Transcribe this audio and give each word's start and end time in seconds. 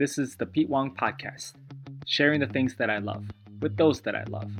This 0.00 0.16
is 0.16 0.34
the 0.34 0.46
Pete 0.46 0.70
Wong 0.70 0.96
Podcast, 0.96 1.52
sharing 2.06 2.40
the 2.40 2.46
things 2.46 2.74
that 2.76 2.88
I 2.88 2.96
love 2.96 3.22
with 3.60 3.76
those 3.76 4.00
that 4.00 4.16
I 4.16 4.24
love. 4.30 4.50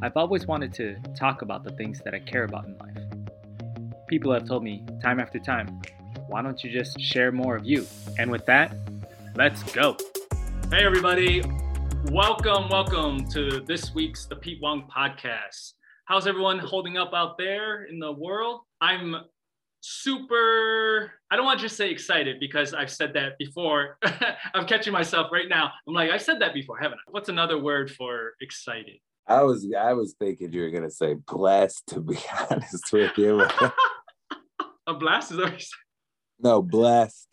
I've 0.00 0.16
always 0.16 0.46
wanted 0.46 0.72
to 0.74 0.94
talk 1.18 1.42
about 1.42 1.64
the 1.64 1.72
things 1.72 2.00
that 2.04 2.14
I 2.14 2.20
care 2.20 2.44
about 2.44 2.66
in 2.66 2.78
life. 2.78 4.06
People 4.06 4.32
have 4.32 4.46
told 4.46 4.62
me 4.62 4.86
time 5.02 5.18
after 5.18 5.40
time, 5.40 5.82
why 6.28 6.40
don't 6.40 6.62
you 6.62 6.70
just 6.70 7.00
share 7.00 7.32
more 7.32 7.56
of 7.56 7.66
you? 7.66 7.84
And 8.16 8.30
with 8.30 8.46
that, 8.46 8.76
let's 9.34 9.60
go. 9.72 9.96
Hey, 10.70 10.84
everybody. 10.84 11.42
Welcome, 12.12 12.68
welcome 12.68 13.28
to 13.30 13.64
this 13.66 13.92
week's 13.92 14.26
The 14.26 14.36
Pete 14.36 14.62
Wong 14.62 14.88
Podcast. 14.96 15.72
How's 16.04 16.28
everyone 16.28 16.60
holding 16.60 16.96
up 16.96 17.10
out 17.12 17.36
there 17.38 17.86
in 17.86 17.98
the 17.98 18.12
world? 18.12 18.60
I'm 18.80 19.16
super 19.80 21.12
i 21.30 21.36
don't 21.36 21.44
want 21.44 21.58
to 21.58 21.64
just 21.64 21.76
say 21.76 21.90
excited 21.90 22.40
because 22.40 22.74
i've 22.74 22.90
said 22.90 23.12
that 23.14 23.38
before. 23.38 23.98
I'm 24.54 24.66
catching 24.66 24.92
myself 24.92 25.30
right 25.32 25.48
now. 25.48 25.70
I'm 25.86 25.94
like 25.94 26.10
i 26.10 26.16
said 26.18 26.40
that 26.40 26.54
before 26.54 26.78
haven't 26.78 26.98
i? 27.06 27.10
What's 27.10 27.28
another 27.28 27.58
word 27.58 27.90
for 27.90 28.32
excited? 28.40 28.98
I 29.26 29.42
was 29.42 29.66
I 29.78 29.92
was 29.92 30.14
thinking 30.18 30.52
you 30.52 30.62
were 30.62 30.70
gonna 30.70 30.90
say 30.90 31.14
blessed 31.14 31.86
to 31.88 32.00
be 32.00 32.18
honest 32.50 32.92
with 32.92 33.16
you. 33.18 33.40
a 34.86 34.94
blast 34.94 35.32
is 35.32 35.38
always 35.38 35.70
no, 36.38 36.62
blessed. 36.62 37.28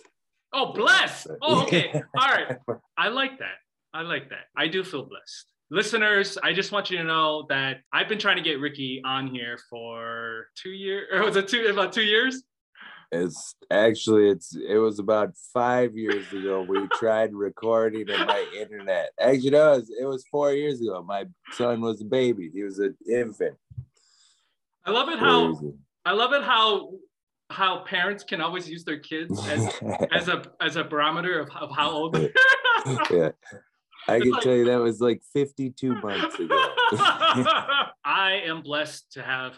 oh 0.54 0.74
blessed. 0.74 1.28
Oh 1.42 1.64
okay. 1.64 2.02
All 2.18 2.28
right. 2.28 2.58
I 2.98 3.10
like 3.10 3.40
that. 3.40 3.58
I 3.94 4.02
like 4.02 4.30
that. 4.30 4.46
I 4.56 4.68
do 4.68 4.84
feel 4.84 5.06
blessed 5.06 5.53
listeners 5.70 6.38
i 6.44 6.54
just 6.54 6.72
want 6.72 6.90
you 6.90 6.98
to 6.98 7.04
know 7.04 7.46
that 7.50 7.78
i've 7.92 8.08
been 8.08 8.20
trying 8.20 8.38
to 8.38 8.44
get 8.44 8.60
ricky 8.60 9.02
on 9.06 9.28
here 9.28 9.58
for 9.70 10.48
two 10.56 10.70
years 10.70 11.08
or 11.14 11.24
was 11.24 11.36
it 11.36 11.48
two 11.48 11.66
about 11.68 11.92
two 11.94 12.04
years 12.04 12.44
It's 13.12 13.56
actually 13.70 14.30
it's 14.30 14.56
it 14.56 14.78
was 14.78 14.98
about 14.98 15.38
five 15.54 15.96
years 15.96 16.26
ago. 16.34 16.66
We 16.68 16.88
tried 17.00 17.32
recording 17.34 18.10
on 18.10 18.26
my 18.26 18.44
internet. 18.60 19.12
Actually, 19.20 19.52
no, 19.52 19.74
it 19.74 19.78
was, 19.78 19.90
it 20.02 20.06
was 20.06 20.26
four 20.32 20.52
years 20.54 20.82
ago. 20.82 21.04
My 21.04 21.26
son 21.52 21.82
was 21.82 22.02
a 22.02 22.06
baby. 22.06 22.50
He 22.52 22.64
was 22.64 22.80
an 22.80 22.98
infant. 23.08 23.56
i 24.86 24.90
love 24.90 25.10
it 25.10 25.20
how 25.20 25.54
I 26.06 26.14
love 26.14 26.34
it 26.34 26.44
how 26.44 26.94
how 27.50 27.84
parents 27.84 28.24
can 28.24 28.42
always 28.42 28.68
use 28.68 28.84
their 28.84 29.00
kids 29.00 29.34
as, 29.48 29.62
as 30.12 30.28
a 30.28 30.42
as 30.60 30.76
a 30.76 30.84
barometer 30.84 31.40
of, 31.40 31.50
of 31.56 31.70
how 31.72 31.92
old 31.92 32.14
they 32.16 32.32
yeah. 33.12 33.30
I 34.08 34.20
can 34.20 34.34
tell 34.42 34.54
you 34.54 34.66
that 34.66 34.82
was 34.82 35.00
like 35.00 35.22
52 35.34 35.96
months 36.04 36.40
ago. 36.40 36.76
I 38.06 38.42
am 38.46 38.62
blessed 38.62 39.14
to 39.14 39.22
have 39.24 39.54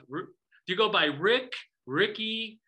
do 0.67 0.73
you 0.73 0.77
go 0.77 0.89
by 0.89 1.05
Rick, 1.05 1.53
Ricky? 1.85 2.59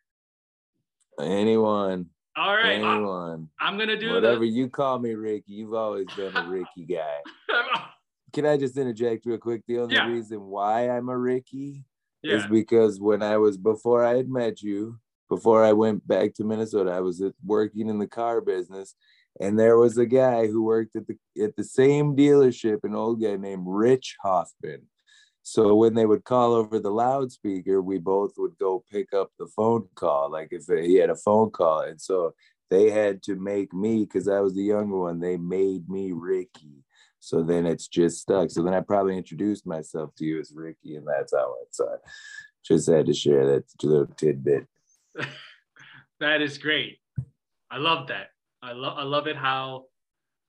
Anyone, 1.19 2.07
All 2.35 2.53
right. 2.55 2.73
Anyone. 2.73 3.49
I, 3.59 3.67
am 3.67 3.77
gonna 3.77 3.99
do 3.99 4.13
Whatever 4.13 4.43
you 4.43 4.69
call 4.69 4.99
me, 4.99 5.15
Ricky, 5.15 5.53
you've 5.53 5.73
always 5.73 6.05
been 6.15 6.35
a 6.35 6.47
Ricky 6.47 6.85
guy. 6.87 7.17
Can 8.33 8.45
I 8.45 8.55
just 8.57 8.77
interject 8.77 9.25
real 9.25 9.39
quick? 9.39 9.63
The 9.67 9.79
only 9.79 9.95
Yeah. 9.95 10.07
reason 10.07 10.41
why 10.41 10.89
I'm 10.89 11.09
a 11.09 11.17
Ricky 11.17 11.85
is 12.23 12.45
because 12.45 12.99
when 12.99 13.23
I 13.23 13.37
was 13.37 13.57
before 13.57 14.03
I 14.03 14.15
had 14.15 14.29
met 14.29 14.61
you, 14.61 14.99
before 15.29 15.63
I 15.63 15.73
went 15.73 16.07
back 16.07 16.33
to 16.35 16.43
Minnesota, 16.43 16.91
I 16.91 16.99
was 16.99 17.23
working 17.43 17.89
in 17.89 17.97
the 17.97 18.07
car 18.07 18.41
business, 18.41 18.95
and 19.39 19.59
there 19.59 19.77
was 19.77 19.97
a 19.97 20.05
guy 20.05 20.47
who 20.47 20.63
worked 20.63 20.95
at 20.95 21.07
the 21.07 21.17
at 21.41 21.55
the 21.55 21.63
same 21.63 22.15
dealership, 22.15 22.79
an 22.83 22.95
old 22.95 23.21
guy 23.21 23.35
named 23.35 23.65
Rich 23.67 24.15
Hoffman. 24.23 24.83
So 25.43 25.75
when 25.75 25.93
they 25.93 26.05
would 26.05 26.25
call 26.25 26.53
over 26.53 26.77
the 26.79 26.89
loudspeaker, 26.89 27.81
we 27.81 27.99
both 27.99 28.33
would 28.37 28.57
go 28.57 28.83
pick 28.91 29.13
up 29.13 29.31
the 29.39 29.47
phone 29.55 29.87
call, 29.95 30.29
like 30.29 30.49
if 30.51 30.65
he 30.67 30.95
had 30.95 31.09
a 31.09 31.15
phone 31.15 31.51
call, 31.51 31.81
and 31.81 32.01
so 32.01 32.33
they 32.69 32.89
had 32.89 33.23
to 33.23 33.35
make 33.35 33.73
me 33.73 34.03
because 34.03 34.27
I 34.27 34.41
was 34.41 34.55
the 34.55 34.63
younger 34.63 34.97
one. 34.97 35.19
They 35.19 35.37
made 35.37 35.87
me 35.89 36.11
Ricky. 36.11 36.83
So 37.19 37.43
then 37.43 37.65
it's 37.65 37.87
just 37.87 38.21
stuck. 38.21 38.51
So 38.51 38.63
then 38.63 38.73
I 38.73 38.81
probably 38.81 39.17
introduced 39.17 39.65
myself 39.65 40.13
to 40.15 40.25
you 40.25 40.39
as 40.39 40.51
Ricky, 40.53 40.95
and 40.95 41.07
that's 41.07 41.33
how 41.33 41.55
it. 41.61 41.69
So 41.71 41.87
I 41.87 41.97
just 42.65 42.89
had 42.89 43.05
to 43.05 43.13
share 43.13 43.45
that 43.45 43.63
little 43.83 44.07
tidbit. 44.07 44.67
that 46.19 46.41
is 46.41 46.57
great. 46.57 46.99
I 47.71 47.77
love 47.77 48.07
that. 48.07 48.27
I 48.67 48.73
love 48.73 48.97
I 48.97 49.03
love 49.03 49.27
it 49.27 49.37
how 49.37 49.85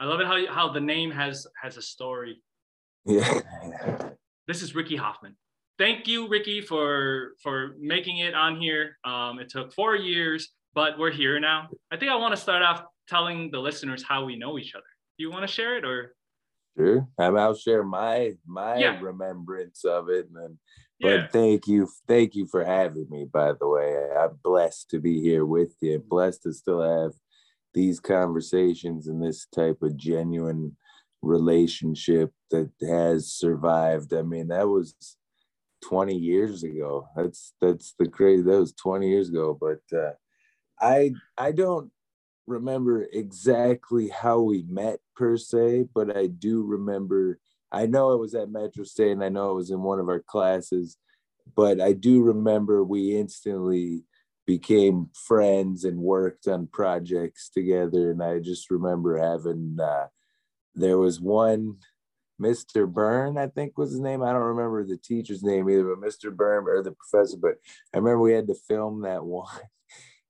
I 0.01 0.05
love 0.05 0.21
it 0.21 0.27
how 0.27 0.45
how 0.53 0.73
the 0.73 0.81
name 0.81 1.11
has 1.12 1.47
has 1.62 1.77
a 1.77 1.83
story. 1.83 2.43
Yeah. 3.06 3.41
This 4.49 4.62
is 4.62 4.75
Ricky 4.75 4.97
Hoffman. 4.97 5.37
Thank 5.79 6.09
you, 6.09 6.29
Ricky, 6.29 6.61
for 6.61 7.34
for 7.43 7.75
making 7.79 8.19
it 8.19 8.34
on 8.34 8.61
here. 8.61 8.99
Um, 9.05 9.39
it 9.39 9.49
took 9.51 9.73
four 9.73 9.95
years, 9.95 10.49
but 10.75 10.99
we're 10.99 11.12
here 11.12 11.39
now. 11.39 11.69
I 11.93 11.97
think 11.97 12.11
I 12.11 12.17
want 12.17 12.34
to 12.34 12.41
start 12.41 12.62
off 12.62 12.83
telling 13.06 13.51
the 13.53 13.61
listeners 13.61 14.03
how 14.03 14.25
we 14.25 14.37
know 14.37 14.59
each 14.59 14.75
other. 14.75 14.85
Do 15.17 15.23
you 15.25 15.31
want 15.31 15.43
to 15.43 15.53
share 15.53 15.77
it 15.77 15.85
or? 15.85 16.15
Sure. 16.77 17.06
I 17.19 17.29
mean, 17.31 17.39
I'll 17.39 17.55
share 17.55 17.85
my 17.85 18.33
my 18.47 18.79
Yeah. 18.79 18.99
remembrance 19.00 19.85
of 19.85 20.09
it, 20.09 20.27
and 20.27 20.37
then. 20.37 20.59
But 21.00 21.09
Yeah. 21.09 21.27
thank 21.29 21.69
you, 21.69 21.89
thank 22.09 22.35
you 22.35 22.47
for 22.49 22.65
having 22.65 23.06
me. 23.09 23.25
By 23.25 23.53
the 23.53 23.69
way, 23.69 24.11
I'm 24.19 24.37
blessed 24.43 24.91
to 24.91 24.99
be 24.99 25.21
here 25.21 25.47
with 25.47 25.77
you. 25.81 26.00
Blessed 26.00 26.43
to 26.43 26.53
still 26.53 26.83
have 26.83 27.12
these 27.78 28.00
conversations 28.00 29.06
and 29.06 29.22
this 29.22 29.47
type 29.55 29.78
of 29.83 29.97
genuine 29.97 30.77
relationship 31.22 32.33
that 32.50 32.69
has 32.83 33.33
survived. 33.33 34.12
I 34.12 34.22
mean, 34.22 34.49
that 34.49 34.66
was 34.66 34.97
20 35.84 36.12
years 36.12 36.65
ago. 36.65 37.06
That's 37.15 37.53
that's 37.61 37.94
the 37.97 38.09
crazy. 38.09 38.43
That 38.43 38.59
was 38.59 38.72
20 38.72 39.09
years 39.09 39.28
ago. 39.28 39.56
But 39.61 39.97
uh, 39.97 40.15
I 40.81 41.12
I 41.37 41.53
don't 41.53 41.93
remember 42.49 43.06
exactly 43.12 44.09
how 44.09 44.41
we 44.41 44.65
met 44.69 44.99
per 45.15 45.37
se, 45.37 45.87
but 45.94 46.17
I 46.17 46.27
do 46.27 46.65
remember. 46.65 47.38
I 47.71 47.87
know 47.87 48.11
it 48.11 48.19
was 48.19 48.34
at 48.34 48.50
Metro 48.50 48.83
State, 48.83 49.12
and 49.12 49.22
I 49.22 49.28
know 49.28 49.53
it 49.53 49.55
was 49.62 49.71
in 49.71 49.83
one 49.83 50.00
of 50.00 50.09
our 50.09 50.25
classes. 50.27 50.97
But 51.55 51.81
I 51.81 51.93
do 51.93 52.22
remember 52.22 52.83
we 52.83 53.17
instantly 53.17 54.03
became 54.48 55.10
friends 55.12 55.84
and 55.84 55.98
worked 55.98 56.48
on 56.48 56.66
projects 56.69 57.50
together. 57.50 58.10
And 58.10 58.22
I 58.22 58.38
just 58.38 58.70
remember 58.70 59.19
having. 59.19 59.76
Uh, 59.78 60.06
there 60.75 60.97
was 60.97 61.20
one 61.20 61.76
Mr. 62.41 62.91
Byrne, 62.91 63.37
I 63.37 63.48
think 63.48 63.76
was 63.76 63.91
his 63.91 64.00
name. 64.00 64.22
I 64.22 64.32
don't 64.32 64.41
remember 64.41 64.84
the 64.84 64.97
teacher's 64.97 65.42
name 65.42 65.69
either, 65.69 65.94
but 65.94 66.08
Mr. 66.08 66.34
Byrne 66.34 66.64
or 66.66 66.82
the 66.82 66.92
professor. 66.92 67.37
But 67.37 67.56
I 67.92 67.98
remember 67.98 68.20
we 68.20 68.32
had 68.32 68.47
to 68.47 68.54
film 68.54 69.03
that 69.03 69.22
one, 69.25 69.60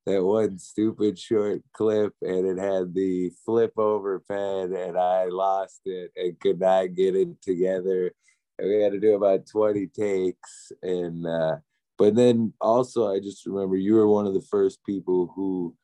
that 0.06 0.24
one 0.24 0.58
stupid 0.58 1.16
short 1.16 1.62
clip, 1.72 2.14
and 2.20 2.44
it 2.44 2.58
had 2.58 2.94
the 2.94 3.30
flip 3.44 3.78
over 3.78 4.20
pen, 4.28 4.74
and 4.74 4.98
I 4.98 5.26
lost 5.26 5.82
it 5.84 6.10
and 6.16 6.40
could 6.40 6.58
not 6.58 6.94
get 6.94 7.14
it 7.14 7.40
together. 7.40 8.10
And 8.58 8.68
we 8.68 8.82
had 8.82 8.92
to 8.92 9.00
do 9.00 9.14
about 9.14 9.46
20 9.46 9.86
takes. 9.88 10.72
And 10.82 11.24
uh, 11.24 11.56
but 11.98 12.14
then 12.14 12.52
also 12.60 13.12
I 13.12 13.18
just 13.18 13.44
remember 13.44 13.76
you 13.76 13.94
were 13.94 14.08
one 14.08 14.26
of 14.26 14.34
the 14.34 14.46
first 14.50 14.84
people 14.84 15.32
who 15.34 15.74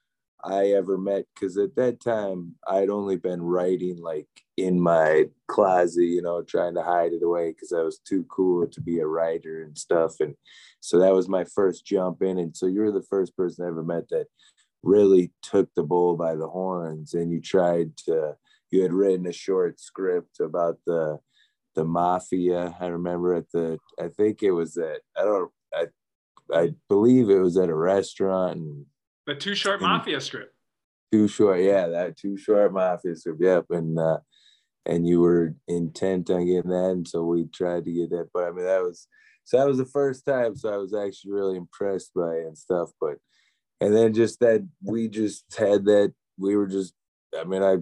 I 0.44 0.72
ever 0.72 0.98
met 0.98 1.24
because 1.34 1.56
at 1.56 1.74
that 1.76 2.00
time 2.00 2.54
I'd 2.68 2.90
only 2.90 3.16
been 3.16 3.40
writing 3.42 3.96
like 3.96 4.28
in 4.58 4.78
my 4.78 5.24
closet, 5.48 6.04
you 6.04 6.20
know, 6.20 6.42
trying 6.42 6.74
to 6.74 6.82
hide 6.82 7.12
it 7.14 7.22
away 7.22 7.50
because 7.50 7.72
I 7.72 7.82
was 7.82 7.98
too 7.98 8.26
cool 8.30 8.66
to 8.66 8.80
be 8.80 9.00
a 9.00 9.06
writer 9.06 9.62
and 9.62 9.76
stuff. 9.76 10.20
And 10.20 10.34
so 10.80 10.98
that 10.98 11.14
was 11.14 11.28
my 11.28 11.44
first 11.44 11.86
jump 11.86 12.22
in. 12.22 12.38
And 12.38 12.54
so 12.54 12.66
you 12.66 12.80
were 12.80 12.92
the 12.92 13.06
first 13.08 13.34
person 13.36 13.64
I 13.64 13.68
ever 13.68 13.82
met 13.82 14.10
that 14.10 14.26
really 14.82 15.32
took 15.42 15.70
the 15.74 15.82
bull 15.82 16.14
by 16.14 16.34
the 16.34 16.48
horns 16.48 17.14
and 17.14 17.32
you 17.32 17.40
tried 17.40 17.96
to 17.96 18.36
you 18.70 18.82
had 18.82 18.92
written 18.92 19.26
a 19.26 19.32
short 19.32 19.80
script 19.80 20.40
about 20.40 20.78
the 20.86 21.18
the 21.74 21.84
mafia. 21.84 22.76
I 22.78 22.86
remember 22.88 23.34
at 23.34 23.50
the 23.50 23.78
I 23.98 24.08
think 24.08 24.42
it 24.42 24.50
was 24.50 24.76
at 24.76 25.00
I 25.16 25.22
don't 25.22 25.50
I 26.52 26.74
believe 26.88 27.30
it 27.30 27.38
was 27.38 27.56
at 27.56 27.68
a 27.68 27.74
restaurant 27.74 28.58
and 28.58 28.86
The 29.26 29.34
Too 29.34 29.54
Short 29.54 29.80
Mafia 29.80 30.20
script. 30.20 30.54
too 31.12 31.28
short 31.28 31.60
yeah 31.60 31.86
that 31.86 32.16
too 32.16 32.36
short 32.36 32.72
mafia 32.72 33.14
script 33.14 33.40
yep 33.40 33.64
and 33.70 33.98
uh 33.98 34.18
and 34.84 35.06
you 35.06 35.20
were 35.20 35.54
intent 35.68 36.28
on 36.30 36.44
getting 36.44 36.70
that 36.70 36.90
and 36.90 37.06
so 37.08 37.24
we 37.24 37.44
tried 37.46 37.84
to 37.84 37.92
get 37.92 38.10
that 38.10 38.28
but 38.34 38.44
i 38.44 38.50
mean 38.50 38.64
that 38.64 38.82
was 38.82 39.06
so 39.44 39.56
that 39.58 39.66
was 39.68 39.78
the 39.78 39.84
first 39.86 40.24
time 40.26 40.56
so 40.56 40.72
i 40.72 40.76
was 40.76 40.92
actually 40.92 41.30
really 41.32 41.56
impressed 41.56 42.10
by 42.14 42.34
it 42.34 42.46
and 42.46 42.58
stuff 42.58 42.90
but 43.00 43.16
and 43.80 43.94
then 43.94 44.12
just 44.12 44.40
that 44.40 44.66
we 44.82 45.08
just 45.08 45.44
had 45.56 45.84
that 45.84 46.12
we 46.36 46.56
were 46.56 46.66
just 46.66 46.94
i 47.38 47.44
mean 47.44 47.62
i 47.62 47.76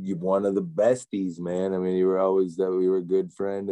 you 0.00 0.16
one 0.16 0.46
of 0.46 0.54
the 0.54 0.62
besties 0.62 1.38
man 1.38 1.74
i 1.74 1.78
mean 1.78 1.96
you 1.96 2.06
were 2.06 2.18
always 2.20 2.56
that 2.56 2.70
we 2.70 2.88
were 2.88 2.98
a 2.98 3.02
good 3.02 3.30
friend 3.32 3.68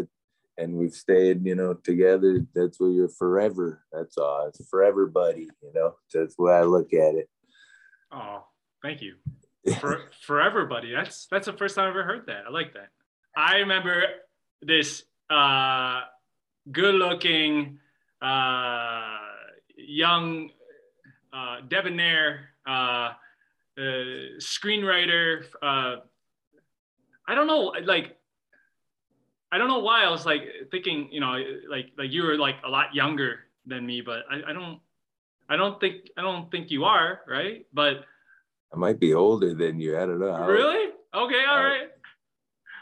and 0.59 0.75
we've 0.75 0.93
stayed 0.93 1.47
you 1.47 1.55
know 1.55 1.73
together 1.73 2.45
that's 2.55 2.79
where 2.79 2.91
you're 2.91 3.09
forever 3.09 3.85
that's 3.93 4.19
all 4.19 4.47
it's 4.47 4.67
forever 4.69 5.07
buddy 5.07 5.49
you 5.63 5.73
know 5.75 5.95
that's 6.13 6.37
the 6.37 6.43
way 6.43 6.53
i 6.53 6.63
look 6.63 6.93
at 6.93 7.15
it 7.15 7.29
Oh, 8.13 8.45
thank 8.83 9.03
you. 9.03 9.15
For, 9.81 10.11
forever, 10.23 10.67
buddy. 10.67 10.93
That's 10.93 11.27
that's 11.31 11.47
the 11.47 11.53
first 11.53 11.75
time 11.75 11.85
I've 11.85 11.91
ever 11.91 12.05
heard 12.05 12.27
that. 12.27 12.45
I 12.47 12.51
like 12.51 12.73
that. 12.75 12.89
I 13.37 13.57
remember 13.57 14.05
this 14.63 15.03
uh, 15.31 16.03
good-looking, 16.73 17.79
uh, 18.23 19.19
young, 19.77 20.51
uh, 21.33 21.61
debonair 21.69 22.51
uh, 22.67 23.13
uh, 23.79 24.39
screenwriter, 24.39 25.45
uh, 25.63 25.97
I 27.29 27.35
don't 27.35 27.47
know, 27.47 27.75
like 27.85 28.17
I 29.51 29.59
don't 29.59 29.69
know 29.69 29.79
why 29.79 30.05
I 30.05 30.11
was 30.11 30.27
like 30.27 30.43
thinking, 30.71 31.09
you 31.11 31.21
know, 31.21 31.43
like 31.71 31.93
like 31.97 32.13
you 32.13 32.23
were 32.23 32.37
like 32.37 32.57
a 32.65 32.69
lot 32.69 32.95
younger 32.95 33.41
than 33.67 33.87
me, 33.87 34.01
but 34.01 34.25
I, 34.31 34.51
I 34.51 34.53
don't 34.53 34.81
I 35.49 35.57
don't 35.57 35.81
think 35.81 36.11
I 36.17 36.23
don't 36.23 36.51
think 36.51 36.71
you 36.71 36.85
are, 36.85 37.21
right? 37.27 37.67
But 37.73 38.05
I 38.73 38.77
might 38.77 39.01
be 39.01 39.15
older 39.15 39.55
than 39.55 39.81
you. 39.81 39.97
I 39.97 40.01
don't 40.01 40.21
know. 40.21 40.47
Really? 40.47 40.93
Okay, 41.15 41.45
all 41.49 41.57
I, 41.57 41.65
right. 41.65 41.89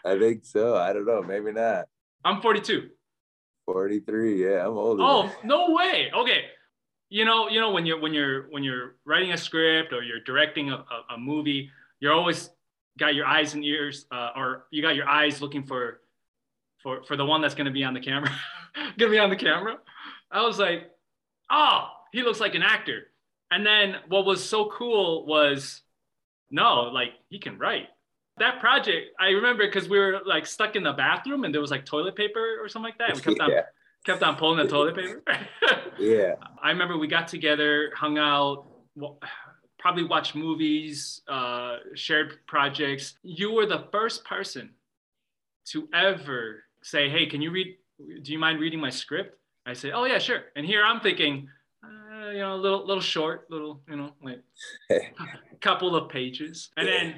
I 0.05 0.19
think 0.19 0.45
so. 0.45 0.77
I 0.77 0.93
don't 0.93 1.07
know. 1.07 1.23
Maybe 1.23 1.53
not. 1.53 1.87
I'm 2.25 2.41
42. 2.41 2.91
43. 3.67 4.45
Yeah, 4.45 4.67
I'm 4.67 4.77
older. 4.77 5.03
Oh, 5.03 5.33
no 5.45 5.71
way. 5.71 6.11
Okay. 6.15 6.45
You 7.09 7.25
know, 7.25 7.49
you 7.49 7.61
know 7.61 7.71
when 7.71 7.87
you're 7.87 8.01
when 8.01 8.12
you're 8.12 8.49
when 8.51 8.65
you're 8.65 8.97
writing 9.05 9.33
a 9.33 9.37
script 9.37 9.93
or 9.93 10.03
you're 10.03 10.21
directing 10.21 10.71
a, 10.71 10.77
a, 10.77 11.15
a 11.15 11.19
movie, 11.19 11.71
you're 12.01 12.12
always 12.12 12.51
got 12.99 13.15
your 13.15 13.27
eyes 13.27 13.55
and 13.55 13.65
ears, 13.65 14.07
uh, 14.11 14.31
or 14.35 14.67
you 14.71 14.83
got 14.83 14.97
your 14.97 15.09
eyes 15.09 15.41
looking 15.41 15.62
for 15.62 16.01
for 16.87 17.03
for 17.03 17.17
the 17.17 17.27
one 17.27 17.41
that's 17.41 17.56
gonna 17.56 17.73
be 17.73 17.83
on 17.83 17.94
the 17.94 18.00
camera, 18.00 18.31
gonna 18.99 19.11
be 19.11 19.19
on 19.19 19.29
the 19.29 19.37
camera. 19.37 19.77
I 20.31 20.43
was 20.43 20.56
like, 20.56 20.88
oh, 21.50 21.88
he 22.12 22.23
looks 22.23 22.38
like 22.38 22.55
an 22.55 22.62
actor. 22.62 23.09
And 23.50 23.67
then 23.67 23.97
what 24.06 24.25
was 24.25 24.49
so 24.49 24.71
cool 24.71 25.27
was, 25.27 25.83
no, 26.49 26.83
like 26.83 27.11
he 27.29 27.41
can 27.41 27.59
write. 27.59 27.88
That 28.38 28.61
project, 28.61 29.09
I 29.19 29.31
remember 29.31 29.67
because 29.67 29.88
we 29.88 29.99
were 29.99 30.21
like 30.25 30.47
stuck 30.47 30.77
in 30.77 30.85
the 30.85 30.93
bathroom 30.93 31.43
and 31.43 31.53
there 31.53 31.61
was 31.61 31.73
like 31.73 31.85
toilet 31.85 32.15
paper 32.15 32.59
or 32.61 32.69
something 32.69 32.93
like 32.93 32.99
that. 32.99 33.17
We 33.17 33.21
kept 33.21 33.41
on, 33.41 33.50
yeah. 33.50 33.62
kept 34.05 34.23
on 34.23 34.37
pulling 34.37 34.59
the 34.59 34.71
toilet 34.71 34.94
paper. 34.94 35.23
yeah. 35.99 36.35
I 36.62 36.69
remember 36.69 36.99
we 36.99 37.09
got 37.09 37.27
together, 37.27 37.91
hung 37.97 38.17
out, 38.19 38.67
probably 39.79 40.05
watched 40.05 40.37
movies, 40.37 41.23
uh, 41.27 41.79
shared 41.94 42.47
projects. 42.47 43.15
You 43.23 43.53
were 43.53 43.67
the 43.67 43.88
first 43.91 44.25
person 44.25 44.71
to 45.71 45.88
ever 45.93 46.66
say, 46.87 47.11
"Hey, 47.11 47.27
can 47.27 47.43
you 47.43 47.50
read? 47.50 47.77
Do 48.23 48.33
you 48.33 48.38
mind 48.38 48.61
reading 48.61 48.81
my 48.81 48.91
script?" 48.91 49.37
I 49.67 49.73
say, 49.73 49.91
"Oh 49.91 50.05
yeah, 50.05 50.19
sure." 50.19 50.44
And 50.55 50.65
here 50.65 50.85
I'm 50.85 51.00
thinking, 51.00 51.49
uh, 51.85 52.31
you 52.31 52.38
know, 52.38 52.55
a 52.55 52.56
little, 52.56 52.87
little 52.87 53.03
short, 53.03 53.47
little, 53.50 53.83
you 53.88 53.97
know, 53.97 54.12
like 54.23 54.43
a 54.91 55.00
couple 55.61 55.97
of 55.97 56.09
pages, 56.09 56.71
and 56.77 56.87
then, 56.87 57.17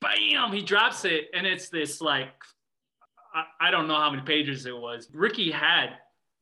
bam, 0.00 0.52
he 0.52 0.62
drops 0.62 1.04
it, 1.04 1.28
and 1.32 1.46
it's 1.46 1.68
this 1.68 2.00
like, 2.00 2.34
I, 3.32 3.68
I 3.68 3.70
don't 3.70 3.86
know 3.86 3.96
how 3.96 4.10
many 4.10 4.22
pages 4.22 4.66
it 4.66 4.76
was. 4.76 5.08
Ricky 5.14 5.50
had 5.52 5.90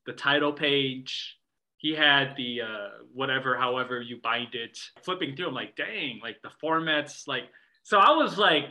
the 0.07 0.13
title 0.13 0.51
page. 0.51 1.37
He 1.77 1.93
had 1.93 2.35
the 2.35 2.61
uh, 2.61 2.89
whatever, 3.13 3.55
however 3.55 4.01
you 4.01 4.19
bind 4.23 4.55
it. 4.55 4.79
Flipping 5.03 5.35
through, 5.35 5.49
I'm 5.49 5.53
like, 5.53 5.75
dang, 5.75 6.19
like 6.23 6.41
the 6.41 6.49
formats, 6.63 7.27
like. 7.27 7.43
So 7.83 7.99
I 7.99 8.11
was 8.17 8.39
like, 8.39 8.65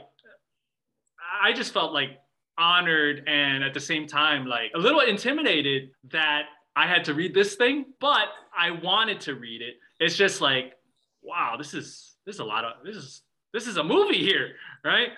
I 1.40 1.52
just 1.52 1.72
felt 1.72 1.92
like 1.92 2.18
honored 2.56 3.24
and 3.26 3.64
at 3.64 3.74
the 3.74 3.80
same 3.80 4.06
time 4.06 4.46
like 4.46 4.70
a 4.74 4.78
little 4.78 5.00
intimidated 5.00 5.90
that 6.10 6.44
I 6.76 6.86
had 6.86 7.04
to 7.04 7.14
read 7.14 7.34
this 7.34 7.54
thing, 7.54 7.86
but 8.00 8.28
I 8.56 8.70
wanted 8.70 9.20
to 9.22 9.34
read 9.34 9.62
it. 9.62 9.76
It's 10.00 10.16
just 10.16 10.40
like, 10.40 10.74
wow, 11.22 11.56
this 11.56 11.74
is 11.74 12.14
this 12.26 12.36
is 12.36 12.40
a 12.40 12.44
lot 12.44 12.64
of 12.64 12.84
this 12.84 12.96
is 12.96 13.22
this 13.52 13.66
is 13.66 13.76
a 13.76 13.84
movie 13.84 14.18
here, 14.18 14.52
right? 14.84 15.10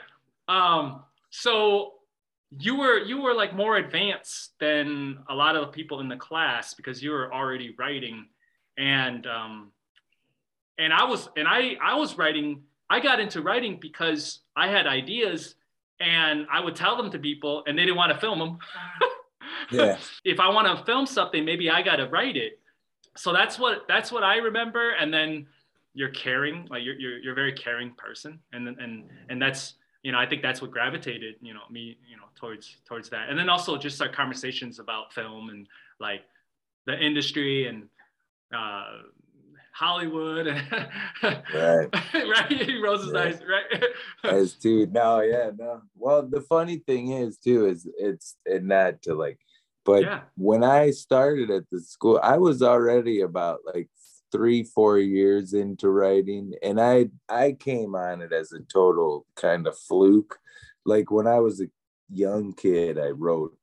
Um, 0.49 1.03
so 1.31 1.95
you 2.59 2.77
were 2.77 2.99
you 2.99 3.23
were 3.23 3.35
like 3.35 3.55
more 3.55 3.77
advanced 3.77 4.53
than 4.61 5.19
a 5.29 5.35
lot 5.35 5.57
of 5.57 5.63
the 5.63 5.73
people 5.73 6.01
in 6.01 6.09
the 6.09 6.17
class 6.17 6.75
because 6.75 7.03
you 7.03 7.11
were 7.11 7.33
already 7.33 7.75
writing, 7.79 8.27
and 8.77 9.27
um, 9.27 9.73
and 10.79 10.93
I 10.93 11.05
was 11.05 11.29
and 11.37 11.49
I 11.49 11.77
I 11.83 11.95
was 11.95 12.19
writing. 12.19 12.63
I 12.89 13.01
got 13.01 13.19
into 13.19 13.43
writing 13.43 13.79
because 13.81 14.41
I 14.55 14.69
had 14.69 14.87
ideas 14.87 15.57
and 16.01 16.47
I 16.51 16.61
would 16.61 16.77
tell 16.77 16.97
them 16.97 17.11
to 17.11 17.19
people 17.19 17.63
and 17.67 17.77
they 17.79 17.83
didn't 17.83 17.97
want 17.97 18.13
to 18.13 18.19
film 18.19 18.39
them. 18.39 18.59
yeah. 19.71 19.99
If 20.25 20.41
I 20.41 20.49
want 20.49 20.79
to 20.79 20.85
film 20.85 21.07
something, 21.07 21.45
maybe 21.45 21.71
I 21.71 21.83
got 21.83 21.97
to 21.97 22.07
write 22.07 22.37
it. 22.37 22.61
So 23.17 23.33
that's 23.33 23.59
what 23.59 23.87
that's 23.89 24.13
what 24.13 24.23
I 24.23 24.37
remember. 24.37 24.93
And 24.93 25.13
then 25.13 25.47
you're 25.95 26.11
caring, 26.11 26.67
like 26.71 26.83
you're 26.85 26.95
you're, 26.95 27.19
you're 27.19 27.33
a 27.33 27.35
very 27.35 27.53
caring 27.53 27.95
person, 27.95 28.39
and 28.53 28.69
and 28.69 29.05
and 29.31 29.41
that's 29.41 29.75
you 30.03 30.13
know 30.13 30.19
I 30.19 30.27
think 30.27 30.43
that's 30.43 30.61
what 30.61 30.71
gravitated 30.71 31.37
you 31.41 31.55
know 31.55 31.63
me 31.71 31.97
you 32.09 32.17
know 32.17 32.25
towards 32.35 32.77
towards 32.87 33.09
that. 33.11 33.31
And 33.31 33.39
then 33.39 33.49
also 33.49 33.79
just 33.79 34.01
our 34.03 34.09
conversations 34.09 34.79
about 34.79 35.15
film 35.15 35.49
and 35.49 35.67
like 35.99 36.23
the 36.87 36.99
industry 37.03 37.67
and 37.67 37.89
uh, 38.55 38.99
Hollywood. 39.77 40.47
right. 41.23 41.89
right. 42.15 42.49
He 42.49 42.81
rolls 42.83 43.05
his 43.05 43.15
eyes. 43.15 43.41
Right. 43.47 43.85
As 44.25 44.55
too. 44.55 44.87
No, 44.87 45.21
yeah, 45.21 45.51
no. 45.57 45.83
Well, 45.95 46.27
the 46.27 46.41
funny 46.41 46.79
thing 46.79 47.11
is 47.13 47.37
too, 47.37 47.67
is 47.67 47.87
it's 47.99 48.37
and 48.47 48.69
not 48.69 49.03
to 49.03 49.15
like, 49.15 49.39
but 49.85 50.03
yeah. 50.03 50.21
when 50.37 50.65
I 50.65 50.93
started 50.93 51.51
at 51.51 51.65
the 51.71 51.81
school, 51.81 52.19
I 52.23 52.39
was 52.39 52.63
already 52.63 53.21
about 53.21 53.61
like 53.75 53.91
three, 54.33 54.63
four 54.63 54.99
years 54.99 55.53
into 55.53 55.91
writing. 55.91 56.55
And 56.63 56.81
I 56.81 57.11
I 57.29 57.53
came 57.53 57.95
on 57.95 58.23
it 58.23 58.33
as 58.33 58.53
a 58.53 58.61
total 58.61 59.27
kind 59.37 59.67
of 59.67 59.79
fluke. 59.79 60.39
Like 60.87 61.11
when 61.11 61.27
I 61.27 61.41
was 61.41 61.61
a 61.61 61.67
young 62.11 62.55
kid, 62.55 62.99
I 62.99 63.09
wrote 63.09 63.55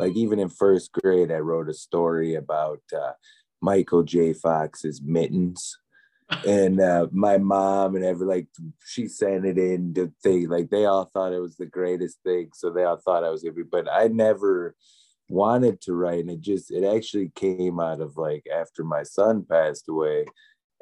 like 0.00 0.16
even 0.16 0.40
in 0.40 0.48
first 0.48 0.90
grade, 0.92 1.30
I 1.30 1.38
wrote 1.38 1.68
a 1.68 1.74
story 1.74 2.34
about 2.34 2.82
uh, 2.92 3.12
Michael 3.60 4.02
J. 4.02 4.32
Fox's 4.32 5.00
mittens. 5.02 5.78
and 6.46 6.80
uh, 6.80 7.06
my 7.12 7.36
mom 7.38 7.96
and 7.96 8.04
every 8.04 8.26
like 8.26 8.46
she 8.86 9.06
sent 9.06 9.44
it 9.44 9.58
in 9.58 9.92
to 9.94 10.12
thing 10.22 10.48
like 10.48 10.70
they 10.70 10.84
all 10.86 11.04
thought 11.04 11.32
it 11.32 11.40
was 11.40 11.56
the 11.56 11.66
greatest 11.66 12.18
thing 12.22 12.48
so 12.54 12.70
they 12.70 12.84
all 12.84 12.96
thought 12.96 13.24
i 13.24 13.28
was 13.28 13.42
gonna 13.42 13.54
be 13.54 13.62
but 13.62 13.86
i 13.90 14.06
never 14.06 14.74
wanted 15.28 15.80
to 15.80 15.92
write 15.94 16.20
and 16.20 16.30
it 16.30 16.40
just 16.40 16.70
it 16.70 16.84
actually 16.84 17.30
came 17.34 17.78
out 17.80 18.00
of 18.00 18.16
like 18.16 18.44
after 18.54 18.84
my 18.84 19.02
son 19.02 19.44
passed 19.44 19.88
away 19.88 20.24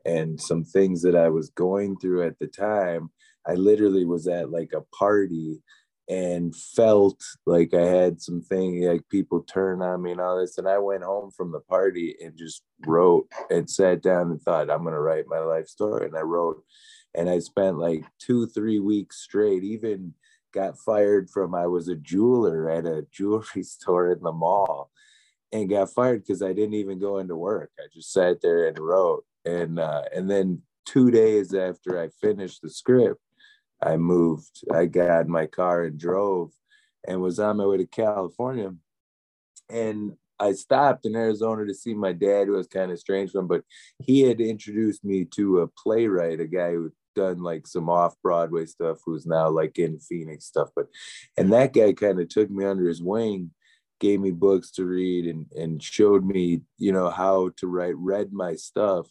and 0.04 0.40
some 0.40 0.64
things 0.64 1.02
that 1.02 1.16
i 1.16 1.28
was 1.28 1.50
going 1.50 1.96
through 1.96 2.22
at 2.26 2.38
the 2.38 2.46
time 2.46 3.10
i 3.46 3.54
literally 3.54 4.04
was 4.04 4.28
at 4.28 4.50
like 4.50 4.72
a 4.74 4.82
party 4.96 5.60
and 6.08 6.56
felt 6.56 7.22
like 7.46 7.74
I 7.74 7.82
had 7.84 8.20
something 8.22 8.86
like 8.88 9.08
people 9.10 9.42
turn 9.42 9.82
on 9.82 10.02
me 10.02 10.12
and 10.12 10.20
all 10.20 10.38
this. 10.40 10.58
And 10.58 10.68
I 10.68 10.78
went 10.78 11.04
home 11.04 11.30
from 11.30 11.52
the 11.52 11.60
party 11.60 12.16
and 12.24 12.36
just 12.36 12.62
wrote 12.86 13.28
and 13.50 13.68
sat 13.70 14.02
down 14.02 14.30
and 14.30 14.40
thought, 14.42 14.70
I'm 14.70 14.84
to 14.84 15.00
write 15.00 15.26
my 15.28 15.40
life 15.40 15.68
story. 15.68 16.06
And 16.06 16.16
I 16.16 16.22
wrote, 16.22 16.62
and 17.14 17.28
I 17.30 17.40
spent 17.40 17.78
like 17.78 18.04
two, 18.20 18.46
three 18.46 18.80
weeks 18.80 19.18
straight, 19.22 19.64
even 19.64 20.14
got 20.54 20.78
fired 20.78 21.30
from, 21.30 21.54
I 21.54 21.66
was 21.66 21.88
a 21.88 21.96
jeweler 21.96 22.70
at 22.70 22.86
a 22.86 23.06
jewelry 23.12 23.62
store 23.62 24.12
in 24.12 24.22
the 24.22 24.32
mall 24.32 24.90
and 25.52 25.70
got 25.70 25.90
fired 25.92 26.22
because 26.24 26.42
I 26.42 26.52
didn't 26.54 26.74
even 26.74 26.98
go 27.00 27.18
into 27.18 27.36
work. 27.36 27.70
I 27.78 27.84
just 27.92 28.12
sat 28.12 28.42
there 28.42 28.68
and 28.68 28.78
wrote. 28.78 29.24
And, 29.44 29.78
uh, 29.78 30.04
and 30.14 30.30
then 30.30 30.62
two 30.86 31.10
days 31.10 31.54
after 31.54 32.00
I 32.02 32.10
finished 32.20 32.62
the 32.62 32.70
script, 32.70 33.20
I 33.82 33.96
moved. 33.96 34.64
I 34.72 34.86
got 34.86 35.28
my 35.28 35.46
car 35.46 35.84
and 35.84 35.98
drove 35.98 36.52
and 37.06 37.20
was 37.20 37.38
on 37.38 37.58
my 37.58 37.66
way 37.66 37.78
to 37.78 37.86
California. 37.86 38.74
And 39.70 40.16
I 40.40 40.52
stopped 40.52 41.04
in 41.04 41.16
Arizona 41.16 41.66
to 41.66 41.74
see 41.74 41.94
my 41.94 42.12
dad, 42.12 42.46
who 42.46 42.54
was 42.54 42.68
kind 42.68 42.92
of 42.92 42.98
strange 42.98 43.32
from, 43.32 43.48
but 43.48 43.64
he 43.98 44.22
had 44.22 44.40
introduced 44.40 45.04
me 45.04 45.24
to 45.32 45.60
a 45.60 45.68
playwright, 45.68 46.40
a 46.40 46.46
guy 46.46 46.72
who 46.72 46.92
done 47.14 47.42
like 47.42 47.66
some 47.66 47.88
off 47.90 48.14
Broadway 48.22 48.64
stuff, 48.64 48.98
who's 49.04 49.26
now 49.26 49.48
like 49.48 49.78
in 49.78 49.98
Phoenix 49.98 50.44
stuff. 50.44 50.68
But 50.76 50.86
and 51.36 51.52
that 51.52 51.72
guy 51.72 51.92
kind 51.92 52.20
of 52.20 52.28
took 52.28 52.50
me 52.50 52.64
under 52.64 52.86
his 52.88 53.02
wing, 53.02 53.50
gave 53.98 54.20
me 54.20 54.30
books 54.30 54.70
to 54.72 54.84
read 54.84 55.26
and 55.26 55.46
and 55.52 55.82
showed 55.82 56.24
me, 56.24 56.62
you 56.78 56.92
know, 56.92 57.10
how 57.10 57.50
to 57.56 57.66
write, 57.66 57.96
read 57.96 58.32
my 58.32 58.54
stuff. 58.54 59.08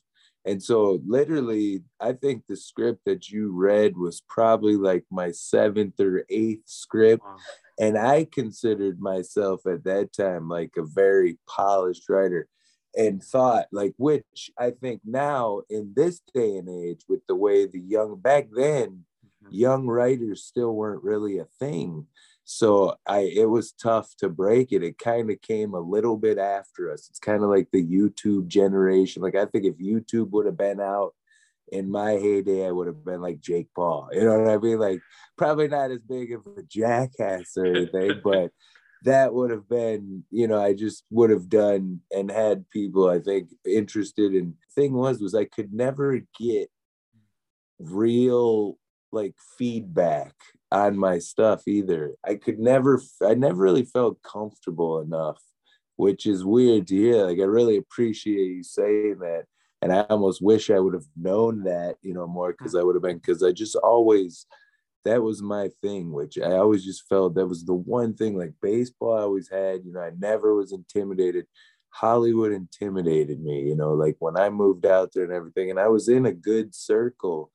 And 0.47 0.63
so, 0.63 1.01
literally, 1.05 1.83
I 1.99 2.13
think 2.13 2.47
the 2.47 2.55
script 2.55 3.01
that 3.05 3.29
you 3.29 3.51
read 3.51 3.97
was 3.97 4.23
probably 4.29 4.77
like 4.77 5.03
my 5.11 5.31
seventh 5.31 5.99
or 5.99 6.23
eighth 6.29 6.69
script. 6.69 7.25
Wow. 7.25 7.35
And 7.79 7.97
I 7.97 8.25
considered 8.31 9.01
myself 9.01 9.67
at 9.67 9.83
that 9.83 10.13
time 10.13 10.47
like 10.47 10.71
a 10.77 10.85
very 10.85 11.37
polished 11.47 12.07
writer 12.07 12.47
and 12.95 13.21
thought, 13.21 13.67
like, 13.73 13.93
which 13.97 14.49
I 14.57 14.71
think 14.71 15.01
now 15.03 15.63
in 15.69 15.91
this 15.95 16.21
day 16.33 16.55
and 16.55 16.69
age, 16.69 17.01
with 17.09 17.19
the 17.27 17.35
way 17.35 17.67
the 17.67 17.81
young 17.81 18.15
back 18.15 18.47
then, 18.55 19.03
mm-hmm. 19.43 19.53
young 19.53 19.85
writers 19.85 20.45
still 20.45 20.73
weren't 20.73 21.03
really 21.03 21.39
a 21.39 21.45
thing 21.59 22.07
so 22.49 22.95
i 23.05 23.19
it 23.19 23.49
was 23.49 23.73
tough 23.73 24.15
to 24.15 24.29
break 24.29 24.71
it. 24.71 24.81
It 24.81 24.97
kind 24.97 25.29
of 25.29 25.41
came 25.41 25.73
a 25.73 25.81
little 25.81 26.15
bit 26.15 26.37
after 26.37 26.89
us. 26.89 27.09
It's 27.09 27.19
kind 27.19 27.43
of 27.43 27.49
like 27.49 27.67
the 27.73 27.85
youtube 27.85 28.47
generation. 28.47 29.21
Like 29.21 29.35
i 29.35 29.45
think 29.45 29.65
if 29.65 29.77
youtube 29.77 30.29
would 30.31 30.45
have 30.45 30.57
been 30.57 30.79
out 30.79 31.13
in 31.73 31.91
my 31.91 32.11
heyday 32.11 32.65
i 32.65 32.71
would 32.71 32.87
have 32.87 33.03
been 33.03 33.21
like 33.21 33.41
jake 33.41 33.67
paul. 33.75 34.07
You 34.13 34.23
know 34.23 34.39
what 34.39 34.49
i 34.49 34.57
mean? 34.57 34.79
Like 34.79 35.01
probably 35.37 35.67
not 35.67 35.91
as 35.91 35.99
big 35.99 36.31
of 36.31 36.47
a 36.57 36.63
jackass 36.69 37.57
or 37.57 37.65
anything 37.65 38.21
but 38.23 38.51
that 39.03 39.33
would 39.33 39.51
have 39.51 39.67
been 39.67 40.23
you 40.31 40.47
know 40.47 40.59
i 40.59 40.73
just 40.73 41.03
would 41.11 41.29
have 41.29 41.49
done 41.49 41.99
and 42.11 42.31
had 42.31 42.67
people 42.69 43.09
i 43.09 43.19
think 43.19 43.49
interested 43.65 44.33
in. 44.33 44.55
Thing 44.73 44.93
was 44.93 45.19
was 45.19 45.35
i 45.35 45.43
could 45.43 45.73
never 45.73 46.21
get 46.39 46.69
real 47.77 48.77
like 49.11 49.35
feedback 49.57 50.33
on 50.71 50.97
my 50.97 51.19
stuff 51.19 51.67
either. 51.67 52.13
I 52.25 52.35
could 52.35 52.59
never, 52.59 53.01
I 53.25 53.33
never 53.33 53.61
really 53.61 53.85
felt 53.85 54.21
comfortable 54.21 54.99
enough, 54.99 55.41
which 55.95 56.25
is 56.25 56.45
weird 56.45 56.87
to 56.87 56.95
hear. 56.95 57.25
Like, 57.25 57.39
I 57.39 57.43
really 57.43 57.77
appreciate 57.77 58.47
you 58.47 58.63
saying 58.63 59.19
that. 59.19 59.45
And 59.81 59.93
I 59.93 60.01
almost 60.09 60.41
wish 60.41 60.69
I 60.69 60.79
would 60.79 60.95
have 60.95 61.05
known 61.15 61.63
that, 61.63 61.97
you 62.01 62.13
know, 62.13 62.27
more 62.27 62.51
because 62.51 62.75
I 62.75 62.81
would 62.81 62.95
have 62.95 63.03
been, 63.03 63.17
because 63.17 63.43
I 63.43 63.51
just 63.51 63.75
always, 63.75 64.47
that 65.05 65.21
was 65.21 65.41
my 65.41 65.69
thing, 65.81 66.11
which 66.11 66.37
I 66.39 66.53
always 66.53 66.83
just 66.83 67.07
felt 67.07 67.35
that 67.35 67.47
was 67.47 67.63
the 67.63 67.75
one 67.75 68.15
thing 68.15 68.37
like 68.37 68.53
baseball 68.61 69.17
I 69.17 69.21
always 69.21 69.49
had, 69.49 69.85
you 69.85 69.93
know, 69.93 70.01
I 70.01 70.11
never 70.17 70.55
was 70.55 70.71
intimidated. 70.71 71.45
Hollywood 71.89 72.51
intimidated 72.51 73.39
me, 73.39 73.61
you 73.61 73.75
know, 73.75 73.93
like 73.93 74.17
when 74.19 74.35
I 74.35 74.49
moved 74.49 74.85
out 74.85 75.11
there 75.13 75.23
and 75.23 75.33
everything, 75.33 75.69
and 75.69 75.79
I 75.79 75.87
was 75.87 76.09
in 76.09 76.25
a 76.25 76.33
good 76.33 76.75
circle 76.75 77.51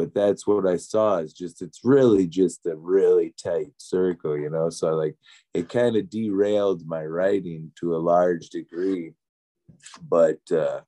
but 0.00 0.14
that's 0.14 0.46
what 0.46 0.66
I 0.66 0.76
saw. 0.76 1.18
It's 1.18 1.34
just 1.34 1.60
it's 1.60 1.80
really 1.84 2.26
just 2.26 2.64
a 2.64 2.74
really 2.74 3.34
tight 3.42 3.74
circle, 3.76 4.34
you 4.38 4.48
know. 4.48 4.70
So 4.70 4.94
like 4.94 5.16
it 5.52 5.68
kind 5.68 5.94
of 5.94 6.08
derailed 6.08 6.86
my 6.86 7.04
writing 7.04 7.70
to 7.80 7.94
a 7.94 7.98
large 7.98 8.48
degree. 8.48 9.12
But 10.02 10.40
uh 10.50 10.80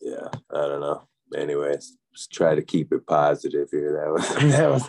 yeah, 0.00 0.28
I 0.50 0.66
don't 0.66 0.80
know. 0.80 1.06
Anyways, 1.36 1.98
just 2.14 2.32
try 2.32 2.54
to 2.54 2.62
keep 2.62 2.90
it 2.90 3.06
positive 3.06 3.68
here. 3.70 4.00
That 4.00 4.10
was 4.10 4.28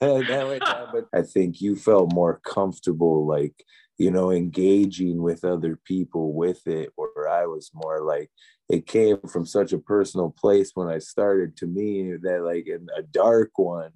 that 0.00 0.10
was 0.10 0.26
that 0.26 0.48
way. 0.48 0.58
But 0.58 1.06
I 1.12 1.20
think 1.20 1.60
you 1.60 1.76
felt 1.76 2.14
more 2.14 2.40
comfortable, 2.46 3.26
like 3.26 3.62
you 3.98 4.10
know, 4.10 4.30
engaging 4.30 5.20
with 5.20 5.44
other 5.44 5.78
people 5.84 6.32
with 6.32 6.66
it, 6.66 6.92
or 6.96 7.28
I 7.28 7.44
was 7.44 7.70
more 7.74 8.00
like 8.00 8.30
it 8.68 8.86
came 8.86 9.18
from 9.28 9.44
such 9.44 9.72
a 9.72 9.78
personal 9.78 10.30
place 10.30 10.70
when 10.74 10.88
I 10.88 10.98
started 10.98 11.56
to 11.58 11.66
me 11.66 12.14
that 12.22 12.42
like 12.42 12.66
in 12.66 12.88
a 12.96 13.02
dark 13.02 13.50
one 13.56 13.92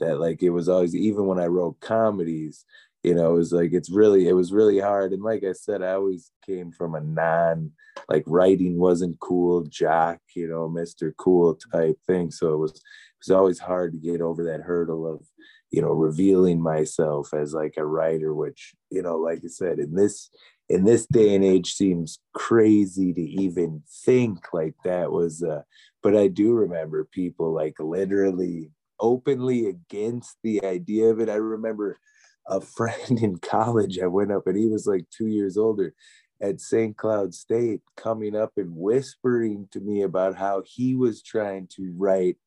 that 0.00 0.18
like 0.18 0.42
it 0.42 0.50
was 0.50 0.68
always 0.68 0.94
even 0.94 1.26
when 1.26 1.38
I 1.38 1.46
wrote 1.46 1.80
comedies, 1.80 2.64
you 3.02 3.14
know, 3.14 3.32
it 3.32 3.38
was 3.38 3.52
like 3.52 3.72
it's 3.72 3.90
really 3.90 4.28
it 4.28 4.32
was 4.32 4.52
really 4.52 4.80
hard. 4.80 5.12
And 5.12 5.22
like 5.22 5.44
I 5.44 5.52
said, 5.52 5.82
I 5.82 5.92
always 5.92 6.32
came 6.44 6.72
from 6.72 6.94
a 6.94 7.00
non 7.00 7.72
like 8.08 8.24
writing 8.26 8.78
wasn't 8.78 9.20
cool, 9.20 9.64
jock, 9.64 10.18
you 10.34 10.48
know, 10.48 10.68
Mr. 10.68 11.12
Cool 11.16 11.58
type 11.72 11.98
thing. 12.06 12.30
So 12.30 12.54
it 12.54 12.58
was 12.58 12.72
it 12.72 13.28
was 13.28 13.30
always 13.30 13.58
hard 13.58 13.92
to 13.92 13.98
get 13.98 14.20
over 14.20 14.44
that 14.44 14.62
hurdle 14.62 15.06
of, 15.06 15.24
you 15.70 15.80
know, 15.80 15.92
revealing 15.92 16.60
myself 16.60 17.32
as 17.32 17.54
like 17.54 17.74
a 17.76 17.86
writer, 17.86 18.34
which, 18.34 18.74
you 18.90 19.02
know, 19.02 19.16
like 19.16 19.40
I 19.44 19.48
said, 19.48 19.78
in 19.78 19.94
this 19.94 20.30
in 20.72 20.84
this 20.84 21.04
day 21.12 21.34
and 21.34 21.44
age 21.44 21.74
seems 21.74 22.18
crazy 22.32 23.12
to 23.12 23.20
even 23.20 23.82
think 24.06 24.54
like 24.54 24.74
that 24.84 25.12
was 25.12 25.42
uh 25.42 25.60
but 26.02 26.16
i 26.16 26.26
do 26.26 26.54
remember 26.54 27.06
people 27.12 27.52
like 27.52 27.74
literally 27.78 28.70
openly 28.98 29.66
against 29.68 30.36
the 30.44 30.64
idea 30.64 31.06
of 31.06 31.18
it. 31.18 31.28
I 31.28 31.34
remember 31.34 31.98
a 32.46 32.60
friend 32.60 33.20
in 33.22 33.36
college 33.36 33.98
i 33.98 34.06
went 34.06 34.32
up 34.32 34.46
and 34.46 34.56
he 34.56 34.66
was 34.66 34.86
like 34.86 35.04
two 35.10 35.26
years 35.26 35.58
older 35.58 35.92
at 36.40 36.60
st 36.60 36.96
cloud 36.96 37.34
state 37.34 37.82
coming 37.96 38.34
up 38.34 38.52
and 38.56 38.74
whispering 38.74 39.68
to 39.72 39.80
me 39.80 40.02
about 40.02 40.36
how 40.36 40.62
he 40.64 40.94
was 40.94 41.22
trying 41.22 41.68
to 41.76 41.92
write 41.98 42.38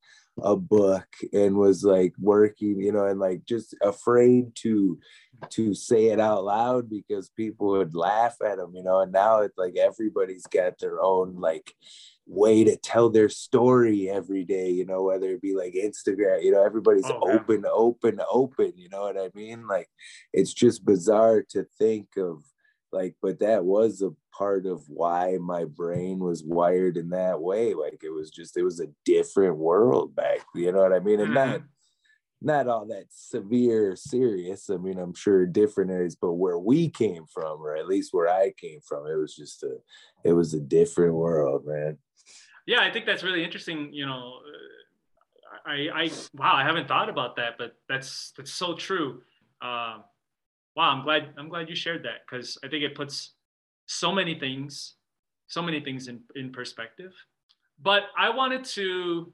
a 0.42 0.56
book 0.56 1.06
and 1.32 1.56
was 1.56 1.82
like 1.82 2.12
working 2.18 2.78
you 2.78 2.92
know 2.92 3.06
and 3.06 3.18
like 3.18 3.44
just 3.46 3.74
afraid 3.82 4.54
to 4.54 4.98
to 5.50 5.74
say 5.74 6.06
it 6.06 6.20
out 6.20 6.44
loud 6.44 6.88
because 6.88 7.30
people 7.30 7.68
would 7.68 7.94
laugh 7.94 8.36
at 8.44 8.58
him 8.58 8.72
you 8.74 8.82
know 8.82 9.00
and 9.00 9.12
now 9.12 9.40
it's 9.40 9.56
like 9.56 9.76
everybody's 9.76 10.46
got 10.46 10.78
their 10.78 11.00
own 11.00 11.36
like 11.36 11.74
way 12.26 12.64
to 12.64 12.76
tell 12.76 13.08
their 13.08 13.28
story 13.28 14.10
every 14.10 14.44
day 14.44 14.68
you 14.68 14.84
know 14.84 15.02
whether 15.02 15.30
it 15.30 15.40
be 15.40 15.54
like 15.54 15.74
instagram 15.74 16.42
you 16.42 16.50
know 16.50 16.64
everybody's 16.64 17.06
oh, 17.06 17.20
open 17.32 17.64
open 17.70 18.20
open 18.30 18.72
you 18.76 18.88
know 18.88 19.02
what 19.02 19.16
i 19.16 19.30
mean? 19.34 19.66
Like 19.66 19.88
it's 20.32 20.52
just 20.52 20.84
bizarre 20.84 21.42
to 21.50 21.66
think 21.78 22.08
of 22.16 22.42
like 22.96 23.14
but 23.20 23.40
that 23.40 23.64
was 23.64 24.00
a 24.00 24.10
part 24.36 24.66
of 24.66 24.82
why 24.88 25.36
my 25.40 25.64
brain 25.64 26.18
was 26.18 26.42
wired 26.42 26.96
in 26.96 27.10
that 27.10 27.40
way. 27.40 27.74
Like 27.74 28.00
it 28.02 28.10
was 28.10 28.30
just 28.30 28.56
it 28.56 28.62
was 28.62 28.80
a 28.80 28.88
different 29.04 29.56
world 29.56 30.16
back 30.16 30.40
you 30.54 30.72
know 30.72 30.82
what 30.82 30.92
i 30.94 31.00
mean? 31.00 31.20
And 31.20 31.34
not 31.34 31.60
mm-hmm. 31.60 31.66
not 32.40 32.68
all 32.68 32.86
that 32.86 33.06
severe 33.10 33.96
serious. 33.96 34.70
I 34.70 34.78
mean 34.78 34.98
i'm 34.98 35.14
sure 35.14 35.46
different 35.46 35.90
areas 35.90 36.16
but 36.16 36.34
where 36.34 36.58
we 36.58 36.88
came 36.88 37.26
from 37.32 37.60
or 37.60 37.76
at 37.76 37.86
least 37.86 38.14
where 38.14 38.28
i 38.28 38.52
came 38.56 38.80
from 38.88 39.06
it 39.06 39.16
was 39.16 39.34
just 39.36 39.62
a 39.62 39.76
it 40.24 40.32
was 40.32 40.54
a 40.54 40.60
different 40.60 41.14
world 41.14 41.64
man. 41.66 41.98
Yeah 42.66 42.80
i 42.80 42.90
think 42.90 43.04
that's 43.04 43.22
really 43.22 43.44
interesting 43.44 43.92
you 43.92 44.06
know 44.06 44.38
i 45.66 45.88
i 45.94 46.10
wow 46.34 46.54
i 46.54 46.64
haven't 46.64 46.88
thought 46.88 47.10
about 47.10 47.36
that 47.36 47.58
but 47.58 47.72
that's 47.88 48.32
that's 48.36 48.52
so 48.52 48.74
true. 48.74 49.22
Uh, 49.60 49.98
wow, 50.76 50.90
I'm 50.90 51.02
glad 51.02 51.30
I'm 51.38 51.48
glad 51.48 51.68
you 51.68 51.74
shared 51.74 52.04
that 52.04 52.26
because 52.28 52.58
I 52.62 52.68
think 52.68 52.84
it 52.84 52.94
puts 52.94 53.32
so 53.86 54.12
many 54.12 54.38
things, 54.38 54.94
so 55.48 55.62
many 55.62 55.80
things 55.80 56.08
in, 56.08 56.20
in 56.34 56.52
perspective. 56.52 57.12
But 57.82 58.02
I 58.18 58.30
wanted 58.30 58.64
to, 58.64 59.32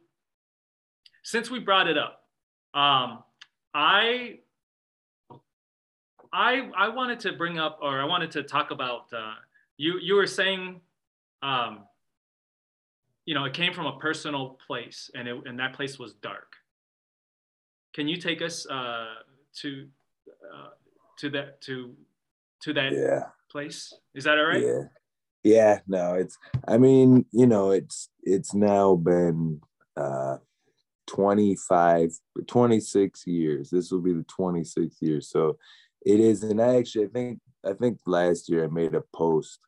since 1.23 1.51
we 1.51 1.59
brought 1.59 1.89
it 1.89 1.99
up, 1.99 2.23
um, 2.75 3.25
I 3.75 4.39
I 6.33 6.71
I 6.77 6.89
wanted 6.89 7.21
to 7.21 7.33
bring 7.33 7.59
up 7.59 7.79
or 7.83 8.01
I 8.01 8.05
wanted 8.05 8.31
to 8.33 8.43
talk 8.43 8.71
about 8.71 9.13
uh, 9.13 9.35
you 9.77 9.99
you 10.01 10.15
were 10.15 10.27
saying 10.27 10.81
um, 11.43 11.81
you 13.27 13.35
know 13.35 13.45
it 13.45 13.53
came 13.53 13.73
from 13.73 13.87
a 13.87 13.99
personal 13.99 14.59
place 14.67 15.11
and 15.15 15.27
it, 15.29 15.37
and 15.47 15.59
that 15.59 15.75
place 15.75 15.99
was 15.99 16.15
dark. 16.15 16.55
Can 17.95 18.09
you 18.09 18.17
take 18.17 18.41
us 18.41 18.67
uh, 18.67 19.17
to 19.57 19.87
uh, 20.53 20.69
to 21.23 21.31
that 21.31 21.61
to 21.61 21.95
to 22.63 22.73
that 22.73 22.93
yeah. 22.93 23.23
place. 23.51 23.95
Is 24.15 24.25
that 24.25 24.39
all 24.39 24.45
right? 24.45 24.63
Yeah. 24.63 24.83
Yeah, 25.45 25.81
no, 25.89 26.15
it's 26.15 26.39
I 26.69 26.79
mean, 26.79 27.27
you 27.33 27.47
know, 27.47 27.71
it's 27.71 28.09
it's 28.23 28.55
now 28.55 28.95
been 28.95 29.61
uh 29.97 30.39
25 31.09 32.13
26 32.47 33.27
years. 33.27 33.71
This 33.71 33.91
will 33.91 34.01
be 34.01 34.13
the 34.13 34.25
26th 34.25 34.97
year. 35.01 35.21
So 35.21 35.59
it 36.05 36.21
is 36.21 36.43
and 36.43 36.61
I 36.61 36.77
actually 36.77 37.07
I 37.07 37.09
think 37.09 37.41
I 37.65 37.73
think 37.73 37.99
last 38.07 38.49
year 38.49 38.65
I 38.65 38.69
made 38.69 38.95
a 38.95 39.03
post 39.15 39.61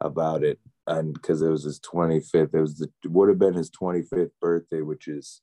about 0.00 0.42
it 0.44 0.58
and 0.86 1.12
because 1.12 1.42
it 1.42 1.48
was 1.48 1.64
his 1.64 1.80
25th 1.80 2.54
it 2.54 2.60
was 2.60 2.78
the 2.78 2.90
would 3.04 3.28
have 3.28 3.38
been 3.38 3.54
his 3.54 3.70
25th 3.70 4.30
birthday 4.40 4.80
which 4.80 5.08
is 5.08 5.42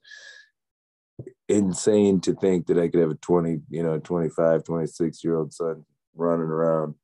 insane 1.49 2.19
to 2.21 2.33
think 2.33 2.67
that 2.67 2.77
I 2.77 2.87
could 2.87 2.99
have 2.99 3.11
a 3.11 3.15
20, 3.15 3.61
you 3.69 3.83
know, 3.83 3.99
25, 3.99 4.63
26 4.63 5.23
year 5.23 5.35
old 5.35 5.53
son 5.53 5.85
running 6.15 6.47
around. 6.47 6.95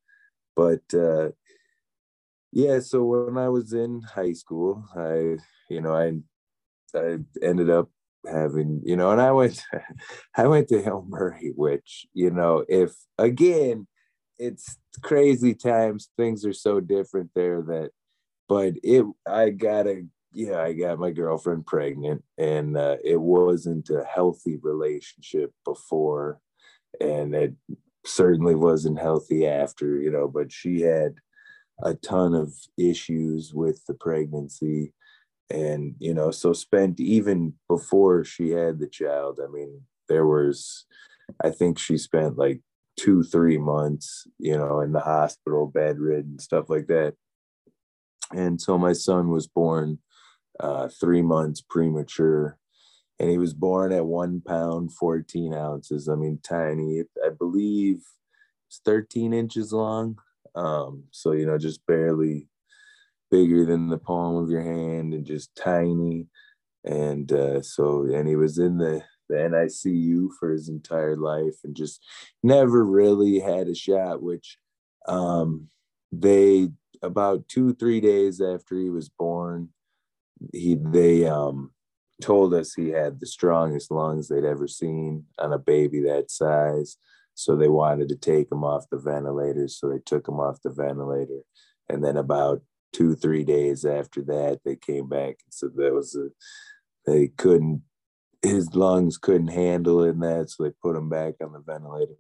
But 0.55 0.81
uh, 0.93 1.29
yeah, 2.51 2.79
so 2.79 3.03
when 3.03 3.37
I 3.37 3.49
was 3.49 3.73
in 3.73 4.01
high 4.01 4.33
school, 4.33 4.85
I, 4.95 5.37
you 5.69 5.81
know, 5.81 5.95
I, 5.95 6.19
I 6.97 7.17
ended 7.41 7.69
up 7.69 7.89
having, 8.27 8.81
you 8.83 8.95
know, 8.95 9.11
and 9.11 9.21
I 9.21 9.31
went, 9.31 9.63
I 10.37 10.47
went 10.47 10.67
to 10.69 10.81
Hill 10.81 11.05
Murray, 11.07 11.53
which, 11.55 12.05
you 12.13 12.29
know, 12.29 12.63
if 12.67 12.93
again, 13.17 13.87
it's 14.37 14.77
crazy 15.01 15.53
times, 15.53 16.09
things 16.17 16.45
are 16.45 16.53
so 16.53 16.79
different 16.79 17.31
there 17.33 17.61
that, 17.63 17.91
but 18.49 18.73
it, 18.83 19.05
I 19.27 19.49
gotta 19.49 20.05
yeah, 20.33 20.61
I 20.61 20.73
got 20.73 20.99
my 20.99 21.11
girlfriend 21.11 21.65
pregnant, 21.65 22.23
and 22.37 22.75
uh, 22.75 22.97
it 23.03 23.19
wasn't 23.19 23.89
a 23.89 24.03
healthy 24.03 24.57
relationship 24.61 25.51
before, 25.63 26.39
and 26.99 27.35
it 27.35 27.53
certainly 28.05 28.55
wasn't 28.55 28.99
healthy 28.99 29.47
after, 29.47 29.97
you 29.97 30.11
know. 30.11 30.27
But 30.27 30.51
she 30.51 30.81
had 30.81 31.15
a 31.83 31.93
ton 31.93 32.33
of 32.33 32.53
issues 32.77 33.53
with 33.53 33.85
the 33.85 33.93
pregnancy, 33.93 34.93
and 35.49 35.95
you 35.99 36.13
know, 36.13 36.31
so 36.31 36.51
spent 36.51 36.99
even 36.99 37.53
before 37.69 38.23
she 38.23 38.49
had 38.49 38.79
the 38.79 38.87
child. 38.87 39.39
I 39.43 39.51
mean, 39.51 39.81
there 40.09 40.25
was, 40.25 40.85
I 41.43 41.51
think 41.51 41.77
she 41.77 41.97
spent 41.97 42.37
like 42.37 42.61
two, 42.97 43.23
three 43.23 43.57
months, 43.57 44.27
you 44.39 44.57
know, 44.57 44.81
in 44.81 44.93
the 44.93 44.99
hospital, 44.99 45.67
bedridden, 45.67 46.39
stuff 46.39 46.69
like 46.69 46.87
that. 46.87 47.13
And 48.31 48.59
so 48.59 48.77
my 48.77 48.93
son 48.93 49.29
was 49.29 49.47
born 49.47 49.99
uh, 50.59 50.87
three 50.87 51.21
months 51.21 51.61
premature. 51.61 52.57
And 53.19 53.29
he 53.29 53.37
was 53.37 53.53
born 53.53 53.91
at 53.91 54.05
one 54.05 54.41
pound, 54.41 54.93
14 54.93 55.53
ounces. 55.53 56.09
I 56.09 56.15
mean, 56.15 56.39
tiny. 56.43 57.03
I 57.23 57.29
believe 57.29 58.01
it's 58.67 58.81
13 58.85 59.33
inches 59.33 59.71
long. 59.71 60.17
Um, 60.55 61.05
so, 61.11 61.31
you 61.31 61.45
know, 61.45 61.57
just 61.57 61.85
barely 61.85 62.47
bigger 63.31 63.65
than 63.65 63.87
the 63.87 63.97
palm 63.97 64.35
of 64.35 64.49
your 64.49 64.61
hand 64.61 65.13
and 65.13 65.25
just 65.25 65.55
tiny. 65.55 66.27
And 66.83 67.31
uh, 67.31 67.61
so, 67.61 68.03
and 68.03 68.27
he 68.27 68.35
was 68.35 68.57
in 68.57 68.77
the, 68.77 69.03
the 69.29 69.35
NICU 69.35 70.29
for 70.39 70.51
his 70.51 70.69
entire 70.69 71.15
life 71.15 71.55
and 71.63 71.75
just 71.75 72.03
never 72.43 72.83
really 72.83 73.39
had 73.39 73.67
a 73.67 73.75
shot, 73.75 74.21
which 74.21 74.57
um, 75.07 75.69
they, 76.11 76.69
about 77.01 77.47
two, 77.47 77.73
three 77.73 78.01
days 78.01 78.41
after 78.41 78.77
he 78.77 78.89
was 78.89 79.09
born, 79.09 79.69
he 80.51 80.75
they 80.75 81.25
um 81.25 81.71
told 82.21 82.53
us 82.53 82.73
he 82.73 82.89
had 82.89 83.19
the 83.19 83.25
strongest 83.25 83.91
lungs 83.91 84.27
they'd 84.27 84.45
ever 84.45 84.67
seen 84.67 85.25
on 85.39 85.53
a 85.53 85.59
baby 85.59 86.01
that 86.01 86.31
size. 86.31 86.97
So 87.35 87.55
they 87.55 87.67
wanted 87.67 88.09
to 88.09 88.15
take 88.15 88.51
him 88.51 88.63
off 88.63 88.89
the 88.89 88.97
ventilator. 88.97 89.67
So 89.67 89.89
they 89.89 89.99
took 90.05 90.27
him 90.27 90.39
off 90.39 90.61
the 90.63 90.69
ventilator. 90.69 91.41
And 91.89 92.03
then 92.03 92.17
about 92.17 92.61
two, 92.93 93.15
three 93.15 93.43
days 93.43 93.85
after 93.85 94.21
that, 94.21 94.59
they 94.63 94.75
came 94.75 95.09
back 95.09 95.35
and 95.43 95.51
said 95.51 95.71
that 95.75 95.93
was 95.93 96.15
a, 96.15 96.29
they 97.05 97.29
couldn't, 97.29 97.81
his 98.41 98.73
lungs 98.75 99.17
couldn't 99.17 99.47
handle 99.47 100.03
it 100.03 100.11
and 100.11 100.23
that. 100.23 100.49
So 100.49 100.63
they 100.63 100.71
put 100.81 100.95
him 100.95 101.09
back 101.09 101.35
on 101.41 101.53
the 101.53 101.59
ventilator. 101.59 102.13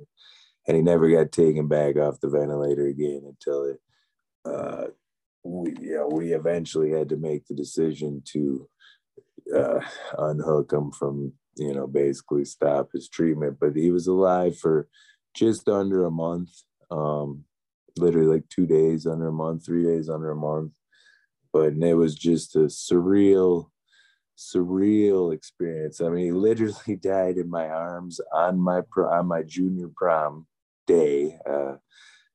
And 0.67 0.75
he 0.75 0.81
never 0.81 1.09
got 1.09 1.31
taken 1.31 1.67
back 1.67 1.97
off 1.97 2.19
the 2.19 2.29
ventilator 2.29 2.87
again 2.87 3.21
until 3.25 3.65
it, 3.65 3.79
uh, 4.45 4.87
we, 5.43 5.71
know, 5.71 6.07
we 6.07 6.33
eventually 6.33 6.91
had 6.91 7.09
to 7.09 7.17
make 7.17 7.45
the 7.47 7.55
decision 7.55 8.21
to 8.33 8.69
uh, 9.55 9.79
unhook 10.17 10.71
him 10.71 10.91
from, 10.91 11.33
you 11.57 11.73
know, 11.73 11.87
basically 11.87 12.45
stop 12.45 12.89
his 12.93 13.09
treatment. 13.09 13.57
But 13.59 13.75
he 13.75 13.91
was 13.91 14.07
alive 14.07 14.57
for 14.57 14.87
just 15.33 15.67
under 15.67 16.05
a 16.05 16.11
month. 16.11 16.49
Um, 16.89 17.43
literally 17.97 18.27
like 18.27 18.49
two 18.49 18.65
days 18.65 19.05
under 19.05 19.27
a 19.27 19.33
month, 19.33 19.65
three 19.65 19.83
days 19.83 20.09
under 20.09 20.31
a 20.31 20.35
month. 20.35 20.73
But 21.51 21.73
it 21.73 21.93
was 21.93 22.15
just 22.15 22.55
a 22.55 22.65
surreal, 22.65 23.69
surreal 24.37 25.33
experience. 25.33 26.01
I 26.01 26.09
mean, 26.09 26.25
he 26.25 26.31
literally 26.31 26.95
died 27.01 27.37
in 27.37 27.49
my 27.49 27.67
arms 27.67 28.19
on 28.33 28.59
my 28.59 28.81
pro- 28.89 29.11
on 29.11 29.27
my 29.27 29.43
junior 29.43 29.89
prom 29.95 30.47
day. 30.87 31.37
Uh, 31.47 31.75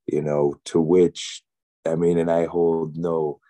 you 0.06 0.22
know, 0.22 0.54
to 0.64 0.80
which 0.80 1.42
I 1.88 1.96
mean, 1.96 2.18
and 2.18 2.30
I 2.30 2.46
hold 2.46 2.96
no, 2.96 3.40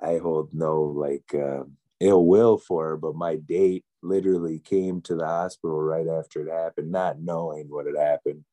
I 0.00 0.18
hold 0.18 0.54
no 0.54 0.82
like 0.82 1.34
uh, 1.34 1.64
ill 2.00 2.26
will 2.26 2.58
for 2.58 2.88
her, 2.88 2.96
but 2.96 3.14
my 3.14 3.36
date 3.36 3.84
literally 4.02 4.58
came 4.60 5.02
to 5.02 5.14
the 5.14 5.26
hospital 5.26 5.80
right 5.80 6.06
after 6.08 6.40
it 6.40 6.50
happened, 6.50 6.90
not 6.90 7.20
knowing 7.20 7.66
what 7.68 7.86
had 7.86 7.96
happened 7.96 8.44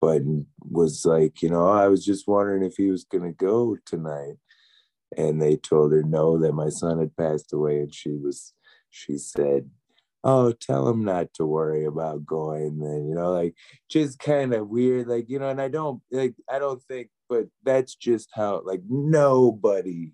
but 0.00 0.22
was 0.60 1.04
like, 1.04 1.42
you 1.42 1.50
know, 1.50 1.68
I 1.68 1.88
was 1.88 2.04
just 2.04 2.26
wondering 2.26 2.62
if 2.62 2.76
he 2.76 2.90
was 2.90 3.04
going 3.04 3.24
to 3.24 3.32
go 3.32 3.76
tonight. 3.84 4.36
And 5.16 5.42
they 5.42 5.56
told 5.56 5.92
her 5.92 6.02
no, 6.02 6.38
that 6.38 6.52
my 6.52 6.68
son 6.68 6.98
had 6.98 7.16
passed 7.16 7.52
away. 7.52 7.80
And 7.80 7.94
she 7.94 8.10
was, 8.10 8.54
she 8.90 9.18
said, 9.18 9.68
oh, 10.24 10.52
tell 10.52 10.88
him 10.88 11.04
not 11.04 11.34
to 11.34 11.44
worry 11.44 11.84
about 11.84 12.24
going. 12.24 12.78
Then, 12.78 13.08
you 13.08 13.14
know, 13.14 13.32
like 13.32 13.54
just 13.90 14.18
kind 14.18 14.54
of 14.54 14.68
weird, 14.68 15.08
like, 15.08 15.28
you 15.28 15.38
know, 15.38 15.48
and 15.48 15.60
I 15.60 15.68
don't, 15.68 16.00
like, 16.10 16.34
I 16.48 16.58
don't 16.58 16.82
think, 16.84 17.10
but 17.30 17.46
that's 17.64 17.94
just 17.94 18.28
how, 18.34 18.60
like, 18.66 18.82
nobody, 18.88 20.12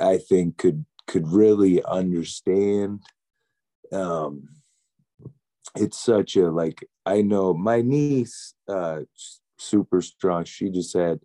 I 0.00 0.16
think, 0.16 0.56
could, 0.56 0.86
could 1.06 1.28
really 1.28 1.84
understand 1.84 3.00
um 3.92 4.48
it's 5.76 5.98
such 5.98 6.36
a 6.36 6.50
like 6.50 6.86
I 7.06 7.22
know 7.22 7.54
my 7.54 7.82
niece, 7.82 8.54
uh, 8.68 9.00
super 9.58 10.00
strong. 10.00 10.44
She 10.44 10.70
just 10.70 10.94
had 10.96 11.20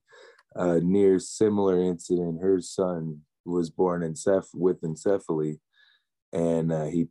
a 0.56 0.80
near 0.80 1.20
similar 1.20 1.80
incident. 1.80 2.42
Her 2.42 2.60
son 2.62 3.22
was 3.46 3.70
born 3.70 4.04
in 4.04 4.14
enceph- 4.14 4.56
with 4.56 4.82
anencephaly, 4.82 5.60
and 6.34 6.72
uh, 6.72 6.86
he, 6.86 7.08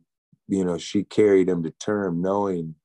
you 0.47 0.65
know, 0.65 0.77
she 0.77 1.03
carried 1.03 1.49
him 1.49 1.63
to 1.63 1.71
term 1.71 2.21
knowing 2.21 2.75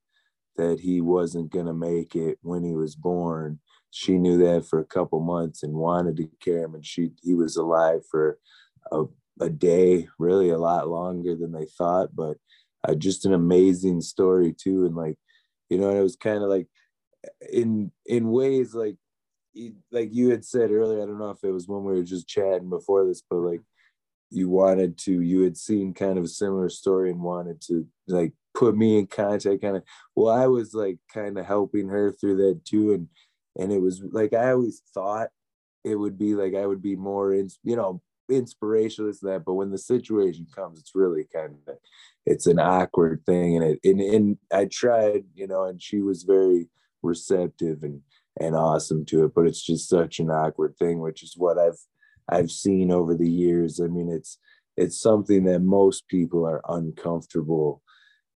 that 0.56 0.80
he 0.80 1.00
wasn't 1.00 1.50
gonna 1.50 1.74
make 1.74 2.14
it 2.14 2.38
when 2.42 2.62
he 2.62 2.74
was 2.74 2.94
born. 2.94 3.58
She 3.92 4.18
knew 4.18 4.38
that 4.38 4.66
for 4.66 4.80
a 4.80 4.84
couple 4.84 5.20
months 5.20 5.62
and 5.62 5.74
wanted 5.74 6.16
to 6.16 6.28
care 6.40 6.64
him, 6.64 6.74
and 6.74 6.84
she 6.84 7.12
he 7.22 7.34
was 7.34 7.56
alive 7.56 8.00
for 8.10 8.38
a, 8.90 9.04
a 9.40 9.48
day, 9.48 10.08
really 10.18 10.50
a 10.50 10.58
lot 10.58 10.88
longer 10.88 11.36
than 11.36 11.52
they 11.52 11.66
thought, 11.66 12.16
but 12.16 12.38
uh, 12.88 12.94
just 12.94 13.24
an 13.24 13.32
amazing 13.32 14.00
story 14.00 14.52
too 14.52 14.86
and 14.86 14.96
like 14.96 15.16
you 15.68 15.78
know 15.78 15.90
it 15.90 16.02
was 16.02 16.16
kind 16.16 16.42
of 16.42 16.48
like 16.48 16.66
in 17.52 17.90
in 18.06 18.30
ways 18.30 18.74
like 18.74 18.96
like 19.90 20.12
you 20.12 20.30
had 20.30 20.44
said 20.44 20.70
earlier 20.70 21.02
i 21.02 21.06
don't 21.06 21.18
know 21.18 21.30
if 21.30 21.42
it 21.44 21.50
was 21.50 21.68
when 21.68 21.84
we 21.84 21.92
were 21.92 22.02
just 22.02 22.26
chatting 22.28 22.68
before 22.68 23.06
this 23.06 23.22
but 23.28 23.36
like 23.36 23.60
you 24.30 24.48
wanted 24.48 24.96
to 24.96 25.20
you 25.20 25.42
had 25.42 25.56
seen 25.56 25.92
kind 25.92 26.18
of 26.18 26.24
a 26.24 26.28
similar 26.28 26.68
story 26.68 27.10
and 27.10 27.20
wanted 27.20 27.60
to 27.60 27.86
like 28.08 28.32
put 28.54 28.76
me 28.76 28.98
in 28.98 29.06
contact 29.06 29.62
kind 29.62 29.76
of 29.76 29.82
well 30.16 30.34
i 30.34 30.46
was 30.46 30.74
like 30.74 30.98
kind 31.12 31.38
of 31.38 31.46
helping 31.46 31.88
her 31.88 32.10
through 32.12 32.36
that 32.36 32.60
too 32.64 32.94
and 32.94 33.08
and 33.58 33.72
it 33.72 33.80
was 33.80 34.02
like 34.12 34.32
i 34.32 34.50
always 34.50 34.82
thought 34.94 35.28
it 35.84 35.96
would 35.96 36.18
be 36.18 36.34
like 36.34 36.54
i 36.54 36.66
would 36.66 36.82
be 36.82 36.96
more 36.96 37.32
in 37.34 37.48
you 37.62 37.76
know 37.76 38.00
inspirational 38.30 39.10
is 39.10 39.20
that 39.20 39.44
but 39.44 39.54
when 39.54 39.70
the 39.70 39.78
situation 39.78 40.46
comes 40.54 40.78
it's 40.78 40.94
really 40.94 41.26
kind 41.34 41.54
of 41.66 41.74
it's 42.24 42.46
an 42.46 42.58
awkward 42.58 43.20
thing 43.26 43.56
and 43.56 43.64
it 43.64 43.78
and, 43.84 44.00
and 44.00 44.38
i 44.52 44.64
tried 44.64 45.24
you 45.34 45.46
know 45.46 45.64
and 45.64 45.82
she 45.82 46.00
was 46.00 46.22
very 46.22 46.68
receptive 47.02 47.82
and 47.82 48.00
and 48.40 48.54
awesome 48.54 49.04
to 49.04 49.24
it 49.24 49.34
but 49.34 49.46
it's 49.46 49.62
just 49.62 49.88
such 49.88 50.18
an 50.18 50.30
awkward 50.30 50.74
thing 50.78 51.00
which 51.00 51.22
is 51.22 51.34
what 51.36 51.58
i've 51.58 51.78
i've 52.28 52.50
seen 52.50 52.90
over 52.90 53.14
the 53.14 53.28
years. 53.30 53.80
I 53.80 53.88
mean 53.88 54.08
it's 54.10 54.38
it's 54.76 55.00
something 55.00 55.44
that 55.44 55.60
most 55.60 56.08
people 56.08 56.46
are 56.46 56.62
uncomfortable 56.68 57.82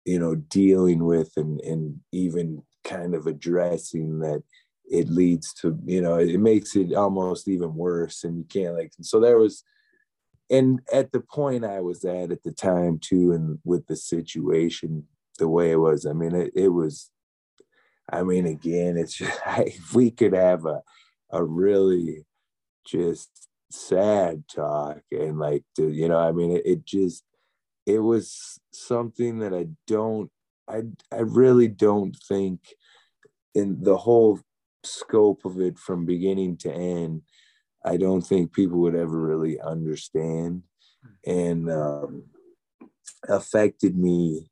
you 0.03 0.19
know 0.19 0.35
dealing 0.35 1.05
with 1.05 1.31
and 1.37 1.61
and 1.61 1.99
even 2.11 2.63
kind 2.83 3.15
of 3.15 3.27
addressing 3.27 4.19
that 4.19 4.43
it 4.89 5.09
leads 5.09 5.53
to 5.53 5.77
you 5.85 6.01
know 6.01 6.15
it 6.15 6.39
makes 6.39 6.75
it 6.75 6.93
almost 6.93 7.47
even 7.47 7.73
worse 7.75 8.23
and 8.23 8.37
you 8.37 8.45
can't 8.45 8.75
like 8.75 8.91
so 9.01 9.19
there 9.19 9.37
was 9.37 9.63
and 10.49 10.79
at 10.93 11.11
the 11.11 11.21
point 11.21 11.65
I 11.65 11.81
was 11.81 12.05
at 12.05 12.31
at 12.31 12.43
the 12.43 12.51
time 12.51 12.99
too, 12.99 13.31
and 13.31 13.59
with 13.63 13.87
the 13.87 13.95
situation 13.95 15.07
the 15.37 15.47
way 15.47 15.71
it 15.71 15.77
was, 15.77 16.05
I 16.05 16.13
mean, 16.13 16.33
it, 16.33 16.51
it 16.55 16.69
was, 16.69 17.09
I 18.11 18.23
mean, 18.23 18.45
again, 18.45 18.97
it's 18.97 19.15
just, 19.15 19.39
if 19.57 19.93
we 19.93 20.11
could 20.11 20.33
have 20.33 20.65
a, 20.65 20.81
a 21.31 21.43
really 21.43 22.25
just 22.85 23.29
sad 23.71 24.43
talk 24.47 25.01
and 25.11 25.39
like 25.39 25.63
to, 25.75 25.89
you 25.89 26.07
know, 26.07 26.19
I 26.19 26.31
mean, 26.31 26.51
it, 26.51 26.65
it 26.65 26.85
just, 26.85 27.23
it 27.85 27.99
was 27.99 28.59
something 28.71 29.39
that 29.39 29.53
I 29.53 29.67
don't, 29.87 30.31
I, 30.67 30.83
I 31.11 31.19
really 31.19 31.67
don't 31.67 32.15
think 32.27 32.59
in 33.53 33.83
the 33.83 33.97
whole 33.97 34.39
scope 34.85 35.45
of 35.45 35.59
it 35.59 35.77
from 35.77 36.05
beginning 36.05 36.57
to 36.57 36.71
end 36.71 37.21
I 37.85 37.97
don't 37.97 38.23
think 38.23 38.51
people 38.51 38.79
would 38.79 38.95
ever 38.95 39.19
really 39.19 39.61
understand 39.61 40.63
and 41.25 41.71
um, 41.71 42.23
affected 43.29 43.95
me. 43.95 44.49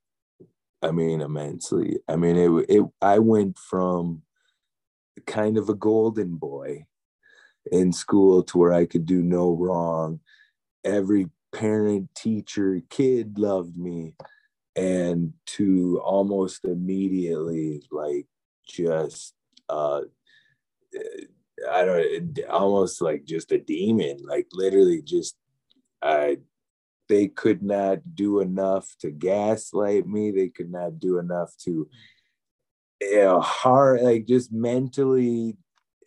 I 0.84 0.91
mean, 0.91 1.22
immensely. 1.22 1.98
I 2.08 2.15
mean, 2.15 2.38
it, 2.38 2.65
it, 2.69 2.84
I 3.02 3.17
went 3.19 3.58
from 3.58 4.22
kind 5.26 5.58
of 5.58 5.69
a 5.69 5.74
golden 5.74 6.36
boy 6.36 6.86
in 7.72 7.91
school 7.91 8.43
to 8.43 8.58
where 8.58 8.74
I 8.74 8.86
could 8.86 9.06
do 9.06 9.24
no 9.24 9.56
wrong. 9.56 10.19
Every 10.84 11.30
parent, 11.52 12.13
teacher, 12.15 12.82
kid 12.89 13.39
loved 13.39 13.78
me. 13.78 14.13
And 14.76 15.34
to 15.46 16.02
almost 16.04 16.65
immediately, 16.65 17.82
like, 17.91 18.28
just 18.67 19.34
uh, 19.69 20.02
I 21.71 21.86
don't 21.86 22.39
almost 22.49 23.01
like 23.01 23.25
just 23.25 23.51
a 23.51 23.58
demon, 23.58 24.17
like 24.25 24.47
literally 24.53 25.01
just 25.01 25.36
I 26.01 26.38
they 27.10 27.27
could 27.27 27.62
not 27.62 28.15
do 28.15 28.39
enough 28.39 28.95
to 29.01 29.12
gaslight 29.12 30.08
me. 30.08 30.32
They 30.32 30.49
could 30.49 30.71
not 30.71 30.99
do 30.99 31.19
enough 31.19 31.56
to 31.65 31.88
you 33.01 33.15
know, 33.17 33.41
hard 33.41 34.01
like 34.01 34.25
just 34.25 34.51
mentally 34.51 35.58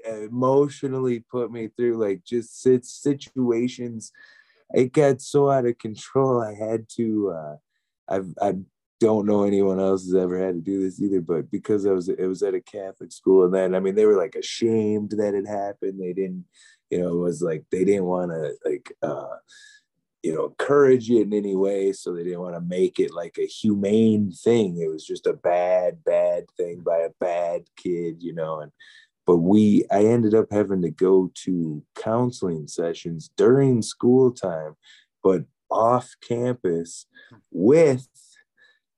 emotionally 0.06 1.24
put 1.30 1.50
me 1.50 1.68
through 1.76 1.96
like 1.96 2.22
just 2.24 2.62
situations 2.62 4.12
it 4.72 4.92
got 4.92 5.20
so 5.20 5.50
out 5.50 5.66
of 5.66 5.78
control 5.78 6.40
i 6.40 6.54
had 6.54 6.88
to 6.88 7.34
uh 7.36 7.56
i've 8.08 8.32
i've 8.40 8.60
don't 9.00 9.26
know 9.26 9.44
anyone 9.44 9.78
else 9.78 10.04
has 10.04 10.14
ever 10.14 10.38
had 10.38 10.54
to 10.54 10.60
do 10.60 10.82
this 10.82 11.00
either, 11.00 11.20
but 11.20 11.50
because 11.50 11.86
I 11.86 11.92
was 11.92 12.08
it 12.08 12.26
was 12.26 12.42
at 12.42 12.54
a 12.54 12.60
Catholic 12.60 13.12
school, 13.12 13.44
and 13.44 13.54
then 13.54 13.74
I 13.74 13.80
mean 13.80 13.94
they 13.94 14.06
were 14.06 14.16
like 14.16 14.34
ashamed 14.34 15.10
that 15.10 15.34
it 15.34 15.46
happened. 15.46 16.00
They 16.00 16.12
didn't, 16.12 16.44
you 16.90 17.00
know, 17.00 17.08
it 17.08 17.20
was 17.20 17.42
like 17.42 17.64
they 17.70 17.84
didn't 17.84 18.06
want 18.06 18.30
to 18.30 18.54
like 18.64 18.92
uh 19.02 19.36
you 20.22 20.34
know 20.34 20.46
encourage 20.46 21.10
it 21.10 21.22
in 21.22 21.34
any 21.34 21.54
way, 21.54 21.92
so 21.92 22.12
they 22.12 22.24
didn't 22.24 22.40
want 22.40 22.54
to 22.54 22.60
make 22.60 22.98
it 22.98 23.12
like 23.12 23.36
a 23.38 23.46
humane 23.46 24.32
thing. 24.32 24.78
It 24.78 24.88
was 24.88 25.04
just 25.04 25.26
a 25.26 25.34
bad, 25.34 26.02
bad 26.04 26.44
thing 26.56 26.80
by 26.80 26.98
a 26.98 27.10
bad 27.20 27.64
kid, 27.76 28.22
you 28.22 28.32
know, 28.34 28.60
and 28.60 28.72
but 29.26 29.38
we 29.38 29.84
I 29.90 30.04
ended 30.04 30.34
up 30.34 30.46
having 30.50 30.80
to 30.82 30.90
go 30.90 31.30
to 31.44 31.82
counseling 31.96 32.66
sessions 32.66 33.30
during 33.36 33.82
school 33.82 34.30
time, 34.30 34.76
but 35.22 35.44
off 35.70 36.14
campus 36.26 37.06
with 37.50 38.08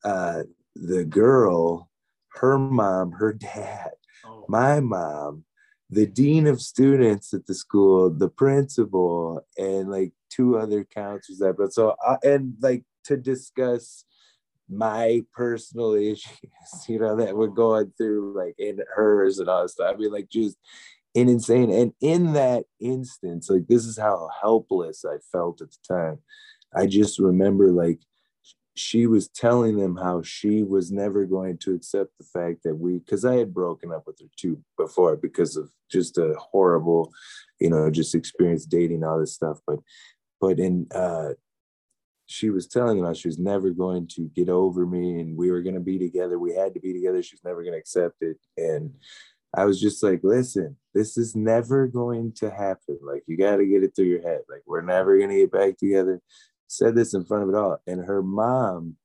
uh, 0.09 0.42
the 0.75 1.05
girl, 1.05 1.90
her 2.29 2.59
mom, 2.59 3.12
her 3.12 3.33
dad, 3.35 3.90
oh. 4.25 4.44
my 4.49 4.81
mom, 4.81 5.44
the 5.90 6.07
dean 6.07 6.47
of 6.47 6.62
students 6.62 7.35
at 7.35 7.47
the 7.47 7.55
school, 7.55 8.11
the 8.11 8.29
principal, 8.29 9.44
and 9.59 9.90
like 9.90 10.12
two 10.31 10.57
other 10.57 10.85
counselors. 10.85 11.38
That, 11.40 11.57
but 11.59 11.75
so 11.75 11.94
I, 12.07 12.16
and 12.23 12.55
like 12.61 12.85
to 13.05 13.18
discuss 13.18 14.05
my 14.71 15.25
personal 15.35 15.94
issues, 16.12 16.38
you 16.88 16.99
know, 16.99 17.16
that 17.16 17.37
we're 17.37 17.49
going 17.49 17.92
through, 17.99 18.35
like 18.35 18.55
in 18.59 18.81
hers 18.94 19.38
and 19.38 19.49
all 19.49 19.62
that 19.62 19.68
stuff. 19.68 19.94
I 19.94 19.99
mean, 19.99 20.11
like 20.11 20.31
just 20.31 20.57
in 21.14 21.29
insane. 21.29 21.71
And 21.71 21.92
in 22.01 22.33
that 22.33 22.64
instance, 22.81 23.51
like 23.51 23.66
this 23.68 23.85
is 23.85 23.99
how 23.99 24.31
helpless 24.40 25.05
I 25.05 25.16
felt 25.33 25.61
at 25.61 25.68
the 25.71 25.94
time. 25.94 26.18
I 26.75 26.87
just 26.87 27.18
remember 27.18 27.73
like 27.73 28.01
she 28.79 29.07
was 29.07 29.29
telling 29.29 29.77
them 29.77 29.97
how 29.97 30.23
she 30.23 30.62
was 30.62 30.93
never 30.93 31.25
going 31.25 31.59
to 31.59 31.75
accept 31.75 32.11
the 32.19 32.25
fact 32.25 32.62
that 32.64 32.75
we 32.75 32.99
because 32.99 33.25
i 33.25 33.35
had 33.35 33.53
broken 33.53 33.93
up 33.93 34.05
with 34.07 34.19
her 34.21 34.27
too 34.37 34.61
before 34.77 35.17
because 35.17 35.57
of 35.57 35.71
just 35.91 36.19
a 36.19 36.35
horrible 36.38 37.12
you 37.61 37.71
know 37.71 37.91
just 37.91 38.14
experience 38.14 38.64
dating 38.64 39.05
all 39.05 39.19
this 39.19 39.35
stuff. 39.35 39.59
But 39.67 39.81
but 40.41 40.59
in 40.59 40.87
uh 40.95 41.31
she 42.27 42.51
was 42.51 42.67
telling 42.67 43.03
them 43.03 43.14
she 43.14 43.29
was 43.29 43.38
never 43.38 43.71
going 43.71 44.07
to 44.07 44.31
get 44.37 44.51
over 44.51 44.85
me 44.85 45.19
and 45.21 45.37
we 45.37 45.51
were 45.51 45.62
going 45.62 45.77
to 45.77 45.81
be 45.81 45.99
together. 45.99 46.38
We 46.38 46.55
had 46.55 46.75
to 46.75 46.81
be 46.81 46.93
together. 46.93 47.23
She's 47.23 47.43
never 47.43 47.62
going 47.62 47.73
to 47.73 47.79
accept 47.79 48.17
it. 48.21 48.37
And 48.57 48.95
i 49.57 49.64
was 49.64 49.81
just 49.81 50.03
like 50.03 50.21
listen 50.23 50.77
this 50.93 51.17
is 51.17 51.35
never 51.35 51.87
going 51.87 52.33
to 52.35 52.51
happen. 52.51 52.99
Like 53.03 53.23
you 53.27 53.38
got 53.38 53.57
to 53.57 53.67
get 53.67 53.83
it 53.83 53.97
through 53.97 54.07
your 54.07 54.23
head. 54.23 54.41
Like 54.49 54.62
we're 54.67 54.83
never 54.83 55.17
going 55.17 55.31
to 55.31 55.37
get 55.37 55.53
back 55.53 55.79
together 55.79 56.21
said 56.68 56.94
this 56.94 57.14
in 57.14 57.24
front 57.24 57.42
of 57.42 57.48
it 57.48 57.54
all. 57.54 57.78
And 57.87 58.04
her 58.04 58.22
mom 58.22 58.96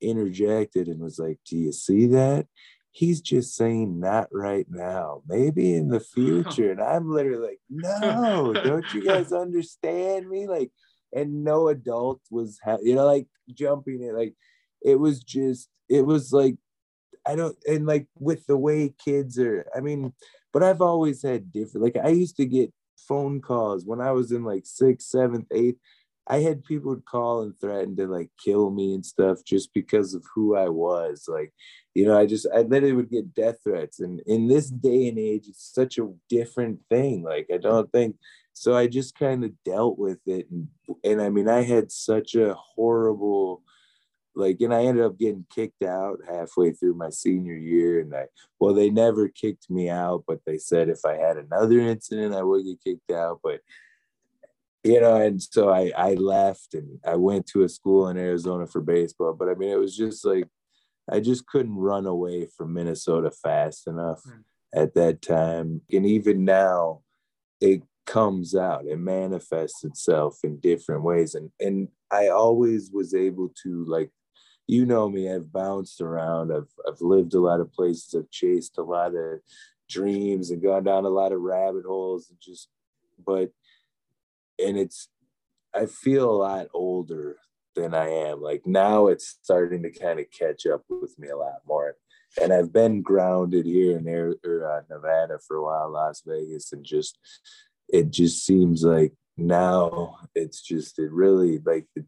interjected 0.00 0.88
and 0.88 1.00
was 1.00 1.18
like, 1.18 1.38
Do 1.48 1.56
you 1.56 1.72
see 1.72 2.06
that? 2.06 2.46
He's 2.92 3.20
just 3.20 3.54
saying 3.54 4.00
not 4.00 4.28
right 4.32 4.66
now, 4.68 5.22
maybe 5.26 5.74
in 5.74 5.88
the 5.88 6.00
future. 6.14 6.70
And 6.70 6.80
I'm 6.80 7.10
literally 7.10 7.48
like, 7.48 7.60
No, 7.68 8.52
don't 8.52 8.94
you 8.94 9.04
guys 9.04 9.32
understand 9.32 10.28
me? 10.28 10.46
Like, 10.46 10.70
and 11.12 11.42
no 11.42 11.68
adult 11.68 12.20
was, 12.30 12.58
ha- 12.64 12.78
you 12.82 12.94
know, 12.94 13.06
like 13.06 13.26
jumping 13.52 14.02
it. 14.02 14.14
Like, 14.14 14.34
it 14.82 14.96
was 14.98 15.22
just, 15.22 15.68
it 15.88 16.02
was 16.02 16.32
like, 16.32 16.56
I 17.26 17.34
don't, 17.34 17.56
and 17.68 17.84
like 17.84 18.06
with 18.18 18.46
the 18.46 18.56
way 18.56 18.94
kids 19.04 19.38
are, 19.38 19.66
I 19.76 19.80
mean, 19.80 20.12
but 20.52 20.62
I've 20.62 20.80
always 20.80 21.22
had 21.22 21.52
different, 21.52 21.84
like, 21.84 21.96
I 22.02 22.08
used 22.08 22.36
to 22.36 22.46
get 22.46 22.72
phone 23.08 23.40
calls 23.40 23.84
when 23.84 24.00
I 24.00 24.12
was 24.12 24.32
in 24.32 24.44
like 24.44 24.62
sixth, 24.64 25.08
seventh, 25.08 25.46
eighth 25.52 25.78
I 26.26 26.40
had 26.40 26.64
people 26.64 26.96
call 27.04 27.42
and 27.42 27.58
threaten 27.58 27.96
to 27.96 28.06
like 28.06 28.30
kill 28.42 28.70
me 28.70 28.94
and 28.94 29.04
stuff 29.04 29.38
just 29.44 29.72
because 29.74 30.14
of 30.14 30.24
who 30.34 30.56
I 30.56 30.68
was. 30.68 31.24
Like, 31.28 31.52
you 31.94 32.04
know, 32.06 32.18
I 32.18 32.26
just 32.26 32.46
I 32.54 32.60
literally 32.60 32.94
would 32.94 33.10
get 33.10 33.34
death 33.34 33.56
threats. 33.64 34.00
And 34.00 34.20
in 34.26 34.46
this 34.46 34.70
day 34.70 35.08
and 35.08 35.18
age, 35.18 35.46
it's 35.48 35.72
such 35.74 35.98
a 35.98 36.12
different 36.28 36.80
thing. 36.88 37.22
Like, 37.22 37.48
I 37.52 37.56
don't 37.56 37.90
think 37.90 38.16
so. 38.52 38.76
I 38.76 38.86
just 38.86 39.18
kind 39.18 39.44
of 39.44 39.52
dealt 39.64 39.98
with 39.98 40.20
it. 40.26 40.46
And 40.50 40.68
and 41.02 41.20
I 41.20 41.30
mean, 41.30 41.48
I 41.48 41.62
had 41.62 41.90
such 41.90 42.34
a 42.34 42.54
horrible 42.54 43.62
like 44.36 44.60
and 44.60 44.72
I 44.72 44.84
ended 44.84 45.04
up 45.04 45.18
getting 45.18 45.44
kicked 45.52 45.82
out 45.82 46.20
halfway 46.28 46.72
through 46.72 46.94
my 46.94 47.10
senior 47.10 47.56
year. 47.56 48.00
And 48.00 48.14
I 48.14 48.26
well, 48.60 48.74
they 48.74 48.90
never 48.90 49.28
kicked 49.28 49.70
me 49.70 49.88
out, 49.88 50.24
but 50.26 50.40
they 50.46 50.58
said 50.58 50.88
if 50.88 51.00
I 51.04 51.14
had 51.16 51.36
another 51.38 51.80
incident, 51.80 52.34
I 52.34 52.42
would 52.42 52.64
get 52.64 52.84
kicked 52.84 53.10
out. 53.10 53.40
But 53.42 53.60
you 54.82 55.00
know, 55.00 55.16
and 55.16 55.42
so 55.42 55.68
I 55.68 55.92
I 55.96 56.14
left 56.14 56.74
and 56.74 56.98
I 57.06 57.16
went 57.16 57.46
to 57.48 57.62
a 57.62 57.68
school 57.68 58.08
in 58.08 58.16
Arizona 58.16 58.66
for 58.66 58.80
baseball. 58.80 59.34
But 59.34 59.48
I 59.48 59.54
mean, 59.54 59.70
it 59.70 59.78
was 59.78 59.96
just 59.96 60.24
like 60.24 60.48
I 61.10 61.20
just 61.20 61.46
couldn't 61.46 61.76
run 61.76 62.06
away 62.06 62.46
from 62.56 62.72
Minnesota 62.72 63.30
fast 63.30 63.86
enough 63.86 64.22
mm. 64.26 64.42
at 64.74 64.94
that 64.94 65.22
time. 65.22 65.82
And 65.92 66.06
even 66.06 66.44
now, 66.44 67.00
it 67.60 67.82
comes 68.06 68.54
out, 68.54 68.86
it 68.86 68.98
manifests 68.98 69.84
itself 69.84 70.38
in 70.44 70.60
different 70.60 71.02
ways. 71.02 71.34
And 71.34 71.50
and 71.60 71.88
I 72.10 72.28
always 72.28 72.90
was 72.92 73.14
able 73.14 73.52
to 73.62 73.84
like 73.86 74.10
you 74.66 74.86
know 74.86 75.08
me, 75.08 75.28
I've 75.28 75.52
bounced 75.52 76.00
around, 76.00 76.52
I've 76.52 76.72
I've 76.88 77.00
lived 77.00 77.34
a 77.34 77.40
lot 77.40 77.60
of 77.60 77.72
places, 77.72 78.14
I've 78.16 78.30
chased 78.30 78.78
a 78.78 78.82
lot 78.82 79.14
of 79.14 79.40
dreams 79.90 80.50
and 80.50 80.62
gone 80.62 80.84
down 80.84 81.04
a 81.04 81.08
lot 81.08 81.32
of 81.32 81.40
rabbit 81.40 81.84
holes 81.84 82.30
and 82.30 82.38
just 82.40 82.68
but 83.26 83.50
and 84.64 84.78
it's 84.78 85.08
I 85.74 85.86
feel 85.86 86.30
a 86.30 86.32
lot 86.32 86.66
older 86.74 87.36
than 87.76 87.94
I 87.94 88.08
am. 88.08 88.42
Like 88.42 88.66
now 88.66 89.06
it's 89.06 89.38
starting 89.42 89.82
to 89.84 89.90
kind 89.90 90.18
of 90.18 90.26
catch 90.36 90.66
up 90.66 90.82
with 90.88 91.18
me 91.18 91.28
a 91.28 91.36
lot 91.36 91.60
more. 91.66 91.96
And 92.40 92.52
I've 92.52 92.72
been 92.72 93.02
grounded 93.02 93.66
here 93.66 93.96
in 93.98 94.06
Air, 94.06 94.34
or, 94.44 94.64
uh, 94.64 94.82
Nevada 94.88 95.38
for 95.46 95.56
a 95.56 95.64
while, 95.64 95.90
Las 95.92 96.22
Vegas, 96.24 96.72
and 96.72 96.84
just 96.84 97.18
it 97.88 98.10
just 98.10 98.44
seems 98.44 98.84
like 98.84 99.12
now 99.36 100.16
it's 100.34 100.62
just 100.62 100.98
it 100.98 101.10
really 101.10 101.60
like 101.64 101.86
the 101.96 102.04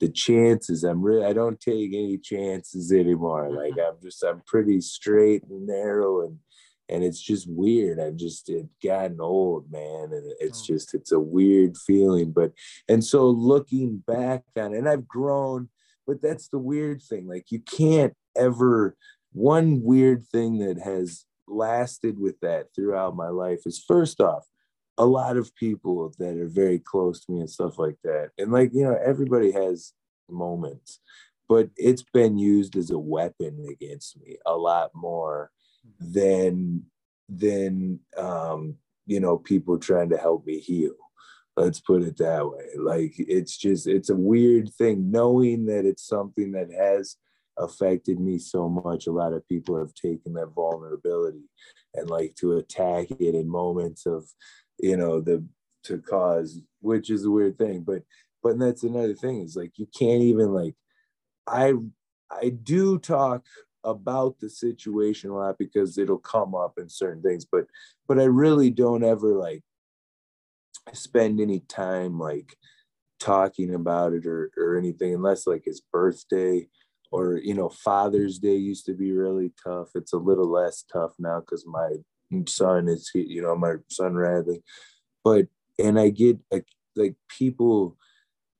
the 0.00 0.08
chances 0.08 0.82
I'm 0.82 1.02
really 1.02 1.24
I 1.24 1.32
don't 1.32 1.60
take 1.60 1.94
any 1.94 2.18
chances 2.18 2.92
anymore. 2.92 3.50
Like 3.50 3.74
I'm 3.74 3.94
just 4.02 4.24
I'm 4.24 4.42
pretty 4.46 4.80
straight 4.80 5.44
and 5.44 5.66
narrow 5.66 6.26
and 6.26 6.38
and 6.88 7.02
it's 7.02 7.20
just 7.20 7.48
weird 7.48 7.98
i've 8.00 8.16
just 8.16 8.48
it 8.48 8.66
gotten 8.82 9.20
old 9.20 9.70
man 9.70 10.10
and 10.12 10.32
it's 10.40 10.62
oh. 10.62 10.74
just 10.74 10.94
it's 10.94 11.12
a 11.12 11.18
weird 11.18 11.76
feeling 11.76 12.32
but 12.32 12.52
and 12.88 13.04
so 13.04 13.28
looking 13.28 14.02
back 14.06 14.42
on 14.56 14.74
it 14.74 14.78
and 14.78 14.88
i've 14.88 15.08
grown 15.08 15.68
but 16.06 16.20
that's 16.22 16.48
the 16.48 16.58
weird 16.58 17.00
thing 17.02 17.26
like 17.26 17.50
you 17.50 17.60
can't 17.60 18.14
ever 18.36 18.96
one 19.32 19.82
weird 19.82 20.24
thing 20.26 20.58
that 20.58 20.78
has 20.78 21.24
lasted 21.46 22.18
with 22.18 22.38
that 22.40 22.66
throughout 22.74 23.16
my 23.16 23.28
life 23.28 23.60
is 23.66 23.82
first 23.86 24.20
off 24.20 24.44
a 24.96 25.04
lot 25.04 25.36
of 25.36 25.54
people 25.56 26.12
that 26.18 26.36
are 26.36 26.48
very 26.48 26.78
close 26.78 27.24
to 27.24 27.32
me 27.32 27.40
and 27.40 27.50
stuff 27.50 27.78
like 27.78 27.96
that 28.04 28.30
and 28.38 28.52
like 28.52 28.70
you 28.72 28.84
know 28.84 28.96
everybody 29.04 29.50
has 29.50 29.92
moments 30.30 31.00
but 31.48 31.68
it's 31.76 32.04
been 32.14 32.38
used 32.38 32.76
as 32.76 32.90
a 32.90 32.98
weapon 32.98 33.66
against 33.70 34.18
me 34.20 34.36
a 34.46 34.56
lot 34.56 34.90
more 34.94 35.50
than 35.98 36.84
than 37.28 38.00
um, 38.16 38.76
you 39.06 39.20
know 39.20 39.38
people 39.38 39.78
trying 39.78 40.10
to 40.10 40.16
help 40.16 40.46
me 40.46 40.58
heal. 40.58 40.94
Let's 41.56 41.80
put 41.80 42.02
it 42.02 42.16
that 42.18 42.48
way. 42.48 42.66
Like 42.76 43.14
it's 43.18 43.56
just 43.56 43.86
it's 43.86 44.10
a 44.10 44.16
weird 44.16 44.72
thing 44.74 45.10
knowing 45.10 45.66
that 45.66 45.84
it's 45.84 46.06
something 46.06 46.52
that 46.52 46.72
has 46.72 47.16
affected 47.58 48.18
me 48.18 48.38
so 48.38 48.68
much. 48.68 49.06
A 49.06 49.12
lot 49.12 49.32
of 49.32 49.46
people 49.48 49.78
have 49.78 49.94
taken 49.94 50.34
that 50.34 50.52
vulnerability 50.54 51.48
and 51.94 52.10
like 52.10 52.34
to 52.36 52.56
attack 52.56 53.10
it 53.10 53.34
in 53.34 53.48
moments 53.48 54.06
of 54.06 54.26
you 54.78 54.96
know 54.96 55.20
the 55.20 55.44
to 55.84 55.98
cause 55.98 56.60
which 56.80 57.10
is 57.10 57.24
a 57.24 57.30
weird 57.30 57.58
thing 57.58 57.82
but 57.82 58.02
but 58.42 58.58
that's 58.58 58.82
another 58.82 59.14
thing 59.14 59.42
is 59.42 59.54
like 59.54 59.72
you 59.76 59.86
can't 59.96 60.22
even 60.22 60.52
like 60.52 60.74
i 61.46 61.74
i 62.30 62.48
do 62.48 62.98
talk 62.98 63.44
about 63.84 64.38
the 64.40 64.48
situation 64.48 65.30
a 65.30 65.34
lot 65.34 65.58
because 65.58 65.98
it'll 65.98 66.18
come 66.18 66.54
up 66.54 66.74
in 66.78 66.88
certain 66.88 67.22
things 67.22 67.44
but 67.44 67.66
but 68.08 68.18
i 68.18 68.24
really 68.24 68.70
don't 68.70 69.04
ever 69.04 69.34
like 69.34 69.62
spend 70.92 71.40
any 71.40 71.60
time 71.60 72.18
like 72.18 72.56
talking 73.20 73.74
about 73.74 74.12
it 74.12 74.26
or 74.26 74.50
or 74.56 74.76
anything 74.76 75.14
unless 75.14 75.46
like 75.46 75.64
his 75.64 75.80
birthday 75.80 76.66
or 77.14 77.36
you 77.36 77.54
know 77.54 77.68
father's 77.68 78.38
day 78.40 78.56
used 78.56 78.84
to 78.86 78.92
be 78.92 79.12
really 79.12 79.52
tough. 79.62 79.90
It's 79.94 80.12
a 80.12 80.18
little 80.18 80.50
less 80.50 80.84
tough 80.92 81.12
now 81.18 81.40
because 81.40 81.64
my 81.64 81.90
son 82.48 82.88
is 82.88 83.10
you 83.14 83.40
know 83.40 83.54
my 83.54 83.74
son 83.88 84.14
radley. 84.14 84.62
But 85.22 85.46
and 85.78 85.98
i 85.98 86.10
get 86.10 86.38
like 86.50 86.66
like 86.96 87.14
people 87.28 87.96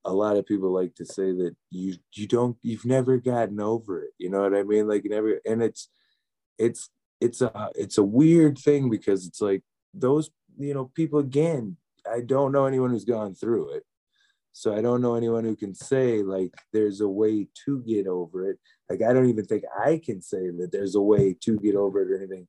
a 0.05 0.13
lot 0.13 0.37
of 0.37 0.47
people 0.47 0.71
like 0.71 0.95
to 0.95 1.05
say 1.05 1.33
that 1.33 1.57
you 1.71 1.95
you 2.13 2.27
don't 2.27 2.57
you've 2.63 2.85
never 2.85 3.17
gotten 3.17 3.61
over 3.61 4.03
it 4.03 4.11
you 4.19 4.31
know 4.31 4.43
what 4.43 4.55
i 4.55 4.63
mean? 4.63 4.87
Like 4.89 5.05
never 5.05 5.41
and 5.47 5.63
it's 5.63 5.89
it's 6.59 6.91
it's 7.21 7.41
a 7.41 7.71
it's 7.75 7.99
a 7.99 8.03
weird 8.03 8.59
thing 8.59 8.91
because 8.91 9.27
it's 9.27 9.41
like 9.41 9.63
those 9.93 10.31
you 10.59 10.75
know 10.75 10.91
people 10.95 11.19
again 11.19 11.77
i 12.11 12.21
don't 12.21 12.53
know 12.53 12.67
anyone 12.67 12.91
who's 12.91 13.05
gone 13.05 13.35
through 13.35 13.75
it. 13.75 13.85
So 14.53 14.75
i 14.77 14.81
don't 14.81 15.01
know 15.01 15.15
anyone 15.15 15.45
who 15.45 15.57
can 15.57 15.75
say 15.75 16.23
like 16.23 16.53
there's 16.73 17.01
a 17.01 17.09
way 17.09 17.49
to 17.65 17.83
get 17.83 18.07
over 18.07 18.51
it. 18.51 18.59
Like 18.89 19.03
i 19.03 19.13
don't 19.13 19.29
even 19.29 19.45
think 19.45 19.65
i 19.85 20.01
can 20.05 20.21
say 20.21 20.51
that 20.59 20.71
there's 20.71 20.95
a 20.95 21.01
way 21.01 21.35
to 21.41 21.59
get 21.59 21.75
over 21.75 22.03
it 22.03 22.11
or 22.11 22.17
anything 22.17 22.47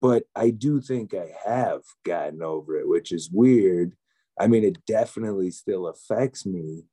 but 0.00 0.24
i 0.34 0.50
do 0.50 0.80
think 0.80 1.14
i 1.14 1.30
have 1.44 1.82
gotten 2.04 2.42
over 2.42 2.76
it 2.76 2.88
which 2.88 3.12
is 3.12 3.30
weird 3.30 3.94
I 4.40 4.46
mean, 4.46 4.64
it 4.64 4.84
definitely 4.86 5.50
still 5.50 5.86
affects 5.88 6.46
me, 6.46 6.84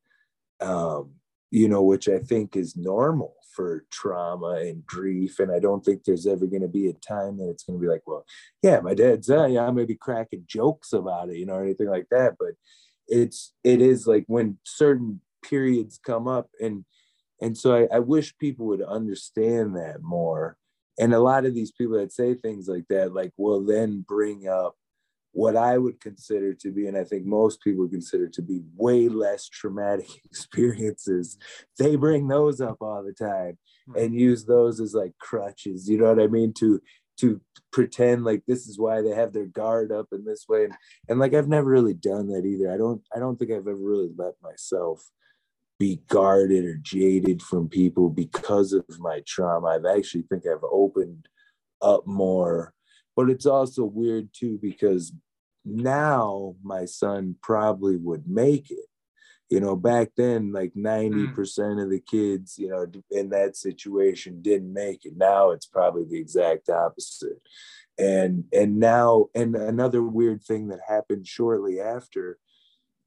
um, 0.62 1.12
you 1.52 1.68
know, 1.68 1.84
which 1.84 2.10
I 2.10 2.20
think 2.20 2.56
is 2.56 2.76
normal 2.76 3.36
for 3.56 3.86
trauma 3.92 4.56
and 4.60 4.86
grief. 4.86 5.40
And 5.40 5.52
I 5.52 5.60
don't 5.60 5.84
think 5.84 6.04
there's 6.04 6.28
ever 6.28 6.46
going 6.46 6.62
to 6.62 6.68
be 6.68 6.88
a 6.88 6.94
time 6.94 7.38
that 7.38 7.50
it's 7.50 7.64
going 7.64 7.80
to 7.80 7.82
be 7.82 7.90
like, 7.90 8.04
well, 8.06 8.26
yeah, 8.62 8.80
my 8.82 8.94
dad's, 8.94 9.30
uh, 9.30 9.46
yeah, 9.46 9.66
I 9.66 9.72
may 9.72 9.86
be 9.86 9.96
cracking 9.96 10.44
jokes 10.48 10.92
about 10.92 11.30
it, 11.30 11.38
you 11.38 11.46
know, 11.46 11.54
or 11.54 11.64
anything 11.64 11.90
like 11.90 12.08
that. 12.12 12.36
But 12.38 12.56
it's, 13.08 13.54
it 13.64 13.82
is 13.82 14.08
like 14.08 14.26
when 14.28 14.58
certain 14.66 15.22
periods 15.44 16.00
come 16.04 16.28
up 16.28 16.50
and, 16.60 16.84
and 17.42 17.58
so 17.58 17.76
I, 17.76 17.96
I 17.96 18.00
wish 18.00 18.38
people 18.38 18.66
would 18.68 18.82
understand 18.82 19.76
that 19.76 20.02
more. 20.02 20.58
And 20.98 21.14
a 21.14 21.20
lot 21.20 21.46
of 21.46 21.54
these 21.54 21.72
people 21.72 21.98
that 21.98 22.14
say 22.14 22.34
things 22.34 22.70
like 22.70 22.88
that, 22.90 23.14
like, 23.14 23.34
will 23.38 23.64
then 23.66 24.06
bring 24.08 24.48
up 24.48 24.76
what 25.36 25.58
I 25.58 25.78
would 25.78 26.00
consider 26.00 26.54
to 26.54 26.72
be, 26.72 26.88
and 26.88 26.98
I 26.98 27.04
think 27.04 27.26
most 27.26 27.62
people 27.62 27.90
consider 27.90 28.30
to 28.30 28.42
be 28.42 28.62
way 28.78 29.10
less 29.10 29.50
traumatic 29.50 30.08
experiences, 30.26 31.38
they 31.78 31.98
bring 31.98 32.30
those 32.30 32.62
up 32.62 32.78
all 32.80 33.04
the 33.04 33.12
time 33.12 33.58
hmm. 33.86 33.98
and 33.98 34.20
use 34.20 34.46
those 34.46 34.80
as 34.80 34.94
like 34.94 35.12
crutches. 35.20 35.90
You 35.90 35.98
know 35.98 36.06
what 36.06 36.24
I 36.24 36.28
mean? 36.28 36.54
To 36.60 36.82
to 37.18 37.42
pretend 37.72 38.24
like 38.24 38.44
this 38.48 38.68
is 38.68 38.80
why 38.80 39.02
they 39.02 39.10
have 39.10 39.34
their 39.34 39.46
guard 39.46 39.92
up 39.92 40.08
in 40.14 40.24
this 40.24 40.46
way. 40.48 40.66
And, 40.66 40.74
and 41.10 41.20
like 41.20 41.34
I've 41.34 41.50
never 41.50 41.70
really 41.70 41.94
done 41.94 42.28
that 42.28 42.46
either. 42.46 42.72
I 42.72 42.78
don't 42.78 43.02
I 43.14 43.20
don't 43.20 43.38
think 43.38 43.52
I've 43.52 43.68
ever 43.68 43.76
really 43.76 44.12
let 44.18 44.36
myself 44.42 45.06
be 45.80 46.02
guarded 46.08 46.64
or 46.64 46.78
jaded 46.82 47.42
from 47.42 47.68
people 47.68 48.10
because 48.10 48.72
of 48.72 48.86
my 49.00 49.22
trauma. 49.28 49.68
I've 49.68 49.98
actually 49.98 50.24
think 50.30 50.44
I've 50.48 50.64
opened 50.64 51.28
up 51.82 52.08
more. 52.08 52.74
But 53.18 53.30
it's 53.30 53.46
also 53.46 53.84
weird 53.84 54.30
too 54.34 54.60
because 54.62 55.14
now 55.66 56.56
my 56.64 56.86
son 56.86 57.36
probably 57.42 57.98
would 57.98 58.28
make 58.28 58.72
it. 58.72 58.86
You 59.50 59.60
know 59.60 59.76
back 59.76 60.10
then 60.18 60.52
like 60.52 60.74
90% 60.74 61.34
mm. 61.36 61.84
of 61.84 61.90
the 61.92 62.00
kids 62.00 62.58
you 62.58 62.68
know 62.68 62.88
in 63.12 63.30
that 63.30 63.56
situation 63.56 64.42
didn't 64.42 64.74
make 64.74 65.06
it. 65.06 65.14
Now 65.16 65.52
it's 65.52 65.68
probably 65.68 66.06
the 66.06 66.18
exact 66.18 66.70
opposite. 66.70 67.42
And 67.98 68.46
and 68.52 68.80
now 68.80 69.28
and 69.36 69.56
another 69.56 70.02
weird 70.02 70.44
thing 70.44 70.70
that 70.70 70.80
happened 70.88 71.28
shortly 71.28 71.80
after 71.80 72.40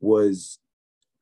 was 0.01 0.59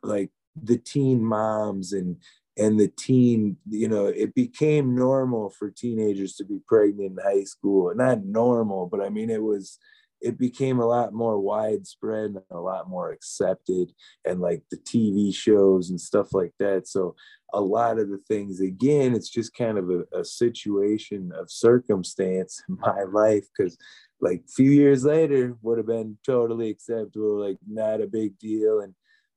like 0.03 0.31
the 0.55 0.77
teen 0.77 1.25
moms 1.25 1.92
and 1.92 2.16
and 2.59 2.79
the 2.79 2.88
teen 2.88 3.57
you 3.68 3.88
know 3.88 4.07
it 4.07 4.35
became 4.35 4.94
normal 4.94 5.49
for 5.51 5.70
teenagers 5.70 6.37
to 6.37 6.44
be 6.44 6.61
pregnant 6.66 7.18
in 7.18 7.25
high 7.25 7.44
school. 7.44 7.92
Not 7.94 8.25
normal 8.25 8.87
but 8.87 9.01
i 9.01 9.09
mean 9.09 9.31
it 9.31 9.42
was 9.42 9.79
it 10.26 10.36
became 10.38 10.80
a 10.80 10.86
lot 10.86 11.12
more 11.12 11.38
widespread 11.38 12.24
and 12.24 12.40
a 12.50 12.58
lot 12.58 12.88
more 12.88 13.12
accepted 13.12 13.92
and 14.24 14.40
like 14.40 14.60
the 14.72 14.76
tv 14.78 15.32
shows 15.32 15.90
and 15.90 16.00
stuff 16.00 16.34
like 16.34 16.52
that. 16.58 16.88
So 16.88 17.14
a 17.52 17.60
lot 17.60 18.00
of 18.00 18.08
the 18.08 18.18
things 18.26 18.60
again 18.60 19.14
it's 19.14 19.30
just 19.30 19.54
kind 19.54 19.78
of 19.78 19.88
a, 19.88 20.18
a 20.18 20.24
situation 20.24 21.30
of 21.38 21.48
circumstance 21.48 22.60
in 22.68 22.76
my 22.80 23.04
life 23.04 23.46
because 23.56 23.78
like 24.20 24.42
a 24.44 24.52
few 24.52 24.72
years 24.72 25.04
later 25.04 25.56
would 25.62 25.78
have 25.78 25.86
been 25.86 26.18
totally 26.26 26.70
acceptable 26.70 27.40
like 27.40 27.58
not 27.68 28.00
a 28.00 28.06
big 28.08 28.36
deal 28.40 28.80
and 28.80 28.94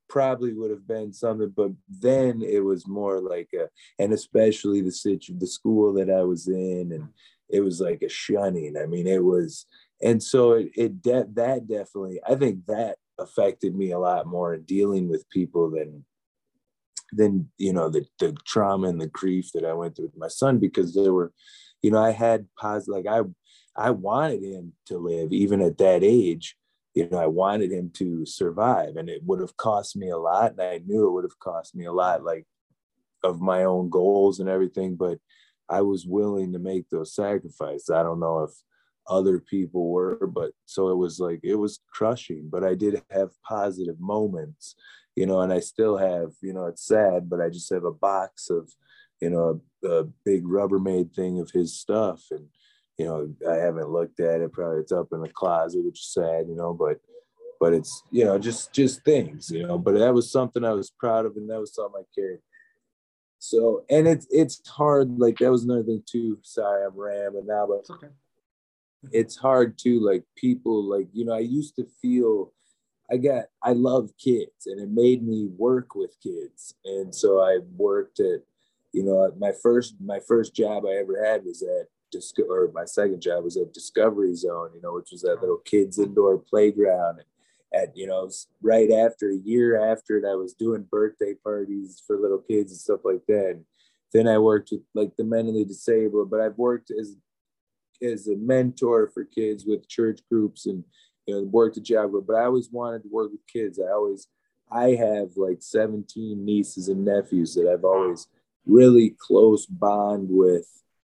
probably 0.08 0.54
would 0.54 0.72
have 0.72 0.88
been 0.88 1.14
something 1.14 1.54
but 1.56 1.70
then 1.88 2.42
it 2.42 2.64
was 2.64 2.88
more 2.88 3.22
like 3.22 3.50
a 3.54 3.68
and 4.02 4.12
especially 4.12 4.82
the 4.82 4.92
situ 4.92 5.38
the 5.38 5.46
school 5.46 5.94
that 5.94 6.10
i 6.10 6.24
was 6.24 6.48
in 6.48 6.92
and 6.92 7.10
it 7.50 7.62
was 7.62 7.82
like 7.82 8.02
a 8.02 8.10
shunning. 8.10 8.78
I 8.78 8.86
mean 8.86 9.08
it 9.08 9.24
was 9.24 9.66
and 10.02 10.22
so 10.22 10.54
it, 10.54 10.70
it 10.76 11.02
de- 11.02 11.28
that 11.34 11.68
definitely 11.68 12.20
i 12.28 12.36
think 12.36 12.66
that 12.66 12.98
affected 13.20 13.76
me 13.76 13.92
a 13.92 14.00
lot 14.00 14.28
more 14.28 14.54
in 14.54 14.64
dealing 14.64 15.10
with 15.10 15.30
people 15.30 15.70
than 15.72 16.06
than 17.12 17.50
you 17.58 17.74
know 17.74 17.90
the, 17.90 18.06
the 18.20 18.36
trauma 18.46 18.88
and 18.88 19.02
the 19.02 19.08
grief 19.08 19.52
that 19.54 19.66
i 19.66 19.74
went 19.74 19.96
through 19.96 20.06
with 20.06 20.18
my 20.18 20.28
son 20.28 20.60
because 20.60 20.94
there 20.94 21.14
were 21.14 21.32
you 21.82 21.92
know 21.92 22.02
i 22.02 22.12
had 22.12 22.48
positive 22.58 22.94
like 22.94 23.08
i 23.08 23.22
i 23.76 23.90
wanted 23.90 24.44
him 24.44 24.74
to 24.86 24.98
live 24.98 25.34
even 25.34 25.62
at 25.62 25.78
that 25.78 26.04
age 26.04 26.56
you 26.94 27.08
know 27.10 27.18
i 27.18 27.26
wanted 27.26 27.72
him 27.72 27.90
to 27.90 28.26
survive 28.26 28.96
and 28.96 29.10
it 29.10 29.22
would 29.24 29.40
have 29.40 29.56
cost 29.58 29.96
me 29.96 30.10
a 30.10 30.18
lot 30.18 30.52
and 30.52 30.62
i 30.62 30.80
knew 30.86 31.08
it 31.08 31.12
would 31.12 31.24
have 31.24 31.40
cost 31.40 31.76
me 31.76 31.86
a 31.86 31.92
lot 31.92 32.24
like 32.24 32.46
of 33.24 33.42
my 33.42 33.64
own 33.64 33.90
goals 33.90 34.40
and 34.40 34.50
everything 34.50 34.96
but 34.96 35.18
i 35.68 35.82
was 35.82 36.06
willing 36.06 36.54
to 36.54 36.60
make 36.60 36.90
those 36.90 37.14
sacrifices. 37.14 37.90
I 37.90 38.04
don't 38.04 38.20
know 38.20 38.44
if 38.44 38.52
other 39.10 39.40
people 39.40 39.90
were 39.90 40.28
but 40.28 40.52
so 40.66 40.90
it 40.90 40.98
was 40.98 41.20
like 41.20 41.40
it 41.44 41.56
was 41.56 41.80
crushing 41.92 42.48
but 42.52 42.64
i 42.64 42.74
did 42.76 43.02
have 43.10 43.30
positive 43.44 44.00
moments 44.00 44.76
you 45.16 45.26
know 45.26 45.42
and 45.42 45.52
i 45.52 45.60
still 45.60 45.98
have 45.98 46.32
you 46.42 46.54
know 46.54 46.66
it's 46.66 46.86
sad 46.86 47.30
but 47.30 47.42
i 47.42 47.50
just 47.50 47.70
have 47.74 47.84
a 47.84 47.92
box 47.92 48.50
of 48.50 48.72
you 49.22 49.30
know 49.30 49.62
a, 49.84 49.88
a 49.88 50.04
big 50.26 50.44
rubbermaid 50.46 51.14
thing 51.14 51.40
of 51.40 51.52
his 51.52 51.78
stuff. 51.78 52.24
And 52.32 52.48
you 52.98 53.06
know 53.06 53.34
i 53.50 53.56
haven't 53.56 53.90
looked 53.90 54.20
at 54.20 54.42
it 54.42 54.52
probably 54.52 54.80
it's 54.80 54.92
up 54.92 55.08
in 55.14 55.22
the 55.22 55.30
closet 55.30 55.84
which 55.84 56.02
is 56.02 56.14
sad 56.14 56.46
you 56.48 56.56
know 56.56 56.74
but 56.74 57.00
but 57.60 57.74
it's 57.74 58.04
you 58.12 58.26
know 58.26 58.38
just 58.38 58.74
just 58.74 59.04
things 59.04 59.50
you 59.50 59.66
know 59.66 59.78
but 59.78 59.98
that 59.98 60.14
was 60.14 60.32
something 60.32 60.64
i 60.64 60.74
was 60.74 60.92
proud 61.00 61.26
of 61.26 61.36
and 61.38 61.50
that 61.50 61.60
was 61.60 61.74
something 61.74 62.02
i 62.02 62.06
carried. 62.14 62.40
So 63.40 63.86
and 63.90 64.06
it's 64.06 64.28
it's 64.30 64.68
hard 64.68 65.18
like 65.18 65.38
that 65.38 65.50
was 65.50 65.64
another 65.64 65.84
thing 65.84 66.04
too 66.06 66.40
sorry 66.42 66.86
i'm 66.86 67.00
rambling 67.00 67.48
now 67.48 67.68
but 67.68 67.90
okay 67.96 68.14
Mm-hmm. 69.06 69.16
it's 69.16 69.38
hard 69.38 69.78
to 69.80 70.02
like 70.02 70.26
people 70.36 70.84
like 70.84 71.08
you 71.14 71.24
know 71.24 71.34
i 71.34 71.40
used 71.40 71.78
to 71.78 71.88
feel 72.02 72.52
i 73.10 73.16
got 73.16 73.46
i 73.64 73.72
love 73.72 74.10
kids 74.22 74.68
and 74.68 74.78
it 74.78 74.90
made 74.90 75.26
me 75.26 75.48
work 75.58 75.96
with 75.96 76.18
kids. 76.22 76.74
And 76.84 77.16
so 77.16 77.40
i 77.40 77.60
worked 77.78 78.20
at 78.20 78.42
you 78.92 79.04
know 79.04 79.32
my 79.40 79.54
first 79.64 79.96
my 80.02 80.20
first 80.20 80.54
job 80.54 80.86
i 80.86 80.98
ever 81.00 81.24
had 81.24 81.46
was 81.46 81.62
at 81.64 81.88
or 82.50 82.72
my 82.74 82.84
second 82.84 83.22
job 83.22 83.44
was 83.44 83.56
at 83.56 83.72
discovery 83.74 84.36
zone 84.36 84.72
you 84.74 84.82
know 84.82 84.96
which 84.96 85.12
was 85.12 85.22
that 85.22 85.34
mm-hmm. 85.34 85.42
little 85.42 85.60
kids 85.60 85.98
indoor 85.98 86.38
playground 86.38 87.20
and 87.20 87.82
at 87.82 87.96
you 87.96 88.08
know 88.08 88.30
right 88.62 88.92
after 88.92 89.30
a 89.30 89.38
year 89.46 89.92
after 89.92 90.18
it 90.18 90.26
i 90.26 90.36
was 90.36 90.54
doing 90.54 90.86
birthday 90.92 91.36
parties 91.42 92.04
for 92.06 92.18
little 92.18 92.40
kids 92.40 92.72
and 92.72 92.82
stuff 92.82 93.02
like 93.06 93.26
that. 93.28 93.52
And 93.52 93.66
then 94.12 94.28
i 94.28 94.38
worked 94.38 94.72
with 94.72 94.82
like 94.94 95.16
the 95.16 95.24
mentally 95.24 95.64
disabled 95.64 96.30
but 96.30 96.42
i've 96.42 96.58
worked 96.58 96.92
as 96.92 97.16
as 98.02 98.28
a 98.28 98.36
mentor 98.36 99.10
for 99.14 99.24
kids 99.24 99.66
with 99.66 99.88
church 99.88 100.22
groups 100.30 100.66
and 100.66 100.84
you 101.26 101.36
know 101.36 101.44
worked 101.44 101.78
at 101.78 101.84
Jaguar, 101.84 102.22
but 102.22 102.36
I 102.36 102.46
always 102.46 102.70
wanted 102.72 103.04
to 103.04 103.10
work 103.10 103.32
with 103.32 103.46
kids. 103.48 103.80
I 103.80 103.92
always 103.92 104.28
I 104.72 104.90
have 104.92 105.36
like 105.36 105.62
17 105.62 106.46
nieces 106.46 106.90
and 106.90 107.04
nephews 107.04 107.56
that 107.56 107.68
I've 107.68 107.86
always 107.86 108.28
really 108.66 109.16
close 109.20 109.66
bond 109.66 110.28
with, 110.30 110.68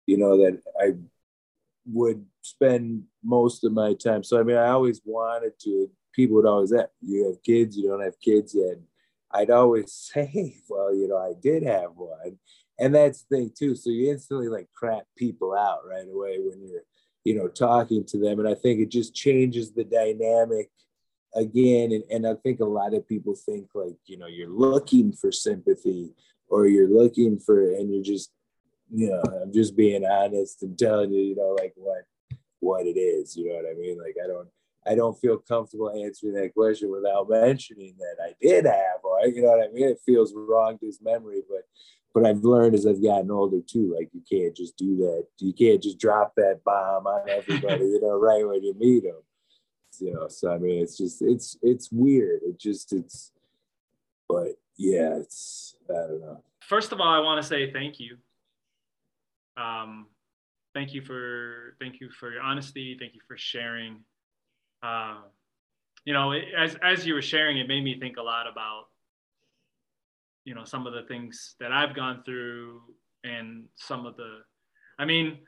you 0.07 0.18
know, 0.18 0.37
that 0.38 0.61
I 0.79 0.94
would 1.90 2.25
spend 2.42 3.05
most 3.25 3.64
of 3.64 3.72
my 3.72 3.94
time. 3.94 4.22
So 4.22 4.38
I 4.38 4.42
mean 4.42 4.57
I 4.57 4.68
always 4.68 5.01
wanted 5.05 5.59
to 5.61 5.90
people 6.12 6.37
would 6.37 6.46
always 6.46 6.72
ask, 6.72 6.88
you 7.03 7.27
have 7.27 7.42
kids, 7.42 7.77
you 7.77 7.88
don't 7.88 8.03
have 8.03 8.18
kids 8.20 8.55
yet. 8.55 8.77
I'd 9.31 9.51
always 9.51 9.92
say, 10.14 10.57
well, 10.68 10.94
you 10.94 11.09
know, 11.09 11.18
I 11.18 11.33
did 11.40 11.62
have 11.62 11.90
one 11.94 12.38
and 12.78 12.94
that's 12.94 13.22
the 13.22 13.36
thing 13.36 13.52
too. 13.56 13.74
So 13.74 13.90
you 13.90 14.10
instantly 14.10 14.48
like 14.48 14.68
crap 14.74 15.04
people 15.16 15.54
out 15.54 15.80
right 15.88 16.06
away 16.08 16.38
when 16.38 16.66
you're 16.66 16.82
you 17.24 17.34
know 17.34 17.48
talking 17.48 18.04
to 18.06 18.18
them. 18.18 18.38
And 18.38 18.48
i 18.48 18.54
think 18.54 18.80
it 18.80 18.90
just 18.90 19.14
changes 19.14 19.72
the 19.72 19.84
dynamic 19.84 20.70
again. 21.34 21.92
And, 21.92 22.04
and 22.10 22.26
i 22.26 22.34
think 22.34 22.60
a 22.60 22.64
lot 22.64 22.94
of 22.94 23.08
people 23.08 23.34
think 23.34 23.68
like 23.74 23.96
you 24.06 24.18
know 24.18 24.26
you're 24.26 24.50
looking 24.50 25.12
for 25.12 25.32
sympathy 25.32 26.14
or 26.48 26.66
you're 26.66 26.88
looking 26.88 27.38
for 27.38 27.72
and 27.72 27.92
you're 27.92 28.04
just 28.04 28.30
you 28.92 29.10
know 29.10 29.22
i'm 29.42 29.52
just 29.52 29.76
being 29.76 30.06
honest 30.06 30.62
and 30.62 30.78
telling 30.78 31.12
you 31.12 31.20
you 31.20 31.34
know 31.34 31.56
like 31.60 31.72
what 31.74 32.04
what 32.60 32.86
it 32.86 32.96
is 32.96 33.36
you 33.36 33.48
know 33.48 33.56
what 33.56 33.66
i 33.70 33.74
mean? 33.74 33.98
Like 33.98 34.16
i 34.22 34.26
don't 34.26 34.48
I 34.88 34.94
don't 34.94 35.18
feel 35.18 35.38
comfortable 35.38 35.90
answering 35.90 36.34
that 36.34 36.54
question 36.54 36.90
without 36.90 37.28
mentioning 37.28 37.96
that 37.98 38.22
I 38.22 38.34
did 38.40 38.66
have 38.66 39.02
or 39.02 39.26
You 39.26 39.42
know 39.42 39.48
what 39.48 39.68
I 39.68 39.72
mean? 39.72 39.88
It 39.88 40.00
feels 40.06 40.32
wrong 40.34 40.78
to 40.78 40.86
his 40.86 41.00
memory, 41.02 41.42
but 41.48 41.62
but 42.16 42.24
I've 42.24 42.44
learned 42.44 42.74
as 42.74 42.87
I've 42.87 43.02
gotten 43.02 43.31
older 43.31 43.61
too, 43.61 43.94
like 43.94 44.09
you 44.14 44.22
can't 44.26 44.57
just 44.57 44.79
do 44.79 44.96
that. 44.96 45.26
You 45.38 45.52
can't 45.52 45.83
just 45.83 45.98
drop 45.98 46.33
that 46.37 46.61
bomb 46.64 47.07
on 47.07 47.29
everybody, 47.29 47.85
you 47.85 48.00
know, 48.00 48.18
right 48.18 48.48
when 48.48 48.62
you 48.62 48.72
meet 48.79 49.02
them. 49.02 49.20
You 50.00 50.14
know, 50.14 50.29
so 50.29 50.50
I 50.50 50.57
mean, 50.57 50.81
it's 50.81 50.96
just 50.96 51.20
it's 51.20 51.59
it's 51.61 51.92
weird. 51.92 52.40
It 52.42 52.59
just 52.59 52.94
it's, 52.94 53.33
but 54.31 54.52
yeah, 54.79 55.16
it's 55.16 55.76
I 55.90 55.92
don't 55.92 56.20
know. 56.22 56.42
First 56.61 56.92
of 56.92 57.02
all, 57.02 57.09
I 57.09 57.18
want 57.18 57.42
to 57.42 57.46
say 57.46 57.70
thank 57.70 58.00
you. 58.00 58.16
Um, 59.59 60.07
thank 60.72 60.94
you 60.94 61.02
for 61.02 61.76
thank 61.81 62.00
you 62.00 62.09
for 62.09 62.33
your 62.33 62.40
honesty. 62.40 62.96
Thank 62.98 63.12
you 63.12 63.20
for 63.29 63.37
sharing. 63.37 63.98
Uh, 64.83 65.18
you 66.07 66.14
know, 66.14 66.33
as 66.33 66.76
as 66.83 67.07
you 67.07 67.12
were 67.12 67.20
sharing, 67.20 67.59
it 67.59 67.68
made 67.68 67.85
me 67.85 68.00
think 68.00 68.16
a 68.16 68.22
lot 68.22 68.46
about 68.50 68.87
you 70.46 70.54
know 70.54 70.64
some 70.64 70.87
of 70.87 70.94
the 70.94 71.02
things 71.02 71.56
that 71.61 71.72
I've 71.72 71.94
gone 71.94 72.22
through 72.24 72.80
and 73.24 73.64
some 73.74 74.06
of 74.06 74.16
the 74.16 74.38
I 74.98 75.04
mean 75.04 75.38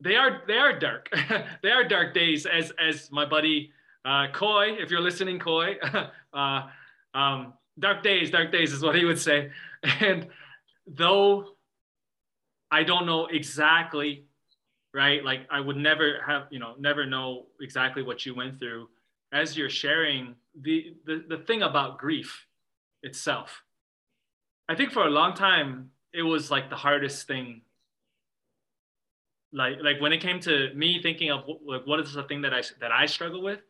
they 0.00 0.16
are 0.16 0.42
they 0.46 0.58
are 0.58 0.78
dark. 0.78 1.08
They 1.62 1.70
are 1.70 1.84
dark 1.84 2.12
days. 2.12 2.44
As 2.44 2.72
as 2.78 3.10
my 3.10 3.24
buddy 3.24 3.72
uh, 4.04 4.26
Coy 4.34 4.74
if 4.78 4.90
you're 4.90 5.00
listening 5.00 5.38
Coy 5.38 5.76
uh, 6.34 6.62
um, 7.14 7.54
dark 7.78 8.02
days 8.02 8.30
dark 8.30 8.52
days 8.52 8.72
is 8.72 8.82
what 8.82 8.94
he 8.94 9.06
would 9.06 9.18
say. 9.18 9.50
And 10.00 10.26
though 10.86 11.54
I 12.70 12.82
don't 12.82 13.06
know 13.06 13.26
exactly 13.26 14.24
right? 14.92 15.24
Like 15.24 15.42
I 15.50 15.60
would 15.60 15.76
never 15.76 16.20
have 16.26 16.46
you 16.50 16.58
know 16.58 16.74
never 16.78 17.06
know 17.06 17.46
exactly 17.60 18.02
what 18.02 18.26
you 18.26 18.34
went 18.34 18.58
through. 18.58 18.88
As 19.30 19.56
you're 19.56 19.70
sharing 19.70 20.34
the 20.60 20.96
the, 21.06 21.24
the 21.28 21.38
thing 21.38 21.62
about 21.62 21.98
grief 21.98 22.46
itself 23.04 23.62
I 24.68 24.74
think 24.74 24.92
for 24.92 25.06
a 25.06 25.10
long 25.10 25.34
time 25.34 25.90
it 26.12 26.22
was 26.22 26.50
like 26.50 26.70
the 26.70 26.76
hardest 26.76 27.26
thing. 27.26 27.62
Like 29.52 29.76
like 29.82 30.00
when 30.00 30.12
it 30.12 30.20
came 30.20 30.40
to 30.40 30.72
me 30.74 31.00
thinking 31.02 31.30
of 31.30 31.44
like 31.64 31.86
what 31.86 32.00
is 32.00 32.12
the 32.12 32.22
thing 32.24 32.42
that 32.42 32.52
I 32.52 32.62
that 32.80 32.92
I 32.92 33.06
struggle 33.06 33.42
with, 33.42 33.60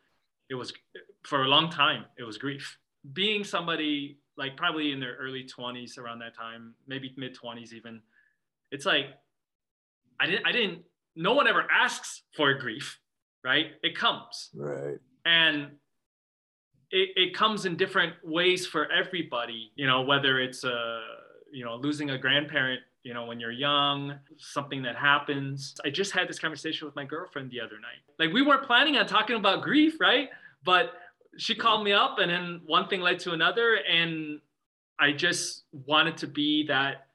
it 0.49 0.55
was 0.55 0.73
for 1.23 1.43
a 1.43 1.47
long 1.47 1.69
time 1.69 2.05
it 2.17 2.23
was 2.23 2.37
grief. 2.37 2.77
Being 3.13 3.43
somebody 3.43 4.17
like 4.37 4.57
probably 4.57 4.91
in 4.91 4.99
their 4.99 5.15
early 5.15 5.45
20s 5.45 5.97
around 5.97 6.19
that 6.19 6.35
time 6.35 6.73
maybe 6.87 7.13
mid 7.17 7.35
20s 7.35 7.73
even 7.73 8.01
it's 8.71 8.85
like 8.85 9.07
i 10.17 10.25
didn't 10.25 10.47
i 10.47 10.51
didn't 10.53 10.79
no 11.13 11.33
one 11.33 11.45
ever 11.45 11.67
asks 11.69 12.21
for 12.37 12.53
grief 12.53 13.01
right? 13.43 13.67
It 13.83 13.95
comes. 13.95 14.49
Right. 14.55 14.97
And 15.25 15.71
it, 16.91 17.09
it 17.15 17.33
comes 17.35 17.65
in 17.65 17.77
different 17.77 18.13
ways 18.23 18.65
for 18.65 18.91
everybody 18.91 19.71
you 19.75 19.87
know 19.87 20.01
whether 20.01 20.39
it's 20.39 20.63
a, 20.63 21.01
you 21.51 21.63
know 21.63 21.75
losing 21.75 22.11
a 22.11 22.17
grandparent 22.17 22.81
you 23.03 23.13
know 23.13 23.25
when 23.25 23.39
you're 23.39 23.51
young 23.51 24.13
something 24.37 24.81
that 24.83 24.95
happens. 24.95 25.75
I 25.85 25.89
just 25.89 26.11
had 26.11 26.27
this 26.27 26.37
conversation 26.39 26.85
with 26.85 26.95
my 26.95 27.05
girlfriend 27.05 27.49
the 27.49 27.61
other 27.61 27.79
night. 27.79 28.01
Like 28.19 28.33
we 28.33 28.41
weren't 28.41 28.63
planning 28.63 28.97
on 28.97 29.07
talking 29.07 29.35
about 29.35 29.63
grief 29.63 29.99
right? 29.99 30.29
But 30.65 30.91
she 31.37 31.55
called 31.55 31.83
me 31.83 31.93
up 31.93 32.19
and 32.19 32.29
then 32.29 32.61
one 32.65 32.87
thing 32.87 33.01
led 33.01 33.19
to 33.19 33.31
another 33.31 33.75
and 33.89 34.39
i 34.99 35.11
just 35.11 35.63
wanted 35.71 36.17
to 36.17 36.27
be 36.27 36.65
that 36.67 37.07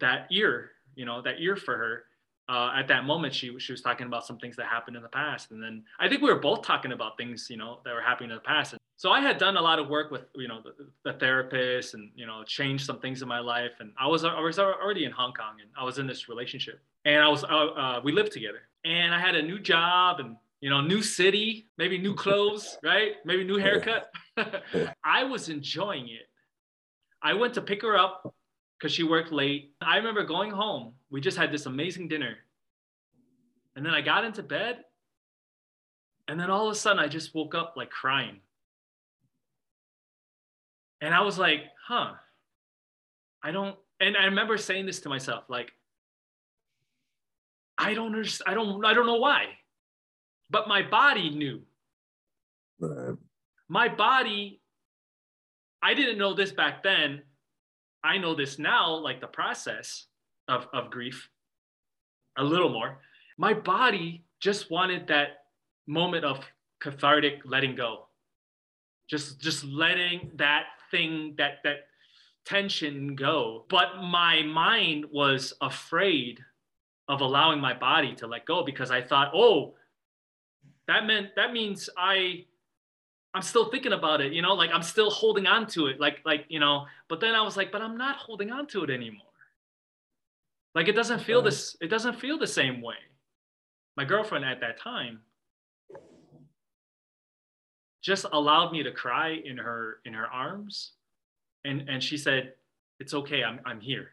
that 0.00 0.26
ear 0.30 0.70
you 0.94 1.04
know 1.04 1.22
that 1.22 1.40
ear 1.40 1.56
for 1.56 1.76
her 1.76 2.04
uh, 2.48 2.72
at 2.76 2.88
that 2.88 3.04
moment 3.04 3.34
she 3.34 3.56
she 3.58 3.72
was 3.72 3.80
talking 3.80 4.06
about 4.06 4.26
some 4.26 4.38
things 4.38 4.56
that 4.56 4.66
happened 4.66 4.96
in 4.96 5.02
the 5.02 5.08
past 5.08 5.50
and 5.50 5.62
then 5.62 5.82
i 6.00 6.08
think 6.08 6.22
we 6.22 6.32
were 6.32 6.40
both 6.40 6.62
talking 6.62 6.92
about 6.92 7.16
things 7.16 7.48
you 7.50 7.56
know 7.56 7.80
that 7.84 7.94
were 7.94 8.02
happening 8.02 8.30
in 8.30 8.36
the 8.36 8.42
past 8.42 8.72
and 8.72 8.80
so 8.96 9.10
i 9.10 9.20
had 9.20 9.38
done 9.38 9.56
a 9.56 9.60
lot 9.60 9.78
of 9.78 9.88
work 9.88 10.10
with 10.10 10.22
you 10.34 10.48
know 10.48 10.60
the, 10.62 10.72
the 11.04 11.18
therapist 11.18 11.94
and 11.94 12.10
you 12.14 12.26
know 12.26 12.42
changed 12.44 12.84
some 12.84 12.98
things 12.98 13.22
in 13.22 13.28
my 13.28 13.38
life 13.38 13.72
and 13.80 13.92
i 13.98 14.06
was 14.06 14.24
i 14.24 14.40
was 14.40 14.58
already 14.58 15.04
in 15.04 15.12
hong 15.12 15.32
kong 15.32 15.60
and 15.60 15.70
i 15.78 15.84
was 15.84 15.98
in 15.98 16.06
this 16.06 16.28
relationship 16.28 16.80
and 17.04 17.22
i 17.22 17.28
was 17.28 17.44
uh, 17.44 17.46
uh, 17.46 18.00
we 18.02 18.12
lived 18.12 18.32
together 18.32 18.62
and 18.84 19.14
i 19.14 19.18
had 19.18 19.36
a 19.36 19.42
new 19.42 19.58
job 19.58 20.20
and 20.20 20.36
you 20.62 20.70
know, 20.70 20.80
new 20.80 21.02
city, 21.02 21.66
maybe 21.76 21.98
new 21.98 22.14
clothes, 22.14 22.78
right? 22.84 23.16
Maybe 23.26 23.44
new 23.44 23.58
haircut. 23.58 24.10
I 25.04 25.24
was 25.24 25.50
enjoying 25.50 26.08
it. 26.08 26.28
I 27.20 27.34
went 27.34 27.52
to 27.54 27.60
pick 27.60 27.82
her 27.82 27.98
up 27.98 28.34
because 28.82 28.92
she 28.92 29.04
worked 29.04 29.30
late. 29.30 29.72
I 29.80 29.98
remember 29.98 30.24
going 30.24 30.50
home. 30.50 30.94
We 31.08 31.20
just 31.20 31.38
had 31.38 31.52
this 31.52 31.66
amazing 31.66 32.08
dinner. 32.08 32.36
And 33.76 33.86
then 33.86 33.94
I 33.94 34.00
got 34.00 34.24
into 34.24 34.42
bed. 34.42 34.78
And 36.26 36.38
then 36.38 36.50
all 36.50 36.66
of 36.66 36.72
a 36.72 36.74
sudden, 36.74 36.98
I 36.98 37.06
just 37.06 37.32
woke 37.32 37.54
up 37.54 37.74
like 37.76 37.90
crying. 37.90 38.40
And 41.00 41.14
I 41.14 41.20
was 41.20 41.38
like, 41.38 41.60
huh, 41.86 42.14
I 43.42 43.52
don't, 43.52 43.76
and 44.00 44.16
I 44.16 44.24
remember 44.24 44.58
saying 44.58 44.86
this 44.86 45.00
to 45.00 45.08
myself, 45.08 45.44
like, 45.48 45.72
I 47.78 47.94
don't 47.94 48.14
understand, 48.14 48.50
I 48.50 48.54
don't, 48.54 48.84
I 48.84 48.94
don't 48.94 49.06
know 49.06 49.16
why 49.16 49.46
but 50.52 50.68
my 50.68 50.82
body 50.82 51.30
knew. 51.30 51.62
Right. 52.78 53.16
My 53.68 53.88
body, 53.88 54.60
I 55.82 55.94
didn't 55.94 56.18
know 56.18 56.34
this 56.34 56.52
back 56.52 56.82
then. 56.82 57.22
I 58.04 58.18
know 58.18 58.34
this 58.34 58.58
now, 58.58 58.94
like 58.94 59.20
the 59.20 59.26
process 59.26 60.06
of, 60.48 60.66
of 60.72 60.90
grief, 60.90 61.28
a 62.36 62.44
little 62.44 62.68
more. 62.68 62.98
My 63.38 63.54
body 63.54 64.24
just 64.40 64.70
wanted 64.70 65.06
that 65.06 65.44
moment 65.86 66.24
of 66.24 66.40
cathartic 66.80 67.42
letting 67.44 67.76
go. 67.76 68.08
Just 69.08 69.40
just 69.40 69.64
letting 69.64 70.30
that 70.36 70.64
thing, 70.90 71.34
that 71.38 71.58
that 71.64 71.86
tension 72.44 73.14
go. 73.14 73.66
But 73.68 74.02
my 74.02 74.42
mind 74.42 75.06
was 75.12 75.52
afraid 75.60 76.40
of 77.08 77.20
allowing 77.20 77.60
my 77.60 77.74
body 77.74 78.14
to 78.16 78.26
let 78.26 78.46
go 78.46 78.64
because 78.64 78.90
I 78.90 79.02
thought, 79.02 79.32
oh, 79.34 79.74
that 80.88 81.06
meant 81.06 81.28
that 81.36 81.52
means 81.52 81.88
I 81.96 82.46
I'm 83.34 83.42
still 83.42 83.70
thinking 83.70 83.92
about 83.92 84.20
it, 84.20 84.32
you 84.32 84.42
know, 84.42 84.52
like 84.52 84.70
I'm 84.72 84.82
still 84.82 85.10
holding 85.10 85.46
on 85.46 85.66
to 85.68 85.86
it, 85.86 85.98
like 85.98 86.20
like 86.24 86.44
you 86.48 86.60
know. 86.60 86.86
But 87.08 87.20
then 87.20 87.34
I 87.34 87.42
was 87.42 87.56
like, 87.56 87.72
but 87.72 87.80
I'm 87.80 87.96
not 87.96 88.16
holding 88.16 88.50
on 88.50 88.66
to 88.68 88.84
it 88.84 88.90
anymore. 88.90 89.26
Like 90.74 90.88
it 90.88 90.92
doesn't 90.92 91.20
feel 91.20 91.42
this. 91.42 91.76
It 91.80 91.88
doesn't 91.88 92.18
feel 92.20 92.38
the 92.38 92.46
same 92.46 92.82
way. 92.82 92.96
My 93.96 94.04
girlfriend 94.04 94.44
at 94.44 94.60
that 94.60 94.80
time 94.80 95.20
just 98.02 98.26
allowed 98.32 98.72
me 98.72 98.82
to 98.82 98.92
cry 98.92 99.40
in 99.44 99.56
her 99.56 99.98
in 100.04 100.12
her 100.12 100.26
arms, 100.26 100.92
and 101.64 101.88
and 101.88 102.02
she 102.02 102.18
said, 102.18 102.54
"It's 103.00 103.14
okay. 103.14 103.42
I'm 103.44 103.60
I'm 103.64 103.80
here." 103.80 104.10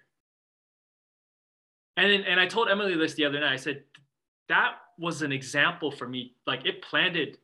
And 1.97 2.09
then, 2.09 2.21
and 2.21 2.39
I 2.39 2.45
told 2.45 2.69
Emily 2.69 2.95
this 2.95 3.15
the 3.15 3.25
other 3.25 3.39
night. 3.41 3.53
I 3.53 3.57
said, 3.57 3.83
"That 4.47 4.75
was 4.97 5.21
an 5.23 5.33
example 5.33 5.91
for 5.91 6.07
me. 6.07 6.35
Like 6.47 6.65
it 6.65 6.81
planted 6.81 7.37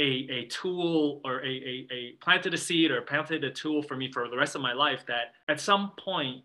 a, 0.00 0.26
a 0.30 0.44
tool 0.46 1.20
or 1.24 1.40
a, 1.42 1.46
a, 1.46 1.86
a 1.92 2.12
planted 2.22 2.54
a 2.54 2.56
seed 2.56 2.90
or 2.90 3.02
planted 3.02 3.44
a 3.44 3.50
tool 3.50 3.82
for 3.82 3.96
me 3.96 4.10
for 4.10 4.28
the 4.28 4.36
rest 4.36 4.54
of 4.54 4.62
my 4.62 4.72
life 4.72 5.04
that 5.06 5.34
at 5.48 5.60
some 5.60 5.92
point 5.98 6.42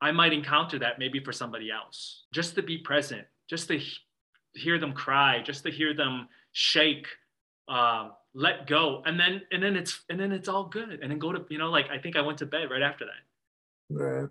I 0.00 0.10
might 0.10 0.32
encounter 0.32 0.80
that 0.80 0.98
maybe 0.98 1.20
for 1.20 1.32
somebody 1.32 1.70
else. 1.70 2.24
Just 2.32 2.56
to 2.56 2.62
be 2.62 2.78
present, 2.78 3.24
just 3.48 3.68
to 3.68 3.80
hear 4.54 4.78
them 4.80 4.92
cry, 4.92 5.40
just 5.42 5.62
to 5.62 5.70
hear 5.70 5.94
them 5.94 6.28
shake, 6.50 7.06
uh, 7.68 8.08
let 8.34 8.66
go, 8.66 9.02
and 9.06 9.18
then 9.18 9.42
and 9.52 9.62
then 9.62 9.76
it's 9.76 10.02
and 10.10 10.18
then 10.18 10.32
it's 10.32 10.48
all 10.48 10.64
good, 10.64 10.98
and 11.00 11.10
then 11.10 11.18
go 11.20 11.32
to 11.32 11.44
you 11.50 11.58
know 11.58 11.70
like 11.70 11.88
I 11.88 11.98
think 11.98 12.16
I 12.16 12.20
went 12.20 12.38
to 12.38 12.46
bed 12.46 12.68
right 12.70 12.82
after 12.82 13.04
that. 13.04 13.94
Right. 13.94 14.28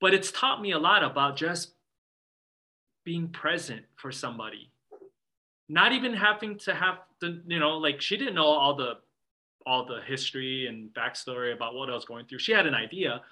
But 0.00 0.12
it's 0.12 0.30
taught 0.30 0.60
me 0.60 0.72
a 0.72 0.78
lot 0.78 1.02
about 1.02 1.36
just 1.36 1.72
being 3.04 3.28
present 3.28 3.82
for 3.96 4.12
somebody 4.12 4.70
not 5.68 5.92
even 5.92 6.14
having 6.14 6.58
to 6.58 6.74
have 6.74 6.98
the 7.20 7.42
you 7.46 7.58
know 7.58 7.78
like 7.78 8.00
she 8.00 8.16
didn't 8.16 8.34
know 8.34 8.46
all 8.46 8.74
the 8.74 8.94
all 9.66 9.84
the 9.84 10.00
history 10.06 10.66
and 10.66 10.88
backstory 10.94 11.54
about 11.54 11.74
what 11.74 11.90
i 11.90 11.94
was 11.94 12.04
going 12.04 12.24
through. 12.26 12.38
She 12.38 12.52
had 12.52 12.66
an 12.66 12.74
idea 12.74 13.22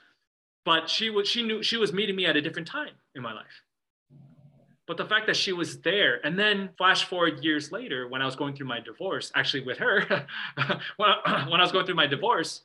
but 0.66 0.90
she 0.90 1.08
was 1.08 1.26
she 1.26 1.42
knew 1.42 1.62
she 1.62 1.78
was 1.78 1.94
meeting 1.94 2.16
me 2.16 2.26
at 2.26 2.36
a 2.36 2.42
different 2.42 2.68
time 2.68 2.92
in 3.14 3.22
my 3.22 3.32
life. 3.32 3.62
But 4.86 4.98
the 4.98 5.06
fact 5.06 5.26
that 5.28 5.36
she 5.36 5.52
was 5.52 5.80
there 5.80 6.24
and 6.24 6.38
then 6.38 6.70
flash 6.76 7.04
forward 7.04 7.42
years 7.42 7.72
later 7.72 8.08
when 8.08 8.20
i 8.20 8.26
was 8.26 8.36
going 8.36 8.54
through 8.54 8.66
my 8.66 8.80
divorce 8.80 9.32
actually 9.34 9.64
with 9.64 9.78
her 9.78 10.04
when, 10.96 11.08
I, 11.08 11.46
when 11.50 11.60
i 11.60 11.62
was 11.62 11.72
going 11.72 11.86
through 11.86 11.94
my 11.94 12.06
divorce 12.06 12.62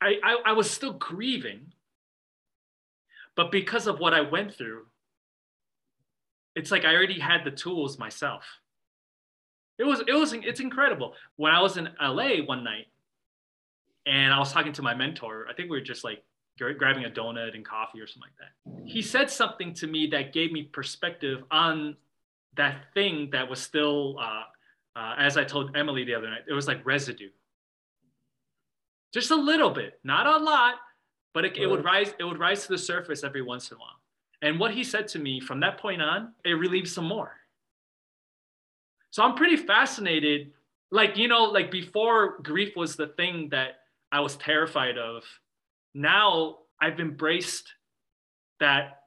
I, 0.00 0.16
I 0.22 0.36
i 0.46 0.52
was 0.52 0.70
still 0.70 0.92
grieving. 0.92 1.72
But 3.36 3.52
because 3.52 3.86
of 3.86 4.00
what 4.00 4.12
i 4.12 4.20
went 4.20 4.52
through 4.54 4.86
it's 6.58 6.72
like 6.72 6.84
I 6.84 6.94
already 6.94 7.20
had 7.20 7.44
the 7.44 7.52
tools 7.52 7.98
myself. 7.98 8.44
It 9.78 9.84
was 9.84 10.00
it 10.06 10.12
was 10.12 10.32
it's 10.32 10.60
incredible. 10.60 11.14
When 11.36 11.52
I 11.52 11.62
was 11.62 11.76
in 11.76 11.88
LA 12.02 12.42
one 12.44 12.64
night 12.64 12.86
and 14.06 14.32
I 14.32 14.38
was 14.40 14.52
talking 14.52 14.72
to 14.72 14.82
my 14.82 14.94
mentor, 14.94 15.46
I 15.48 15.54
think 15.54 15.70
we 15.70 15.78
were 15.78 15.84
just 15.84 16.02
like 16.02 16.24
grabbing 16.58 17.04
a 17.04 17.10
donut 17.10 17.54
and 17.54 17.64
coffee 17.64 18.00
or 18.00 18.08
something 18.08 18.28
like 18.28 18.38
that. 18.40 18.90
He 18.92 19.02
said 19.02 19.30
something 19.30 19.72
to 19.74 19.86
me 19.86 20.08
that 20.08 20.32
gave 20.32 20.50
me 20.50 20.64
perspective 20.64 21.44
on 21.52 21.96
that 22.56 22.86
thing 22.92 23.28
that 23.30 23.48
was 23.48 23.60
still, 23.60 24.18
uh, 24.18 24.42
uh, 24.98 25.14
as 25.16 25.36
I 25.36 25.44
told 25.44 25.76
Emily 25.76 26.02
the 26.02 26.16
other 26.16 26.28
night, 26.28 26.42
it 26.48 26.52
was 26.52 26.66
like 26.66 26.84
residue. 26.84 27.30
Just 29.14 29.30
a 29.30 29.36
little 29.36 29.70
bit, 29.70 30.00
not 30.02 30.26
a 30.26 30.42
lot, 30.42 30.74
but 31.32 31.44
it, 31.44 31.56
it 31.56 31.68
would 31.68 31.84
rise. 31.84 32.12
It 32.18 32.24
would 32.24 32.40
rise 32.40 32.62
to 32.62 32.68
the 32.68 32.78
surface 32.78 33.22
every 33.22 33.42
once 33.42 33.70
in 33.70 33.76
a 33.76 33.78
while. 33.78 33.97
And 34.42 34.60
what 34.60 34.72
he 34.72 34.84
said 34.84 35.08
to 35.08 35.18
me 35.18 35.40
from 35.40 35.60
that 35.60 35.78
point 35.78 36.00
on, 36.00 36.32
it 36.44 36.52
relieved 36.52 36.88
some 36.88 37.06
more. 37.06 37.32
So 39.10 39.22
I'm 39.22 39.34
pretty 39.34 39.56
fascinated. 39.56 40.52
Like, 40.90 41.16
you 41.16 41.28
know, 41.28 41.44
like 41.44 41.70
before 41.70 42.38
grief 42.42 42.76
was 42.76 42.96
the 42.96 43.08
thing 43.08 43.48
that 43.50 43.80
I 44.12 44.20
was 44.20 44.36
terrified 44.36 44.96
of. 44.96 45.24
Now 45.94 46.58
I've 46.80 47.00
embraced 47.00 47.72
that 48.60 49.02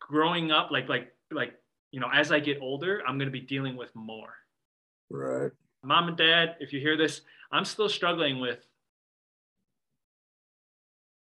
growing 0.00 0.50
up, 0.50 0.70
like, 0.70 0.88
like, 0.88 1.12
like, 1.30 1.54
you 1.92 2.00
know, 2.00 2.08
as 2.12 2.32
I 2.32 2.40
get 2.40 2.58
older, 2.60 3.02
I'm 3.06 3.18
going 3.18 3.28
to 3.28 3.32
be 3.32 3.40
dealing 3.40 3.76
with 3.76 3.94
more. 3.94 4.34
Right. 5.10 5.52
Mom 5.82 6.08
and 6.08 6.16
dad, 6.16 6.56
if 6.60 6.72
you 6.72 6.80
hear 6.80 6.96
this, 6.96 7.20
I'm 7.52 7.64
still 7.64 7.88
struggling 7.88 8.40
with 8.40 8.58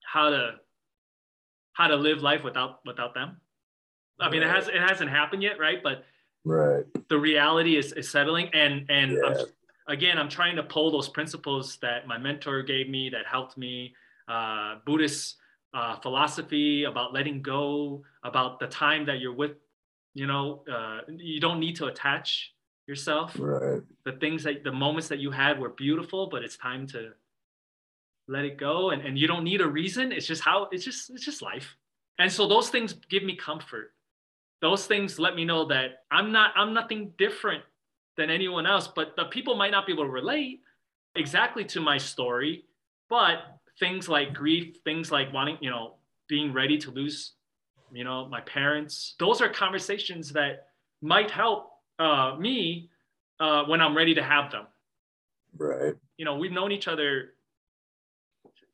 how 0.05 0.31
to 0.31 0.55
how 1.79 1.87
to 1.87 1.97
live 1.97 2.23
life 2.23 2.43
without 2.43 2.81
without 2.85 3.15
them. 3.15 3.41
I 4.19 4.29
mean, 4.29 4.43
right. 4.43 4.51
it 4.51 4.55
has 4.55 4.69
it 4.69 4.83
hasn't 4.91 5.11
happened 5.11 5.45
yet, 5.45 5.61
right? 5.61 5.81
But 5.81 6.05
right, 6.45 6.85
the 7.09 7.19
reality 7.19 7.77
is, 7.77 7.93
is 7.93 8.11
settling, 8.11 8.51
and 8.53 8.85
and 8.91 9.13
yeah. 9.13 9.29
I'm, 9.29 9.37
again, 9.87 10.19
I'm 10.19 10.29
trying 10.29 10.57
to 10.57 10.65
pull 10.65 10.91
those 10.91 11.09
principles 11.09 11.79
that 11.81 12.09
my 12.09 12.19
mentor 12.19 12.63
gave 12.63 12.91
me 12.91 13.09
that 13.11 13.27
helped 13.31 13.57
me, 13.57 13.95
uh, 14.27 14.77
Buddhist 14.85 15.37
uh, 15.73 15.95
philosophy 16.01 16.85
about 16.85 17.13
letting 17.13 17.43
go, 17.43 18.03
about 18.25 18.59
the 18.59 18.67
time 18.67 19.07
that 19.07 19.21
you're 19.21 19.33
with, 19.33 19.53
you 20.15 20.27
know, 20.27 20.65
uh, 20.71 21.01
you 21.09 21.41
don't 21.41 21.61
need 21.61 21.77
to 21.77 21.87
attach 21.87 22.55
yourself. 22.89 23.37
Right. 23.39 23.83
The 24.05 24.13
things 24.13 24.43
that 24.43 24.65
the 24.65 24.73
moments 24.73 25.07
that 25.09 25.21
you 25.21 25.31
had 25.31 25.61
were 25.61 25.71
beautiful, 25.71 26.27
but 26.27 26.43
it's 26.43 26.57
time 26.57 26.89
to 26.89 27.13
let 28.29 28.45
it 28.45 28.59
go 28.59 28.91
and, 28.91 29.03
and 29.03 29.19
you 29.19 29.27
don't 29.27 29.45
need 29.45 29.61
a 29.61 29.67
reason 29.67 30.13
it's 30.13 30.27
just 30.27 30.43
how 30.43 30.69
it's 30.71 30.85
just 30.85 31.11
it's 31.11 31.25
just 31.25 31.43
life 31.43 31.77
and 32.19 32.31
so 32.31 32.47
those 32.47 32.69
things 32.69 32.95
give 33.09 33.23
me 33.23 33.35
comfort 33.35 33.93
those 34.61 34.87
things 34.87 35.19
let 35.19 35.35
me 35.35 35.45
know 35.45 35.65
that 35.65 36.03
i'm 36.11 36.31
not 36.31 36.53
i'm 36.57 36.73
nothing 36.75 37.13
different 37.19 37.63
than 38.19 38.29
anyone 38.29 38.67
else, 38.67 38.89
but 38.89 39.17
the 39.17 39.25
people 39.27 39.55
might 39.55 39.71
not 39.71 39.87
be 39.87 39.93
able 39.95 40.05
to 40.05 40.11
relate 40.11 40.61
exactly 41.15 41.65
to 41.65 41.81
my 41.81 41.97
story. 41.97 42.65
But 43.09 43.39
things 43.81 44.09
like 44.09 44.35
grief, 44.35 44.77
things 44.85 45.11
like 45.11 45.33
wanting, 45.33 45.57
you 45.63 45.71
know, 45.71 45.95
being 46.29 46.53
ready 46.53 46.77
to 46.77 46.91
lose, 46.91 47.33
you 47.91 48.05
know, 48.05 48.29
my 48.29 48.43
parents, 48.43 49.15
those 49.19 49.41
are 49.41 49.49
conversations 49.49 50.31
that 50.33 50.67
might 51.01 51.31
help 51.31 51.71
uh, 51.99 52.35
me 52.39 52.91
uh, 53.41 53.63
when 53.65 53.81
I'm 53.81 53.97
ready 53.97 54.15
to 54.15 54.23
have 54.23 54.51
them. 54.51 54.67
Right. 55.57 55.95
You 56.19 56.27
know, 56.27 56.37
we've 56.37 56.53
known 56.53 56.73
each 56.73 56.89
other 56.89 57.35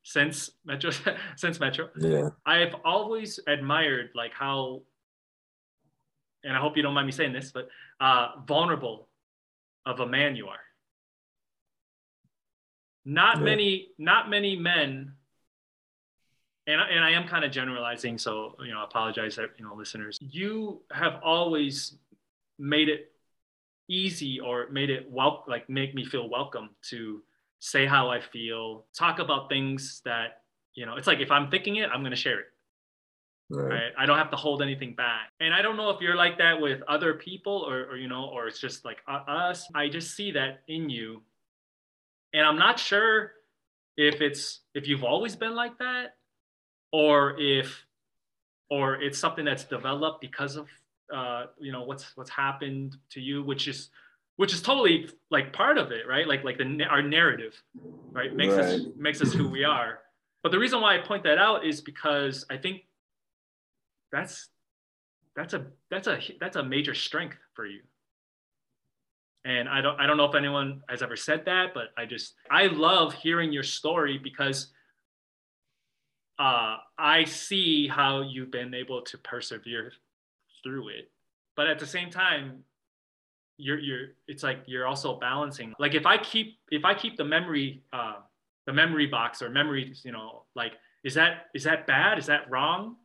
since 0.05 0.51
Metro, 0.65 0.91
since 1.37 1.59
Metro. 1.59 1.89
Yeah. 1.99 2.29
I've 2.47 2.77
always 2.85 3.41
admired 3.49 4.11
like 4.15 4.33
how, 4.33 4.83
and 6.45 6.57
I 6.57 6.61
hope 6.61 6.77
you 6.77 6.83
don't 6.83 6.95
mind 6.95 7.07
me 7.07 7.13
saying 7.13 7.33
this, 7.33 7.51
but 7.51 7.69
uh, 8.01 8.29
vulnerable 8.47 9.09
of 9.85 10.01
a 10.01 10.07
man 10.07 10.37
you 10.37 10.47
are. 10.47 10.61
Not 13.05 13.39
yeah. 13.39 13.45
many, 13.45 13.89
not 13.99 14.31
many 14.31 14.57
men, 14.57 15.13
and 16.67 16.81
and 16.81 17.05
I 17.05 17.11
am 17.11 17.27
kind 17.27 17.45
of 17.45 17.51
generalizing, 17.51 18.17
so 18.17 18.57
you 18.65 18.73
know, 18.73 18.81
I 18.81 18.85
apologize, 18.85 19.37
you 19.37 19.65
know, 19.65 19.75
listeners. 19.75 20.19
You 20.21 20.81
have 20.91 21.21
always 21.23 21.97
made 22.59 22.89
it 22.89 23.13
easy 23.89 24.41
or 24.41 24.69
made 24.71 24.89
it 24.89 25.11
well, 25.11 25.45
like 25.47 25.69
make 25.69 25.95
me 25.95 26.05
feel 26.05 26.31
welcome 26.31 26.71
to 26.91 27.23
say 27.65 27.87
how 27.87 28.11
I 28.11 28.21
feel, 28.21 28.85
talk 28.97 29.19
about 29.19 29.49
things 29.49 30.03
that 30.05 30.43
you 30.75 30.87
know. 30.87 30.97
It's 30.97 31.07
like 31.07 31.21
if 31.21 31.31
I'm 31.31 31.51
thinking 31.51 31.77
it, 31.77 31.89
I'm 31.93 32.03
gonna 32.03 32.17
share 32.17 32.41
it. 32.41 32.47
Right. 33.51 33.69
right. 33.69 33.93
I 33.99 34.07
don't 34.07 34.19
have 34.19 34.31
to 34.31 34.37
hold 34.37 34.63
anything 34.63 34.95
back. 34.95 35.31
And 35.39 35.53
I 35.53 35.61
don't 35.61 35.77
know 35.77 35.91
if 35.91 36.01
you're 36.01 36.17
like 36.17 36.39
that 36.39 36.61
with 36.61 36.81
other 36.89 37.15
people 37.15 37.65
or, 37.69 37.85
or 37.91 37.97
you 37.97 38.09
know, 38.09 38.25
or 38.25 38.49
it's 38.49 38.59
just 38.59 38.85
like 38.85 38.99
uh, 39.07 39.21
us. 39.29 39.67
I 39.75 39.89
just 39.89 40.17
see 40.17 40.33
that 40.33 40.63
in 40.67 40.89
you 40.89 41.23
and 42.35 42.45
i'm 42.45 42.59
not 42.59 42.79
sure 42.79 43.33
if 43.97 44.21
it's 44.21 44.61
if 44.75 44.87
you've 44.87 45.05
always 45.05 45.35
been 45.35 45.55
like 45.55 45.79
that 45.79 46.17
or 46.93 47.41
if 47.41 47.87
or 48.71 49.01
it's 49.01 49.19
something 49.19 49.45
that's 49.45 49.65
developed 49.65 50.21
because 50.21 50.57
of 50.57 50.69
uh, 51.13 51.47
you 51.61 51.71
know 51.71 51.85
what's 51.85 52.17
what's 52.17 52.31
happened 52.31 52.97
to 53.11 53.21
you 53.21 53.43
which 53.45 53.69
is 53.69 53.91
which 54.37 54.53
is 54.53 54.63
totally 54.63 55.09
like 55.31 55.53
part 55.53 55.79
of 55.79 55.93
it 55.93 56.07
right 56.09 56.27
like 56.27 56.45
like 56.45 56.59
the 56.59 56.85
our 56.89 57.03
narrative 57.03 57.55
right 58.11 58.35
makes 58.35 58.55
right. 58.55 58.65
us 58.65 58.81
makes 58.97 59.21
us 59.21 59.33
who 59.33 59.49
we 59.49 59.65
are 59.65 60.01
but 60.43 60.53
the 60.53 60.59
reason 60.59 60.81
why 60.81 60.97
i 60.97 60.99
point 60.99 61.23
that 61.23 61.39
out 61.39 61.65
is 61.65 61.81
because 61.81 62.45
i 62.51 62.57
think 62.57 62.83
that's 64.13 64.49
that's 65.37 65.55
a 65.55 65.67
that's 65.91 66.07
a 66.07 66.19
that's 66.41 66.57
a 66.57 66.63
major 66.63 66.95
strength 66.95 67.37
for 67.55 67.67
you 67.67 67.81
and 69.45 69.69
I 69.69 69.81
don't 69.81 70.01
I 70.01 70.07
don't 70.07 70.17
know 70.17 70.25
if 70.25 70.35
anyone 70.35 70.83
has 70.89 71.03
ever 71.03 71.17
said 71.17 71.45
that, 71.47 71.75
but 71.75 71.89
I 71.99 72.07
just 72.07 72.35
I 72.51 72.67
love 72.67 73.13
hearing 73.13 73.53
your 73.53 73.63
story 73.63 74.19
because 74.19 74.69
uh, 76.39 76.77
I 76.99 77.25
see 77.25 77.87
how 77.87 78.23
you've 78.23 78.51
been 78.51 78.75
able 78.75 79.03
to 79.03 79.19
persevere 79.19 79.93
through 80.63 80.89
it. 80.89 81.11
But 81.57 81.69
at 81.69 81.79
the 81.79 81.87
same 81.87 82.11
time, 82.11 82.65
you're 83.57 83.79
you're 83.79 84.07
it's 84.29 84.43
like 84.43 84.59
you're 84.67 84.87
also 84.87 85.19
balancing. 85.19 85.75
Like 85.79 85.95
if 85.95 86.07
I 86.07 86.19
keep 86.19 86.59
if 86.71 86.85
I 86.85 86.95
keep 86.95 87.17
the 87.17 87.25
memory 87.25 87.83
uh, 87.93 88.17
the 88.67 88.73
memory 88.73 89.07
box 89.07 89.43
or 89.43 89.51
memories, 89.51 90.03
you 90.05 90.13
know, 90.13 90.45
like 90.55 90.73
is 91.05 91.15
that 91.15 91.47
is 91.55 91.65
that 91.65 91.87
bad? 91.87 92.19
Is 92.19 92.27
that 92.27 92.51
wrong? 92.51 92.97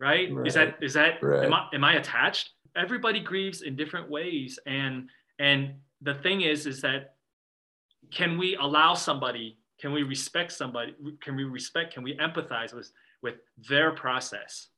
Right? 0.00 0.32
right. 0.32 0.46
Is 0.46 0.54
that 0.54 0.76
is 0.82 0.94
that 0.94 1.22
right. 1.22 1.44
am 1.44 1.54
I 1.54 1.68
am 1.74 1.84
I 1.84 1.94
attached? 1.94 2.50
Everybody 2.76 3.20
grieves 3.20 3.62
in 3.62 3.76
different 3.76 4.10
ways 4.10 4.58
and 4.66 5.08
and 5.38 5.74
the 6.02 6.14
thing 6.14 6.42
is, 6.42 6.66
is 6.66 6.80
that 6.82 7.14
can 8.12 8.36
we 8.36 8.56
allow 8.56 8.94
somebody, 8.94 9.58
can 9.80 9.92
we 9.92 10.02
respect 10.02 10.52
somebody, 10.52 10.94
can 11.22 11.36
we 11.36 11.44
respect, 11.44 11.94
can 11.94 12.02
we 12.02 12.16
empathize 12.16 12.74
with, 12.74 12.92
with 13.22 13.36
their 13.68 13.92
process? 13.92 14.68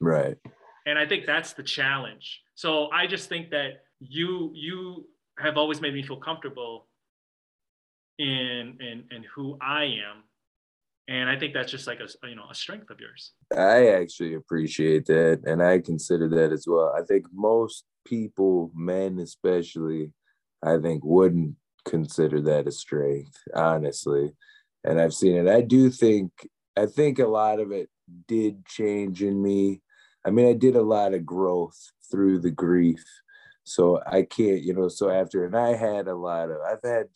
Right. 0.00 0.38
And 0.86 0.98
I 0.98 1.06
think 1.06 1.26
that's 1.26 1.52
the 1.52 1.62
challenge. 1.62 2.40
So 2.54 2.90
I 2.90 3.06
just 3.06 3.28
think 3.28 3.50
that 3.50 3.82
you 4.08 4.50
you 4.54 5.06
have 5.38 5.56
always 5.56 5.80
made 5.80 5.94
me 5.94 6.02
feel 6.02 6.16
comfortable 6.16 6.88
in 8.18 8.76
in 8.80 9.04
in 9.10 9.24
who 9.34 9.56
I 9.60 9.84
am. 9.84 10.24
And 11.08 11.28
i 11.28 11.36
think 11.38 11.52
that's 11.52 11.70
just 11.70 11.86
like 11.86 12.00
a 12.00 12.28
you 12.28 12.34
know 12.34 12.48
a 12.50 12.54
strength 12.54 12.90
of 12.90 13.00
yours. 13.00 13.32
I 13.56 13.88
actually 13.88 14.34
appreciate 14.34 15.06
that 15.06 15.42
and 15.44 15.62
i 15.62 15.78
consider 15.78 16.28
that 16.30 16.52
as 16.52 16.64
well. 16.66 16.94
I 16.96 17.02
think 17.02 17.26
most 17.32 17.84
people 18.04 18.72
men 18.74 19.20
especially 19.20 20.12
i 20.64 20.76
think 20.76 21.04
wouldn't 21.04 21.54
consider 21.84 22.40
that 22.42 22.66
a 22.66 22.72
strength 22.72 23.36
honestly. 23.54 24.32
And 24.84 25.00
i've 25.00 25.14
seen 25.14 25.36
it. 25.36 25.48
I 25.48 25.60
do 25.60 25.90
think 25.90 26.30
i 26.76 26.86
think 26.86 27.18
a 27.18 27.26
lot 27.26 27.60
of 27.60 27.72
it 27.72 27.88
did 28.28 28.66
change 28.66 29.22
in 29.22 29.42
me. 29.42 29.80
I 30.26 30.30
mean 30.30 30.46
i 30.46 30.52
did 30.52 30.76
a 30.76 30.82
lot 30.82 31.14
of 31.14 31.26
growth 31.26 31.80
through 32.10 32.40
the 32.40 32.50
grief 32.50 33.04
so 33.64 34.00
i 34.06 34.22
can't 34.22 34.62
you 34.62 34.74
know 34.74 34.88
so 34.88 35.10
after 35.10 35.44
and 35.44 35.56
i 35.56 35.74
had 35.74 36.08
a 36.08 36.14
lot 36.14 36.50
of 36.50 36.58
i've 36.66 36.82
had 36.82 37.06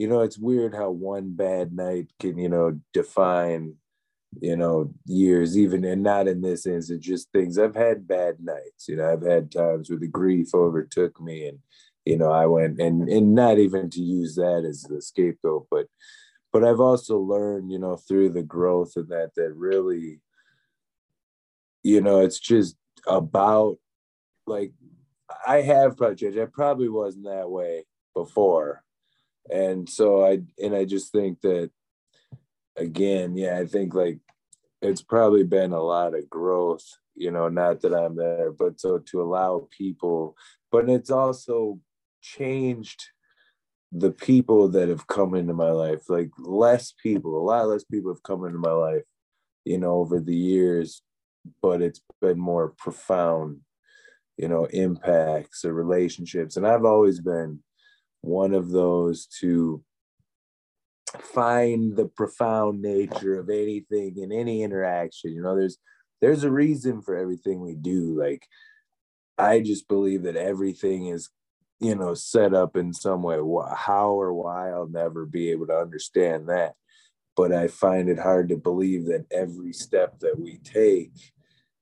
you 0.00 0.08
know, 0.08 0.22
it's 0.22 0.38
weird 0.38 0.74
how 0.74 0.88
one 0.88 1.34
bad 1.36 1.74
night 1.74 2.10
can, 2.18 2.38
you 2.38 2.48
know, 2.48 2.80
define, 2.94 3.74
you 4.40 4.56
know, 4.56 4.94
years, 5.04 5.58
even 5.58 5.84
and 5.84 6.02
not 6.02 6.26
in 6.26 6.40
this 6.40 6.64
instance, 6.64 7.04
just 7.04 7.30
things. 7.32 7.58
I've 7.58 7.74
had 7.74 8.08
bad 8.08 8.36
nights, 8.40 8.88
you 8.88 8.96
know, 8.96 9.12
I've 9.12 9.20
had 9.20 9.52
times 9.52 9.90
where 9.90 9.98
the 9.98 10.06
grief 10.06 10.54
overtook 10.54 11.20
me 11.20 11.48
and, 11.48 11.58
you 12.06 12.16
know, 12.16 12.32
I 12.32 12.46
went 12.46 12.80
and 12.80 13.10
and 13.10 13.34
not 13.34 13.58
even 13.58 13.90
to 13.90 14.00
use 14.00 14.36
that 14.36 14.64
as 14.66 14.84
the 14.84 15.02
scapegoat, 15.02 15.66
but 15.70 15.84
but 16.50 16.64
I've 16.64 16.80
also 16.80 17.18
learned, 17.18 17.70
you 17.70 17.78
know, 17.78 17.96
through 17.96 18.30
the 18.30 18.42
growth 18.42 18.96
of 18.96 19.08
that 19.08 19.32
that 19.36 19.52
really, 19.54 20.22
you 21.82 22.00
know, 22.00 22.20
it's 22.20 22.40
just 22.40 22.74
about 23.06 23.76
like 24.46 24.72
I 25.46 25.62
have 25.62 25.96
project. 25.96 26.38
I 26.38 26.46
probably 26.46 26.88
wasn't 26.88 27.24
that 27.24 27.50
way 27.50 27.84
before 28.14 28.82
and 29.48 29.88
so 29.88 30.24
i 30.24 30.38
and 30.62 30.74
i 30.74 30.84
just 30.84 31.12
think 31.12 31.40
that 31.40 31.70
again 32.76 33.36
yeah 33.36 33.58
i 33.58 33.64
think 33.64 33.94
like 33.94 34.18
it's 34.82 35.02
probably 35.02 35.44
been 35.44 35.72
a 35.72 35.82
lot 35.82 36.14
of 36.14 36.28
growth 36.28 36.84
you 37.14 37.30
know 37.30 37.48
not 37.48 37.80
that 37.80 37.94
i'm 37.94 38.16
there 38.16 38.52
but 38.52 38.80
so 38.80 38.98
to 38.98 39.22
allow 39.22 39.66
people 39.76 40.36
but 40.70 40.88
it's 40.88 41.10
also 41.10 41.78
changed 42.20 43.06
the 43.92 44.10
people 44.10 44.68
that 44.68 44.88
have 44.88 45.06
come 45.06 45.34
into 45.34 45.54
my 45.54 45.70
life 45.70 46.08
like 46.08 46.30
less 46.38 46.92
people 47.02 47.38
a 47.38 47.44
lot 47.44 47.66
less 47.68 47.84
people 47.84 48.12
have 48.12 48.22
come 48.22 48.44
into 48.44 48.58
my 48.58 48.70
life 48.70 49.02
you 49.64 49.78
know 49.78 49.94
over 49.94 50.20
the 50.20 50.36
years 50.36 51.02
but 51.62 51.80
it's 51.80 52.00
been 52.20 52.38
more 52.38 52.68
profound 52.78 53.58
you 54.40 54.48
know 54.48 54.64
impacts 54.66 55.64
or 55.64 55.74
relationships. 55.74 56.56
And 56.56 56.66
i've 56.66 56.84
always 56.84 57.20
been 57.20 57.60
one 58.22 58.54
of 58.54 58.70
those 58.70 59.26
to 59.40 59.82
find 61.18 61.96
the 61.96 62.06
profound 62.06 62.80
nature 62.80 63.38
of 63.38 63.50
anything 63.50 64.16
in 64.16 64.32
any 64.32 64.62
interaction. 64.62 65.32
You 65.32 65.42
know 65.42 65.56
there's 65.56 65.76
there's 66.20 66.44
a 66.44 66.50
reason 66.50 67.02
for 67.02 67.16
everything 67.16 67.60
we 67.60 67.74
do. 67.74 68.18
Like 68.18 68.46
i 69.38 69.60
just 69.60 69.88
believe 69.88 70.22
that 70.24 70.36
everything 70.36 71.06
is 71.06 71.30
you 71.78 71.94
know 71.94 72.14
set 72.14 72.54
up 72.54 72.76
in 72.76 72.92
some 72.94 73.22
way. 73.22 73.36
How 73.74 74.10
or 74.10 74.32
why 74.32 74.70
i'll 74.70 74.88
never 74.88 75.26
be 75.26 75.50
able 75.50 75.66
to 75.66 75.76
understand 75.76 76.48
that. 76.48 76.74
But 77.36 77.52
i 77.52 77.68
find 77.68 78.08
it 78.08 78.18
hard 78.18 78.48
to 78.48 78.56
believe 78.56 79.04
that 79.06 79.26
every 79.30 79.74
step 79.74 80.18
that 80.20 80.38
we 80.38 80.58
take 80.58 81.12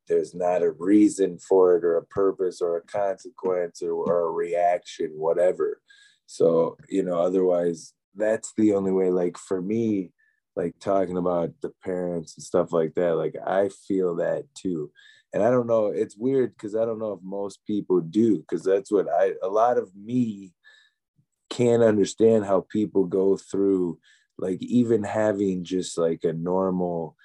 there's 0.08 0.34
not 0.34 0.62
a 0.62 0.72
reason 0.72 1.38
for 1.38 1.76
it 1.76 1.84
or 1.84 1.96
a 1.96 2.06
purpose 2.06 2.60
or 2.60 2.76
a 2.76 2.82
consequence 2.82 3.82
or, 3.82 3.92
or 3.92 4.28
a 4.28 4.30
reaction 4.30 5.10
whatever 5.14 5.80
so, 6.28 6.76
you 6.90 7.02
know, 7.02 7.18
otherwise, 7.18 7.94
that's 8.14 8.52
the 8.56 8.74
only 8.74 8.92
way. 8.92 9.10
Like 9.10 9.38
for 9.38 9.62
me, 9.62 10.12
like 10.56 10.74
talking 10.78 11.16
about 11.16 11.52
the 11.62 11.72
parents 11.82 12.36
and 12.36 12.44
stuff 12.44 12.70
like 12.70 12.94
that, 12.94 13.16
like 13.16 13.34
I 13.46 13.70
feel 13.88 14.16
that 14.16 14.44
too. 14.54 14.92
And 15.32 15.42
I 15.42 15.50
don't 15.50 15.66
know, 15.66 15.86
it's 15.86 16.18
weird 16.18 16.54
because 16.54 16.76
I 16.76 16.84
don't 16.84 16.98
know 16.98 17.12
if 17.12 17.20
most 17.22 17.60
people 17.66 18.00
do, 18.00 18.38
because 18.38 18.62
that's 18.62 18.92
what 18.92 19.06
I, 19.08 19.32
a 19.42 19.48
lot 19.48 19.78
of 19.78 19.90
me 19.96 20.52
can't 21.48 21.82
understand 21.82 22.44
how 22.44 22.66
people 22.68 23.04
go 23.04 23.38
through, 23.38 23.98
like 24.36 24.60
even 24.60 25.04
having 25.04 25.64
just 25.64 25.96
like 25.96 26.24
a 26.24 26.32
normal 26.34 27.16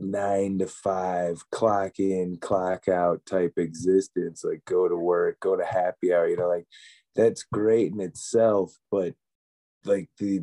nine 0.00 0.58
to 0.58 0.66
five 0.66 1.42
clock 1.50 1.98
in 1.98 2.36
clock 2.40 2.88
out 2.88 3.24
type 3.26 3.52
existence 3.56 4.42
like 4.44 4.64
go 4.64 4.88
to 4.88 4.96
work 4.96 5.38
go 5.40 5.56
to 5.56 5.64
happy 5.64 6.12
hour 6.12 6.28
you 6.28 6.36
know 6.36 6.48
like 6.48 6.66
that's 7.14 7.44
great 7.52 7.92
in 7.92 8.00
itself 8.00 8.72
but 8.90 9.14
like 9.84 10.08
the 10.18 10.42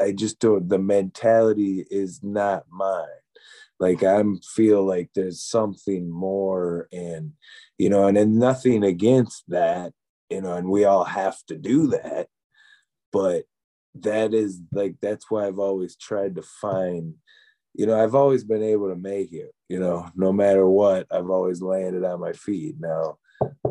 i 0.00 0.12
just 0.12 0.38
don't 0.38 0.68
the 0.68 0.78
mentality 0.78 1.86
is 1.90 2.20
not 2.22 2.64
mine 2.70 3.06
like 3.80 4.02
i'm 4.02 4.38
feel 4.54 4.84
like 4.84 5.10
there's 5.14 5.40
something 5.40 6.10
more 6.10 6.88
and 6.92 7.32
you 7.78 7.88
know 7.88 8.06
and, 8.06 8.18
and 8.18 8.38
nothing 8.38 8.84
against 8.84 9.44
that 9.48 9.92
you 10.30 10.42
know, 10.42 10.54
and 10.54 10.68
we 10.68 10.84
all 10.84 11.04
have 11.04 11.38
to 11.46 11.56
do 11.56 11.88
that. 11.88 12.28
But 13.12 13.44
that 13.94 14.34
is 14.34 14.60
like 14.72 14.96
that's 15.00 15.30
why 15.30 15.46
I've 15.46 15.58
always 15.58 15.96
tried 15.96 16.36
to 16.36 16.42
find, 16.42 17.14
you 17.78 17.86
know, 17.86 17.96
I've 17.96 18.16
always 18.16 18.42
been 18.42 18.62
able 18.62 18.88
to 18.88 18.96
make 18.96 19.32
it, 19.32 19.54
you 19.68 19.78
know, 19.78 20.10
no 20.16 20.32
matter 20.32 20.66
what, 20.66 21.06
I've 21.12 21.30
always 21.30 21.62
landed 21.62 22.02
on 22.02 22.18
my 22.18 22.32
feet. 22.32 22.74
Now, 22.80 23.18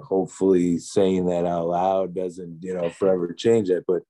hopefully 0.02 0.78
saying 0.78 1.26
that 1.26 1.46
out 1.46 1.68
loud 1.68 2.16
doesn't, 2.16 2.60
you 2.62 2.74
know, 2.74 2.90
forever 2.90 3.34
change 3.34 3.68
that. 3.68 3.84
But 3.86 4.04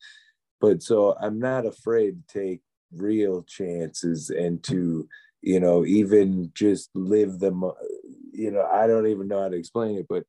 but 0.62 0.84
so 0.84 1.16
I'm 1.20 1.40
not 1.40 1.66
afraid 1.66 2.22
to 2.30 2.40
take 2.40 2.62
real 2.94 3.42
chances 3.42 4.30
and 4.30 4.62
to, 4.66 5.10
you 5.42 5.60
know, 5.60 5.84
even 5.84 6.52
just 6.54 6.92
live 6.94 7.40
them, 7.40 7.64
you 8.32 8.52
know, 8.52 8.68
I 8.72 8.86
don't 8.86 9.08
even 9.08 9.28
know 9.28 9.42
how 9.42 9.50
to 9.50 9.58
explain 9.58 9.98
it, 9.98 10.06
but 10.08 10.26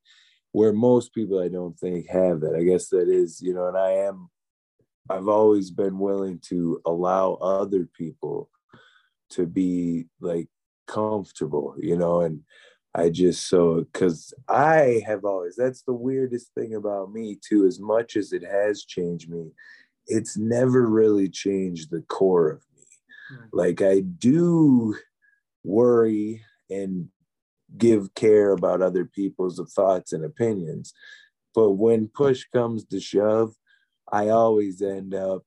where 0.51 0.73
most 0.73 1.13
people 1.13 1.39
I 1.39 1.47
don't 1.47 1.77
think 1.77 2.09
have 2.09 2.39
that. 2.41 2.55
I 2.55 2.63
guess 2.63 2.89
that 2.89 3.07
is, 3.07 3.39
you 3.39 3.53
know, 3.53 3.67
and 3.67 3.77
I 3.77 3.91
am 3.91 4.29
I've 5.11 5.27
always 5.27 5.69
been 5.69 5.99
willing 5.99 6.39
to 6.49 6.81
allow 6.87 7.33
other 7.35 7.87
people 7.95 8.49
to 9.31 9.45
be 9.45 10.07
like 10.19 10.47
comfortable, 10.87 11.75
you 11.79 11.95
know, 11.95 12.21
and 12.21 12.41
I 12.95 13.09
just 13.09 13.47
so 13.47 13.85
because 13.91 14.33
I 14.47 15.01
have 15.05 15.23
always 15.23 15.55
that's 15.55 15.83
the 15.83 15.93
weirdest 15.93 16.53
thing 16.55 16.75
about 16.75 17.11
me 17.11 17.37
too, 17.47 17.65
as 17.65 17.79
much 17.79 18.15
as 18.15 18.33
it 18.33 18.43
has 18.43 18.83
changed 18.83 19.29
me, 19.29 19.51
it's 20.07 20.37
never 20.37 20.87
really 20.87 21.29
changed 21.29 21.91
the 21.91 22.01
core 22.01 22.49
of 22.49 22.61
me. 22.75 22.83
Mm. 23.33 23.49
Like 23.53 23.81
I 23.81 23.99
do 23.99 24.95
worry 25.63 26.41
and 26.69 27.09
give 27.77 28.13
care 28.15 28.51
about 28.51 28.81
other 28.81 29.05
people's 29.05 29.61
thoughts 29.75 30.13
and 30.13 30.25
opinions. 30.25 30.93
But 31.53 31.71
when 31.71 32.07
push 32.07 32.45
comes 32.53 32.85
to 32.85 32.99
shove, 32.99 33.53
I 34.11 34.29
always 34.29 34.81
end 34.81 35.13
up, 35.13 35.43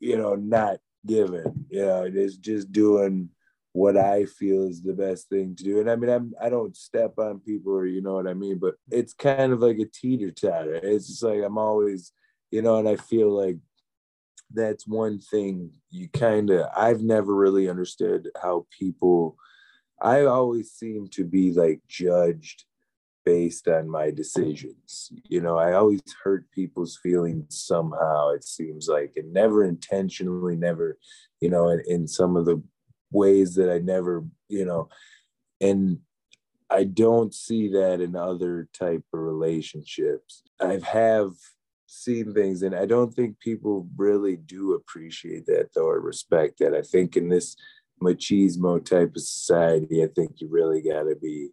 you 0.00 0.16
know, 0.16 0.34
not 0.34 0.78
giving. 1.06 1.66
You 1.68 1.86
know, 1.86 2.10
it's 2.12 2.36
just 2.36 2.72
doing 2.72 3.30
what 3.72 3.96
I 3.96 4.24
feel 4.26 4.68
is 4.68 4.82
the 4.82 4.92
best 4.92 5.28
thing 5.28 5.56
to 5.56 5.64
do. 5.64 5.80
And 5.80 5.90
I 5.90 5.96
mean, 5.96 6.10
I'm 6.10 6.32
I 6.40 6.48
don't 6.48 6.76
step 6.76 7.14
on 7.18 7.40
people 7.40 7.72
or 7.72 7.86
you 7.86 8.02
know 8.02 8.14
what 8.14 8.28
I 8.28 8.34
mean, 8.34 8.58
but 8.58 8.74
it's 8.90 9.12
kind 9.12 9.52
of 9.52 9.60
like 9.60 9.78
a 9.78 9.86
teeter 9.86 10.30
totter. 10.30 10.74
It's 10.74 11.08
just 11.08 11.22
like 11.22 11.42
I'm 11.44 11.58
always, 11.58 12.12
you 12.50 12.62
know, 12.62 12.76
and 12.76 12.88
I 12.88 12.96
feel 12.96 13.30
like 13.30 13.56
that's 14.52 14.86
one 14.86 15.18
thing 15.18 15.72
you 15.90 16.08
kind 16.08 16.50
of 16.50 16.68
I've 16.76 17.02
never 17.02 17.34
really 17.34 17.68
understood 17.68 18.28
how 18.40 18.66
people 18.78 19.36
I 20.00 20.24
always 20.24 20.70
seem 20.70 21.08
to 21.08 21.24
be 21.24 21.52
like 21.52 21.80
judged 21.88 22.64
based 23.24 23.68
on 23.68 23.88
my 23.88 24.10
decisions. 24.10 25.10
You 25.28 25.40
know, 25.40 25.56
I 25.56 25.72
always 25.72 26.02
hurt 26.22 26.50
people's 26.50 26.98
feelings 27.02 27.58
somehow, 27.64 28.30
it 28.30 28.44
seems 28.44 28.88
like, 28.88 29.14
and 29.16 29.32
never 29.32 29.64
intentionally, 29.64 30.56
never, 30.56 30.98
you 31.40 31.48
know, 31.48 31.68
in, 31.68 31.82
in 31.86 32.08
some 32.08 32.36
of 32.36 32.44
the 32.44 32.62
ways 33.10 33.54
that 33.54 33.70
I 33.70 33.78
never, 33.78 34.24
you 34.48 34.64
know, 34.64 34.88
and 35.60 35.98
I 36.70 36.84
don't 36.84 37.32
see 37.32 37.68
that 37.68 38.00
in 38.00 38.16
other 38.16 38.68
type 38.72 39.04
of 39.12 39.20
relationships. 39.20 40.42
I 40.60 40.80
have 40.84 41.32
seen 41.86 42.34
things 42.34 42.62
and 42.62 42.74
I 42.74 42.86
don't 42.86 43.14
think 43.14 43.38
people 43.38 43.88
really 43.96 44.36
do 44.36 44.74
appreciate 44.74 45.46
that 45.46 45.68
though 45.74 45.86
or 45.86 46.00
respect 46.00 46.58
that. 46.58 46.74
I 46.74 46.82
think 46.82 47.16
in 47.16 47.28
this 47.28 47.56
machismo 48.02 48.84
type 48.84 49.14
of 49.14 49.22
society, 49.22 50.02
I 50.02 50.08
think 50.08 50.40
you 50.40 50.48
really 50.50 50.82
gotta 50.82 51.14
be 51.14 51.50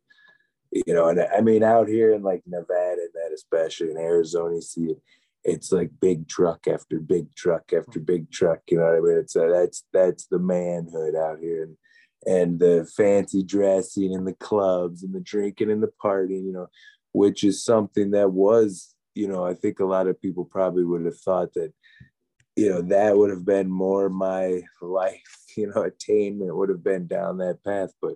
you 0.71 0.93
know, 0.93 1.09
and 1.09 1.19
I 1.19 1.41
mean 1.41 1.63
out 1.63 1.87
here 1.87 2.13
in 2.13 2.23
like 2.23 2.43
Nevada 2.45 3.01
and 3.01 3.13
that 3.13 3.31
especially 3.33 3.91
in 3.91 3.97
Arizona, 3.97 4.55
you 4.55 4.61
see 4.61 4.85
it, 4.85 5.01
it's 5.43 5.71
like 5.71 5.89
big 5.99 6.27
truck 6.27 6.67
after 6.67 6.99
big 6.99 7.33
truck 7.35 7.73
after 7.73 7.99
big 7.99 8.31
truck. 8.31 8.59
You 8.69 8.77
know 8.77 8.85
what 8.85 8.95
I 8.95 8.99
mean? 8.99 9.17
It's 9.17 9.35
uh, 9.35 9.47
that's 9.47 9.83
that's 9.91 10.27
the 10.27 10.39
manhood 10.39 11.15
out 11.15 11.39
here, 11.39 11.63
and 11.63 11.77
and 12.25 12.59
the 12.59 12.89
fancy 12.95 13.43
dressing 13.43 14.13
and 14.15 14.27
the 14.27 14.33
clubs 14.35 15.03
and 15.03 15.13
the 15.13 15.19
drinking 15.19 15.71
and 15.71 15.81
the 15.81 15.91
partying. 16.03 16.45
You 16.45 16.53
know, 16.53 16.69
which 17.11 17.43
is 17.43 17.63
something 17.63 18.11
that 18.11 18.31
was, 18.31 18.95
you 19.15 19.27
know, 19.27 19.45
I 19.45 19.53
think 19.53 19.79
a 19.79 19.85
lot 19.85 20.07
of 20.07 20.21
people 20.21 20.45
probably 20.45 20.83
would 20.83 21.05
have 21.05 21.17
thought 21.17 21.53
that, 21.53 21.73
you 22.55 22.69
know, 22.69 22.81
that 22.83 23.17
would 23.17 23.29
have 23.29 23.45
been 23.45 23.69
more 23.69 24.09
my 24.09 24.61
life. 24.81 25.37
You 25.57 25.67
know, 25.67 25.83
attainment 25.83 26.55
would 26.55 26.69
have 26.69 26.83
been 26.83 27.07
down 27.07 27.39
that 27.39 27.63
path, 27.65 27.91
but 28.01 28.15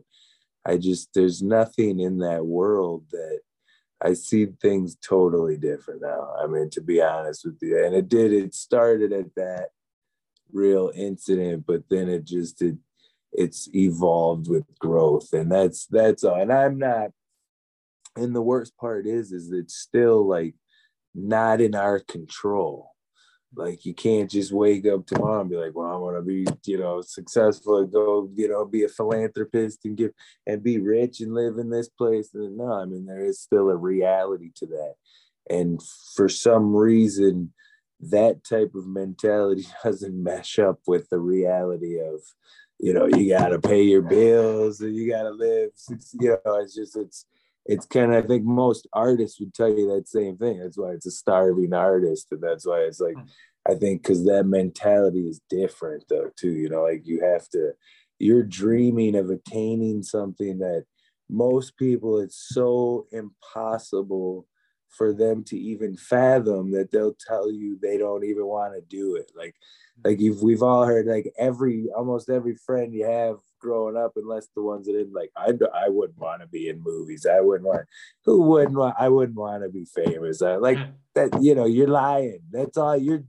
I 0.65 0.77
just 0.77 1.13
there's 1.13 1.41
nothing 1.41 1.99
in 1.99 2.19
that 2.19 2.45
world 2.45 3.05
that 3.11 3.39
I 4.01 4.13
see 4.13 4.47
things 4.61 4.97
totally 4.97 5.57
different 5.57 6.01
now. 6.01 6.33
I 6.41 6.47
mean, 6.47 6.69
to 6.71 6.81
be 6.81 7.01
honest 7.01 7.45
with 7.45 7.57
you, 7.61 7.83
and 7.85 7.95
it 7.95 8.09
did. 8.09 8.33
It 8.33 8.53
started 8.53 9.13
at 9.13 9.33
that 9.35 9.69
real 10.51 10.91
incident, 10.95 11.65
but 11.65 11.83
then 11.89 12.09
it 12.09 12.25
just 12.25 12.61
it 12.61 12.77
it's 13.31 13.69
evolved 13.73 14.49
with 14.49 14.63
growth, 14.79 15.33
and 15.33 15.51
that's 15.51 15.85
that's 15.87 16.23
all. 16.23 16.39
And 16.39 16.51
I'm 16.51 16.77
not. 16.77 17.11
And 18.17 18.33
the 18.33 18.41
worst 18.41 18.77
part 18.77 19.05
is, 19.05 19.33
is 19.33 19.51
it's 19.51 19.75
still 19.75 20.25
like 20.25 20.55
not 21.13 21.59
in 21.59 21.75
our 21.75 21.99
control. 21.99 22.94
Like 23.55 23.85
you 23.85 23.93
can't 23.93 24.29
just 24.29 24.51
wake 24.51 24.85
up 24.85 25.05
tomorrow 25.05 25.41
and 25.41 25.49
be 25.49 25.55
like, 25.55 25.75
well, 25.75 25.91
I 25.91 25.95
want 25.95 26.17
to 26.17 26.21
be, 26.21 26.45
you 26.65 26.77
know, 26.77 27.01
successful 27.01 27.79
and 27.79 27.91
go, 27.91 28.29
you 28.35 28.49
know, 28.49 28.65
be 28.65 28.83
a 28.83 28.89
philanthropist 28.89 29.85
and 29.85 29.95
give 29.95 30.11
and 30.45 30.61
be 30.61 30.79
rich 30.79 31.21
and 31.21 31.33
live 31.33 31.57
in 31.57 31.69
this 31.69 31.89
place. 31.89 32.29
And 32.33 32.57
no, 32.57 32.73
I 32.73 32.85
mean, 32.85 33.05
there 33.05 33.23
is 33.23 33.39
still 33.39 33.69
a 33.69 33.75
reality 33.75 34.51
to 34.57 34.65
that. 34.67 34.93
And 35.49 35.81
for 36.15 36.27
some 36.27 36.75
reason, 36.75 37.53
that 37.99 38.43
type 38.43 38.75
of 38.75 38.87
mentality 38.87 39.67
doesn't 39.83 40.21
mesh 40.21 40.59
up 40.59 40.79
with 40.87 41.09
the 41.09 41.19
reality 41.19 41.99
of, 41.99 42.21
you 42.79 42.93
know, 42.93 43.07
you 43.07 43.29
got 43.29 43.49
to 43.49 43.59
pay 43.59 43.81
your 43.81 44.01
bills 44.01 44.81
and 44.81 44.95
you 44.95 45.09
got 45.09 45.23
to 45.23 45.31
live. 45.31 45.69
It's, 45.89 46.15
you 46.19 46.37
know, 46.45 46.55
it's 46.55 46.75
just, 46.75 46.97
it's, 46.97 47.25
it's 47.65 47.85
kind 47.85 48.13
of 48.13 48.23
I 48.23 48.27
think 48.27 48.43
most 48.43 48.87
artists 48.93 49.39
would 49.39 49.53
tell 49.53 49.69
you 49.69 49.87
that 49.95 50.07
same 50.07 50.37
thing. 50.37 50.59
That's 50.59 50.77
why 50.77 50.91
it's 50.91 51.07
a 51.07 51.11
starving 51.11 51.73
artist, 51.73 52.27
and 52.31 52.41
that's 52.41 52.65
why 52.65 52.79
it's 52.81 52.99
like 52.99 53.15
hmm. 53.15 53.23
I 53.67 53.73
think 53.75 54.03
because 54.03 54.23
that 54.25 54.45
mentality 54.45 55.27
is 55.27 55.41
different 55.49 56.05
though 56.07 56.29
too. 56.37 56.51
You 56.51 56.69
know, 56.69 56.83
like 56.83 57.05
you 57.05 57.21
have 57.21 57.49
to, 57.49 57.71
you're 58.19 58.43
dreaming 58.43 59.15
of 59.15 59.29
attaining 59.29 60.03
something 60.03 60.59
that 60.59 60.85
most 61.29 61.75
people 61.77 62.19
it's 62.19 62.49
so 62.49 63.07
impossible 63.11 64.47
for 64.89 65.11
them 65.11 65.43
to 65.43 65.57
even 65.57 65.97
fathom 65.97 66.71
that 66.71 66.91
they'll 66.91 67.17
tell 67.27 67.51
you 67.51 67.77
they 67.81 67.97
don't 67.97 68.23
even 68.23 68.45
want 68.45 68.73
to 68.75 68.81
do 68.81 69.15
it. 69.15 69.31
Like, 69.35 69.55
hmm. 69.95 70.09
like 70.09 70.19
you've 70.19 70.43
we've 70.43 70.63
all 70.63 70.85
heard 70.85 71.07
like 71.07 71.33
every 71.37 71.87
almost 71.95 72.29
every 72.29 72.55
friend 72.55 72.93
you 72.93 73.05
have 73.05 73.37
growing 73.59 73.97
up, 73.97 74.13
unless 74.15 74.47
the 74.55 74.61
ones 74.61 74.85
that 74.85 74.93
didn't 74.93 75.13
like, 75.13 75.31
I, 75.35 75.51
I 75.73 75.89
wouldn't 75.89 76.19
want 76.19 76.41
to 76.41 76.47
be 76.47 76.69
in 76.69 76.81
movies. 76.83 77.25
I 77.25 77.41
wouldn't 77.41 77.67
want, 77.67 77.87
who 78.25 78.41
wouldn't 78.41 78.77
want, 78.77 78.95
I 78.99 79.09
wouldn't 79.09 79.37
want 79.37 79.63
to 79.63 79.69
be 79.69 79.85
famous. 79.85 80.41
I, 80.41 80.55
like 80.55 80.77
that, 81.15 81.41
you 81.41 81.55
know, 81.55 81.65
you're 81.65 81.87
lying. 81.87 82.39
That's 82.51 82.77
all 82.77 82.97
you're, 82.97 83.23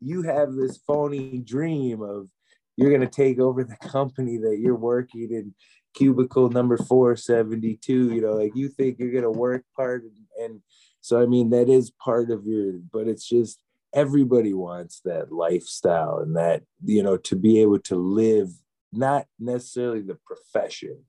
you 0.00 0.22
have 0.22 0.52
this 0.52 0.78
phony 0.78 1.38
dream 1.38 2.02
of 2.02 2.28
you're 2.76 2.90
going 2.90 3.02
to 3.02 3.06
take 3.06 3.38
over 3.38 3.64
the 3.64 3.76
company 3.76 4.38
that 4.38 4.58
you're 4.58 4.74
working 4.74 5.28
in 5.30 5.54
cubicle 5.94 6.48
number 6.48 6.76
472, 6.76 8.14
you 8.14 8.20
know, 8.20 8.32
like 8.32 8.52
you 8.54 8.68
think 8.68 8.98
you're 8.98 9.12
going 9.12 9.24
to 9.24 9.30
work 9.30 9.64
hard. 9.76 10.04
And, 10.04 10.44
and 10.44 10.60
so, 11.00 11.20
I 11.20 11.26
mean, 11.26 11.50
that 11.50 11.68
is 11.68 11.90
part 11.90 12.30
of 12.30 12.46
your, 12.46 12.74
but 12.92 13.08
it's 13.08 13.28
just, 13.28 13.60
everybody 13.92 14.54
wants 14.54 15.00
that 15.04 15.32
lifestyle 15.32 16.18
and 16.18 16.36
that 16.36 16.62
you 16.84 17.02
know 17.02 17.16
to 17.16 17.36
be 17.36 17.60
able 17.60 17.78
to 17.78 17.96
live 17.96 18.48
not 18.92 19.26
necessarily 19.38 20.00
the 20.00 20.18
profession, 20.26 21.04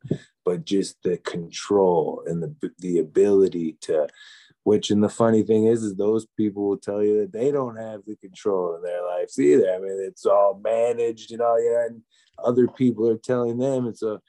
but 0.46 0.66
just 0.66 1.02
the 1.04 1.18
control 1.18 2.24
and 2.26 2.42
the 2.42 2.72
the 2.80 3.00
ability 3.00 3.78
to. 3.82 4.08
Which 4.64 4.92
and 4.92 5.04
the 5.04 5.10
funny 5.10 5.42
thing 5.42 5.66
is, 5.66 5.82
is 5.82 5.96
those 5.96 6.28
people 6.38 6.68
will 6.68 6.78
tell 6.78 7.04
you 7.04 7.22
that 7.22 7.34
they 7.34 7.52
don't 7.52 7.78
have 7.78 8.02
the 8.06 8.16
control 8.18 8.76
in 8.76 8.84
their 8.84 9.04
lives 9.04 9.40
either. 9.40 9.74
I 9.74 9.80
mean, 9.80 9.98
it's 10.06 10.24
all 10.24 10.62
managed 10.64 11.32
and 11.32 11.42
all 11.42 11.60
yeah, 11.60 11.88
and 11.88 12.04
other 12.38 12.68
people 12.68 13.10
are 13.10 13.18
telling 13.18 13.58
them. 13.58 13.88
And 13.88 13.98
so 13.98 14.20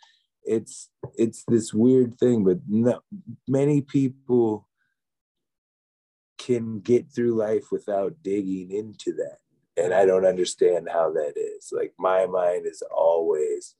it's 0.44 0.88
it's 1.16 1.44
this 1.46 1.74
weird 1.74 2.18
thing, 2.18 2.44
but 2.44 2.60
no, 2.66 3.00
many 3.46 3.82
people 3.82 4.66
can 6.38 6.80
get 6.80 7.12
through 7.12 7.34
life 7.34 7.66
without 7.70 8.14
digging 8.22 8.72
into 8.72 9.12
that 9.12 9.38
and 9.76 9.94
I 9.94 10.04
don't 10.04 10.26
understand 10.26 10.88
how 10.92 11.12
that 11.12 11.34
is. 11.36 11.72
Like 11.72 11.92
my 11.98 12.26
mind 12.26 12.66
is 12.66 12.82
always 12.94 13.74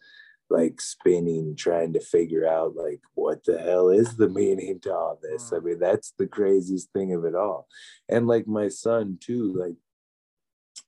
like 0.51 0.81
spinning, 0.81 1.57
trying 1.57 1.93
to 1.95 2.01
figure 2.01 2.47
out 2.47 2.77
like 2.77 3.01
what 3.15 3.45
the 3.45 3.59
hell 3.59 3.89
is 3.89 4.17
the 4.17 4.29
meaning 4.29 4.81
to 4.81 4.93
all 4.93 5.19
this. 5.23 5.53
I 5.53 5.57
mm. 5.57 5.65
mean, 5.65 5.79
that's 5.79 6.13
the 6.19 6.27
craziest 6.27 6.93
thing 6.93 7.15
of 7.15 7.25
it 7.25 7.35
all. 7.35 7.67
And 8.09 8.27
like 8.27 8.47
my 8.47 8.69
son 8.69 9.19
too, 9.21 9.55
like 9.55 9.77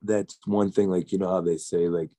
that's 0.03 0.39
one 0.47 0.71
thing. 0.71 0.91
Like 0.91 1.13
you 1.13 1.19
know 1.19 1.29
how 1.29 1.41
they 1.41 1.57
say 1.57 1.89
like 1.89 2.11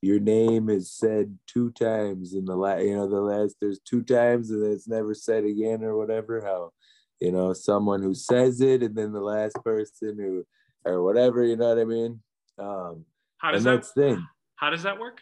your 0.00 0.20
name 0.20 0.68
is 0.68 0.92
said 0.92 1.38
two 1.46 1.70
times 1.72 2.34
in 2.34 2.44
the 2.44 2.56
last, 2.56 2.82
you 2.82 2.96
know, 2.96 3.08
the 3.08 3.20
last 3.20 3.56
there's 3.60 3.80
two 3.80 4.02
times 4.02 4.50
and 4.50 4.64
it's 4.72 4.88
never 4.88 5.14
said 5.14 5.44
again 5.44 5.82
or 5.82 5.96
whatever. 5.96 6.40
How 6.40 6.72
you 7.20 7.30
know, 7.30 7.52
someone 7.52 8.02
who 8.02 8.14
says 8.14 8.60
it 8.60 8.82
and 8.82 8.96
then 8.96 9.12
the 9.12 9.20
last 9.20 9.56
person 9.64 10.16
who 10.18 10.44
or 10.84 11.02
whatever, 11.02 11.44
you 11.44 11.56
know 11.56 11.68
what 11.68 11.78
I 11.78 11.84
mean? 11.84 12.20
Um 12.58 13.04
how 13.38 13.52
does 13.52 13.64
that 13.64 13.84
thing. 13.86 14.26
How 14.56 14.70
does 14.70 14.84
that 14.84 14.98
work? 14.98 15.20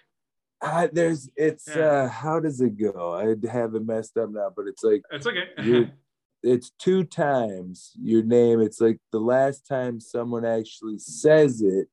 Uh, 0.62 0.88
there's 0.92 1.30
it's 1.36 1.68
yeah. 1.68 1.86
uh 1.86 2.08
how 2.08 2.38
does 2.38 2.60
it 2.60 2.76
go? 2.76 3.14
I 3.14 3.48
have 3.50 3.74
it 3.74 3.86
messed 3.86 4.16
up 4.18 4.30
now, 4.30 4.52
but 4.54 4.66
it's 4.66 4.84
like 4.84 5.02
it's 5.10 5.26
okay. 5.26 5.90
it's 6.42 6.70
two 6.78 7.04
times 7.04 7.92
your 8.00 8.22
name. 8.22 8.60
It's 8.60 8.80
like 8.80 8.98
the 9.12 9.20
last 9.20 9.66
time 9.66 10.00
someone 10.00 10.44
actually 10.44 10.98
says 10.98 11.62
it, 11.62 11.88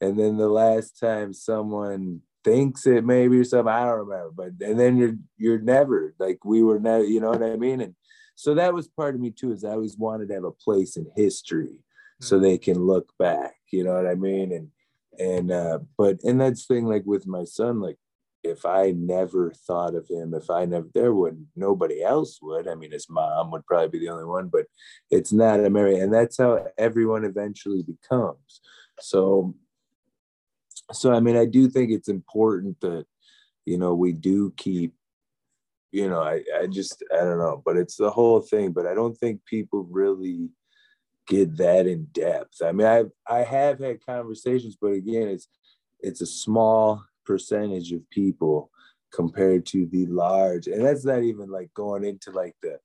and 0.00 0.18
then 0.18 0.36
the 0.36 0.48
last 0.48 0.98
time 0.98 1.32
someone 1.32 2.20
thinks 2.44 2.86
it 2.86 3.04
maybe 3.04 3.38
or 3.38 3.44
something. 3.44 3.72
I 3.72 3.84
don't 3.84 4.06
remember, 4.06 4.32
but 4.34 4.66
and 4.66 4.78
then 4.78 4.96
you're 4.96 5.16
you're 5.36 5.60
never 5.60 6.14
like 6.18 6.44
we 6.44 6.62
were 6.62 6.78
never. 6.78 7.04
You 7.04 7.20
know 7.20 7.30
what 7.30 7.42
I 7.42 7.56
mean? 7.56 7.80
And 7.80 7.94
so 8.34 8.54
that 8.54 8.74
was 8.74 8.88
part 8.88 9.14
of 9.14 9.20
me 9.20 9.30
too. 9.30 9.52
Is 9.52 9.64
I 9.64 9.70
always 9.70 9.96
wanted 9.96 10.28
to 10.28 10.34
have 10.34 10.44
a 10.44 10.52
place 10.52 10.96
in 10.96 11.06
history. 11.16 11.76
So 12.20 12.36
hmm. 12.36 12.42
they 12.42 12.58
can 12.58 12.78
look 12.78 13.12
back. 13.18 13.54
You 13.70 13.84
know 13.84 13.94
what 13.94 14.06
I 14.06 14.14
mean? 14.14 14.52
And 14.52 14.70
and 15.18 15.50
uh, 15.50 15.78
but 15.96 16.22
and 16.24 16.40
that's 16.40 16.66
thing 16.66 16.86
like 16.86 17.04
with 17.04 17.26
my 17.26 17.44
son, 17.44 17.80
like 17.80 17.96
if 18.44 18.64
I 18.64 18.92
never 18.92 19.50
thought 19.50 19.94
of 19.94 20.08
him, 20.08 20.32
if 20.34 20.48
I 20.48 20.64
never, 20.64 20.86
there 20.94 21.12
would 21.12 21.46
nobody 21.56 22.02
else 22.02 22.38
would. 22.40 22.68
I 22.68 22.74
mean, 22.74 22.92
his 22.92 23.08
mom 23.10 23.50
would 23.50 23.66
probably 23.66 23.88
be 23.88 23.98
the 23.98 24.12
only 24.12 24.24
one, 24.24 24.48
but 24.48 24.66
it's 25.10 25.32
not 25.32 25.64
a 25.64 25.70
Mary, 25.70 25.98
and 25.98 26.12
that's 26.12 26.38
how 26.38 26.66
everyone 26.76 27.24
eventually 27.24 27.82
becomes. 27.82 28.60
So, 29.00 29.54
so 30.92 31.12
I 31.12 31.20
mean, 31.20 31.36
I 31.36 31.46
do 31.46 31.68
think 31.68 31.90
it's 31.90 32.08
important 32.08 32.80
that 32.80 33.06
you 33.66 33.76
know 33.76 33.94
we 33.94 34.12
do 34.12 34.52
keep, 34.56 34.94
you 35.90 36.08
know, 36.08 36.22
I 36.22 36.42
I 36.60 36.66
just 36.68 37.02
I 37.12 37.18
don't 37.18 37.38
know, 37.38 37.62
but 37.64 37.76
it's 37.76 37.96
the 37.96 38.10
whole 38.10 38.40
thing. 38.40 38.72
But 38.72 38.86
I 38.86 38.94
don't 38.94 39.16
think 39.16 39.44
people 39.46 39.86
really 39.90 40.50
get 41.28 41.58
that 41.58 41.88
in 41.88 42.06
depth. 42.12 42.62
I 42.64 42.72
mean, 42.72 42.88
I 42.88 43.04
I 43.28 43.40
have 43.44 43.80
had 43.80 44.06
conversations, 44.06 44.78
but 44.80 44.92
again, 44.94 45.28
it's 45.28 45.48
it's 46.00 46.22
a 46.22 46.26
small 46.26 47.04
percentage 47.26 47.92
of 47.92 48.08
people 48.10 48.70
compared 49.14 49.66
to 49.66 49.86
the 49.92 50.06
large 50.08 50.68
and 50.68 50.84
that's 50.84 51.06
not 51.06 51.22
even 51.22 51.50
like 51.50 51.72
going 51.74 52.04
into 52.04 52.32
like 52.32 52.56
the 52.62 52.78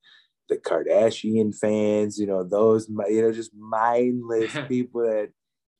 the 0.50 0.56
Kardashian 0.58 1.56
fans, 1.58 2.18
you 2.18 2.26
know, 2.28 2.44
those 2.44 2.88
you 3.08 3.22
know 3.22 3.32
just 3.32 3.52
mindless 3.56 4.56
people 4.68 5.02
that 5.02 5.30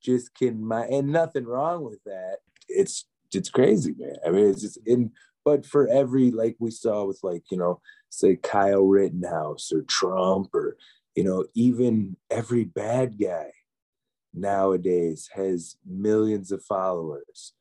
just 0.03 0.35
can 0.37 0.65
mind 0.67 0.93
and 0.95 1.09
nothing 1.13 1.47
wrong 1.47 1.85
with 1.85 2.01
that. 2.07 2.39
It's 2.69 3.07
it's 3.35 3.51
crazy, 3.51 3.95
man. 3.99 4.17
I 4.27 4.31
mean, 4.33 4.51
it's 4.51 4.63
just 4.63 4.81
in 4.87 5.13
but 5.47 5.67
for 5.67 5.89
every 5.89 6.33
like 6.33 6.57
we 6.61 6.73
saw 6.73 7.07
with 7.07 7.21
like, 7.25 7.45
you 7.51 7.59
know, 7.59 7.81
say 8.11 8.37
Kyle 8.37 8.87
Rittenhouse 8.87 9.73
or 9.73 9.83
Trump 9.85 10.55
or 10.55 10.77
you 11.15 11.25
know, 11.25 11.45
even 11.55 12.17
every 12.31 12.65
bad 12.65 13.19
guy 13.21 13.51
nowadays 14.33 15.29
has 15.35 15.77
millions 15.87 16.51
of 16.51 16.63
followers. 16.65 17.53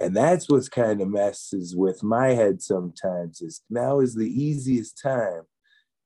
And 0.00 0.16
that's 0.16 0.48
what's 0.48 0.68
kind 0.68 1.00
of 1.00 1.08
messes 1.08 1.76
with 1.76 2.02
my 2.02 2.28
head 2.28 2.62
sometimes 2.62 3.42
is 3.42 3.62
now 3.68 4.00
is 4.00 4.14
the 4.14 4.28
easiest 4.28 5.00
time 5.00 5.42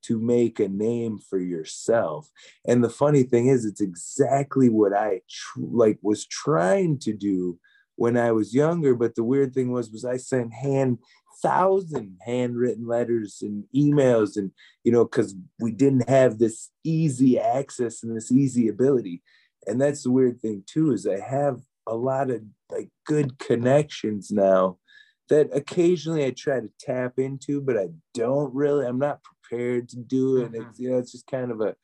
to 0.03 0.19
make 0.19 0.59
a 0.59 0.67
name 0.67 1.17
for 1.17 1.39
yourself. 1.39 2.29
And 2.67 2.83
the 2.83 2.89
funny 2.89 3.23
thing 3.23 3.47
is 3.47 3.65
it's 3.65 3.81
exactly 3.81 4.69
what 4.69 4.93
i 4.93 5.21
tr- 5.29 5.61
like 5.61 5.97
was 6.01 6.27
trying 6.27 6.99
to 6.99 7.13
do 7.13 7.57
when 7.95 8.17
i 8.17 8.31
was 8.31 8.53
younger. 8.53 8.95
But 8.95 9.15
the 9.15 9.23
weird 9.23 9.53
thing 9.53 9.71
was 9.71 9.89
was 9.91 10.05
i 10.05 10.17
sent 10.17 10.53
hand 10.53 10.99
thousand 11.45 12.17
handwritten 12.25 12.87
letters 12.87 13.39
and 13.41 13.65
emails 13.75 14.35
and 14.35 14.51
you 14.83 14.91
know 14.91 15.05
because 15.05 15.35
we 15.59 15.71
didn't 15.71 16.09
have 16.09 16.39
this 16.39 16.71
easy 16.83 17.39
access 17.39 18.03
and 18.03 18.15
this 18.15 18.31
easy 18.31 18.67
ability 18.67 19.21
and 19.67 19.79
that's 19.79 20.03
the 20.03 20.11
weird 20.11 20.41
thing 20.41 20.63
too 20.65 20.91
is 20.91 21.05
i 21.05 21.19
have 21.19 21.59
a 21.87 21.95
lot 21.95 22.31
of 22.31 22.41
like 22.71 22.89
good 23.05 23.37
connections 23.37 24.31
now 24.31 24.77
that 25.29 25.49
occasionally 25.53 26.23
I 26.23 26.31
try 26.31 26.59
to 26.59 26.69
tap 26.79 27.13
into, 27.17 27.59
but 27.59 27.77
I 27.77 27.87
don't 28.13 28.53
really. 28.53 28.85
I'm 28.85 28.99
not 28.99 29.21
prepared 29.23 29.89
to 29.89 29.97
do 29.97 30.37
it. 30.37 30.51
Mm-hmm. 30.51 30.69
It's 30.69 30.79
you 30.79 30.91
know, 30.91 30.97
it's 30.97 31.11
just 31.11 31.27
kind 31.27 31.51
of 31.51 31.61
a 31.61 31.75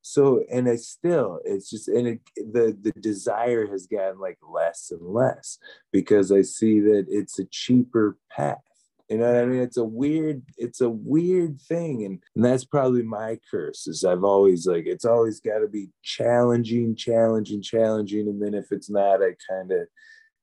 so, 0.00 0.42
and 0.50 0.66
it's 0.66 0.88
still, 0.88 1.40
it's 1.44 1.68
just, 1.68 1.88
and 1.88 2.06
it, 2.06 2.20
the 2.36 2.76
the 2.80 2.92
desire 3.00 3.66
has 3.66 3.86
gotten 3.86 4.18
like 4.18 4.38
less 4.48 4.90
and 4.90 5.02
less 5.02 5.58
because 5.92 6.32
I 6.32 6.42
see 6.42 6.80
that 6.80 7.06
it's 7.08 7.38
a 7.38 7.44
cheaper 7.44 8.16
path. 8.30 8.62
You 9.08 9.16
know 9.16 9.32
what 9.32 9.42
I 9.42 9.46
mean? 9.46 9.62
It's 9.62 9.78
a 9.78 9.84
weird, 9.84 10.42
it's 10.58 10.82
a 10.82 10.90
weird 10.90 11.60
thing. 11.62 12.04
And, 12.04 12.22
and 12.36 12.44
that's 12.44 12.64
probably 12.64 13.02
my 13.02 13.38
curse 13.50 13.86
is 13.86 14.04
I've 14.04 14.24
always 14.24 14.66
like, 14.66 14.84
it's 14.86 15.06
always 15.06 15.40
got 15.40 15.60
to 15.60 15.68
be 15.68 15.90
challenging, 16.02 16.94
challenging, 16.94 17.62
challenging. 17.62 18.28
And 18.28 18.42
then 18.42 18.52
if 18.52 18.70
it's 18.70 18.90
not, 18.90 19.22
I 19.22 19.34
kind 19.48 19.72
of, 19.72 19.88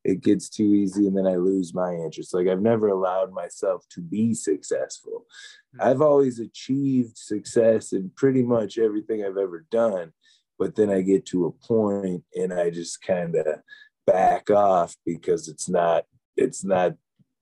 it 0.03 0.21
gets 0.21 0.49
too 0.49 0.73
easy 0.73 1.07
and 1.07 1.15
then 1.15 1.27
I 1.27 1.35
lose 1.35 1.73
my 1.73 1.93
interest. 1.93 2.33
Like 2.33 2.47
I've 2.47 2.61
never 2.61 2.87
allowed 2.87 3.33
myself 3.33 3.85
to 3.91 4.01
be 4.01 4.33
successful. 4.33 5.25
Hmm. 5.75 5.81
I've 5.81 6.01
always 6.01 6.39
achieved 6.39 7.17
success 7.17 7.93
in 7.93 8.11
pretty 8.15 8.41
much 8.41 8.79
everything 8.79 9.23
I've 9.23 9.37
ever 9.37 9.65
done. 9.69 10.11
But 10.57 10.75
then 10.75 10.89
I 10.89 11.01
get 11.01 11.25
to 11.27 11.45
a 11.45 11.51
point 11.51 12.23
and 12.33 12.53
I 12.53 12.71
just 12.71 13.01
kind 13.01 13.35
of 13.35 13.45
back 14.07 14.49
off 14.49 14.95
because 15.05 15.49
it's 15.49 15.69
not, 15.69 16.05
it's 16.37 16.63
not 16.63 16.95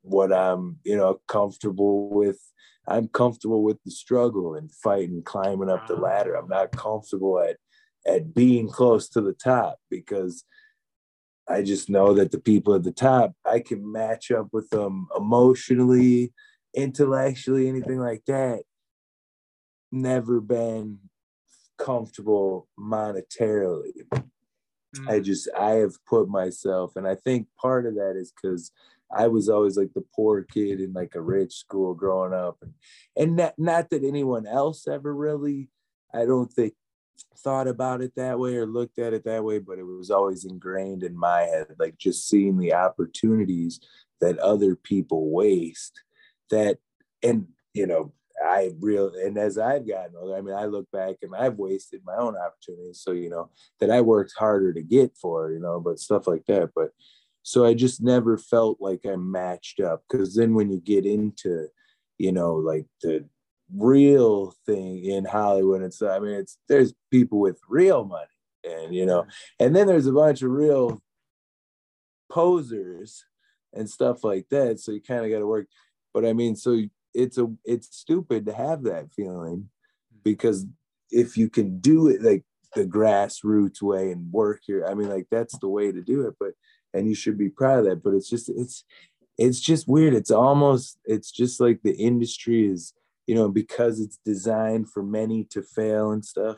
what 0.03 0.31
I'm, 0.31 0.77
you 0.83 0.95
know, 0.95 1.19
comfortable 1.27 2.09
with. 2.09 2.39
I'm 2.85 3.07
comfortable 3.07 3.63
with 3.63 3.77
the 3.85 3.91
struggle 3.91 4.55
and 4.55 4.69
fighting, 4.69 5.23
climbing 5.23 5.69
up 5.69 5.87
the 5.87 5.95
ladder. 5.95 6.35
I'm 6.35 6.49
not 6.49 6.71
comfortable 6.71 7.39
at 7.39 7.57
at 8.05 8.33
being 8.33 8.67
close 8.67 9.07
to 9.09 9.21
the 9.21 9.33
top 9.33 9.79
because 9.89 10.43
I 11.47 11.61
just 11.61 11.89
know 11.89 12.13
that 12.13 12.31
the 12.31 12.39
people 12.39 12.73
at 12.73 12.83
the 12.83 12.91
top, 12.91 13.33
I 13.45 13.59
can 13.59 13.91
match 13.91 14.31
up 14.31 14.47
with 14.51 14.69
them 14.69 15.07
emotionally, 15.17 16.33
intellectually, 16.73 17.67
anything 17.67 17.99
like 17.99 18.23
that. 18.27 18.63
Never 19.91 20.39
been 20.41 20.99
comfortable 21.77 22.67
monetarily. 22.79 23.91
Mm. 24.13 25.09
I 25.09 25.19
just 25.19 25.49
I 25.57 25.71
have 25.71 25.93
put 26.05 26.29
myself, 26.29 26.95
and 26.95 27.07
I 27.07 27.15
think 27.15 27.47
part 27.59 27.85
of 27.85 27.95
that 27.95 28.15
is 28.15 28.31
because 28.31 28.71
I 29.15 29.27
was 29.27 29.49
always 29.49 29.77
like 29.77 29.93
the 29.93 30.03
poor 30.15 30.43
kid 30.43 30.79
in 30.79 30.93
like 30.93 31.15
a 31.15 31.21
rich 31.21 31.53
school 31.53 31.93
growing 31.93 32.33
up, 32.33 32.57
and 32.61 32.73
and 33.15 33.35
not, 33.37 33.53
not 33.57 33.89
that 33.89 34.03
anyone 34.03 34.47
else 34.47 34.87
ever 34.87 35.13
really, 35.13 35.69
I 36.13 36.25
don't 36.25 36.51
think 36.51 36.73
thought 37.37 37.67
about 37.67 38.01
it 38.01 38.13
that 38.15 38.39
way 38.39 38.55
or 38.55 38.65
looked 38.65 38.99
at 38.99 39.13
it 39.13 39.25
that 39.25 39.43
way, 39.43 39.59
but 39.59 39.77
it 39.77 39.83
was 39.83 40.09
always 40.09 40.45
ingrained 40.45 41.03
in 41.03 41.17
my 41.17 41.41
head, 41.41 41.67
like 41.79 41.97
just 41.97 42.27
seeing 42.27 42.57
the 42.57 42.73
opportunities 42.73 43.79
that 44.21 44.37
other 44.39 44.75
people 44.75 45.31
waste. 45.31 46.01
That 46.49 46.77
and 47.21 47.47
you 47.73 47.87
know 47.87 48.13
I 48.43 48.71
real 48.79 49.13
and 49.15 49.37
as 49.37 49.57
I've 49.57 49.87
gotten 49.87 50.15
older, 50.17 50.35
I 50.35 50.41
mean, 50.41 50.55
I 50.55 50.65
look 50.65 50.89
back 50.91 51.17
and 51.21 51.35
I've 51.35 51.57
wasted 51.57 52.01
my 52.05 52.15
own 52.15 52.35
opportunities. 52.35 52.99
So, 53.01 53.11
you 53.11 53.29
know, 53.29 53.49
that 53.79 53.91
I 53.91 54.01
worked 54.01 54.33
harder 54.37 54.73
to 54.73 54.81
get 54.81 55.15
for, 55.15 55.51
you 55.51 55.59
know, 55.59 55.79
but 55.79 55.99
stuff 55.99 56.27
like 56.27 56.45
that. 56.47 56.71
But 56.75 56.89
so 57.43 57.65
I 57.65 57.73
just 57.73 58.01
never 58.01 58.37
felt 58.37 58.77
like 58.79 59.01
I 59.05 59.17
matched 59.17 59.81
up 59.81 60.03
because 60.09 60.33
then 60.33 60.53
when 60.53 60.71
you 60.71 60.79
get 60.79 61.05
into, 61.05 61.67
you 62.17 62.31
know, 62.31 62.55
like 62.55 62.87
the 63.01 63.25
real 63.75 64.55
thing 64.65 65.03
in 65.03 65.25
Hollywood, 65.25 65.81
it's 65.81 66.01
I 66.01 66.19
mean, 66.19 66.35
it's 66.35 66.57
there's 66.69 66.93
people 67.11 67.39
with 67.39 67.59
real 67.67 68.05
money, 68.05 68.25
and 68.63 68.95
you 68.95 69.05
know, 69.05 69.23
mm-hmm. 69.23 69.65
and 69.65 69.75
then 69.75 69.87
there's 69.87 70.07
a 70.07 70.13
bunch 70.13 70.41
of 70.41 70.51
real 70.51 71.01
posers 72.31 73.25
and 73.73 73.89
stuff 73.89 74.23
like 74.23 74.47
that. 74.49 74.79
So 74.79 74.93
you 74.93 75.01
kind 75.01 75.25
of 75.25 75.31
got 75.31 75.39
to 75.39 75.47
work. 75.47 75.67
But 76.13 76.25
I 76.25 76.31
mean, 76.31 76.55
so 76.55 76.79
it's 77.13 77.37
a 77.37 77.51
it's 77.65 77.95
stupid 77.95 78.45
to 78.45 78.53
have 78.53 78.83
that 78.83 79.11
feeling 79.13 79.57
mm-hmm. 79.57 80.17
because 80.23 80.65
if 81.11 81.35
you 81.35 81.49
can 81.49 81.79
do 81.79 82.07
it 82.07 82.21
like 82.21 82.43
the 82.73 82.85
grassroots 82.85 83.81
way 83.81 84.11
and 84.11 84.31
work 84.31 84.61
here, 84.65 84.85
I 84.87 84.93
mean, 84.93 85.09
like 85.09 85.27
that's 85.29 85.57
the 85.59 85.67
way 85.67 85.91
to 85.91 86.01
do 86.01 86.25
it. 86.25 86.35
But 86.39 86.53
and 86.93 87.07
you 87.07 87.15
should 87.15 87.37
be 87.37 87.49
proud 87.49 87.79
of 87.79 87.85
that 87.85 88.03
but 88.03 88.13
it's 88.13 88.29
just 88.29 88.49
it's 88.49 88.83
it's 89.37 89.59
just 89.59 89.87
weird. 89.87 90.13
It's 90.13 90.29
almost 90.29 90.99
it's 91.05 91.31
just 91.31 91.59
like 91.59 91.81
the 91.81 91.95
industry 91.95 92.67
is 92.67 92.93
you 93.27 93.35
know 93.35 93.49
because 93.49 93.99
it's 93.99 94.19
designed 94.25 94.89
for 94.89 95.03
many 95.03 95.45
to 95.45 95.61
fail 95.61 96.11
and 96.11 96.23
stuff 96.23 96.57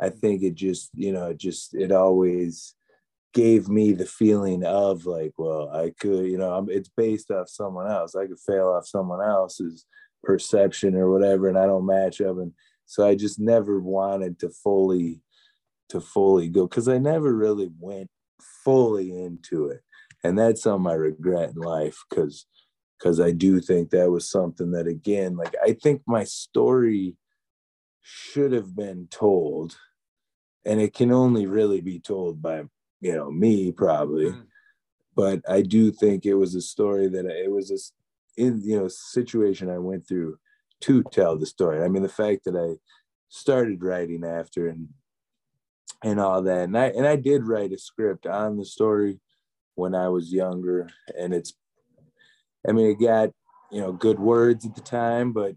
i 0.00 0.08
think 0.08 0.42
it 0.42 0.54
just 0.54 0.90
you 0.94 1.12
know 1.12 1.26
it 1.26 1.38
just 1.38 1.74
it 1.74 1.92
always 1.92 2.74
gave 3.34 3.68
me 3.68 3.92
the 3.92 4.06
feeling 4.06 4.64
of 4.64 5.04
like 5.04 5.32
well 5.36 5.70
i 5.74 5.92
could 6.00 6.24
you 6.24 6.38
know 6.38 6.52
I'm, 6.52 6.70
it's 6.70 6.88
based 6.88 7.30
off 7.30 7.48
someone 7.48 7.90
else. 7.90 8.14
I 8.14 8.26
could 8.26 8.40
fail 8.40 8.68
off 8.68 8.86
someone 8.86 9.22
else's 9.22 9.84
perception 10.24 10.96
or 10.96 11.10
whatever 11.10 11.48
and 11.48 11.58
i 11.58 11.66
don't 11.66 11.86
match 11.86 12.20
up 12.20 12.38
and 12.38 12.52
so 12.86 13.06
i 13.06 13.14
just 13.14 13.38
never 13.38 13.78
wanted 13.78 14.38
to 14.40 14.48
fully 14.48 15.20
to 15.90 16.00
fully 16.00 16.48
go 16.48 16.66
because 16.66 16.88
i 16.88 16.98
never 16.98 17.32
really 17.32 17.70
went 17.78 18.10
fully 18.64 19.22
into 19.22 19.68
it. 19.68 19.82
And 20.24 20.38
that's 20.38 20.62
something 20.62 20.90
I 20.90 20.94
regret 20.94 21.50
in 21.50 21.56
life 21.56 22.04
because 22.08 22.46
because 22.98 23.20
I 23.20 23.30
do 23.30 23.60
think 23.60 23.90
that 23.90 24.10
was 24.10 24.28
something 24.28 24.72
that 24.72 24.88
again, 24.88 25.36
like 25.36 25.54
I 25.62 25.74
think 25.74 26.02
my 26.06 26.24
story 26.24 27.16
should 28.02 28.52
have 28.52 28.74
been 28.74 29.06
told 29.10 29.76
and 30.64 30.80
it 30.80 30.94
can 30.94 31.10
only 31.10 31.46
really 31.46 31.80
be 31.80 31.98
told 31.98 32.40
by 32.42 32.62
you 33.00 33.12
know 33.12 33.30
me 33.30 33.72
probably 33.72 34.26
mm. 34.26 34.42
but 35.16 35.40
i 35.48 35.62
do 35.62 35.90
think 35.90 36.24
it 36.24 36.34
was 36.34 36.54
a 36.54 36.60
story 36.60 37.08
that 37.08 37.26
it 37.26 37.50
was 37.50 37.70
a 37.70 38.42
in 38.42 38.60
you 38.62 38.78
know 38.78 38.88
situation 38.88 39.70
i 39.70 39.78
went 39.78 40.06
through 40.06 40.38
to 40.80 41.02
tell 41.12 41.36
the 41.36 41.46
story 41.46 41.82
i 41.82 41.88
mean 41.88 42.02
the 42.02 42.08
fact 42.08 42.44
that 42.44 42.56
i 42.56 42.76
started 43.28 43.82
writing 43.82 44.24
after 44.24 44.68
and 44.68 44.88
and 46.02 46.20
all 46.20 46.42
that. 46.42 46.64
And 46.64 46.78
i 46.78 46.86
and 46.86 47.06
i 47.06 47.16
did 47.16 47.46
write 47.46 47.72
a 47.72 47.78
script 47.78 48.26
on 48.26 48.56
the 48.56 48.64
story 48.64 49.20
when 49.74 49.94
i 49.94 50.08
was 50.08 50.32
younger 50.32 50.88
and 51.16 51.32
it's 51.32 51.54
i 52.68 52.72
mean 52.72 52.90
it 52.90 53.00
got 53.00 53.30
you 53.70 53.80
know 53.80 53.92
good 53.92 54.18
words 54.18 54.66
at 54.66 54.74
the 54.74 54.80
time 54.80 55.32
but 55.32 55.54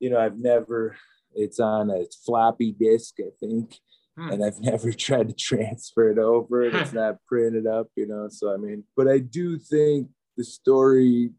you 0.00 0.10
know 0.10 0.18
i've 0.18 0.38
never 0.38 0.96
it's 1.34 1.60
on 1.60 1.90
a 1.90 2.04
floppy 2.24 2.72
disk 2.72 3.14
i 3.20 3.30
think 3.38 3.78
hmm. 4.16 4.30
and 4.30 4.44
i've 4.44 4.60
never 4.60 4.92
tried 4.92 5.28
to 5.28 5.34
transfer 5.34 6.10
it 6.10 6.18
over. 6.18 6.62
And 6.62 6.76
it's 6.76 6.92
not 6.92 7.24
printed 7.26 7.66
up 7.66 7.88
you 7.96 8.06
know 8.06 8.28
so 8.28 8.52
i 8.52 8.56
mean 8.56 8.84
but 8.96 9.08
i 9.08 9.18
do 9.18 9.58
think 9.58 10.08
the 10.36 10.44
story 10.44 11.30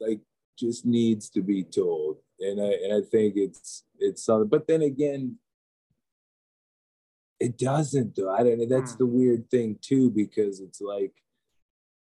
like 0.00 0.20
just 0.58 0.86
needs 0.86 1.28
to 1.30 1.42
be 1.42 1.62
told. 1.62 2.16
And 2.40 2.60
i 2.60 2.72
and 2.84 2.92
i 2.92 3.06
think 3.08 3.34
it's 3.36 3.84
it's 3.98 4.24
something 4.24 4.48
but 4.48 4.66
then 4.66 4.82
again 4.82 5.38
it 7.40 7.58
doesn't 7.58 8.16
though 8.16 8.32
i 8.34 8.42
don't 8.42 8.58
know 8.58 8.66
that's 8.66 8.92
hmm. 8.92 8.98
the 8.98 9.06
weird 9.06 9.50
thing 9.50 9.78
too 9.82 10.10
because 10.10 10.60
it's 10.60 10.80
like 10.80 11.12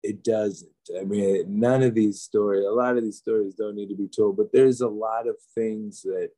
it 0.05 0.23
doesn't. 0.23 0.71
I 0.99 1.03
mean, 1.03 1.59
none 1.59 1.81
of 1.81 1.95
these 1.95 2.21
stories, 2.21 2.63
a 2.63 2.69
lot 2.69 2.95
of 2.95 3.03
these 3.03 3.17
stories 3.17 3.55
don't 3.55 3.75
need 3.75 3.89
to 3.89 3.95
be 3.95 4.07
told, 4.07 4.37
but 4.37 4.51
there's 4.53 4.81
a 4.81 4.87
lot 4.87 5.27
of 5.27 5.35
things 5.55 6.03
that, 6.03 6.29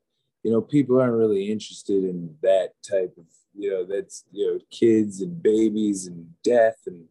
you 0.43 0.51
know, 0.51 0.61
people 0.61 1.01
aren't 1.01 1.17
really 1.17 1.51
interested 1.51 2.05
in 2.05 2.33
that 2.41 2.69
type 2.89 3.13
of, 3.17 3.25
you 3.53 3.69
know, 3.69 3.85
that's, 3.85 4.23
you 4.31 4.47
know, 4.47 4.59
kids 4.71 5.21
and 5.21 5.43
babies 5.43 6.07
and 6.07 6.27
death. 6.43 6.77
And 6.85 7.05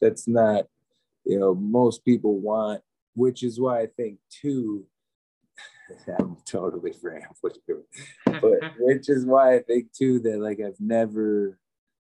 that's 0.00 0.26
not, 0.26 0.66
you 1.24 1.38
know, 1.38 1.54
most 1.54 2.04
people 2.04 2.40
want, 2.40 2.82
which 3.14 3.44
is 3.44 3.60
why 3.60 3.82
I 3.82 3.86
think, 3.86 4.18
too, 4.30 4.84
I'm 6.18 6.36
totally 6.44 6.92
rambling, 7.02 7.84
but 8.24 8.60
which 8.78 9.08
is 9.08 9.24
why 9.24 9.56
I 9.56 9.58
think, 9.60 9.92
too, 9.92 10.20
that 10.20 10.38
like 10.38 10.60
I've 10.60 10.80
never, 10.80 11.58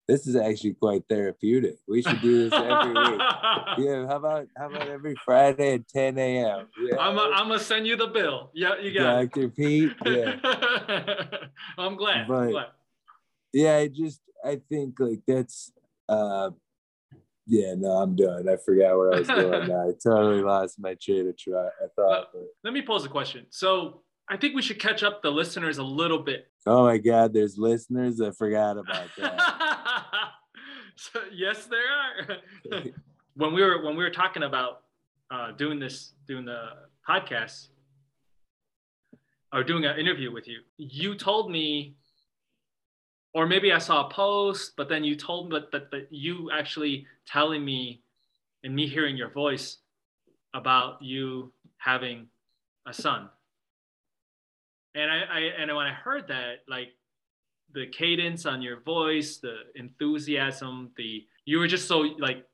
this 0.08 0.26
is 0.26 0.36
actually 0.36 0.74
quite 0.74 1.04
therapeutic. 1.08 1.78
We 1.86 2.02
should 2.02 2.20
do 2.20 2.48
this 2.48 2.52
every 2.52 2.94
week. 2.94 3.20
Yeah, 3.78 4.06
how 4.06 4.16
about 4.16 4.48
how 4.56 4.68
about 4.68 4.88
every 4.88 5.14
Friday 5.24 5.74
at 5.74 5.88
10 5.88 6.18
a.m. 6.18 6.66
Yeah. 6.82 6.96
I'm 6.98 7.16
a, 7.16 7.30
I'm 7.34 7.48
gonna 7.48 7.60
send 7.60 7.86
you 7.86 7.96
the 7.96 8.08
bill. 8.08 8.50
Yeah, 8.52 8.78
you 8.80 8.92
got 8.92 9.30
Dr. 9.32 9.44
It. 9.44 9.56
Pete. 9.56 9.92
Yeah. 10.04 10.34
I'm 11.78 11.94
glad. 11.96 12.26
But, 12.26 12.34
I'm 12.34 12.50
glad. 12.50 12.66
Yeah, 13.52 13.76
I 13.76 13.88
just 13.88 14.20
I 14.44 14.60
think 14.68 14.98
like 14.98 15.20
that's 15.26 15.72
uh 16.08 16.50
yeah, 17.50 17.74
no, 17.76 17.90
I'm 17.96 18.14
done. 18.14 18.48
I 18.48 18.56
forgot 18.56 18.96
where 18.96 19.12
I 19.12 19.18
was 19.18 19.26
going. 19.26 19.72
I 19.72 19.90
totally 20.02 20.40
lost 20.40 20.78
my 20.78 20.94
train 20.94 21.28
of 21.28 21.34
thought. 21.36 21.72
I 21.82 21.86
thought. 21.96 22.28
But... 22.32 22.42
Let 22.62 22.72
me 22.72 22.80
pose 22.80 23.04
a 23.04 23.08
question. 23.08 23.46
So 23.50 24.02
I 24.28 24.36
think 24.36 24.54
we 24.54 24.62
should 24.62 24.78
catch 24.78 25.02
up 25.02 25.20
the 25.20 25.30
listeners 25.30 25.78
a 25.78 25.82
little 25.82 26.20
bit. 26.20 26.46
Oh 26.64 26.84
my 26.84 26.98
God, 26.98 27.34
there's 27.34 27.58
listeners. 27.58 28.20
I 28.20 28.30
forgot 28.30 28.78
about 28.78 29.08
that. 29.18 29.40
so, 30.94 31.20
yes, 31.32 31.66
there 31.66 32.78
are. 32.78 32.82
when 33.34 33.52
we 33.52 33.62
were 33.62 33.82
when 33.82 33.96
we 33.96 34.04
were 34.04 34.10
talking 34.10 34.44
about 34.44 34.82
uh, 35.32 35.50
doing 35.50 35.80
this, 35.80 36.12
doing 36.28 36.44
the 36.44 36.68
podcast, 37.08 37.66
or 39.52 39.64
doing 39.64 39.84
an 39.86 39.98
interview 39.98 40.30
with 40.32 40.46
you, 40.46 40.60
you 40.76 41.16
told 41.16 41.50
me, 41.50 41.96
or 43.32 43.46
maybe 43.46 43.72
I 43.72 43.78
saw 43.78 44.06
a 44.06 44.10
post, 44.10 44.72
but 44.76 44.88
then 44.88 45.04
you 45.04 45.14
told 45.14 45.50
me 45.50 45.58
that, 45.58 45.72
that, 45.72 45.90
that 45.90 46.08
you 46.10 46.50
actually 46.50 47.06
telling 47.26 47.64
me 47.64 48.02
and 48.64 48.74
me 48.74 48.86
hearing 48.86 49.16
your 49.16 49.30
voice 49.30 49.78
about 50.52 51.00
you 51.02 51.52
having 51.78 52.26
a 52.86 52.92
son 52.92 53.28
and 54.94 55.10
I, 55.10 55.20
I 55.20 55.40
and 55.60 55.74
when 55.74 55.86
I 55.86 55.92
heard 55.92 56.28
that, 56.28 56.60
like 56.68 56.88
the 57.72 57.86
cadence 57.86 58.46
on 58.46 58.60
your 58.62 58.80
voice, 58.80 59.38
the 59.38 59.56
enthusiasm, 59.76 60.90
the 60.96 61.24
you 61.44 61.58
were 61.58 61.68
just 61.68 61.86
so 61.86 62.00
like 62.18 62.44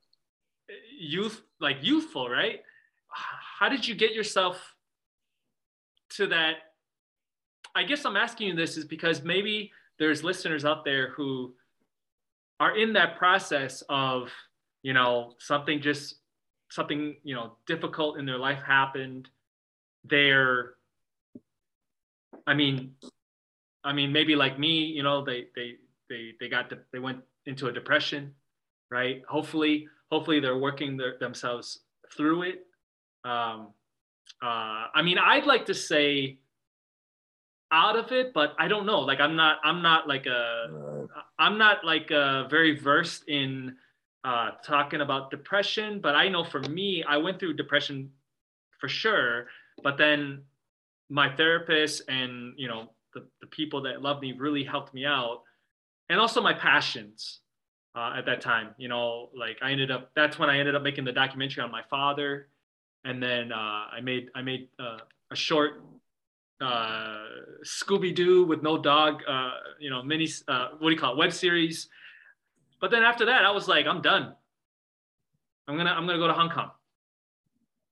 youth, 0.99 1.43
like 1.61 1.79
youthful, 1.81 2.29
right? 2.29 2.61
How 3.09 3.69
did 3.69 3.87
you 3.87 3.95
get 3.95 4.13
yourself 4.13 4.75
to 6.11 6.27
that? 6.29 6.57
I 7.75 7.85
guess 7.85 8.05
I'm 8.05 8.17
asking 8.17 8.49
you 8.49 8.55
this 8.55 8.77
is 8.77 8.85
because 8.85 9.23
maybe 9.23 9.71
there's 9.99 10.23
listeners 10.25 10.65
out 10.65 10.85
there 10.85 11.11
who 11.11 11.55
are 12.61 12.77
in 12.77 12.93
that 12.95 13.17
process 13.17 13.83
of, 13.89 14.31
you 14.83 14.93
know, 14.93 15.35
something 15.39 15.81
just 15.81 16.17
something, 16.71 17.17
you 17.23 17.35
know, 17.35 17.57
difficult 17.67 18.19
in 18.19 18.27
their 18.27 18.39
life 18.39 18.63
happened. 18.63 19.29
They're 20.05 20.75
I 22.47 22.55
mean, 22.55 22.95
I 23.85 23.93
mean, 23.93 24.13
maybe 24.13 24.37
like 24.37 24.59
me, 24.59 24.85
you 24.85 25.03
know, 25.03 25.25
they 25.25 25.49
they 25.55 25.77
they 26.09 26.33
they 26.39 26.49
got 26.49 26.71
the, 26.71 26.79
they 26.93 26.99
went 26.99 27.21
into 27.47 27.69
a 27.69 27.73
depression, 27.73 28.35
right? 28.91 29.23
Hopefully, 29.29 29.89
hopefully 30.11 30.41
they're 30.41 30.59
working 30.59 30.97
their, 30.97 31.19
themselves 31.19 31.81
through 32.17 32.43
it. 32.43 32.67
Um, 33.25 33.69
uh, 34.43 34.87
I 34.95 35.03
mean, 35.03 35.19
I'd 35.19 35.47
like 35.47 35.67
to 35.67 35.75
say 35.75 36.39
out 37.77 37.97
of 37.97 38.11
it, 38.11 38.33
but 38.33 38.55
I 38.59 38.69
don't 38.69 38.87
know. 38.87 39.01
Like, 39.01 39.21
I'm 39.21 39.37
not 39.37 39.59
I'm 39.63 39.83
not 39.83 40.09
like 40.09 40.27
a 40.27 41.07
I'm 41.39 41.59
not 41.59 41.85
like 41.85 42.11
a 42.11 42.47
very 42.49 42.79
versed 42.79 43.29
in 43.29 43.77
uh, 44.25 44.53
talking 44.65 45.03
about 45.03 45.31
depression, 45.31 46.01
but 46.01 46.15
I 46.15 46.29
know 46.29 46.43
for 46.45 46.61
me, 46.61 47.05
I 47.07 47.19
went 47.19 47.39
through 47.39 47.55
depression 47.55 48.11
for 48.81 48.89
sure. 48.89 49.47
But 49.83 49.99
then 49.99 50.43
my 51.09 51.35
therapist 51.37 52.03
and 52.09 52.55
you 52.57 52.69
know 52.69 52.91
the, 53.15 53.25
the 53.41 53.47
people 53.47 53.83
that 53.83 54.03
love 54.03 54.21
me 54.21 54.33
really 54.33 54.65
helped 54.65 54.93
me 54.93 55.05
out 55.05 55.43
and 56.09 56.19
also 56.19 56.41
my 56.41 56.53
passions 56.53 57.41
uh, 57.95 58.15
at 58.17 58.27
that 58.27 58.41
time 58.41 58.75
you 58.77 58.89
know 58.89 59.29
like 59.37 59.57
i 59.63 59.71
ended 59.71 59.91
up 59.91 60.11
that's 60.17 60.39
when 60.39 60.51
i 60.51 60.59
ended 60.59 60.75
up 60.75 60.83
making 60.83 61.05
the 61.05 61.13
documentary 61.13 61.63
on 61.63 61.71
my 61.71 61.83
father 61.89 62.49
and 63.05 63.23
then 63.23 63.53
uh, 63.53 63.85
i 63.93 64.01
made 64.03 64.29
i 64.35 64.43
made 64.43 64.69
uh, 64.81 64.99
a 65.31 65.37
short 65.37 65.83
uh, 66.61 67.25
scooby-doo 67.65 68.45
with 68.45 68.63
no 68.63 68.79
dog 68.79 69.23
uh, 69.29 69.51
you 69.79 69.91
know 69.91 70.03
mini 70.03 70.29
uh, 70.49 70.69
what 70.79 70.89
do 70.89 70.95
you 70.95 71.01
call 71.01 71.13
it 71.13 71.19
web 71.19 71.33
series. 71.33 71.89
But 72.81 72.91
then 72.91 73.03
after 73.03 73.27
that 73.27 73.45
i 73.45 73.51
was 73.51 73.69
like 73.69 73.87
i'm 73.87 74.03
done. 74.03 74.35
I'm 75.69 75.77
gonna 75.77 75.91
i'm 75.91 76.07
gonna 76.07 76.19
go 76.19 76.29
to 76.29 76.35
hong 76.35 76.51
kong. 76.51 76.71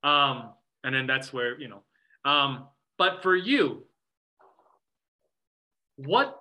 Um, 0.02 0.52
and 0.82 0.94
then 0.94 1.06
that's 1.06 1.32
where 1.32 1.58
you 1.58 1.68
know 1.68 1.82
um, 2.24 2.68
but 2.96 3.22
for 3.22 3.36
you, 3.36 3.84
what 5.96 6.40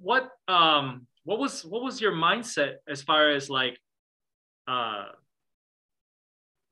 what 0.00 0.30
um 0.48 1.06
what 1.24 1.38
was 1.38 1.64
what 1.64 1.82
was 1.82 2.00
your 2.00 2.12
mindset 2.12 2.74
as 2.88 3.02
far 3.02 3.30
as 3.30 3.50
like 3.50 3.78
uh 4.68 5.06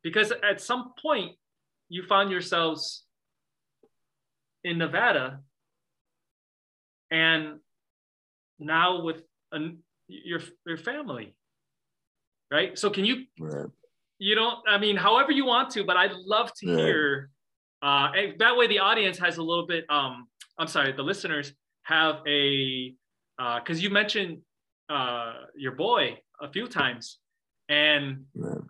because 0.03 0.33
at 0.49 0.61
some 0.61 0.93
point 1.01 1.33
you 1.89 2.03
found 2.03 2.31
yourselves 2.31 3.05
in 4.65 4.79
Nevada 4.79 5.41
and 7.11 7.61
now 8.59 9.03
with 9.03 9.23
a, 9.53 9.59
your 10.09 10.41
your 10.67 10.77
family 10.77 11.35
right 12.51 12.79
so 12.79 12.91
can 12.91 13.05
you 13.05 13.25
right. 13.39 13.67
you 14.19 14.35
don't 14.35 14.59
i 14.69 14.77
mean 14.77 14.97
however 14.97 15.33
you 15.33 15.45
want 15.47 15.71
to 15.71 15.85
but 15.85 15.97
i'd 15.97 16.13
love 16.13 16.53
to 16.55 16.67
yeah. 16.67 16.77
hear 16.77 17.31
uh, 17.81 18.11
that 18.39 18.57
way, 18.57 18.67
the 18.67 18.81
audience 18.81 19.19
has 19.19 19.37
a 19.37 19.43
little 19.43 19.67
bit. 19.67 19.85
Um, 19.89 20.27
I'm 20.59 20.67
sorry, 20.67 20.93
the 20.93 21.03
listeners 21.03 21.53
have 21.83 22.17
a 22.27 22.95
because 23.37 23.79
uh, 23.79 23.83
you 23.83 23.91
mentioned 23.91 24.39
uh, 24.89 25.35
your 25.57 25.73
boy 25.73 26.19
a 26.41 26.51
few 26.51 26.67
times, 26.67 27.19
and 27.69 28.25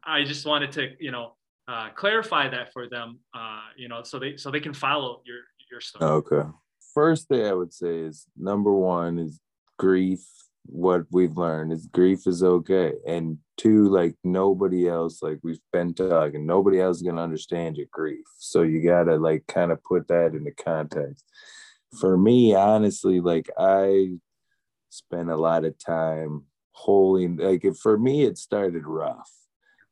I 0.05 0.25
just 0.25 0.45
wanted 0.45 0.73
to, 0.73 0.91
you 1.01 1.11
know, 1.11 1.37
uh, 1.67 1.89
clarify 1.95 2.49
that 2.51 2.73
for 2.73 2.89
them, 2.89 3.21
uh, 3.35 3.61
you 3.77 3.89
know, 3.89 4.03
so 4.03 4.19
they 4.19 4.37
so 4.37 4.51
they 4.51 4.61
can 4.61 4.75
follow 4.75 5.23
your 5.25 5.39
your 5.71 5.81
story. 5.81 6.11
Okay. 6.11 6.49
First 6.95 7.29
thing 7.29 7.47
I 7.47 7.53
would 7.53 7.73
say 7.73 7.99
is 8.01 8.27
number 8.37 8.73
one 8.73 9.19
is 9.19 9.41
grief 9.79 10.21
what 10.69 11.05
we've 11.11 11.37
learned 11.37 11.73
is 11.73 11.87
grief 11.87 12.27
is 12.27 12.43
okay 12.43 12.93
and 13.07 13.39
two 13.57 13.89
like 13.89 14.15
nobody 14.23 14.87
else 14.87 15.23
like 15.23 15.39
we've 15.43 15.61
been 15.73 15.95
talking 15.95 16.45
nobody 16.45 16.79
else 16.79 16.99
is 16.99 17.03
gonna 17.03 17.23
understand 17.23 17.77
your 17.77 17.87
grief 17.91 18.25
so 18.37 18.63
you 18.63 18.83
gotta 18.83 19.17
like 19.17 19.47
kind 19.47 19.73
of 19.73 19.83
put 19.83 20.07
that 20.09 20.35
into 20.35 20.51
context 20.53 21.25
for 21.99 22.19
me 22.19 22.55
honestly 22.55 23.19
like 23.19 23.49
i 23.59 24.11
spent 24.91 25.31
a 25.31 25.37
lot 25.37 25.65
of 25.65 25.79
time 25.79 26.45
holding 26.73 27.39
like 27.39 27.65
for 27.81 27.99
me 27.99 28.25
it 28.25 28.37
started 28.37 28.87
rough 28.87 29.31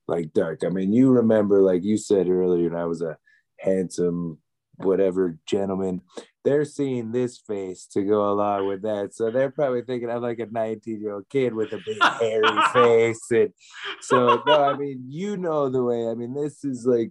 like 0.06 0.30
dark 0.34 0.62
i 0.64 0.68
mean 0.68 0.92
you 0.92 1.10
remember 1.10 1.62
like 1.62 1.82
you 1.82 1.96
said 1.96 2.28
earlier 2.28 2.66
and 2.66 2.76
i 2.76 2.84
was 2.84 3.00
a 3.00 3.16
handsome 3.58 4.38
whatever 4.78 5.38
gentleman 5.46 6.02
they're 6.46 6.64
seeing 6.64 7.10
this 7.10 7.38
face 7.38 7.88
to 7.88 8.02
go 8.02 8.30
along 8.30 8.68
with 8.68 8.82
that. 8.82 9.12
So 9.12 9.32
they're 9.32 9.50
probably 9.50 9.82
thinking 9.82 10.08
I'm 10.08 10.22
like 10.22 10.38
a 10.38 10.46
19 10.46 11.00
year 11.00 11.14
old 11.14 11.28
kid 11.28 11.52
with 11.52 11.72
a 11.72 11.80
big 11.84 12.00
hairy 12.00 12.62
face. 12.72 13.28
And 13.32 13.52
so, 14.00 14.44
no, 14.46 14.62
I 14.62 14.76
mean, 14.76 15.02
you 15.08 15.36
know 15.36 15.68
the 15.68 15.82
way. 15.82 16.06
I 16.08 16.14
mean, 16.14 16.34
this 16.34 16.64
is 16.64 16.86
like, 16.86 17.10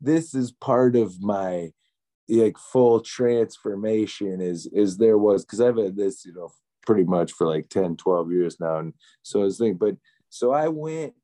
this 0.00 0.34
is 0.34 0.50
part 0.50 0.96
of 0.96 1.22
my 1.22 1.70
like 2.28 2.58
full 2.58 3.00
transformation 3.00 4.40
is 4.40 4.66
is 4.72 4.96
there 4.96 5.18
was 5.18 5.44
because 5.44 5.60
I've 5.60 5.76
had 5.76 5.96
this, 5.96 6.24
you 6.24 6.34
know, 6.34 6.50
pretty 6.84 7.04
much 7.04 7.30
for 7.32 7.46
like 7.46 7.68
10, 7.68 7.96
12 7.98 8.32
years 8.32 8.58
now. 8.58 8.78
And 8.78 8.94
so 9.22 9.42
I 9.42 9.44
was 9.44 9.58
thinking, 9.58 9.78
but 9.78 9.96
so 10.28 10.50
I 10.50 10.66
went 10.66 11.14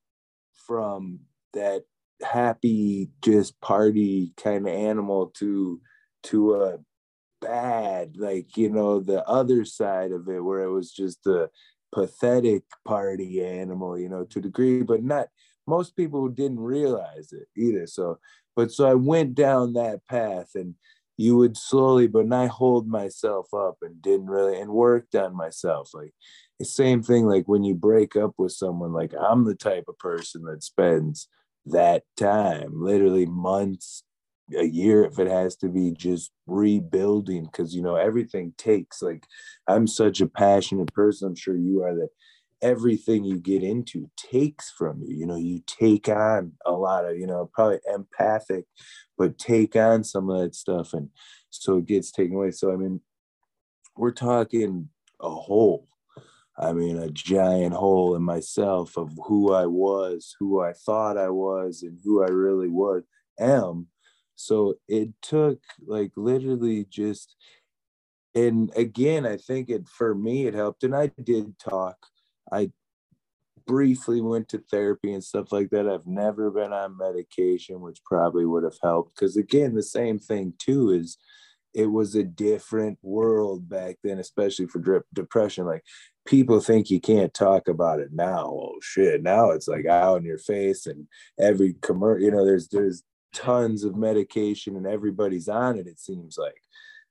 from 0.65 1.19
that 1.55 1.83
happy, 2.23 3.11
just 3.23 3.61
party 3.61 4.33
kind 4.37 4.67
of 4.67 4.75
animal 4.75 5.29
to 5.39 5.81
to 6.25 6.63
a 6.63 6.79
bad, 7.41 8.17
like, 8.17 8.57
you 8.57 8.69
know, 8.69 9.01
the 9.01 9.25
other 9.25 9.65
side 9.65 10.13
of 10.13 10.29
it 10.29 10.41
where 10.41 10.63
it 10.63 10.71
was 10.71 10.91
just 10.91 11.27
a 11.27 11.49
pathetic 11.93 12.65
party 12.85 13.45
animal, 13.45 13.99
you 13.99 14.09
know, 14.09 14.25
to 14.25 14.41
a 14.41 14.43
degree, 14.43 14.83
but 14.83 15.03
not 15.03 15.29
most 15.67 15.97
people 15.97 16.29
didn't 16.29 16.61
realize 16.61 17.33
it 17.33 17.47
either. 17.57 17.87
So, 17.87 18.19
but 18.57 18.73
so 18.73 18.87
I 18.87 18.95
went 18.95 19.35
down 19.35 19.75
that 19.75 20.01
path 20.09 20.51
and 20.55 20.75
you 21.17 21.37
would 21.37 21.57
slowly, 21.57 22.07
but 22.07 22.33
I 22.33 22.47
hold 22.47 22.89
myself 22.89 23.53
up 23.53 23.77
and 23.83 24.01
didn't 24.01 24.29
really 24.29 24.61
and 24.61 24.71
worked 24.71 25.15
on 25.15 25.37
myself. 25.37 25.91
Like 25.93 26.15
the 26.59 26.65
same 26.65 27.03
thing, 27.03 27.27
like 27.27 27.47
when 27.47 27.65
you 27.65 27.75
break 27.75 28.17
up 28.17 28.35
with 28.39 28.53
someone, 28.53 28.93
like 28.93 29.13
I'm 29.21 29.45
the 29.45 29.55
type 29.55 29.85
of 29.89 29.99
person 29.99 30.45
that 30.45 30.63
spends 30.63 31.29
that 31.71 32.05
time, 32.17 32.73
literally 32.75 33.27
months, 33.27 34.03
a 34.57 34.65
year 34.65 35.05
if 35.05 35.19
it 35.19 35.29
has 35.29 35.57
to 35.57 35.69
be 35.69 35.93
just 35.93 36.31
rebuilding 36.47 37.45
because 37.45 37.75
you 37.75 37.83
know 37.83 37.97
everything 37.97 38.53
takes 38.57 39.03
like 39.03 39.25
i'm 39.67 39.87
such 39.87 40.21
a 40.21 40.27
passionate 40.27 40.93
person 40.95 41.29
i'm 41.29 41.35
sure 41.35 41.57
you 41.57 41.83
are 41.83 41.95
that 41.95 42.09
everything 42.63 43.25
you 43.25 43.39
get 43.39 43.63
into 43.63 44.11
takes 44.17 44.71
from 44.71 45.03
you 45.03 45.15
you 45.15 45.27
know 45.27 45.37
you 45.37 45.61
take 45.67 46.09
on 46.09 46.53
a 46.67 46.73
lot 46.73 47.05
of 47.05 47.17
you 47.17 47.27
know 47.27 47.49
probably 47.53 47.79
empathic 47.93 48.65
but 49.17 49.39
take 49.39 49.77
on 49.77 50.03
some 50.03 50.29
of 50.31 50.41
that 50.41 50.55
stuff 50.55 50.93
and 50.93 51.11
so 51.51 51.79
it 51.79 51.87
gets 51.87 52.11
taken 52.11 52.37
away. 52.37 52.51
So 52.51 52.73
i 52.73 52.77
mean 52.77 53.01
we're 53.97 54.11
talking 54.13 54.89
a 55.21 55.31
hole 55.31 55.87
i 56.59 56.73
mean 56.73 56.99
a 56.99 57.11
giant 57.11 57.75
hole 57.75 58.15
in 58.15 58.23
myself 58.23 58.97
of 58.97 59.11
who 59.27 59.53
i 59.53 59.67
was 59.67 60.35
who 60.39 60.61
i 60.61 60.73
thought 60.73 61.17
i 61.17 61.29
was 61.29 61.83
and 61.83 61.99
who 62.05 62.23
i 62.23 62.29
really 62.29 62.69
was 62.69 63.03
am 63.39 63.87
so 64.39 64.77
it 64.87 65.09
took 65.21 65.59
like 65.85 66.13
literally 66.17 66.87
just, 66.89 67.35
and 68.37 68.71
again, 68.77 69.27
I 69.27 69.37
think 69.37 69.69
it 69.69 69.89
for 69.89 70.15
me 70.15 70.47
it 70.47 70.55
helped. 70.55 70.85
And 70.85 70.95
I 70.95 71.11
did 71.25 71.59
talk. 71.59 71.97
I 72.53 72.71
briefly 73.67 74.21
went 74.21 74.49
to 74.51 74.63
therapy 74.71 75.13
and 75.13 75.25
stuff 75.25 75.51
like 75.51 75.71
that. 75.71 75.89
I've 75.89 76.07
never 76.07 76.53
been 76.53 76.73
on 76.73 76.97
medication, 76.97 77.81
which 77.81 77.99
probably 78.05 78.47
would 78.47 78.63
have 78.63 78.79
helped. 78.81 79.17
Because 79.17 79.37
again, 79.37 79.75
the 79.75 79.83
same 79.83 80.21
thing 80.21 80.55
too 80.57 80.93
is 80.93 81.19
it 81.75 81.87
was 81.87 82.15
a 82.15 82.25
different 82.25 82.99
world 83.03 83.69
back 83.69 83.97
then, 84.03 84.19
especially 84.19 84.67
for 84.67 84.79
drip 84.79 85.05
depression. 85.13 85.67
Like 85.67 85.85
people 86.27 86.61
think 86.61 86.91
you 86.91 87.01
can't 87.01 87.33
talk 87.33 87.69
about 87.69 88.01
it 88.01 88.13
now. 88.13 88.47
Oh 88.47 88.79
shit! 88.83 89.23
Now 89.23 89.51
it's 89.51 89.69
like 89.69 89.87
out 89.87 90.19
in 90.19 90.25
your 90.25 90.39
face, 90.39 90.87
and 90.87 91.07
every 91.39 91.75
commercial. 91.83 92.25
You 92.25 92.31
know, 92.31 92.45
there's 92.45 92.69
there's 92.69 93.03
tons 93.35 93.85
of 93.85 93.97
medication 93.97 94.77
and 94.77 94.87
everybody's 94.87 95.49
on 95.49 95.79
it 95.79 95.87
it 95.87 96.01
seems 96.01 96.39
like 96.39 96.63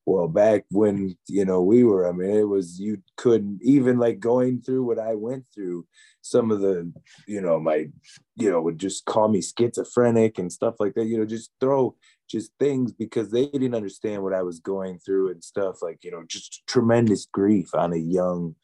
well 0.06 0.28
back 0.28 0.64
when 0.72 1.16
you 1.28 1.46
know 1.46 1.62
we 1.62 1.84
were 1.84 2.08
i 2.08 2.12
mean 2.12 2.32
it 2.32 2.48
was 2.48 2.80
you 2.80 2.98
couldn't 3.18 3.60
even 3.62 3.98
like 4.00 4.20
going 4.20 4.60
through 4.60 4.84
what 4.84 4.98
i 4.98 5.14
went 5.14 5.46
through 5.54 5.86
some 6.22 6.50
of 6.50 6.60
the 6.60 6.92
you 7.28 7.40
know 7.40 7.60
my 7.60 7.88
you 8.36 8.50
know 8.50 8.62
would 8.62 8.80
just 8.80 9.06
call 9.06 9.28
me 9.28 9.42
schizophrenic 9.42 10.40
and 10.40 10.52
stuff 10.52 10.76
like 10.80 10.94
that 10.96 11.06
you 11.06 11.18
know 11.18 11.26
just 11.26 11.52
throw 11.60 11.96
just 12.28 12.52
things 12.60 12.92
because 12.92 13.32
they 13.32 13.48
didn't 13.48 13.76
understand 13.76 14.22
what 14.22 14.34
i 14.34 14.42
was 14.42 14.60
going 14.60 15.00
through 15.00 15.32
and 15.32 15.44
stuff 15.44 15.82
like 15.82 16.04
you 16.04 16.12
know 16.12 16.24
just 16.28 16.66
tremendous 16.68 17.26
grief 17.26 17.74
on 17.74 17.94
a 17.94 17.98
young 17.98 18.56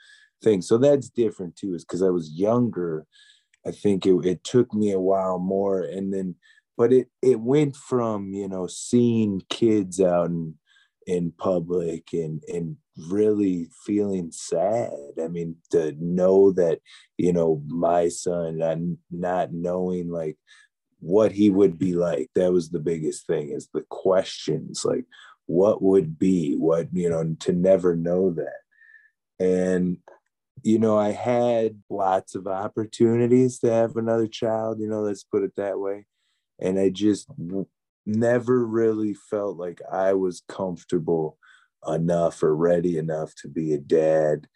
thing. 0.43 0.61
So 0.61 0.78
that's 0.78 1.09
different 1.09 1.55
too 1.55 1.74
is 1.74 1.86
because 1.86 2.03
i 2.03 2.09
was 2.09 2.32
younger 2.32 3.05
i 3.66 3.72
think 3.72 4.05
it, 4.05 4.14
it 4.26 4.43
took 4.43 4.74
me 4.74 4.91
a 4.91 4.99
while 4.99 5.39
more. 5.39 5.82
And 5.82 6.14
then 6.14 6.36
but 6.78 6.91
it 6.91 7.07
it 7.22 7.39
went 7.39 7.76
from 7.76 8.34
you 8.34 8.47
know 8.47 8.68
seeing 8.68 9.41
kids 9.49 9.99
out 10.01 10.28
in 10.28 10.55
in 11.05 11.32
public 11.38 12.14
and 12.14 12.43
and 12.47 12.78
really 13.09 13.70
feeling 13.86 14.32
sad. 14.32 14.91
I 15.22 15.28
mean 15.28 15.55
to 15.72 15.95
know 15.99 16.51
that 16.53 16.80
you 17.18 17.34
know 17.34 17.61
my 17.68 18.09
son 18.09 18.61
and 18.61 18.97
not 19.11 19.53
knowing 19.53 20.09
like 20.09 20.38
what 21.04 21.32
he 21.32 21.49
would 21.49 21.78
be 21.78 21.93
like 21.93 22.30
that 22.36 22.51
was 22.51 22.70
the 22.70 22.80
biggest 22.80 23.28
thing 23.28 23.49
is 23.49 23.68
the 23.74 23.86
questions 23.89 24.86
like 24.86 25.06
what 25.47 25.82
would 25.82 26.18
be 26.18 26.56
what 26.56 26.88
you 26.93 27.10
know 27.10 27.36
to 27.39 27.51
never 27.51 27.95
know 27.95 28.32
that 28.32 28.62
and 29.39 29.97
you 30.62 30.80
know 30.80 30.97
i 30.97 31.12
had 31.12 31.82
lots 31.89 32.36
of 32.36 32.47
opportunities 32.47 33.60
to 33.60 33.70
have 33.70 33.97
another 33.97 34.28
child 34.28 34.80
you 34.80 34.88
know 34.88 35.01
let's 35.01 35.24
put 35.24 35.43
it 35.43 35.54
that 35.58 35.78
way 35.78 36.06
and 36.60 36.80
I 36.80 36.89
just 36.89 37.28
never 38.06 38.66
really 38.66 39.14
felt 39.14 39.58
like 39.58 39.82
I 39.91 40.14
was 40.14 40.43
comfortable 40.47 41.38
enough 41.88 42.41
or 42.43 42.56
ready 42.56 42.97
enough 42.97 43.34
to 43.41 43.47
be 43.47 43.74
a 43.74 43.78
dad 43.78 44.47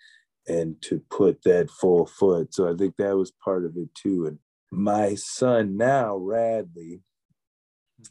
and 0.47 0.81
to 0.81 1.01
put 1.09 1.43
that 1.43 1.69
full 1.69 2.05
foot. 2.05 2.53
So 2.53 2.71
I 2.71 2.75
think 2.75 2.95
that 2.97 3.17
was 3.17 3.33
part 3.43 3.65
of 3.65 3.75
it 3.75 3.93
too. 3.93 4.25
And 4.25 4.39
my 4.71 5.15
son 5.15 5.77
now, 5.77 6.17
Radley, 6.17 7.01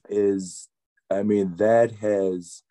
is, 0.08 0.68
I 1.10 1.22
mean, 1.22 1.56
that 1.56 1.92
has, 1.96 2.62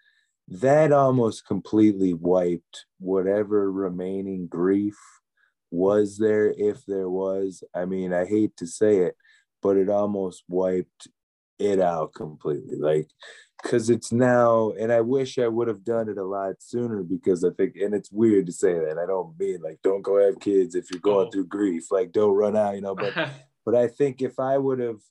that 0.48 0.92
almost 0.92 1.46
completely 1.46 2.14
wiped 2.14 2.86
whatever 3.00 3.72
remaining 3.72 4.48
grief 4.48 4.98
was 5.72 6.18
there, 6.18 6.54
if 6.58 6.86
there 6.86 7.10
was. 7.10 7.64
I 7.74 7.86
mean, 7.86 8.14
I 8.14 8.26
hate 8.26 8.56
to 8.58 8.68
say 8.68 9.00
it, 9.00 9.16
but 9.62 9.78
it 9.78 9.90
almost 9.90 10.44
wiped 10.48 11.08
it 11.60 11.80
out 11.80 12.14
completely. 12.14 12.78
Like, 12.78 13.08
because 13.62 13.90
it's 13.90 14.12
now, 14.12 14.72
and 14.80 14.92
I 14.92 15.02
wish 15.02 15.40
I 15.40 15.48
would 15.48 15.68
have 15.68 15.84
done 15.84 16.10
it 16.10 16.18
a 16.18 16.24
lot 16.24 16.56
sooner 16.60 17.02
because 17.02 17.44
I 17.44 17.50
think, 17.52 17.76
and 17.76 17.94
it's 17.94 18.12
weird 18.12 18.46
to 18.46 18.52
say 18.52 18.74
that. 18.74 19.00
I 19.02 19.08
don't 19.08 19.38
mean 19.40 19.62
like, 19.62 19.80
don't 19.84 20.02
go 20.02 20.24
have 20.24 20.40
kids 20.40 20.76
if 20.76 20.92
you're 20.92 21.00
going 21.00 21.28
oh. 21.28 21.32
through 21.32 21.48
grief, 21.48 21.92
like, 21.92 22.12
don't 22.12 22.36
run 22.36 22.56
out, 22.56 22.76
you 22.76 22.82
know. 22.82 22.96
But, 22.96 23.14
but 23.66 23.76
I 23.76 23.88
think 23.88 24.22
if 24.22 24.40
I 24.40 24.58
would 24.58 24.80
have 24.80 25.02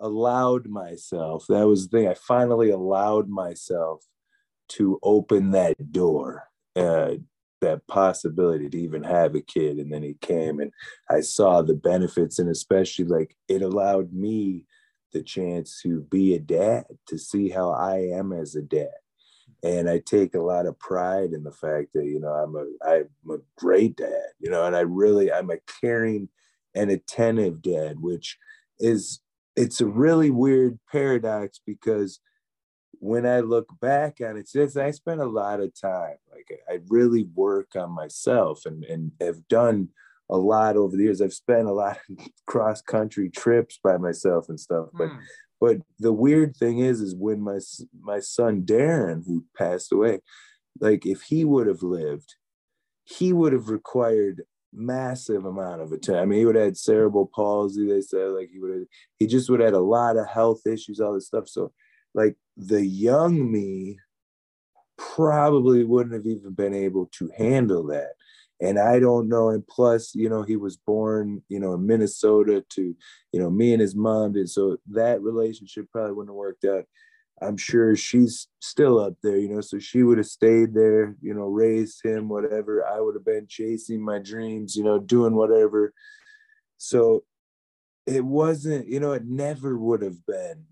allowed 0.00 0.66
myself, 0.68 1.46
that 1.48 1.66
was 1.66 1.88
the 1.88 1.98
thing, 1.98 2.08
I 2.08 2.14
finally 2.14 2.70
allowed 2.70 3.28
myself 3.28 4.04
to 4.70 4.98
open 5.02 5.52
that 5.52 5.92
door. 5.92 6.48
Uh, 6.76 7.14
that 7.64 7.86
possibility 7.86 8.68
to 8.68 8.78
even 8.78 9.02
have 9.02 9.34
a 9.34 9.40
kid 9.40 9.78
and 9.78 9.90
then 9.90 10.02
he 10.02 10.14
came 10.20 10.60
and 10.60 10.70
i 11.08 11.20
saw 11.20 11.62
the 11.62 11.74
benefits 11.74 12.38
and 12.38 12.50
especially 12.50 13.06
like 13.06 13.34
it 13.48 13.62
allowed 13.62 14.12
me 14.12 14.66
the 15.14 15.22
chance 15.22 15.80
to 15.82 16.02
be 16.10 16.34
a 16.34 16.38
dad 16.38 16.84
to 17.06 17.16
see 17.16 17.48
how 17.48 17.70
i 17.70 17.96
am 17.96 18.34
as 18.34 18.54
a 18.54 18.60
dad 18.60 18.90
and 19.62 19.88
i 19.88 19.98
take 19.98 20.34
a 20.34 20.40
lot 20.40 20.66
of 20.66 20.78
pride 20.78 21.32
in 21.32 21.42
the 21.42 21.52
fact 21.52 21.88
that 21.94 22.04
you 22.04 22.20
know 22.20 22.28
i'm 22.28 22.54
a 22.54 22.66
i'm 22.86 23.30
a 23.30 23.38
great 23.56 23.96
dad 23.96 24.28
you 24.40 24.50
know 24.50 24.66
and 24.66 24.76
i 24.76 24.80
really 24.80 25.32
i'm 25.32 25.48
a 25.48 25.56
caring 25.80 26.28
and 26.74 26.90
attentive 26.90 27.62
dad 27.62 27.96
which 28.00 28.36
is 28.78 29.20
it's 29.56 29.80
a 29.80 29.86
really 29.86 30.30
weird 30.30 30.78
paradox 30.90 31.60
because 31.64 32.20
when 32.98 33.26
I 33.26 33.40
look 33.40 33.68
back 33.80 34.18
on 34.20 34.36
it, 34.36 34.48
since 34.48 34.76
I 34.76 34.90
spent 34.90 35.20
a 35.20 35.26
lot 35.26 35.60
of 35.60 35.78
time, 35.78 36.16
like 36.32 36.60
I 36.68 36.80
really 36.88 37.28
work 37.34 37.76
on 37.76 37.90
myself 37.90 38.62
and, 38.64 38.82
and 38.84 39.12
have 39.20 39.46
done 39.48 39.90
a 40.30 40.36
lot 40.36 40.76
over 40.76 40.96
the 40.96 41.02
years. 41.02 41.20
I've 41.20 41.34
spent 41.34 41.68
a 41.68 41.72
lot 41.72 41.98
of 42.08 42.26
cross 42.46 42.80
country 42.80 43.28
trips 43.30 43.78
by 43.82 43.98
myself 43.98 44.48
and 44.48 44.58
stuff. 44.58 44.88
But 44.94 45.08
mm. 45.08 45.18
but 45.60 45.78
the 45.98 46.12
weird 46.12 46.56
thing 46.56 46.78
is, 46.78 47.00
is 47.00 47.14
when 47.14 47.40
my 47.40 47.58
my 48.00 48.20
son 48.20 48.62
Darren, 48.62 49.24
who 49.26 49.44
passed 49.56 49.92
away, 49.92 50.20
like 50.80 51.04
if 51.04 51.22
he 51.22 51.44
would 51.44 51.66
have 51.66 51.82
lived, 51.82 52.36
he 53.04 53.32
would 53.32 53.52
have 53.52 53.68
required 53.68 54.42
massive 54.74 55.44
amount 55.44 55.80
of 55.80 55.92
attention. 55.92 56.22
I 56.22 56.24
mean, 56.24 56.38
he 56.38 56.44
would 56.44 56.56
have 56.56 56.64
had 56.64 56.76
cerebral 56.76 57.30
palsy. 57.34 57.86
They 57.86 58.00
said 58.00 58.30
like 58.30 58.50
he 58.52 58.58
would 58.58 58.70
have, 58.70 58.82
he 59.18 59.26
just 59.26 59.48
would 59.48 59.60
have 59.60 59.68
had 59.68 59.74
a 59.74 59.80
lot 59.80 60.16
of 60.16 60.28
health 60.28 60.66
issues, 60.66 61.00
all 61.00 61.14
this 61.14 61.26
stuff. 61.26 61.48
So 61.48 61.72
like 62.14 62.36
the 62.56 62.84
young 62.84 63.50
me 63.50 63.98
probably 64.96 65.84
wouldn't 65.84 66.14
have 66.14 66.26
even 66.26 66.52
been 66.52 66.74
able 66.74 67.06
to 67.06 67.30
handle 67.36 67.84
that 67.88 68.12
and 68.60 68.78
i 68.78 69.00
don't 69.00 69.28
know 69.28 69.48
and 69.48 69.66
plus 69.66 70.14
you 70.14 70.28
know 70.28 70.42
he 70.42 70.56
was 70.56 70.76
born 70.76 71.42
you 71.48 71.58
know 71.58 71.74
in 71.74 71.84
minnesota 71.84 72.64
to 72.68 72.94
you 73.32 73.40
know 73.40 73.50
me 73.50 73.72
and 73.72 73.80
his 73.80 73.96
mom 73.96 74.32
did 74.32 74.48
so 74.48 74.76
that 74.86 75.20
relationship 75.20 75.86
probably 75.90 76.12
wouldn't 76.12 76.30
have 76.30 76.36
worked 76.36 76.64
out 76.64 76.84
I'm 77.42 77.56
sure 77.56 77.96
she's 77.96 78.48
still 78.60 78.98
up 78.98 79.14
there, 79.22 79.36
you 79.36 79.48
know. 79.48 79.60
So 79.60 79.78
she 79.78 80.02
would 80.02 80.18
have 80.18 80.26
stayed 80.26 80.74
there, 80.74 81.16
you 81.20 81.34
know, 81.34 81.46
raised 81.46 82.04
him, 82.04 82.28
whatever. 82.28 82.86
I 82.86 83.00
would 83.00 83.14
have 83.14 83.24
been 83.24 83.46
chasing 83.48 84.02
my 84.02 84.18
dreams, 84.18 84.76
you 84.76 84.84
know, 84.84 84.98
doing 84.98 85.34
whatever. 85.34 85.92
So 86.78 87.24
it 88.06 88.24
wasn't, 88.24 88.86
you 88.86 89.00
know, 89.00 89.12
it 89.12 89.24
never 89.24 89.76
would 89.76 90.02
have 90.02 90.24
been 90.26 90.64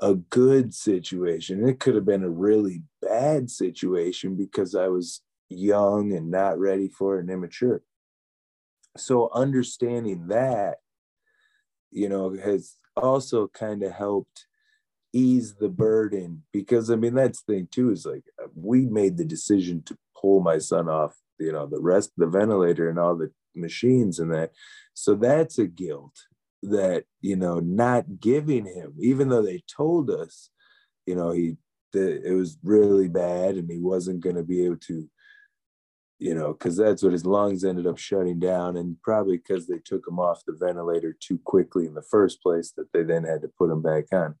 a 0.00 0.14
good 0.14 0.74
situation. 0.74 1.68
It 1.68 1.80
could 1.80 1.94
have 1.94 2.06
been 2.06 2.24
a 2.24 2.30
really 2.30 2.82
bad 3.02 3.50
situation 3.50 4.36
because 4.36 4.74
I 4.74 4.88
was 4.88 5.22
young 5.48 6.12
and 6.12 6.30
not 6.30 6.58
ready 6.58 6.88
for 6.88 7.16
it 7.16 7.20
and 7.20 7.30
immature. 7.30 7.82
So 8.96 9.30
understanding 9.32 10.28
that, 10.28 10.78
you 11.90 12.08
know, 12.08 12.34
has 12.42 12.76
also 12.96 13.48
kind 13.48 13.82
of 13.82 13.92
helped 13.92 14.46
ease 15.12 15.54
the 15.56 15.68
burden 15.68 16.42
because 16.52 16.90
I 16.90 16.96
mean 16.96 17.14
that's 17.14 17.42
the 17.42 17.54
thing 17.54 17.68
too 17.70 17.90
is 17.90 18.06
like 18.06 18.24
uh, 18.42 18.48
we 18.54 18.86
made 18.86 19.16
the 19.16 19.24
decision 19.24 19.82
to 19.86 19.98
pull 20.20 20.40
my 20.40 20.58
son 20.58 20.88
off, 20.88 21.16
you 21.38 21.52
know, 21.52 21.66
the 21.66 21.80
rest 21.80 22.12
the 22.16 22.26
ventilator 22.26 22.88
and 22.88 22.98
all 22.98 23.16
the 23.16 23.30
machines 23.54 24.18
and 24.18 24.32
that. 24.32 24.52
So 24.94 25.14
that's 25.14 25.58
a 25.58 25.66
guilt 25.66 26.14
that, 26.62 27.04
you 27.20 27.36
know, 27.36 27.58
not 27.58 28.20
giving 28.20 28.66
him, 28.66 28.94
even 29.00 29.28
though 29.28 29.42
they 29.42 29.62
told 29.74 30.10
us, 30.10 30.50
you 31.06 31.14
know, 31.14 31.32
he 31.32 31.56
that 31.92 32.24
it 32.24 32.34
was 32.34 32.56
really 32.62 33.08
bad 33.08 33.56
and 33.56 33.68
he 33.68 33.78
wasn't 33.80 34.20
going 34.20 34.36
to 34.36 34.44
be 34.44 34.64
able 34.64 34.76
to 34.76 35.08
you 36.20 36.34
know, 36.34 36.52
because 36.52 36.76
that's 36.76 37.02
what 37.02 37.12
his 37.12 37.24
lungs 37.24 37.64
ended 37.64 37.86
up 37.86 37.96
shutting 37.96 38.38
down, 38.38 38.76
and 38.76 39.00
probably 39.02 39.38
because 39.38 39.66
they 39.66 39.78
took 39.82 40.06
him 40.06 40.18
off 40.18 40.44
the 40.46 40.52
ventilator 40.52 41.16
too 41.18 41.40
quickly 41.44 41.86
in 41.86 41.94
the 41.94 42.02
first 42.02 42.42
place, 42.42 42.72
that 42.76 42.92
they 42.92 43.02
then 43.02 43.24
had 43.24 43.40
to 43.40 43.48
put 43.58 43.70
him 43.70 43.80
back 43.80 44.04
on. 44.12 44.34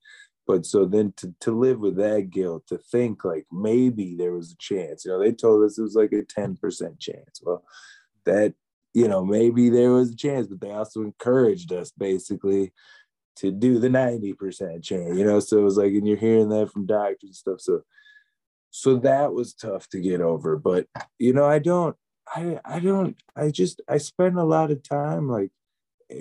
But 0.50 0.66
so 0.66 0.84
then 0.84 1.12
to, 1.18 1.32
to 1.42 1.52
live 1.52 1.78
with 1.78 1.94
that 1.98 2.30
guilt, 2.30 2.66
to 2.66 2.78
think 2.78 3.24
like 3.24 3.46
maybe 3.52 4.16
there 4.16 4.32
was 4.32 4.50
a 4.50 4.56
chance, 4.56 5.04
you 5.04 5.12
know, 5.12 5.20
they 5.20 5.30
told 5.30 5.62
us 5.62 5.78
it 5.78 5.82
was 5.82 5.94
like 5.94 6.12
a 6.12 6.22
10% 6.22 6.58
chance. 6.98 7.40
Well, 7.40 7.62
that, 8.26 8.54
you 8.92 9.06
know, 9.06 9.24
maybe 9.24 9.70
there 9.70 9.92
was 9.92 10.10
a 10.10 10.16
chance, 10.16 10.48
but 10.48 10.60
they 10.60 10.72
also 10.72 11.02
encouraged 11.02 11.72
us 11.72 11.92
basically 11.92 12.72
to 13.36 13.52
do 13.52 13.78
the 13.78 13.86
90% 13.86 14.82
chance, 14.82 15.16
you 15.16 15.24
know. 15.24 15.38
So 15.38 15.58
it 15.58 15.62
was 15.62 15.76
like, 15.76 15.92
and 15.92 16.08
you're 16.08 16.16
hearing 16.16 16.48
that 16.48 16.72
from 16.72 16.84
doctors 16.84 17.16
and 17.22 17.36
stuff. 17.36 17.60
So, 17.60 17.82
so 18.70 18.96
that 18.96 19.32
was 19.32 19.54
tough 19.54 19.88
to 19.90 20.00
get 20.00 20.20
over. 20.20 20.56
But, 20.56 20.88
you 21.20 21.32
know, 21.32 21.44
I 21.44 21.60
don't, 21.60 21.94
I, 22.26 22.58
I 22.64 22.80
don't, 22.80 23.16
I 23.36 23.52
just, 23.52 23.82
I 23.88 23.98
spend 23.98 24.36
a 24.36 24.42
lot 24.42 24.72
of 24.72 24.82
time 24.82 25.28
like 25.28 25.52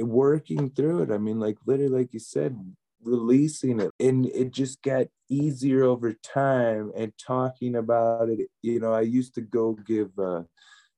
working 0.01 0.69
through 0.69 1.01
it. 1.01 1.11
I 1.11 1.17
mean, 1.17 1.39
like 1.39 1.57
literally, 1.65 1.97
like 1.97 2.13
you 2.13 2.19
said, 2.19 2.55
releasing 3.03 3.79
it 3.79 3.91
and 3.99 4.25
it 4.27 4.51
just 4.51 4.81
got 4.81 5.07
easier 5.29 5.83
over 5.83 6.13
time 6.13 6.91
and 6.95 7.13
talking 7.17 7.75
about 7.75 8.29
it 8.29 8.49
you 8.61 8.79
know 8.79 8.91
i 8.91 9.01
used 9.01 9.33
to 9.33 9.41
go 9.41 9.73
give 9.85 10.09
uh 10.19 10.41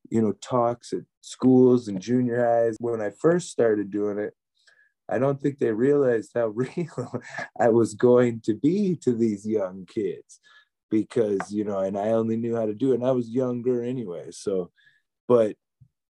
you 0.09 0.21
know 0.21 0.31
talks 0.41 0.93
at 0.93 1.01
schools 1.21 1.87
and 1.87 2.01
junior 2.01 2.43
highs. 2.43 2.77
When 2.79 3.01
i 3.01 3.11
first 3.11 3.49
started 3.49 3.91
doing 3.91 4.17
it 4.17 4.33
i 5.09 5.19
don't 5.19 5.39
think 5.39 5.59
they 5.59 5.71
realized 5.71 6.31
how 6.33 6.47
real 6.55 7.21
i 7.59 7.69
was 7.69 7.93
going 7.93 8.41
to 8.41 8.55
be 8.55 8.95
to 9.03 9.13
these 9.13 9.45
young 9.45 9.85
kids 9.85 10.39
because 10.89 11.51
you 11.51 11.63
know 11.63 11.79
and 11.79 11.97
i 11.97 12.09
only 12.09 12.37
knew 12.37 12.55
how 12.55 12.65
to 12.65 12.73
do 12.73 12.91
it 12.91 12.95
and 12.95 13.05
i 13.05 13.11
was 13.11 13.29
younger 13.29 13.83
anyway 13.83 14.25
so 14.31 14.71
but 15.27 15.55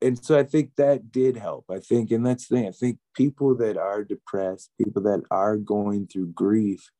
and 0.03 0.22
so 0.22 0.38
I 0.38 0.44
think 0.44 0.72
that 0.76 1.11
did 1.11 1.36
help. 1.36 1.64
I 1.70 1.78
think, 1.78 2.11
and 2.11 2.24
that's 2.24 2.49
the 2.49 2.57
thing. 2.57 2.68
I 2.68 2.72
think 2.72 2.99
people 3.14 3.57
that 3.57 3.76
are 3.76 4.05
depressed, 4.05 4.70
people 4.78 5.03
that 5.03 5.22
are 5.30 5.57
going 5.57 6.07
through 6.07 6.28
grief, 6.28 6.90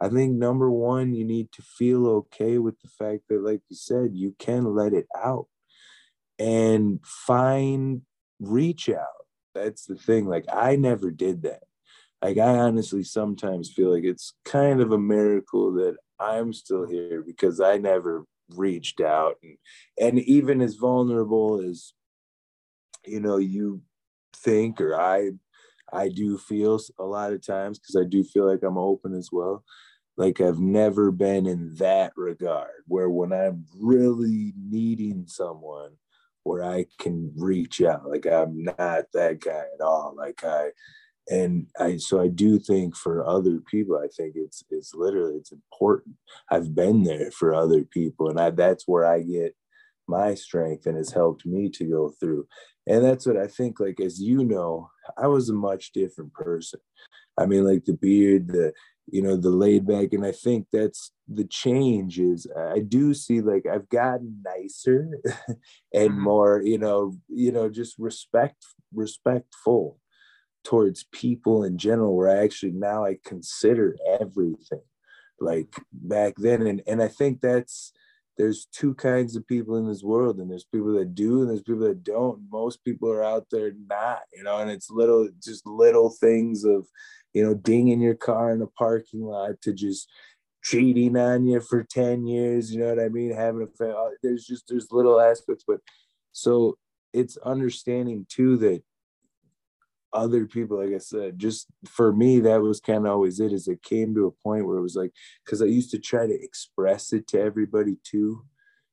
I 0.00 0.08
think 0.08 0.34
number 0.34 0.70
one, 0.70 1.14
you 1.14 1.24
need 1.24 1.52
to 1.52 1.62
feel 1.62 2.06
okay 2.06 2.58
with 2.58 2.80
the 2.80 2.88
fact 2.88 3.24
that, 3.28 3.42
like 3.42 3.60
you 3.68 3.76
said, 3.76 4.10
you 4.14 4.34
can 4.38 4.64
let 4.74 4.92
it 4.92 5.06
out 5.16 5.46
and 6.38 7.00
find 7.04 8.02
reach 8.40 8.88
out. 8.88 9.06
That's 9.54 9.86
the 9.86 9.96
thing. 9.96 10.26
Like 10.26 10.44
I 10.52 10.76
never 10.76 11.10
did 11.10 11.42
that. 11.42 11.64
Like 12.22 12.38
I 12.38 12.58
honestly 12.58 13.04
sometimes 13.04 13.72
feel 13.72 13.92
like 13.92 14.04
it's 14.04 14.34
kind 14.44 14.80
of 14.80 14.92
a 14.92 14.98
miracle 14.98 15.72
that 15.74 15.96
I'm 16.20 16.52
still 16.52 16.86
here 16.86 17.22
because 17.22 17.60
I 17.60 17.78
never 17.78 18.24
reached 18.56 19.00
out 19.00 19.36
and 19.42 19.58
and 20.00 20.18
even 20.20 20.62
as 20.62 20.76
vulnerable 20.76 21.60
as 21.60 21.92
you 23.08 23.20
know 23.20 23.36
you 23.38 23.82
think 24.36 24.80
or 24.80 24.98
i 25.00 25.30
i 25.92 26.08
do 26.08 26.38
feel 26.38 26.78
a 26.98 27.04
lot 27.04 27.32
of 27.32 27.44
times 27.44 27.78
because 27.78 27.96
i 27.96 28.04
do 28.04 28.22
feel 28.22 28.46
like 28.46 28.62
i'm 28.62 28.78
open 28.78 29.14
as 29.14 29.30
well. 29.32 29.64
Like 30.16 30.40
i've 30.40 30.58
never 30.58 31.10
been 31.12 31.46
in 31.46 31.74
that 31.76 32.12
regard 32.16 32.82
where 32.86 33.08
when 33.08 33.32
i'm 33.32 33.66
really 33.80 34.52
needing 34.56 35.24
someone 35.26 35.92
where 36.42 36.64
i 36.64 36.86
can 36.98 37.32
reach 37.36 37.80
out 37.82 38.08
like 38.08 38.26
i'm 38.26 38.64
not 38.64 39.04
that 39.14 39.40
guy 39.40 39.64
at 39.74 39.80
all. 39.80 40.14
Like 40.16 40.44
i 40.44 40.70
and 41.30 41.66
i 41.78 41.96
so 41.98 42.20
i 42.20 42.28
do 42.28 42.58
think 42.58 42.96
for 42.96 43.26
other 43.26 43.60
people 43.70 43.96
i 44.02 44.08
think 44.16 44.32
it's 44.34 44.64
it's 44.70 44.94
literally 44.94 45.36
it's 45.36 45.52
important. 45.52 46.16
I've 46.50 46.74
been 46.74 47.04
there 47.04 47.30
for 47.30 47.54
other 47.54 47.84
people 47.84 48.28
and 48.28 48.40
i 48.40 48.50
that's 48.50 48.88
where 48.88 49.04
i 49.04 49.20
get 49.20 49.54
my 50.08 50.34
strength 50.34 50.86
and 50.86 50.96
has 50.96 51.12
helped 51.12 51.46
me 51.46 51.68
to 51.70 51.84
go 51.84 52.10
through. 52.20 52.46
And 52.86 53.04
that's 53.04 53.26
what 53.26 53.36
i 53.36 53.46
think 53.46 53.80
like 53.80 54.00
as 54.00 54.20
you 54.20 54.44
know 54.44 54.90
i 55.16 55.26
was 55.26 55.48
a 55.48 55.54
much 55.54 55.92
different 55.92 56.32
person. 56.32 56.80
I 57.36 57.46
mean 57.46 57.64
like 57.64 57.84
the 57.84 57.94
beard 57.94 58.48
the 58.48 58.72
you 59.10 59.22
know 59.22 59.36
the 59.36 59.50
laid 59.50 59.86
back 59.86 60.12
and 60.12 60.24
i 60.24 60.32
think 60.32 60.66
that's 60.72 61.12
the 61.28 61.44
change 61.44 62.18
is 62.18 62.46
i 62.74 62.78
do 62.78 63.14
see 63.14 63.40
like 63.40 63.64
i've 63.66 63.88
gotten 63.88 64.42
nicer 64.44 65.08
and 65.94 66.10
mm-hmm. 66.10 66.20
more 66.20 66.62
you 66.62 66.78
know 66.78 67.14
you 67.28 67.52
know 67.52 67.68
just 67.68 67.98
respect 67.98 68.64
respectful 68.92 69.98
towards 70.64 71.06
people 71.12 71.64
in 71.64 71.78
general 71.78 72.16
where 72.16 72.28
i 72.28 72.42
actually 72.44 72.72
now 72.72 73.04
i 73.04 73.16
consider 73.24 73.96
everything 74.20 74.82
like 75.40 75.74
back 75.92 76.34
then. 76.36 76.66
And 76.66 76.82
and 76.86 77.02
i 77.02 77.08
think 77.08 77.40
that's 77.40 77.92
there's 78.38 78.68
two 78.72 78.94
kinds 78.94 79.34
of 79.34 79.46
people 79.46 79.76
in 79.76 79.86
this 79.86 80.02
world 80.02 80.38
and 80.38 80.50
there's 80.50 80.64
people 80.64 80.92
that 80.94 81.14
do 81.14 81.40
and 81.40 81.50
there's 81.50 81.62
people 81.62 81.82
that 81.82 82.04
don't. 82.04 82.40
Most 82.50 82.84
people 82.84 83.10
are 83.10 83.24
out 83.24 83.46
there 83.50 83.72
not 83.88 84.20
you 84.32 84.44
know 84.44 84.58
and 84.58 84.70
it's 84.70 84.90
little 84.90 85.28
just 85.42 85.66
little 85.66 86.10
things 86.10 86.64
of 86.64 86.86
you 87.34 87.44
know 87.44 87.54
dinging 87.54 88.00
your 88.00 88.14
car 88.14 88.52
in 88.52 88.62
a 88.62 88.66
parking 88.66 89.22
lot 89.22 89.60
to 89.62 89.72
just 89.72 90.08
cheating 90.62 91.16
on 91.16 91.46
you 91.46 91.60
for 91.60 91.84
10 91.84 92.26
years 92.26 92.72
you 92.72 92.80
know 92.80 92.88
what 92.88 93.00
i 93.00 93.08
mean? 93.08 93.32
Having 93.32 93.68
a 93.80 93.84
uh, 93.84 94.10
there's 94.22 94.44
just 94.44 94.64
there's 94.68 94.90
little 94.90 95.20
aspects 95.20 95.64
but 95.66 95.80
so 96.32 96.76
it's 97.12 97.36
understanding 97.38 98.26
too 98.28 98.56
that 98.58 98.82
other 100.18 100.46
people 100.46 100.78
like 100.78 100.94
i 100.94 100.98
said 100.98 101.38
just 101.38 101.66
for 101.86 102.12
me 102.12 102.40
that 102.40 102.60
was 102.60 102.80
kind 102.80 103.06
of 103.06 103.12
always 103.12 103.40
it 103.40 103.52
is 103.52 103.68
it 103.68 103.82
came 103.82 104.14
to 104.14 104.26
a 104.26 104.42
point 104.42 104.66
where 104.66 104.78
it 104.78 104.82
was 104.82 104.96
like 104.96 105.12
because 105.44 105.62
i 105.62 105.66
used 105.66 105.90
to 105.90 105.98
try 105.98 106.26
to 106.26 106.42
express 106.42 107.12
it 107.12 107.26
to 107.26 107.40
everybody 107.40 107.96
too 108.04 108.42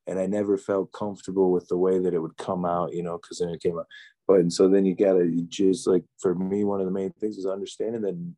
and 0.08 0.20
i 0.20 0.26
never 0.26 0.58
felt 0.58 0.92
comfortable 0.92 1.52
with 1.52 1.68
the 1.68 1.78
way 1.78 2.00
that 2.00 2.14
it 2.14 2.20
would 2.20 2.38
come 2.38 2.66
out 2.66 2.94
you 2.94 3.04
know 3.04 3.18
because 3.18 3.40
then 3.40 3.50
it 3.50 3.62
came 3.62 3.78
out. 3.78 3.88
But 4.28 4.40
and 4.40 4.52
so 4.52 4.68
then 4.68 4.86
you 4.86 4.96
gotta 4.96 5.26
you 5.26 5.46
just 5.48 5.88
like 5.88 6.04
for 6.20 6.34
me 6.36 6.64
one 6.64 6.80
of 6.80 6.86
the 6.86 6.92
main 6.92 7.12
things 7.20 7.38
is 7.38 7.46
understanding 7.46 8.02
that 8.02 8.34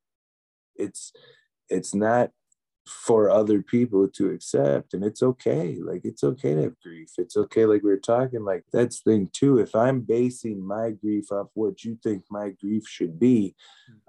it's 0.75 1.13
it's 1.69 1.95
not 1.95 2.31
for 2.88 3.29
other 3.29 3.61
people 3.61 4.07
to 4.07 4.31
accept 4.31 4.93
and 4.93 5.03
it's 5.03 5.21
okay 5.21 5.77
like 5.81 6.01
it's 6.03 6.23
okay 6.23 6.55
to 6.55 6.63
have 6.63 6.79
grief. 6.81 7.09
It's 7.17 7.35
okay 7.38 7.65
like 7.65 7.83
we 7.83 7.89
were 7.89 7.97
talking 7.97 8.43
like 8.43 8.63
that's 8.71 8.99
thing 8.99 9.29
too 9.33 9.59
if 9.59 9.75
i'm 9.75 10.01
basing 10.01 10.65
my 10.65 10.91
grief 10.91 11.31
off 11.31 11.47
what 11.53 11.83
you 11.83 11.97
think 12.01 12.23
my 12.29 12.49
grief 12.49 12.88
should 12.88 13.19
be 13.19 13.55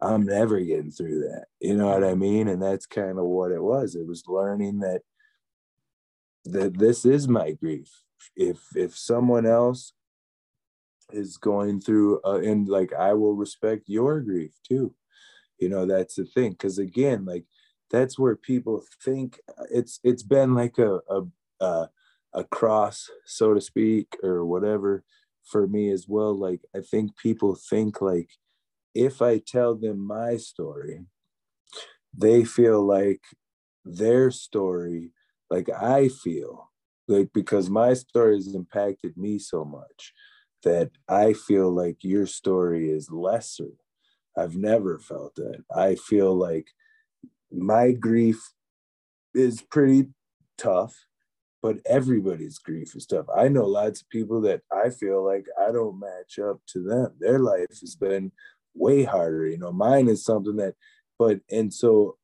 i'm 0.01 0.25
never 0.25 0.61
getting 0.61 0.91
through 0.91 1.21
that 1.21 1.47
you 1.61 1.77
know 1.77 1.89
what 1.89 2.05
i 2.05 2.15
mean? 2.15 2.49
And 2.49 2.63
that's 2.63 2.87
kind 2.87 3.19
of 3.19 3.25
what 3.25 3.53
it 3.53 3.63
was 3.63 3.95
it 3.95 4.07
was 4.07 4.25
learning 4.27 4.81
that 4.81 5.03
that 6.45 6.79
this 6.79 7.05
is 7.05 7.29
my 7.29 7.53
grief. 7.53 7.91
If 8.37 8.59
if 8.75 8.97
someone 8.97 9.47
else 9.47 9.93
is 11.13 11.37
going 11.37 11.81
through 11.81 12.21
uh, 12.23 12.41
and 12.41 12.69
like 12.69 12.93
i 12.93 13.15
will 13.15 13.35
respect 13.35 13.85
your 13.87 14.21
grief 14.21 14.53
too 14.69 14.95
you 15.59 15.67
know 15.67 15.87
that's 15.87 16.17
the 16.17 16.25
thing 16.27 16.51
because 16.51 16.79
again 16.79 17.25
like 17.25 17.47
that's 17.91 18.19
where 18.19 18.37
people 18.37 18.83
think 19.05 19.41
uh, 19.59 19.65
it's 19.71 20.01
it's 20.05 20.23
been 20.23 20.55
like 20.55 20.79
a 20.79 21.01
a 21.09 21.23
a, 21.61 21.89
a 22.35 22.45
cross 22.45 23.09
so 23.27 23.55
to 23.55 23.61
speak 23.61 24.17
or 24.23 24.45
whatever 24.45 25.05
for 25.45 25.67
me 25.67 25.91
as 25.91 26.07
well. 26.09 26.35
Like 26.39 26.61
i 26.77 26.81
think 26.81 27.17
people 27.17 27.55
think 27.57 28.01
like 28.01 28.31
if 28.95 29.23
i 29.23 29.39
tell 29.39 29.75
them 29.77 29.99
my 30.07 30.37
story 30.37 31.07
they 32.17 32.45
feel 32.45 32.85
like 32.85 33.21
their 33.85 34.31
story 34.31 35.13
like 35.51 35.69
i 35.71 36.09
feel 36.09 36.71
like 37.07 37.31
because 37.33 37.71
my 37.71 37.95
story 37.95 38.37
has 38.37 38.55
impacted 38.55 39.17
me 39.17 39.39
so 39.39 39.65
much 39.65 40.13
that 40.65 40.91
i 41.09 41.33
feel 41.33 41.71
like 41.71 41.99
your 42.03 42.27
story 42.27 42.91
is 42.91 43.11
lesser. 43.11 43.73
I've 44.37 44.57
never 44.57 44.99
felt 44.99 45.35
that. 45.37 45.65
I 45.75 45.97
feel 45.97 46.35
like 46.35 46.69
my 47.53 47.93
grief 47.93 48.53
is 49.35 49.63
pretty 49.63 50.09
tough, 50.57 50.95
but 51.63 51.79
everybody's 51.87 52.59
grief 52.59 52.95
is 52.95 53.07
tough. 53.07 53.27
I 53.37 53.49
know 53.49 53.65
lots 53.65 54.03
of 54.03 54.09
people 54.11 54.41
that 54.43 54.63
I 54.73 54.91
feel 54.91 55.25
like 55.25 55.47
I 55.61 55.73
don't 55.73 56.01
match 56.01 56.39
up 56.39 56.61
to 56.69 56.83
them. 56.83 57.15
Their 57.19 57.39
life 57.39 57.81
has 57.81 57.95
been 57.95 58.33
way 58.75 59.05
harder. 59.05 59.47
You 59.47 59.59
know, 59.59 59.73
mine 59.73 60.09
is 60.09 60.25
something 60.25 60.57
that, 60.57 60.75
but, 61.19 61.41
and 61.51 61.73
so 61.73 62.17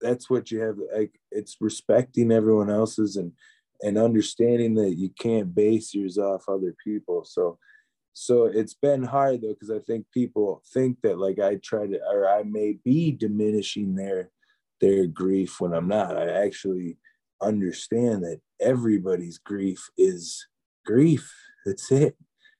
that's 0.00 0.28
what 0.28 0.50
you 0.50 0.60
have. 0.60 0.76
Like, 0.94 1.18
it's 1.30 1.56
respecting 1.60 2.32
everyone 2.32 2.70
else's 2.70 3.16
and, 3.16 3.32
and 3.82 3.98
understanding 3.98 4.74
that 4.76 4.96
you 4.96 5.10
can't 5.18 5.54
base 5.54 5.94
yours 5.94 6.18
off 6.18 6.48
other 6.48 6.74
people. 6.82 7.24
So, 7.24 7.58
so 8.14 8.46
it's 8.46 8.74
been 8.74 9.02
hard 9.02 9.42
though, 9.42 9.54
because 9.54 9.70
I 9.70 9.80
think 9.80 10.06
people 10.12 10.62
think 10.72 10.98
that 11.02 11.18
like 11.18 11.38
I 11.38 11.56
try 11.56 11.86
to, 11.86 12.00
or 12.10 12.28
I 12.28 12.42
may 12.42 12.78
be 12.84 13.12
diminishing 13.12 13.94
their, 13.94 14.30
their 14.80 15.06
grief 15.06 15.60
when 15.60 15.72
I'm 15.72 15.88
not. 15.88 16.16
I 16.16 16.44
actually 16.44 16.98
understand 17.40 18.24
that 18.24 18.40
everybody's 18.60 19.38
grief 19.38 19.88
is 19.96 20.46
grief. 20.84 21.32
That's 21.64 21.90
it. 21.92 22.16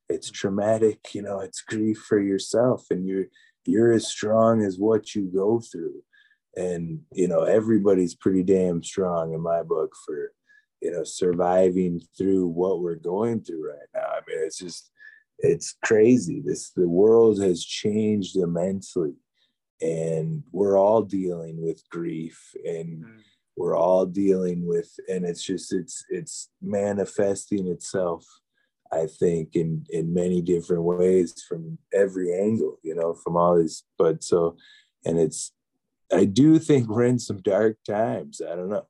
It's 0.08 0.28
mm-hmm. 0.28 0.34
traumatic, 0.34 1.14
you 1.14 1.22
know, 1.22 1.40
it's 1.40 1.62
grief 1.62 1.98
for 2.08 2.20
yourself 2.20 2.86
and 2.90 3.06
you're 3.06 3.26
you're 3.64 3.92
as 3.92 4.06
strong 4.06 4.62
as 4.62 4.78
what 4.78 5.14
you 5.14 5.30
go 5.34 5.60
through. 5.60 6.02
And 6.56 7.00
you 7.12 7.28
know, 7.28 7.42
everybody's 7.42 8.14
pretty 8.14 8.42
damn 8.42 8.82
strong 8.82 9.34
in 9.34 9.40
my 9.40 9.62
book 9.62 9.92
for 10.06 10.32
you 10.80 10.92
know 10.92 11.04
surviving 11.04 12.00
through 12.16 12.48
what 12.48 12.80
we're 12.80 12.94
going 12.94 13.42
through 13.42 13.68
right 13.70 13.88
now. 13.94 14.06
I 14.08 14.20
mean, 14.26 14.38
it's 14.44 14.58
just 14.58 14.90
it's 15.38 15.76
crazy. 15.84 16.42
This 16.44 16.70
the 16.70 16.88
world 16.88 17.42
has 17.42 17.64
changed 17.64 18.36
immensely 18.36 19.14
and 19.80 20.42
we're 20.52 20.78
all 20.78 21.02
dealing 21.02 21.62
with 21.62 21.82
grief 21.90 22.40
and 22.64 23.04
mm. 23.04 23.20
we're 23.56 23.76
all 23.76 24.06
dealing 24.06 24.66
with 24.66 24.90
and 25.08 25.24
it's 25.24 25.42
just 25.42 25.72
it's 25.72 26.04
it's 26.08 26.48
manifesting 26.62 27.68
itself 27.68 28.24
i 28.92 29.06
think 29.06 29.54
in 29.54 29.84
in 29.90 30.14
many 30.14 30.40
different 30.40 30.82
ways 30.82 31.42
from 31.46 31.76
every 31.92 32.32
angle 32.32 32.78
you 32.82 32.94
know 32.94 33.12
from 33.12 33.36
all 33.36 33.56
these 33.56 33.84
but 33.98 34.24
so 34.24 34.56
and 35.04 35.18
it's 35.18 35.52
i 36.12 36.24
do 36.24 36.58
think 36.58 36.88
we're 36.88 37.04
in 37.04 37.18
some 37.18 37.40
dark 37.42 37.76
times 37.86 38.40
i 38.40 38.54
don't 38.54 38.70
know. 38.70 38.86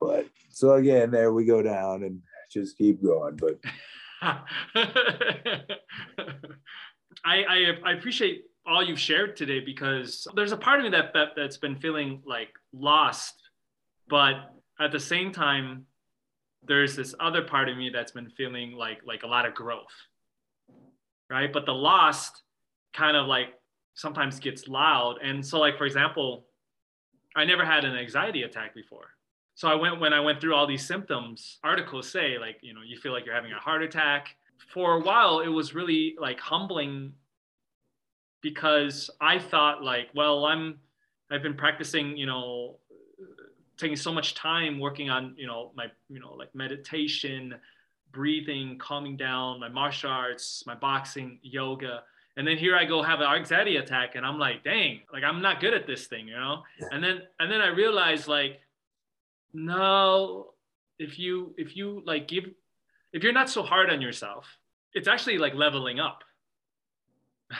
But 0.00 0.26
so 0.50 0.72
again 0.72 1.10
there 1.10 1.32
we 1.32 1.44
go 1.44 1.62
down 1.62 2.02
and 2.02 2.22
just 2.50 2.76
keep 2.76 3.02
going 3.02 3.36
but 3.36 3.60
I, 7.24 7.44
I 7.44 7.76
i 7.84 7.92
appreciate 7.92 8.44
all 8.66 8.82
you've 8.82 9.00
shared 9.00 9.36
today 9.36 9.60
because 9.60 10.26
there's 10.34 10.52
a 10.52 10.56
part 10.56 10.78
of 10.78 10.84
me 10.84 10.90
that, 10.90 11.12
that 11.12 11.28
that's 11.36 11.56
been 11.56 11.76
feeling 11.76 12.22
like 12.24 12.50
lost 12.72 13.34
but 14.08 14.54
at 14.80 14.92
the 14.92 15.00
same 15.00 15.32
time 15.32 15.84
there's 16.64 16.94
this 16.94 17.14
other 17.18 17.42
part 17.42 17.68
of 17.68 17.76
me 17.76 17.90
that's 17.92 18.12
been 18.12 18.30
feeling 18.30 18.72
like 18.72 19.00
like 19.04 19.24
a 19.24 19.26
lot 19.26 19.46
of 19.46 19.54
growth 19.54 19.92
right? 21.32 21.52
But 21.52 21.64
the 21.64 21.72
lost 21.72 22.42
kind 22.92 23.16
of 23.16 23.26
like 23.26 23.48
sometimes 23.94 24.38
gets 24.38 24.68
loud. 24.68 25.16
And 25.22 25.44
so 25.44 25.58
like 25.58 25.76
for 25.78 25.86
example 25.86 26.46
i 27.34 27.46
never 27.46 27.64
had 27.64 27.84
an 27.84 27.96
anxiety 27.96 28.42
attack 28.42 28.74
before. 28.74 29.08
So 29.54 29.68
i 29.68 29.74
went 29.74 30.00
when 30.00 30.12
i 30.12 30.20
went 30.20 30.40
through 30.40 30.54
all 30.54 30.66
these 30.66 30.86
symptoms 30.86 31.58
articles 31.64 32.10
say 32.10 32.38
like 32.38 32.58
you 32.62 32.74
know 32.74 32.82
you 32.86 32.98
feel 32.98 33.12
like 33.12 33.24
you're 33.24 33.34
having 33.34 33.52
a 33.52 33.58
heart 33.58 33.82
attack. 33.82 34.36
For 34.72 34.94
a 34.94 35.00
while 35.00 35.40
it 35.40 35.48
was 35.48 35.74
really 35.74 36.14
like 36.20 36.38
humbling 36.38 37.14
because 38.42 39.08
i 39.20 39.38
thought 39.38 39.82
like 39.82 40.08
well 40.14 40.44
i'm 40.44 40.78
i've 41.30 41.42
been 41.42 41.54
practicing 41.54 42.16
you 42.16 42.26
know 42.26 42.76
taking 43.78 43.96
so 43.96 44.12
much 44.12 44.34
time 44.34 44.78
working 44.78 45.10
on 45.10 45.34
you 45.36 45.46
know 45.46 45.72
my 45.74 45.86
you 46.08 46.20
know 46.20 46.34
like 46.34 46.54
meditation 46.54 47.54
breathing 48.12 48.78
calming 48.78 49.16
down 49.16 49.58
my 49.58 49.68
martial 49.68 50.10
arts 50.10 50.64
my 50.66 50.74
boxing 50.74 51.38
yoga. 51.42 52.02
And 52.36 52.46
then 52.46 52.56
here 52.56 52.76
i 52.76 52.84
go 52.84 53.02
have 53.02 53.20
an 53.20 53.26
anxiety 53.26 53.76
attack 53.76 54.14
and 54.14 54.24
i'm 54.24 54.38
like 54.38 54.64
dang 54.64 55.00
like 55.12 55.22
i'm 55.22 55.42
not 55.42 55.60
good 55.60 55.74
at 55.74 55.86
this 55.86 56.06
thing 56.06 56.28
you 56.28 56.34
know? 56.34 56.62
And 56.90 57.02
then 57.02 57.22
and 57.40 57.50
then 57.50 57.60
i 57.60 57.68
realized 57.68 58.26
like 58.28 58.60
no 59.52 60.52
if 60.98 61.18
you 61.18 61.54
if 61.58 61.76
you 61.76 62.02
like 62.06 62.28
give 62.28 62.44
if 63.12 63.22
you're 63.22 63.34
not 63.34 63.50
so 63.50 63.62
hard 63.62 63.90
on 63.90 64.00
yourself 64.00 64.46
it's 64.94 65.08
actually 65.08 65.38
like 65.38 65.54
leveling 65.54 66.00
up 66.00 66.24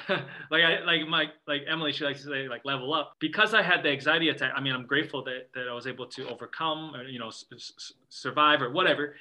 like 0.51 0.63
I 0.65 0.81
like 0.85 1.07
my 1.09 1.27
like 1.47 1.63
Emily, 1.69 1.93
she 1.93 2.05
likes 2.05 2.23
to 2.23 2.29
say 2.29 2.49
like 2.49 2.65
level 2.65 2.95
up 2.95 3.15
because 3.19 3.55
I 3.55 3.63
had 3.63 3.83
the 3.83 3.91
anxiety 3.91 4.29
attack. 4.31 4.53
I 4.57 4.61
mean, 4.61 4.75
I'm 4.75 4.87
grateful 4.87 5.23
that 5.25 5.51
that 5.55 5.69
I 5.69 5.75
was 5.75 5.87
able 5.87 6.07
to 6.07 6.29
overcome 6.29 6.95
or 6.95 7.05
you 7.05 7.19
know 7.19 7.29
s- 7.29 7.93
survive 8.09 8.63
or 8.63 8.71
whatever. 8.71 9.17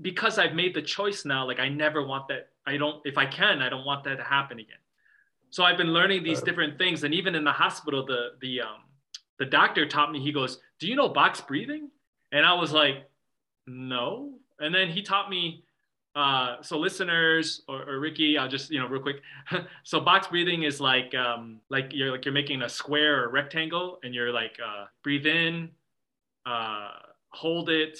Because 0.00 0.38
I've 0.38 0.54
made 0.54 0.74
the 0.74 0.82
choice 0.82 1.24
now, 1.24 1.44
like 1.44 1.58
I 1.58 1.68
never 1.68 2.06
want 2.06 2.28
that. 2.28 2.50
I 2.66 2.76
don't, 2.76 3.04
if 3.04 3.18
I 3.18 3.26
can, 3.26 3.62
I 3.62 3.68
don't 3.68 3.84
want 3.84 4.04
that 4.04 4.16
to 4.16 4.22
happen 4.22 4.60
again. 4.60 4.78
So 5.50 5.64
I've 5.64 5.76
been 5.76 5.92
learning 5.92 6.22
these 6.22 6.40
different 6.40 6.78
things, 6.78 7.02
and 7.02 7.12
even 7.12 7.34
in 7.34 7.42
the 7.42 7.52
hospital, 7.52 8.06
the 8.06 8.32
the 8.40 8.60
um 8.60 8.84
the 9.38 9.44
doctor 9.46 9.86
taught 9.86 10.12
me. 10.12 10.20
He 10.20 10.32
goes, 10.32 10.60
"Do 10.78 10.86
you 10.86 10.94
know 10.94 11.08
box 11.08 11.40
breathing?" 11.40 11.90
And 12.30 12.46
I 12.46 12.54
was 12.54 12.72
like, 12.72 13.08
"No." 13.66 14.38
And 14.60 14.74
then 14.74 14.88
he 14.88 15.02
taught 15.02 15.28
me 15.28 15.64
uh, 16.16 16.62
so 16.62 16.78
listeners 16.78 17.60
or, 17.68 17.82
or, 17.82 18.00
Ricky, 18.00 18.38
I'll 18.38 18.48
just 18.48 18.70
you 18.70 18.80
know 18.80 18.88
real 18.88 19.02
quick. 19.02 19.20
so 19.84 20.00
box 20.00 20.28
breathing 20.28 20.62
is 20.62 20.80
like 20.80 21.14
um, 21.14 21.60
like 21.68 21.90
you're 21.92 22.10
like 22.10 22.24
you're 22.24 22.32
making 22.32 22.62
a 22.62 22.68
square 22.70 23.22
or 23.22 23.28
rectangle, 23.28 23.98
and 24.02 24.14
you're 24.14 24.32
like 24.32 24.56
uh, 24.64 24.86
breathe 25.04 25.26
in, 25.26 25.68
uh, 26.46 26.92
hold 27.28 27.68
it, 27.68 27.98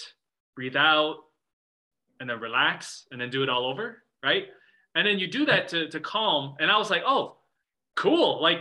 breathe 0.54 0.76
out, 0.76 1.16
and 2.18 2.30
then 2.30 2.40
relax, 2.40 3.06
and 3.12 3.20
then 3.20 3.28
do 3.28 3.42
it 3.42 3.50
all 3.50 3.66
over, 3.66 4.02
right? 4.24 4.44
And 4.94 5.06
then 5.06 5.18
you 5.18 5.26
do 5.26 5.44
that 5.44 5.68
to 5.68 5.90
to 5.90 6.00
calm. 6.00 6.56
And 6.58 6.70
I 6.70 6.78
was 6.78 6.88
like, 6.88 7.02
oh, 7.06 7.36
cool, 7.96 8.40
like 8.40 8.60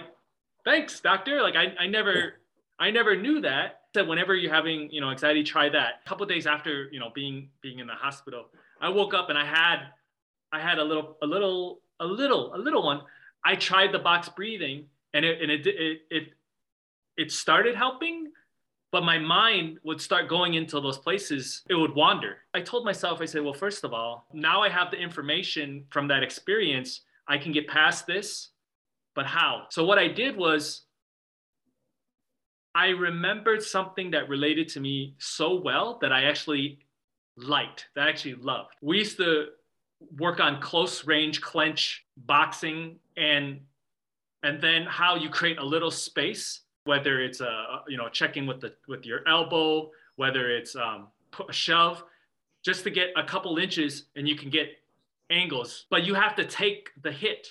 thanks, 0.65 0.99
doctor. 0.99 1.41
Like 1.41 1.55
I 1.55 1.73
I 1.79 1.87
never 1.87 2.41
I 2.77 2.91
never 2.91 3.15
knew 3.15 3.39
that. 3.39 3.83
Said 3.95 4.09
whenever 4.09 4.35
you're 4.35 4.53
having 4.53 4.89
you 4.91 4.99
know 4.99 5.11
anxiety, 5.11 5.43
try 5.43 5.69
that. 5.69 6.01
A 6.05 6.09
couple 6.09 6.25
days 6.25 6.45
after 6.45 6.89
you 6.91 6.99
know 6.99 7.09
being 7.15 7.47
being 7.61 7.79
in 7.79 7.87
the 7.87 7.93
hospital 7.93 8.47
I 8.81 8.89
woke 8.89 9.13
up 9.13 9.29
and 9.29 9.37
I 9.37 9.45
had 9.45 9.87
I 10.51 10.59
had 10.59 10.79
a 10.79 10.83
little 10.83 11.17
a 11.21 11.25
little 11.25 11.81
a 11.99 12.05
little 12.05 12.53
a 12.55 12.57
little 12.57 12.83
one. 12.83 13.01
I 13.43 13.55
tried 13.55 13.91
the 13.91 13.99
box 13.99 14.29
breathing 14.29 14.85
and 15.13 15.25
it 15.25 15.41
and 15.41 15.51
it 15.51 15.67
it 15.67 16.01
it, 16.09 16.23
it 17.17 17.31
started 17.31 17.75
helping, 17.75 18.31
but 18.91 19.03
my 19.03 19.17
mind 19.17 19.79
would 19.83 20.01
start 20.01 20.29
going 20.29 20.55
into 20.55 20.79
those 20.81 20.97
places. 20.97 21.63
It 21.69 21.75
would 21.75 21.95
wander. 21.95 22.37
I 22.53 22.61
told 22.61 22.85
myself, 22.85 23.21
I 23.21 23.25
said, 23.25 23.43
well, 23.43 23.53
first 23.53 23.83
of 23.83 23.93
all, 23.93 24.27
now 24.33 24.61
I 24.61 24.69
have 24.69 24.91
the 24.91 24.97
information 24.97 25.85
from 25.89 26.07
that 26.09 26.23
experience. 26.23 27.01
I 27.27 27.37
can 27.37 27.51
get 27.51 27.67
past 27.67 28.05
this, 28.05 28.49
but 29.15 29.25
how? 29.25 29.67
So 29.69 29.85
what 29.85 29.97
I 29.97 30.07
did 30.07 30.35
was 30.35 30.83
I 32.75 32.89
remembered 32.89 33.63
something 33.63 34.11
that 34.11 34.27
related 34.27 34.67
to 34.69 34.81
me 34.81 35.15
so 35.17 35.61
well 35.61 35.97
that 36.01 36.11
I 36.11 36.25
actually 36.25 36.84
liked, 37.37 37.87
that 37.95 38.07
I 38.07 38.09
actually 38.09 38.35
loved. 38.35 38.75
We 38.81 38.99
used 38.99 39.17
to 39.17 39.47
work 40.17 40.39
on 40.39 40.61
close 40.61 41.05
range 41.05 41.41
clench 41.41 42.05
boxing 42.17 42.97
and 43.17 43.59
and 44.43 44.61
then 44.61 44.83
how 44.83 45.15
you 45.15 45.29
create 45.29 45.57
a 45.57 45.63
little 45.63 45.89
space 45.89 46.61
whether 46.83 47.21
it's 47.21 47.39
a 47.41 47.81
you 47.87 47.97
know 47.97 48.09
checking 48.09 48.45
with 48.45 48.59
the 48.59 48.73
with 48.87 49.05
your 49.05 49.27
elbow 49.27 49.89
whether 50.17 50.51
it's 50.51 50.75
um, 50.75 51.07
a 51.47 51.53
shove 51.53 52.03
just 52.63 52.83
to 52.83 52.89
get 52.89 53.09
a 53.15 53.23
couple 53.23 53.57
inches 53.57 54.05
and 54.15 54.27
you 54.27 54.35
can 54.35 54.49
get 54.49 54.69
angles. 55.29 55.85
But 55.89 56.03
you 56.03 56.13
have 56.13 56.35
to 56.35 56.45
take 56.45 56.89
the 57.03 57.11
hit. 57.11 57.47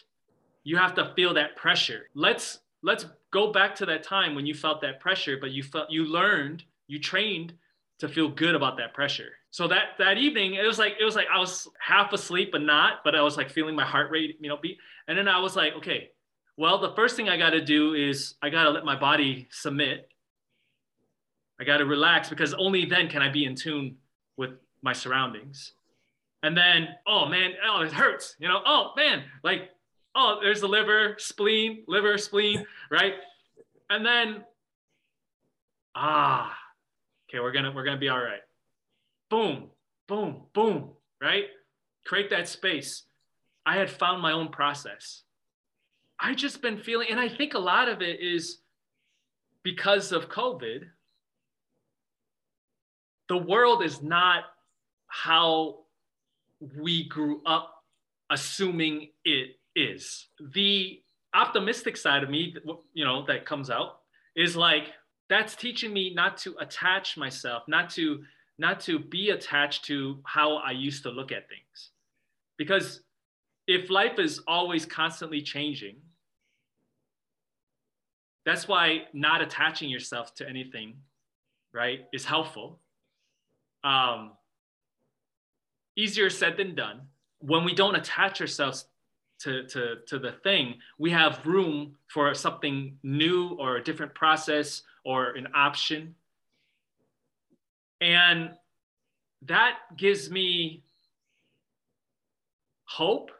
You 0.64 0.76
have 0.76 0.94
to 0.94 1.12
feel 1.14 1.34
that 1.34 1.56
pressure. 1.56 2.08
Let's 2.14 2.60
let's 2.82 3.06
go 3.32 3.50
back 3.50 3.74
to 3.74 3.86
that 3.86 4.02
time 4.04 4.34
when 4.34 4.46
you 4.46 4.54
felt 4.54 4.80
that 4.80 5.00
pressure 5.00 5.36
but 5.40 5.50
you 5.50 5.62
felt 5.62 5.90
you 5.90 6.04
learned 6.04 6.62
you 6.86 7.00
trained 7.00 7.52
to 7.98 8.08
feel 8.08 8.28
good 8.28 8.54
about 8.54 8.76
that 8.76 8.94
pressure 8.94 9.32
so 9.54 9.68
that 9.68 9.90
that 10.00 10.18
evening 10.18 10.54
it 10.54 10.66
was 10.66 10.80
like 10.80 10.94
it 11.00 11.04
was 11.04 11.14
like 11.14 11.28
i 11.32 11.38
was 11.38 11.68
half 11.78 12.12
asleep 12.12 12.50
but 12.50 12.60
not 12.60 13.04
but 13.04 13.14
i 13.14 13.22
was 13.22 13.36
like 13.36 13.48
feeling 13.48 13.76
my 13.76 13.84
heart 13.84 14.10
rate 14.10 14.36
you 14.40 14.48
know 14.48 14.56
beat. 14.60 14.78
And 15.06 15.16
then 15.16 15.28
i 15.28 15.38
was 15.38 15.54
like 15.54 15.74
okay 15.74 16.10
well 16.56 16.80
the 16.80 16.92
first 16.96 17.14
thing 17.14 17.28
i 17.28 17.36
got 17.36 17.50
to 17.50 17.64
do 17.64 17.94
is 17.94 18.34
i 18.42 18.50
got 18.50 18.64
to 18.64 18.70
let 18.70 18.84
my 18.84 18.98
body 18.98 19.46
submit. 19.52 20.08
I 21.60 21.62
got 21.62 21.76
to 21.76 21.86
relax 21.86 22.28
because 22.28 22.52
only 22.54 22.84
then 22.84 23.08
can 23.08 23.22
i 23.22 23.28
be 23.28 23.44
in 23.44 23.54
tune 23.54 23.98
with 24.36 24.50
my 24.82 24.92
surroundings. 24.92 25.74
And 26.42 26.56
then 26.56 26.88
oh 27.06 27.26
man 27.26 27.52
oh 27.64 27.82
it 27.82 27.92
hurts 27.92 28.34
you 28.40 28.48
know 28.48 28.60
oh 28.66 28.90
man 28.96 29.22
like 29.44 29.70
oh 30.16 30.40
there's 30.42 30.62
the 30.62 30.68
liver 30.68 31.14
spleen 31.18 31.84
liver 31.86 32.18
spleen 32.18 32.66
right? 32.90 33.14
And 33.88 34.04
then 34.04 34.42
ah 35.94 36.52
okay 37.30 37.38
we're 37.38 37.52
gonna 37.52 37.70
we're 37.70 37.84
gonna 37.84 37.98
be 37.98 38.08
all 38.08 38.18
right 38.18 38.40
boom, 39.34 39.70
boom, 40.06 40.42
boom, 40.52 40.90
right? 41.20 41.46
Create 42.06 42.30
that 42.30 42.46
space. 42.46 43.02
I 43.66 43.76
had 43.76 43.90
found 43.90 44.22
my 44.22 44.30
own 44.30 44.48
process. 44.48 45.22
I 46.20 46.34
just 46.34 46.62
been 46.62 46.78
feeling, 46.78 47.08
and 47.10 47.18
I 47.18 47.28
think 47.28 47.54
a 47.54 47.58
lot 47.58 47.88
of 47.88 48.00
it 48.00 48.20
is 48.20 48.58
because 49.64 50.12
of 50.12 50.28
COVID. 50.28 50.84
the 53.28 53.38
world 53.38 53.82
is 53.82 54.02
not 54.02 54.44
how 55.08 55.78
we 56.78 57.08
grew 57.08 57.40
up 57.46 57.82
assuming 58.30 59.08
it 59.24 59.56
is. 59.74 60.28
The 60.54 61.00
optimistic 61.34 61.96
side 61.96 62.22
of 62.22 62.30
me, 62.30 62.54
you 62.92 63.04
know, 63.04 63.24
that 63.26 63.46
comes 63.46 63.70
out 63.70 64.00
is 64.36 64.54
like 64.56 64.92
that's 65.28 65.56
teaching 65.56 65.92
me 65.92 66.12
not 66.14 66.36
to 66.44 66.54
attach 66.60 67.16
myself, 67.16 67.62
not 67.66 67.90
to 67.90 68.22
not 68.58 68.80
to 68.80 68.98
be 68.98 69.30
attached 69.30 69.84
to 69.86 70.20
how 70.24 70.56
I 70.56 70.70
used 70.70 71.02
to 71.02 71.10
look 71.10 71.32
at 71.32 71.48
things. 71.48 71.90
Because 72.56 73.00
if 73.66 73.90
life 73.90 74.18
is 74.18 74.40
always 74.46 74.86
constantly 74.86 75.42
changing, 75.42 75.96
that's 78.44 78.68
why 78.68 79.04
not 79.12 79.40
attaching 79.40 79.88
yourself 79.88 80.34
to 80.36 80.48
anything, 80.48 80.94
right, 81.72 82.06
is 82.12 82.24
helpful. 82.24 82.80
Um, 83.82 84.32
easier 85.96 86.30
said 86.30 86.56
than 86.56 86.74
done. 86.74 87.02
When 87.40 87.64
we 87.64 87.74
don't 87.74 87.96
attach 87.96 88.40
ourselves 88.40 88.86
to, 89.40 89.66
to, 89.68 89.96
to 90.06 90.18
the 90.18 90.32
thing, 90.32 90.76
we 90.98 91.10
have 91.10 91.44
room 91.44 91.96
for 92.08 92.32
something 92.34 92.98
new 93.02 93.56
or 93.58 93.76
a 93.76 93.82
different 93.82 94.14
process 94.14 94.82
or 95.04 95.30
an 95.32 95.48
option. 95.54 96.14
And 98.04 98.50
that 99.46 99.78
gives 99.96 100.30
me 100.30 100.82
hope, 102.84 103.30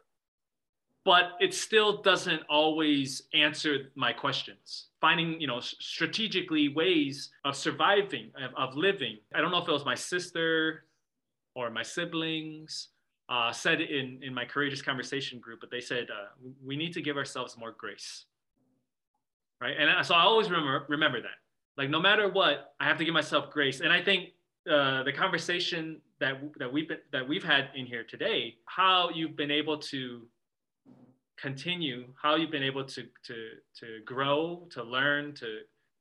but 1.04 1.32
it 1.38 1.52
still 1.52 2.00
doesn't 2.00 2.40
always 2.48 3.24
answer 3.34 3.90
my 3.94 4.10
questions. 4.10 4.86
Finding, 5.02 5.38
you 5.38 5.46
know, 5.46 5.60
strategically 5.60 6.70
ways 6.70 7.30
of 7.44 7.54
surviving, 7.54 8.30
of, 8.42 8.70
of 8.70 8.74
living. 8.74 9.18
I 9.34 9.42
don't 9.42 9.50
know 9.50 9.58
if 9.58 9.68
it 9.68 9.72
was 9.72 9.84
my 9.84 9.94
sister 9.94 10.84
or 11.54 11.68
my 11.68 11.82
siblings 11.82 12.88
uh, 13.28 13.52
said 13.52 13.82
in, 13.82 14.18
in 14.22 14.32
my 14.32 14.46
courageous 14.46 14.80
conversation 14.80 15.40
group, 15.40 15.60
but 15.60 15.70
they 15.70 15.80
said 15.80 16.08
uh, 16.10 16.28
we 16.64 16.74
need 16.74 16.94
to 16.94 17.02
give 17.02 17.18
ourselves 17.18 17.58
more 17.58 17.72
grace, 17.76 18.24
right? 19.60 19.76
And 19.78 20.06
so 20.06 20.14
I 20.14 20.22
always 20.22 20.48
remember 20.50 20.86
remember 20.88 21.20
that. 21.20 21.36
Like 21.76 21.90
no 21.90 22.00
matter 22.00 22.30
what, 22.30 22.74
I 22.80 22.84
have 22.84 22.96
to 22.98 23.04
give 23.04 23.12
myself 23.12 23.50
grace. 23.50 23.80
And 23.80 23.92
I 23.92 24.02
think 24.02 24.30
uh, 24.70 25.02
the 25.02 25.12
conversation 25.12 26.00
that 26.20 26.40
that 26.58 26.72
we've 26.72 26.88
been, 26.88 26.98
that 27.12 27.28
we've 27.28 27.44
had 27.44 27.68
in 27.74 27.86
here 27.86 28.04
today, 28.04 28.54
how 28.66 29.10
you've 29.14 29.36
been 29.36 29.50
able 29.50 29.78
to 29.78 30.22
continue, 31.36 32.06
how 32.20 32.36
you've 32.36 32.50
been 32.50 32.62
able 32.62 32.84
to 32.84 33.02
to 33.26 33.48
to 33.80 34.00
grow, 34.04 34.66
to 34.70 34.82
learn, 34.82 35.34
to 35.34 35.60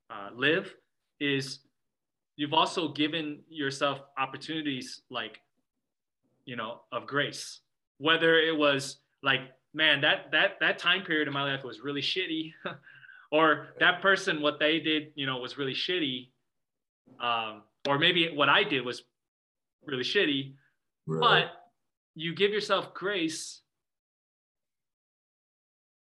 uh, 0.10 0.30
live, 0.34 0.74
is 1.20 1.60
you've 2.36 2.54
also 2.54 2.88
given 2.88 3.40
yourself 3.50 4.00
opportunities 4.18 5.02
like 5.10 5.40
you 6.46 6.56
know 6.56 6.82
of 6.92 7.06
grace. 7.06 7.60
Whether 7.98 8.40
it 8.40 8.58
was 8.58 9.00
like 9.24 9.42
man 9.74 10.02
that 10.02 10.32
that 10.32 10.60
that 10.60 10.78
time 10.78 11.04
period 11.04 11.28
in 11.28 11.34
my 11.34 11.44
life 11.44 11.64
was 11.64 11.82
really 11.82 12.02
shitty 12.02 12.54
or 13.32 13.68
that 13.80 14.02
person 14.02 14.42
what 14.42 14.60
they 14.60 14.80
did 14.80 15.12
you 15.16 15.26
know 15.26 15.38
was 15.38 15.58
really 15.58 15.74
shitty 15.74 16.30
um, 17.20 17.64
or 17.88 18.00
maybe 18.00 18.30
what 18.34 18.50
i 18.50 18.64
did 18.64 18.86
was 18.86 19.04
really 19.86 20.04
shitty 20.04 20.54
right. 21.08 21.20
but 21.20 21.52
you 22.16 22.34
give 22.34 22.52
yourself 22.52 22.94
grace. 22.94 23.62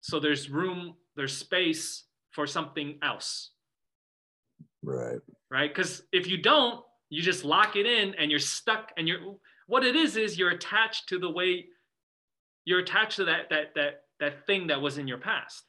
So 0.01 0.19
there's 0.19 0.51
room 0.51 0.95
there's 1.17 1.37
space 1.37 2.05
for 2.31 2.47
something 2.47 2.99
else. 3.03 3.51
Right. 4.83 5.19
Right? 5.51 5.73
Because 5.73 6.03
if 6.13 6.27
you 6.27 6.39
don't 6.39 6.83
you 7.11 7.23
just 7.23 7.45
lock 7.45 7.77
it 7.77 7.87
in 7.87 8.15
and 8.15 8.31
you're 8.31 8.41
stuck 8.41 8.93
and 8.97 9.07
you're 9.07 9.37
what 9.67 9.85
it 9.85 9.97
is 9.97 10.17
is 10.17 10.39
you're 10.39 10.51
attached 10.51 11.09
to 11.09 11.19
the 11.19 11.31
way 11.31 11.67
you're 12.65 12.81
attached 12.81 13.17
to 13.17 13.25
that 13.27 13.51
that 13.51 13.75
that 13.75 14.03
that 14.21 14.47
thing 14.47 14.69
that 14.69 14.81
was 14.81 14.99
in 14.99 15.07
your 15.07 15.19
past. 15.19 15.65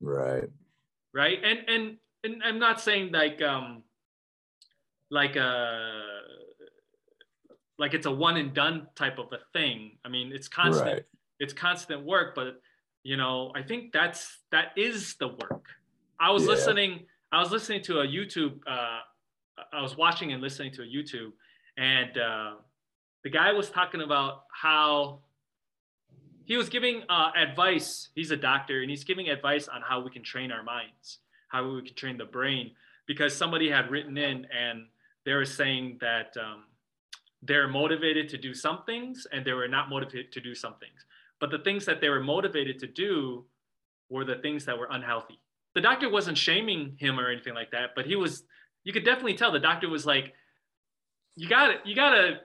Right. 0.00 0.48
Right? 1.14 1.38
And 1.42 1.58
and 1.68 1.96
and 2.24 2.42
i'm 2.42 2.58
not 2.58 2.80
saying 2.80 3.12
like 3.12 3.40
um 3.42 3.82
like 5.10 5.36
a 5.36 6.02
like 7.78 7.94
it's 7.94 8.06
a 8.06 8.10
one 8.10 8.36
and 8.36 8.54
done 8.54 8.86
type 8.94 9.18
of 9.18 9.26
a 9.32 9.38
thing 9.52 9.98
i 10.04 10.08
mean 10.08 10.32
it's 10.32 10.48
constant 10.48 10.86
right. 10.86 11.02
it's 11.38 11.52
constant 11.52 12.04
work 12.04 12.34
but 12.34 12.60
you 13.02 13.16
know 13.16 13.52
i 13.54 13.62
think 13.62 13.92
that's 13.92 14.38
that 14.50 14.68
is 14.76 15.14
the 15.16 15.28
work 15.28 15.66
i 16.20 16.30
was 16.30 16.42
yeah. 16.42 16.50
listening 16.50 17.00
i 17.32 17.38
was 17.38 17.50
listening 17.50 17.82
to 17.82 18.00
a 18.00 18.06
youtube 18.06 18.58
uh 18.66 19.00
i 19.72 19.80
was 19.80 19.96
watching 19.96 20.32
and 20.32 20.42
listening 20.42 20.72
to 20.72 20.82
a 20.82 20.86
youtube 20.86 21.32
and 21.76 22.18
uh 22.18 22.54
the 23.22 23.30
guy 23.30 23.52
was 23.52 23.70
talking 23.70 24.02
about 24.02 24.44
how 24.52 25.20
he 26.46 26.56
was 26.56 26.68
giving 26.68 27.02
uh, 27.08 27.32
advice. 27.36 28.08
He's 28.14 28.30
a 28.30 28.36
doctor 28.36 28.80
and 28.80 28.88
he's 28.88 29.02
giving 29.02 29.28
advice 29.28 29.66
on 29.66 29.82
how 29.82 30.00
we 30.00 30.10
can 30.10 30.22
train 30.22 30.52
our 30.52 30.62
minds, 30.62 31.18
how 31.48 31.68
we 31.68 31.82
can 31.82 31.94
train 31.96 32.16
the 32.16 32.24
brain. 32.24 32.70
Because 33.06 33.34
somebody 33.34 33.68
had 33.68 33.90
written 33.90 34.16
in 34.16 34.46
and 34.56 34.86
they 35.26 35.34
were 35.34 35.44
saying 35.44 35.98
that 36.00 36.34
um, 36.40 36.62
they're 37.42 37.68
motivated 37.68 38.28
to 38.30 38.38
do 38.38 38.54
some 38.54 38.84
things 38.86 39.26
and 39.32 39.44
they 39.44 39.52
were 39.52 39.68
not 39.68 39.90
motivated 39.90 40.32
to 40.32 40.40
do 40.40 40.54
some 40.54 40.76
things. 40.80 41.04
But 41.40 41.50
the 41.50 41.58
things 41.58 41.84
that 41.84 42.00
they 42.00 42.08
were 42.08 42.22
motivated 42.22 42.78
to 42.78 42.86
do 42.86 43.44
were 44.08 44.24
the 44.24 44.36
things 44.36 44.64
that 44.64 44.78
were 44.78 44.88
unhealthy. 44.90 45.38
The 45.74 45.80
doctor 45.82 46.08
wasn't 46.08 46.38
shaming 46.38 46.96
him 46.98 47.20
or 47.20 47.28
anything 47.28 47.54
like 47.54 47.72
that, 47.72 47.90
but 47.94 48.06
he 48.06 48.16
was, 48.16 48.44
you 48.84 48.92
could 48.92 49.04
definitely 49.04 49.34
tell 49.34 49.52
the 49.52 49.58
doctor 49.58 49.90
was 49.90 50.06
like, 50.06 50.32
you 51.34 51.48
got 51.48 51.66
to, 51.66 51.74
you 51.84 51.94
got 51.94 52.10
to 52.14 52.40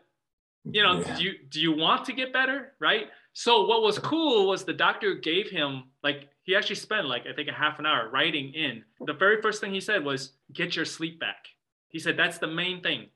you 0.66 0.84
know 0.84 1.00
yeah. 1.00 1.16
do 1.16 1.24
you 1.24 1.34
do 1.50 1.60
you 1.60 1.76
want 1.76 2.06
to 2.06 2.14
get 2.14 2.32
better 2.32 2.74
right 2.80 3.08
so 3.34 3.66
what 3.66 3.82
was 3.82 3.98
cool 3.98 4.48
was 4.48 4.64
the 4.64 4.74
doctor 4.74 5.16
gave 5.16 5.50
him 5.50 5.86
like 6.04 6.30
he 6.44 6.56
actually 6.56 6.76
spent 6.76 7.08
like 7.08 7.24
i 7.28 7.34
think 7.34 7.50
a 7.50 7.52
half 7.52 7.80
an 7.80 7.86
hour 7.86 8.10
writing 8.12 8.54
in 8.54 8.84
the 9.08 9.14
very 9.14 9.42
first 9.42 9.60
thing 9.60 9.74
he 9.74 9.82
said 9.82 10.04
was 10.04 10.34
get 10.54 10.76
your 10.76 10.86
sleep 10.86 11.20
back 11.20 11.48
he 11.92 12.00
said 12.00 12.18
that's 12.18 12.38
the 12.38 12.48
main 12.48 12.82
thing 12.82 13.08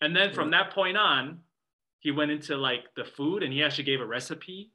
and 0.00 0.14
then 0.14 0.32
from 0.32 0.48
mm. 0.48 0.52
that 0.52 0.70
point 0.72 0.96
on 0.96 1.38
he 2.00 2.10
went 2.10 2.30
into 2.30 2.56
like 2.56 2.84
the 2.96 3.04
food 3.04 3.42
and 3.42 3.52
he 3.52 3.62
actually 3.62 3.84
gave 3.84 4.00
a 4.00 4.06
recipe 4.06 4.70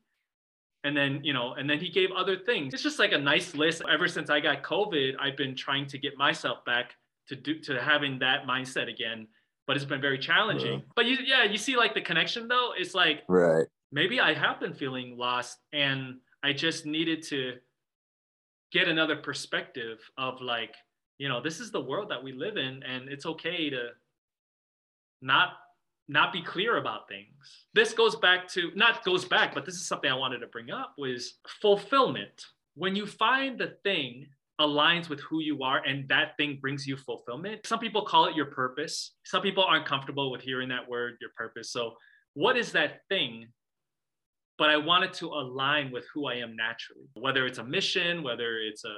and 0.83 0.95
then 0.95 1.21
you 1.23 1.33
know 1.33 1.53
and 1.53 1.69
then 1.69 1.79
he 1.79 1.89
gave 1.89 2.09
other 2.11 2.37
things 2.37 2.73
it's 2.73 2.83
just 2.83 2.99
like 2.99 3.11
a 3.11 3.17
nice 3.17 3.55
list 3.55 3.81
ever 3.91 4.07
since 4.07 4.29
i 4.29 4.39
got 4.39 4.63
covid 4.63 5.13
i've 5.19 5.37
been 5.37 5.55
trying 5.55 5.85
to 5.87 5.97
get 5.97 6.17
myself 6.17 6.63
back 6.65 6.95
to 7.27 7.35
do 7.35 7.59
to 7.59 7.81
having 7.81 8.19
that 8.19 8.45
mindset 8.45 8.89
again 8.89 9.27
but 9.65 9.75
it's 9.75 9.85
been 9.85 10.01
very 10.01 10.19
challenging. 10.19 10.73
Right. 10.73 10.85
But 10.95 11.05
you, 11.05 11.17
yeah, 11.25 11.43
you 11.43 11.57
see 11.57 11.77
like 11.77 11.93
the 11.93 12.01
connection 12.01 12.47
though. 12.47 12.71
It's 12.77 12.93
like 12.93 13.23
right. 13.27 13.65
Maybe 13.91 14.19
I 14.19 14.33
have 14.33 14.59
been 14.59 14.73
feeling 14.73 15.17
lost, 15.17 15.59
and 15.71 16.15
I 16.43 16.51
just 16.51 16.85
needed 16.85 17.21
to 17.27 17.53
get 18.71 18.87
another 18.87 19.15
perspective 19.15 19.99
of 20.17 20.41
like, 20.41 20.73
you 21.17 21.29
know, 21.29 21.41
this 21.41 21.59
is 21.59 21.71
the 21.71 21.81
world 21.81 22.09
that 22.09 22.23
we 22.23 22.31
live 22.31 22.57
in, 22.57 22.83
and 22.83 23.09
it's 23.09 23.25
okay 23.25 23.69
to 23.69 23.89
not 25.21 25.53
not 26.09 26.33
be 26.33 26.41
clear 26.41 26.77
about 26.77 27.07
things. 27.07 27.29
This 27.73 27.93
goes 27.93 28.15
back 28.17 28.47
to 28.49 28.71
not 28.75 29.03
goes 29.05 29.25
back, 29.25 29.53
but 29.53 29.65
this 29.65 29.75
is 29.75 29.87
something 29.87 30.11
I 30.11 30.15
wanted 30.15 30.39
to 30.39 30.47
bring 30.47 30.71
up 30.71 30.95
was 30.97 31.35
fulfillment. 31.61 32.45
When 32.75 32.95
you 32.95 33.05
find 33.05 33.57
the 33.57 33.77
thing 33.83 34.27
aligns 34.59 35.09
with 35.09 35.19
who 35.21 35.39
you 35.41 35.63
are 35.63 35.81
and 35.85 36.07
that 36.09 36.37
thing 36.37 36.59
brings 36.61 36.85
you 36.85 36.95
fulfillment. 36.95 37.65
Some 37.65 37.79
people 37.79 38.03
call 38.03 38.25
it 38.25 38.35
your 38.35 38.45
purpose. 38.47 39.11
Some 39.25 39.41
people 39.41 39.63
aren't 39.63 39.85
comfortable 39.85 40.31
with 40.31 40.41
hearing 40.41 40.69
that 40.69 40.87
word, 40.87 41.17
your 41.19 41.31
purpose. 41.35 41.71
So, 41.71 41.93
what 42.35 42.57
is 42.57 42.71
that 42.71 43.01
thing? 43.09 43.47
But 44.57 44.69
I 44.69 44.77
wanted 44.77 45.13
to 45.13 45.27
align 45.27 45.91
with 45.91 46.05
who 46.13 46.27
I 46.27 46.35
am 46.35 46.55
naturally, 46.55 47.07
whether 47.15 47.45
it's 47.47 47.57
a 47.57 47.63
mission, 47.63 48.23
whether 48.23 48.59
it's 48.59 48.85
a 48.85 48.95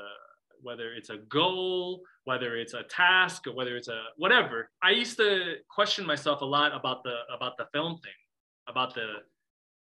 whether 0.65 0.93
it's 0.93 1.09
a 1.09 1.17
goal, 1.29 2.01
whether 2.25 2.57
it's 2.57 2.73
a 2.73 2.83
task, 2.83 3.47
or 3.47 3.53
whether 3.53 3.77
it's 3.77 3.87
a 3.87 4.01
whatever. 4.17 4.69
I 4.83 4.91
used 4.91 5.17
to 5.17 5.55
question 5.69 6.05
myself 6.05 6.41
a 6.41 6.45
lot 6.45 6.75
about 6.75 7.03
the 7.03 7.15
about 7.33 7.57
the 7.57 7.67
film 7.73 7.97
thing, 8.03 8.19
about 8.67 8.93
the, 8.93 9.07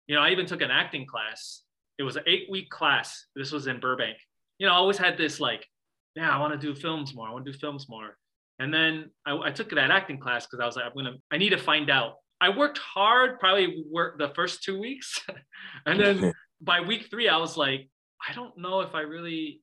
you 0.07 0.15
know, 0.15 0.22
I 0.22 0.30
even 0.30 0.45
took 0.45 0.61
an 0.61 0.72
acting 0.72 1.05
class. 1.05 1.64
It 1.97 2.03
was 2.03 2.15
an 2.15 2.23
eight 2.27 2.47
week 2.51 2.69
class. 2.69 3.26
This 3.35 3.51
was 3.51 3.68
in 3.68 3.80
Burbank. 3.80 4.18
You 4.60 4.68
know, 4.68 4.73
I 4.73 4.76
always 4.76 4.97
had 4.97 5.18
this 5.18 5.39
like 5.39 5.65
yeah, 6.15 6.35
I 6.35 6.39
want 6.39 6.60
to 6.60 6.68
do 6.68 6.80
films 6.80 7.15
more. 7.15 7.27
I 7.27 7.31
want 7.31 7.45
to 7.45 7.51
do 7.51 7.57
films 7.57 7.88
more. 7.89 8.18
And 8.60 8.73
then 8.73 9.10
I, 9.26 9.35
I 9.35 9.51
took 9.51 9.69
that 9.72 9.91
acting 9.91 10.19
class 10.19 10.45
because 10.45 10.61
I 10.61 10.65
was 10.65 10.76
like, 10.76 10.85
I'm 10.85 10.93
gonna, 10.93 11.18
I 11.31 11.38
need 11.38 11.49
to 11.49 11.57
find 11.57 11.89
out. 11.89 12.15
I 12.39 12.49
worked 12.49 12.77
hard, 12.77 13.39
probably 13.39 13.84
worked 13.89 14.19
the 14.19 14.30
first 14.35 14.64
two 14.64 14.80
weeks, 14.80 15.22
and 15.85 15.99
then 15.99 16.34
by 16.61 16.81
week 16.81 17.07
three, 17.10 17.27
I 17.27 17.38
was 17.38 17.57
like, 17.57 17.89
I 18.27 18.34
don't 18.34 18.57
know 18.57 18.81
if 18.81 18.93
I 18.95 19.01
really, 19.01 19.61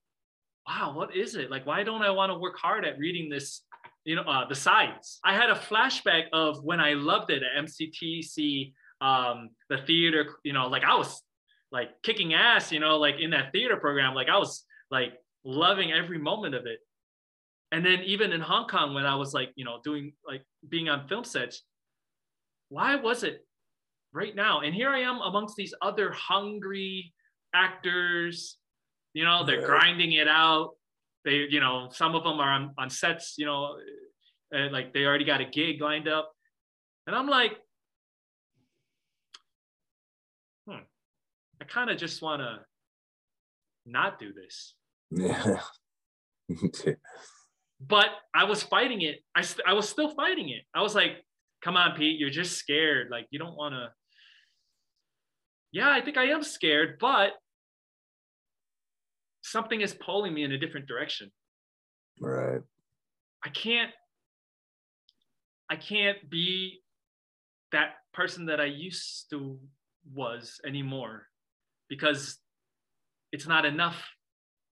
wow, 0.70 0.92
what 0.94 1.16
is 1.16 1.34
it? 1.34 1.50
Like, 1.50 1.66
why 1.66 1.82
don't 1.82 2.02
I 2.02 2.10
want 2.10 2.30
to 2.30 2.38
work 2.38 2.56
hard 2.56 2.84
at 2.84 2.98
reading 2.98 3.28
this? 3.28 3.62
You 4.04 4.16
know, 4.16 4.22
uh, 4.22 4.48
the 4.48 4.54
sides. 4.54 5.20
I 5.24 5.34
had 5.34 5.50
a 5.50 5.54
flashback 5.54 6.24
of 6.32 6.64
when 6.64 6.80
I 6.80 6.94
loved 6.94 7.30
it 7.30 7.42
at 7.42 7.64
MCTC, 7.64 8.72
um, 9.00 9.50
the 9.68 9.78
theater. 9.86 10.36
You 10.42 10.52
know, 10.52 10.68
like 10.68 10.84
I 10.84 10.94
was 10.94 11.22
like 11.70 11.90
kicking 12.02 12.32
ass. 12.34 12.72
You 12.72 12.80
know, 12.80 12.96
like 12.96 13.16
in 13.20 13.30
that 13.30 13.52
theater 13.52 13.76
program, 13.76 14.14
like 14.14 14.28
I 14.28 14.38
was 14.38 14.64
like 14.90 15.12
loving 15.44 15.92
every 15.92 16.18
moment 16.18 16.54
of 16.54 16.66
it. 16.66 16.78
And 17.72 17.84
then 17.84 18.00
even 18.04 18.32
in 18.32 18.40
Hong 18.40 18.66
Kong, 18.66 18.94
when 18.94 19.06
I 19.06 19.16
was 19.16 19.34
like, 19.34 19.50
you 19.54 19.64
know, 19.64 19.80
doing 19.84 20.12
like 20.26 20.42
being 20.68 20.88
on 20.88 21.06
film 21.06 21.24
sets, 21.24 21.62
why 22.68 22.96
was 22.96 23.22
it 23.22 23.44
right 24.12 24.34
now? 24.34 24.60
And 24.60 24.74
here 24.74 24.90
I 24.90 25.00
am 25.00 25.20
amongst 25.20 25.56
these 25.56 25.74
other 25.82 26.10
hungry 26.10 27.12
actors. 27.54 28.56
You 29.12 29.24
know, 29.24 29.44
they're 29.44 29.66
grinding 29.66 30.12
it 30.12 30.28
out. 30.28 30.70
They, 31.24 31.46
you 31.50 31.60
know, 31.60 31.88
some 31.92 32.14
of 32.14 32.24
them 32.24 32.40
are 32.40 32.50
on, 32.50 32.74
on 32.78 32.90
sets, 32.90 33.34
you 33.36 33.46
know, 33.46 33.76
uh, 34.54 34.70
like 34.70 34.92
they 34.92 35.04
already 35.04 35.24
got 35.24 35.40
a 35.40 35.44
gig 35.44 35.80
lined 35.80 36.08
up. 36.08 36.32
And 37.06 37.14
I'm 37.14 37.28
like, 37.28 37.52
hmm, 40.66 40.84
I 41.60 41.64
kind 41.64 41.90
of 41.90 41.98
just 41.98 42.22
want 42.22 42.40
to 42.40 42.60
not 43.86 44.18
do 44.18 44.32
this. 44.32 44.74
Yeah. 45.10 45.60
but 47.80 48.08
I 48.34 48.44
was 48.44 48.62
fighting 48.62 49.02
it. 49.02 49.22
I, 49.34 49.42
st- 49.42 49.66
I 49.66 49.72
was 49.72 49.88
still 49.88 50.14
fighting 50.14 50.50
it. 50.50 50.62
I 50.74 50.82
was 50.82 50.94
like, 50.94 51.24
come 51.62 51.76
on, 51.76 51.96
Pete, 51.96 52.18
you're 52.18 52.30
just 52.30 52.56
scared. 52.56 53.08
Like, 53.10 53.26
you 53.30 53.38
don't 53.38 53.56
want 53.56 53.74
to. 53.74 53.88
Yeah, 55.72 55.90
I 55.90 56.00
think 56.00 56.16
I 56.16 56.26
am 56.26 56.42
scared, 56.42 56.98
but 57.00 57.32
something 59.42 59.80
is 59.80 59.94
pulling 59.94 60.34
me 60.34 60.44
in 60.44 60.52
a 60.52 60.58
different 60.58 60.86
direction. 60.86 61.30
Right. 62.20 62.60
I 63.44 63.48
can't 63.48 63.90
I 65.70 65.76
can't 65.76 66.28
be 66.28 66.82
that 67.72 67.90
person 68.12 68.46
that 68.46 68.60
I 68.60 68.64
used 68.64 69.30
to 69.30 69.58
was 70.12 70.60
anymore 70.66 71.26
because 71.88 72.38
it's 73.32 73.46
not 73.46 73.64
enough 73.64 74.02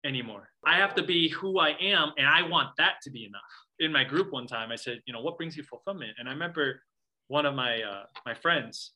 anymore. 0.05 0.49
I 0.65 0.77
have 0.77 0.95
to 0.95 1.03
be 1.03 1.29
who 1.29 1.59
I 1.59 1.71
am 1.81 2.13
and 2.17 2.27
I 2.27 2.43
want 2.49 2.71
that 2.79 2.95
to 3.03 3.11
be 3.11 3.25
enough. 3.27 3.43
In 3.79 3.93
my 3.93 4.05
group 4.05 4.33
one 4.33 4.47
time 4.47 4.73
I 4.73 4.77
said, 4.77 5.01
you 5.07 5.13
know, 5.13 5.21
what 5.21 5.37
brings 5.37 5.57
you 5.57 5.63
fulfillment? 5.63 6.13
And 6.19 6.29
I 6.29 6.33
remember 6.33 6.81
one 7.29 7.45
of 7.45 7.55
my 7.55 7.83
uh, 7.83 8.05
my 8.25 8.35
friends 8.35 8.93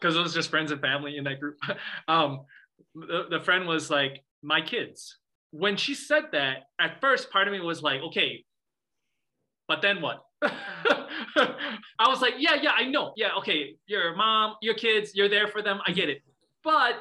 because 0.00 0.16
it 0.16 0.20
was 0.20 0.34
just 0.34 0.50
friends 0.50 0.70
and 0.70 0.80
family 0.80 1.16
in 1.16 1.24
that 1.24 1.40
group. 1.40 1.56
um, 2.08 2.40
the, 2.94 3.26
the 3.30 3.40
friend 3.40 3.66
was 3.66 3.90
like, 3.90 4.22
my 4.42 4.60
kids. 4.60 5.18
When 5.50 5.76
she 5.76 5.94
said 5.94 6.24
that, 6.32 6.64
at 6.80 7.00
first 7.00 7.30
part 7.30 7.48
of 7.48 7.52
me 7.52 7.60
was 7.60 7.82
like, 7.82 8.00
okay, 8.02 8.44
but 9.66 9.82
then 9.82 10.00
what? 10.00 10.22
I 10.42 12.08
was 12.08 12.20
like, 12.20 12.34
yeah, 12.38 12.56
yeah, 12.60 12.72
I 12.76 12.84
know. 12.84 13.12
Yeah, 13.16 13.30
okay, 13.38 13.76
your 13.86 14.14
mom, 14.14 14.54
your 14.62 14.74
kids, 14.74 15.12
you're 15.14 15.28
there 15.28 15.48
for 15.48 15.62
them. 15.62 15.80
I 15.86 15.92
get 15.92 16.08
it. 16.08 16.22
But 16.64 16.96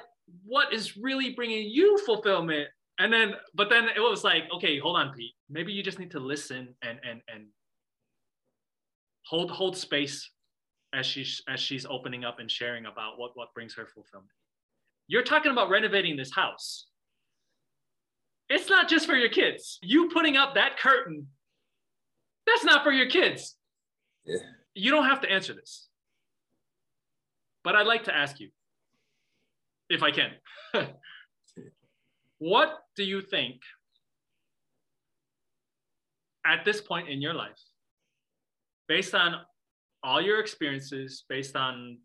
what 0.46 0.74
is 0.74 0.98
really 0.98 1.32
bringing 1.34 1.70
you 1.70 1.98
fulfillment? 2.06 2.68
And 3.00 3.14
then, 3.14 3.34
but 3.54 3.70
then 3.70 3.90
it 3.96 4.00
was 4.00 4.24
like, 4.24 4.44
okay, 4.56 4.80
hold 4.80 4.98
on, 4.98 5.14
Pete. 5.14 5.34
Maybe 5.50 5.72
you 5.72 5.84
just 5.84 6.00
need 6.00 6.12
to 6.12 6.20
listen 6.20 6.76
and 6.82 7.00
and 7.08 7.22
and 7.34 7.46
hold 9.26 9.52
hold 9.52 9.78
space 9.78 10.30
as 10.94 11.06
she's 11.06 11.42
as 11.48 11.60
she's 11.60 11.86
opening 11.86 12.26
up 12.26 12.40
and 12.40 12.50
sharing 12.50 12.86
about 12.86 13.20
what 13.20 13.32
what 13.36 13.54
brings 13.54 13.76
her 13.76 13.86
fulfillment. 13.86 14.32
You're 15.08 15.24
talking 15.24 15.52
about 15.52 15.70
renovating 15.70 16.18
this 16.18 16.34
house. 16.34 16.88
It's 18.50 18.70
not 18.70 18.88
just 18.88 19.06
for 19.06 19.16
your 19.16 19.30
kids. 19.30 19.78
You 19.82 20.10
putting 20.10 20.38
up 20.38 20.56
that 20.56 20.80
curtain, 20.80 21.28
that's 22.46 22.64
not 22.64 22.84
for 22.84 22.92
your 22.92 23.10
kids. 23.10 23.56
Yeah. 24.26 24.38
You 24.74 24.92
don't 24.92 25.06
have 25.06 25.22
to 25.22 25.32
answer 25.32 25.54
this. 25.54 25.88
But 27.64 27.76
I'd 27.76 27.88
like 27.88 28.06
to 28.06 28.16
ask 28.16 28.40
you, 28.40 28.50
if 29.90 30.02
I 30.04 30.12
can, 30.12 30.32
what 32.38 32.80
do 32.96 33.04
you 33.04 33.22
think 33.22 33.62
at 36.46 36.64
this 36.64 36.80
point 36.80 37.10
in 37.10 37.22
your 37.22 37.34
life, 37.34 37.60
based 38.88 39.14
on 39.14 39.42
all 40.04 40.22
your 40.22 40.40
experiences, 40.40 41.26
based 41.28 41.56
on 41.56 41.98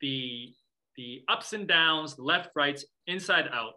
the 0.00 0.54
the 0.96 1.22
ups 1.28 1.52
and 1.52 1.66
downs, 1.66 2.16
left, 2.20 2.50
rights, 2.54 2.84
inside 3.08 3.48
out, 3.52 3.74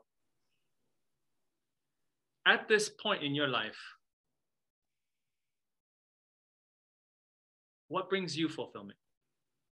at 2.48 2.68
this 2.68 2.90
point 2.90 3.24
in 3.24 3.36
your 3.36 3.48
life, 3.48 3.78
what 7.90 8.10
brings 8.10 8.38
you 8.38 8.48
fulfillment? 8.48 8.98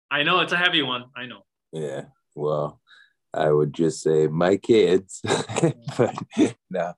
I 0.10 0.23
know 0.23 0.39
it's 0.39 0.53
a 0.53 0.57
heavy 0.57 0.81
one. 0.81 1.06
I 1.15 1.26
know. 1.26 1.41
Yeah. 1.73 2.06
Well, 2.34 2.80
I 3.34 3.52
would 3.52 3.73
just 3.73 4.02
say 4.02 4.27
my 4.27 4.57
kids, 4.57 5.22
but 5.98 6.15
no, 6.69 6.93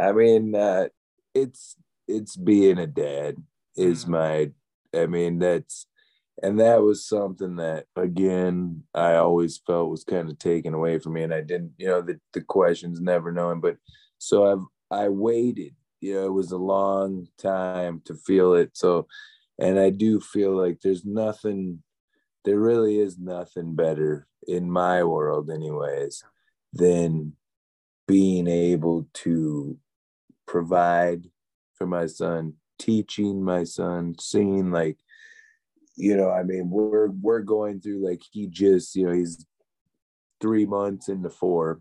I 0.00 0.12
mean, 0.12 0.54
uh, 0.54 0.88
it's 1.34 1.76
it's 2.08 2.36
being 2.36 2.78
a 2.78 2.86
dad 2.86 3.36
is 3.76 4.04
mm. 4.04 4.08
my. 4.08 4.50
I 4.92 5.06
mean, 5.06 5.38
that's 5.38 5.86
and 6.42 6.58
that 6.60 6.82
was 6.82 7.06
something 7.06 7.56
that 7.56 7.86
again 7.96 8.82
I 8.94 9.14
always 9.14 9.58
felt 9.58 9.90
was 9.90 10.04
kind 10.04 10.28
of 10.28 10.38
taken 10.38 10.74
away 10.74 10.98
from 10.98 11.14
me, 11.14 11.22
and 11.22 11.32
I 11.32 11.40
didn't, 11.40 11.72
you 11.78 11.86
know, 11.86 12.02
the 12.02 12.18
the 12.34 12.42
questions 12.42 13.00
never 13.00 13.32
knowing, 13.32 13.60
but 13.60 13.76
so 14.18 14.50
I've 14.50 14.64
I 14.90 15.08
waited. 15.08 15.74
You 16.00 16.14
know, 16.14 16.26
it 16.26 16.32
was 16.32 16.52
a 16.52 16.58
long 16.58 17.28
time 17.38 18.02
to 18.06 18.14
feel 18.14 18.54
it. 18.54 18.70
So, 18.74 19.06
and 19.58 19.78
I 19.78 19.90
do 19.90 20.20
feel 20.20 20.56
like 20.56 20.80
there's 20.80 21.04
nothing, 21.04 21.82
there 22.44 22.58
really 22.58 22.98
is 22.98 23.18
nothing 23.18 23.74
better 23.74 24.26
in 24.48 24.70
my 24.70 25.04
world, 25.04 25.50
anyways, 25.50 26.24
than 26.72 27.34
being 28.08 28.46
able 28.48 29.06
to 29.12 29.78
provide 30.46 31.30
for 31.74 31.86
my 31.86 32.06
son, 32.06 32.54
teaching 32.78 33.44
my 33.44 33.64
son, 33.64 34.14
seeing 34.18 34.70
like, 34.70 34.98
you 35.96 36.16
know, 36.16 36.30
I 36.30 36.42
mean, 36.42 36.70
we're 36.70 37.08
we're 37.08 37.40
going 37.40 37.80
through 37.80 38.04
like 38.04 38.22
he 38.32 38.46
just, 38.46 38.96
you 38.96 39.06
know, 39.06 39.12
he's 39.12 39.46
three 40.40 40.64
months 40.64 41.08
into 41.08 41.28
four 41.28 41.80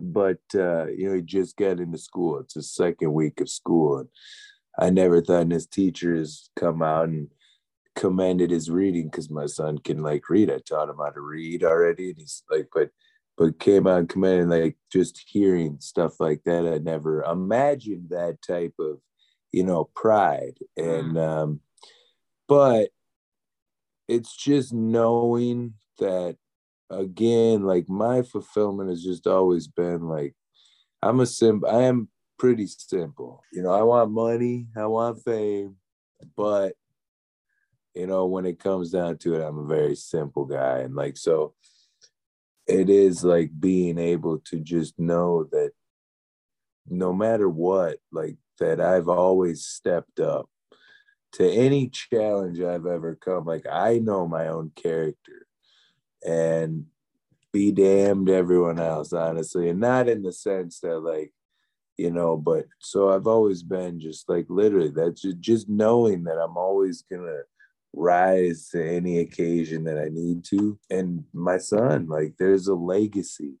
but 0.00 0.40
uh, 0.54 0.86
you 0.86 1.08
know, 1.08 1.14
he 1.14 1.22
just 1.22 1.56
got 1.56 1.80
into 1.80 1.98
school. 1.98 2.38
It's 2.40 2.54
his 2.54 2.72
second 2.72 3.12
week 3.12 3.40
of 3.40 3.48
school, 3.48 3.98
and 3.98 4.08
I 4.78 4.90
never 4.90 5.20
thought 5.20 5.50
his 5.50 5.66
teachers 5.66 6.50
come 6.56 6.82
out 6.82 7.08
and 7.08 7.28
commended 7.94 8.50
his 8.50 8.70
reading 8.70 9.08
because 9.08 9.30
my 9.30 9.46
son 9.46 9.78
can 9.78 10.02
like 10.02 10.28
read. 10.28 10.50
I 10.50 10.58
taught 10.58 10.88
him 10.88 10.96
how 10.98 11.10
to 11.10 11.20
read 11.20 11.62
already, 11.62 12.10
and 12.10 12.18
he's 12.18 12.42
like, 12.50 12.68
but 12.72 12.90
but 13.36 13.58
came 13.58 13.86
out 13.86 13.98
and 13.98 14.08
commended 14.08 14.48
like 14.48 14.76
just 14.92 15.24
hearing 15.26 15.78
stuff 15.80 16.20
like 16.20 16.42
that. 16.44 16.66
I 16.66 16.78
never 16.78 17.22
imagined 17.22 18.10
that 18.10 18.38
type 18.42 18.74
of 18.78 18.98
you 19.52 19.64
know 19.64 19.90
pride, 19.94 20.58
and 20.76 21.14
mm. 21.14 21.28
um, 21.28 21.60
but 22.48 22.90
it's 24.08 24.36
just 24.36 24.72
knowing 24.72 25.74
that 25.98 26.36
again, 26.90 27.62
like 27.64 27.88
my 27.88 28.22
fulfillment 28.22 28.90
has 28.90 29.02
just 29.02 29.26
always 29.26 29.66
been 29.66 30.08
like 30.08 30.34
I'm 31.02 31.20
a 31.20 31.26
sim 31.26 31.62
I 31.68 31.82
am 31.82 32.08
pretty 32.38 32.66
simple. 32.66 33.42
You 33.52 33.62
know, 33.62 33.72
I 33.72 33.82
want 33.82 34.10
money, 34.10 34.68
I 34.76 34.86
want 34.86 35.22
fame, 35.24 35.76
but 36.36 36.74
you 37.94 38.06
know, 38.06 38.26
when 38.26 38.44
it 38.44 38.58
comes 38.58 38.90
down 38.90 39.18
to 39.18 39.34
it, 39.34 39.42
I'm 39.42 39.58
a 39.58 39.66
very 39.66 39.94
simple 39.94 40.44
guy. 40.44 40.78
And 40.80 40.94
like 40.94 41.16
so 41.16 41.54
it 42.66 42.88
is 42.88 43.22
like 43.22 43.50
being 43.58 43.98
able 43.98 44.38
to 44.46 44.58
just 44.58 44.98
know 44.98 45.44
that 45.52 45.72
no 46.88 47.12
matter 47.12 47.48
what, 47.48 47.98
like 48.12 48.36
that 48.58 48.80
I've 48.80 49.08
always 49.08 49.66
stepped 49.66 50.20
up 50.20 50.48
to 51.32 51.50
any 51.50 51.88
challenge 51.88 52.60
I've 52.60 52.86
ever 52.86 53.16
come. 53.16 53.44
Like 53.44 53.66
I 53.70 53.98
know 53.98 54.26
my 54.26 54.48
own 54.48 54.70
character 54.74 55.43
and 56.24 56.86
be 57.52 57.70
damned 57.70 58.28
everyone 58.28 58.80
else, 58.80 59.12
honestly. 59.12 59.68
And 59.68 59.80
not 59.80 60.08
in 60.08 60.22
the 60.22 60.32
sense 60.32 60.80
that 60.80 60.98
like, 60.98 61.32
you 61.96 62.10
know, 62.10 62.36
but 62.36 62.66
so 62.80 63.10
I've 63.10 63.28
always 63.28 63.62
been 63.62 64.00
just 64.00 64.28
like 64.28 64.46
literally 64.48 64.90
that's 64.90 65.22
just, 65.22 65.40
just 65.40 65.68
knowing 65.68 66.24
that 66.24 66.38
I'm 66.38 66.56
always 66.56 67.02
gonna 67.02 67.42
rise 67.92 68.68
to 68.70 68.84
any 68.84 69.20
occasion 69.20 69.84
that 69.84 69.98
I 69.98 70.08
need 70.08 70.44
to. 70.46 70.78
And 70.90 71.24
my 71.32 71.58
son, 71.58 72.08
like 72.08 72.34
there's 72.38 72.66
a 72.66 72.74
legacy. 72.74 73.54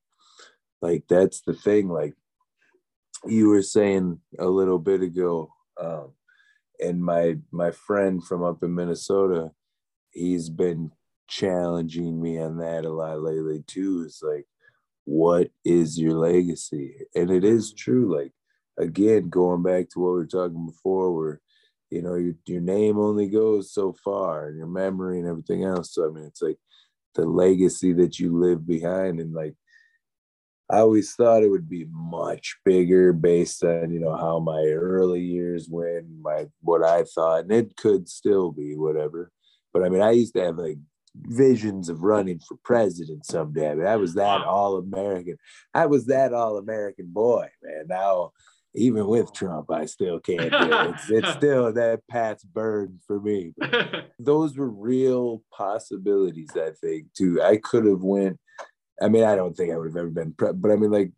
Like 0.82 1.04
that's 1.08 1.42
the 1.42 1.54
thing. 1.54 1.88
Like 1.88 2.14
you 3.26 3.48
were 3.48 3.62
saying 3.62 4.20
a 4.38 4.46
little 4.46 4.78
bit 4.78 5.02
ago, 5.02 5.50
um, 5.80 6.12
and 6.80 7.02
my 7.02 7.36
my 7.52 7.70
friend 7.70 8.24
from 8.24 8.42
up 8.42 8.62
in 8.62 8.74
Minnesota, 8.74 9.52
he's 10.10 10.50
been 10.50 10.90
challenging 11.28 12.20
me 12.20 12.38
on 12.38 12.58
that 12.58 12.84
a 12.84 12.90
lot 12.90 13.20
lately 13.20 13.64
too. 13.66 14.04
Is 14.06 14.22
like, 14.22 14.46
what 15.04 15.50
is 15.64 15.98
your 15.98 16.14
legacy? 16.14 16.96
And 17.14 17.30
it 17.30 17.44
is 17.44 17.72
true. 17.72 18.14
Like 18.16 18.32
again, 18.78 19.28
going 19.28 19.62
back 19.62 19.90
to 19.90 20.00
what 20.00 20.10
we 20.10 20.16
were 20.16 20.26
talking 20.26 20.66
before, 20.66 21.14
where 21.14 21.40
you 21.90 22.02
know 22.02 22.14
your 22.16 22.34
your 22.46 22.60
name 22.60 22.98
only 22.98 23.28
goes 23.28 23.72
so 23.72 23.94
far, 24.04 24.48
and 24.48 24.56
your 24.58 24.66
memory 24.66 25.18
and 25.18 25.28
everything 25.28 25.64
else. 25.64 25.94
So 25.94 26.08
I 26.08 26.12
mean, 26.12 26.24
it's 26.24 26.42
like 26.42 26.58
the 27.14 27.24
legacy 27.24 27.92
that 27.94 28.18
you 28.18 28.38
live 28.38 28.66
behind, 28.66 29.20
and 29.20 29.32
like 29.32 29.54
I 30.70 30.78
always 30.78 31.14
thought 31.14 31.42
it 31.42 31.50
would 31.50 31.68
be 31.68 31.86
much 31.90 32.56
bigger 32.64 33.12
based 33.12 33.62
on 33.64 33.92
you 33.92 34.00
know 34.00 34.16
how 34.16 34.38
my 34.38 34.62
early 34.74 35.20
years 35.20 35.68
went, 35.70 36.06
my 36.22 36.46
what 36.60 36.82
I 36.82 37.04
thought, 37.04 37.44
and 37.44 37.52
it 37.52 37.76
could 37.76 38.08
still 38.08 38.50
be 38.50 38.74
whatever. 38.74 39.30
But 39.72 39.84
I 39.84 39.88
mean, 39.88 40.00
I 40.00 40.12
used 40.12 40.34
to 40.34 40.44
have 40.44 40.56
like 40.56 40.78
visions 41.16 41.88
of 41.88 42.02
running 42.02 42.40
for 42.40 42.56
president 42.64 43.24
someday. 43.24 43.70
I 43.70 43.74
mean, 43.74 43.86
I 43.86 43.96
was 43.96 44.14
that 44.14 44.42
all 44.42 44.76
American. 44.76 45.36
I 45.72 45.86
was 45.86 46.06
that 46.06 46.32
all 46.32 46.58
American 46.58 47.06
boy, 47.06 47.48
man. 47.62 47.86
Now, 47.88 48.32
even 48.74 49.06
with 49.06 49.32
Trump, 49.32 49.70
I 49.70 49.86
still 49.86 50.18
can't 50.18 50.50
do 50.50 50.72
it. 50.72 50.90
It's, 50.90 51.10
it's 51.10 51.30
still 51.36 51.72
that 51.72 52.00
path's 52.10 52.44
burned 52.44 53.00
for 53.06 53.20
me. 53.20 53.52
But 53.56 54.10
those 54.18 54.56
were 54.56 54.68
real 54.68 55.42
possibilities, 55.56 56.50
I 56.56 56.70
think, 56.80 57.12
too. 57.14 57.40
I 57.40 57.58
could 57.58 57.86
have 57.86 58.02
went. 58.02 58.38
I 59.00 59.08
mean, 59.08 59.24
I 59.24 59.36
don't 59.36 59.56
think 59.56 59.72
I 59.72 59.76
would 59.76 59.88
have 59.88 59.96
ever 59.96 60.10
been, 60.10 60.32
pre- 60.32 60.52
but 60.52 60.70
I 60.70 60.76
mean, 60.76 60.90
like 60.90 61.12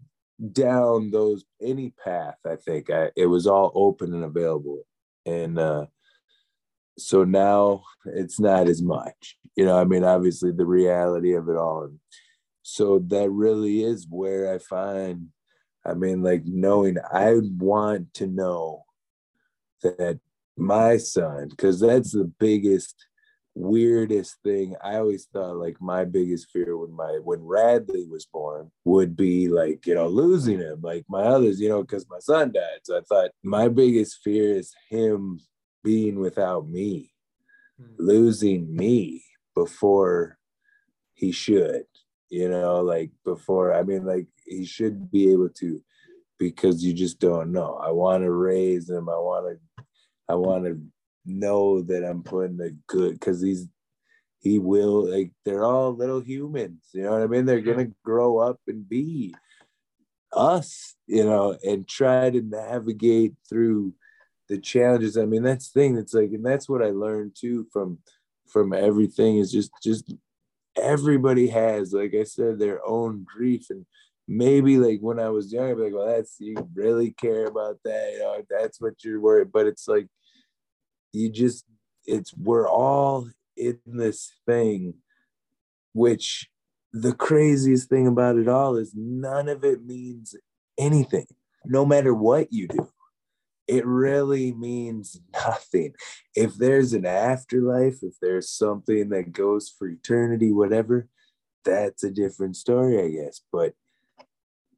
down 0.53 1.11
those 1.11 1.45
any 1.63 1.95
path. 2.05 2.37
I 2.45 2.57
think 2.57 2.91
I, 2.91 3.11
it 3.17 3.27
was 3.27 3.47
all 3.47 3.73
open 3.75 4.13
and 4.13 4.25
available, 4.25 4.83
and 5.25 5.59
uh, 5.59 5.87
so 6.99 7.25
now 7.25 7.85
it's 8.05 8.39
not 8.41 8.69
as 8.69 8.83
much 8.83 9.39
you 9.57 9.65
know 9.65 9.79
i 9.79 9.85
mean 9.85 10.05
obviously 10.05 10.53
the 10.53 10.67
reality 10.67 11.35
of 11.35 11.49
it 11.49 11.57
all. 11.57 11.85
And 11.85 11.99
so 12.63 12.99
that 13.09 13.31
really 13.31 13.83
is 13.83 14.07
where 14.09 14.55
i 14.55 14.59
find 14.59 15.29
i 15.85 15.95
mean 15.95 16.23
like 16.23 16.43
knowing 16.45 16.97
i 17.13 17.35
want 17.59 18.13
to 18.15 18.27
know 18.27 18.85
that 19.83 20.21
my 20.57 20.97
son 20.97 21.49
because 21.49 21.81
that's 21.81 22.13
the 22.13 22.31
biggest 22.39 23.07
weirdest 23.57 24.37
thing. 24.45 24.77
I 24.85 24.97
always 24.97 25.25
thought 25.33 25.57
like 25.57 25.81
my 25.81 26.05
biggest 26.05 26.51
fear 26.51 26.77
when 26.77 26.93
my 26.93 27.19
when 27.25 27.41
radley 27.41 28.07
was 28.07 28.27
born 28.27 28.71
would 28.85 29.17
be 29.17 29.49
like 29.49 29.87
you 29.87 29.95
know 29.95 30.09
losing 30.09 30.59
him 30.59 30.81
like 30.83 31.05
my 31.09 31.23
others 31.23 31.59
you 31.59 31.69
know 31.69 31.81
because 31.83 32.07
my 32.09 32.19
son 32.21 32.53
died. 32.53 32.81
So 32.85 32.99
i 32.99 33.01
thought 33.01 33.31
my 33.43 33.69
biggest 33.69 34.21
fear 34.23 34.55
is 34.55 34.75
him 34.91 35.41
being 35.83 36.19
without 36.19 36.69
me, 36.69 37.13
mm. 37.81 37.95
losing 37.99 38.75
me 38.75 39.25
before 39.57 40.39
he 41.15 41.33
should, 41.33 41.87
you 42.29 42.49
know, 42.49 42.83
like 42.83 43.11
before, 43.25 43.75
I 43.75 43.83
mean, 43.83 44.05
like 44.05 44.29
he 44.45 44.65
should 44.65 45.11
be 45.11 45.33
able 45.33 45.49
to 45.49 45.83
because 46.39 46.85
you 46.85 46.93
just 46.93 47.19
don't 47.19 47.51
know. 47.51 47.81
I 47.83 47.91
want 47.91 48.23
to 48.23 48.31
raise 48.31 48.89
him. 48.89 49.09
I 49.09 49.17
want 49.17 49.59
to, 49.79 49.85
I 50.29 50.35
want 50.35 50.67
to 50.67 50.81
know 51.25 51.81
that 51.83 52.05
I'm 52.05 52.23
putting 52.23 52.61
a 52.61 52.71
good, 52.87 53.15
because 53.15 53.41
he's, 53.41 53.67
he 54.41 54.59
will, 54.61 55.11
like, 55.11 55.33
they're 55.45 55.65
all 55.65 55.97
little 55.97 56.21
humans, 56.21 56.91
you 56.93 57.03
know 57.03 57.13
what 57.13 57.23
I 57.23 57.27
mean? 57.27 57.47
They're 57.47 57.63
to 57.63 57.93
grow 58.05 58.39
up 58.39 58.61
and 58.69 58.89
be 58.89 59.35
us, 60.33 60.95
you 61.07 61.25
know, 61.25 61.57
and 61.67 61.89
try 61.89 62.31
to 62.31 62.43
navigate 62.43 63.35
through 63.49 63.95
the 64.49 64.59
challenges. 64.59 65.17
I 65.17 65.25
mean, 65.25 65.43
that's 65.43 65.71
the 65.71 65.81
thing. 65.81 65.97
It's 65.97 66.15
like, 66.15 66.31
and 66.31 66.45
that's 66.45 66.69
what 66.69 66.83
I 66.83 66.91
learned 66.91 67.35
too 67.35 67.67
from 67.73 67.99
from 68.49 68.73
everything 68.73 69.39
is 69.39 69.53
just 69.53 69.71
just 69.83 70.13
everybody 70.77 71.49
has, 71.49 71.93
like 71.93 72.15
I 72.15 72.25
said, 72.25 72.59
their 72.59 72.87
own 72.87 73.25
grief. 73.25 73.71
And 73.71 73.87
maybe 74.29 74.79
like 74.79 75.01
when 75.01 75.19
I 75.19 75.29
was 75.31 75.53
young, 75.53 75.71
I'd 75.71 75.77
be 75.77 75.85
like, 75.85 75.95
well, 75.95 76.07
that's 76.07 76.37
you 76.39 76.57
really 76.75 77.13
care 77.13 77.47
about 77.47 77.79
that, 77.85 78.13
you 78.13 78.19
know, 78.21 78.43
that's 78.49 78.81
what 78.81 79.03
you're 79.03 79.21
worried. 79.21 79.53
But 79.53 79.67
it's 79.67 79.89
like 79.89 80.09
you 81.13 81.31
just 81.31 81.65
it's 82.05 82.35
we're 82.37 82.69
all 82.69 83.29
in 83.57 83.79
this 83.87 84.33
thing, 84.47 84.95
which 85.93 86.49
the 86.93 87.15
craziest 87.15 87.89
thing 87.89 88.07
about 88.07 88.37
it 88.37 88.49
all 88.49 88.77
is 88.77 88.93
none 88.95 89.49
of 89.49 89.65
it 89.65 89.85
means 89.85 90.35
anything, 90.79 91.27
no 91.65 91.85
matter 91.85 92.15
what 92.15 92.53
you 92.53 92.69
do 92.69 92.89
it 93.69 93.85
really 93.87 94.53
means 94.53 95.21
nothing. 95.33 95.95
If 96.35 96.55
there's 96.55 96.93
an 96.93 97.07
afterlife, 97.07 98.03
if 98.03 98.15
there's 98.21 98.51
something 98.51 99.09
that 99.11 99.33
goes 99.33 99.69
for 99.69 99.89
eternity, 99.89 100.53
whatever, 100.53 101.09
that's 101.65 102.05
a 102.05 102.11
different 102.11 102.57
story, 102.57 103.03
I 103.03 103.11
guess. 103.11 103.41
But 103.53 103.75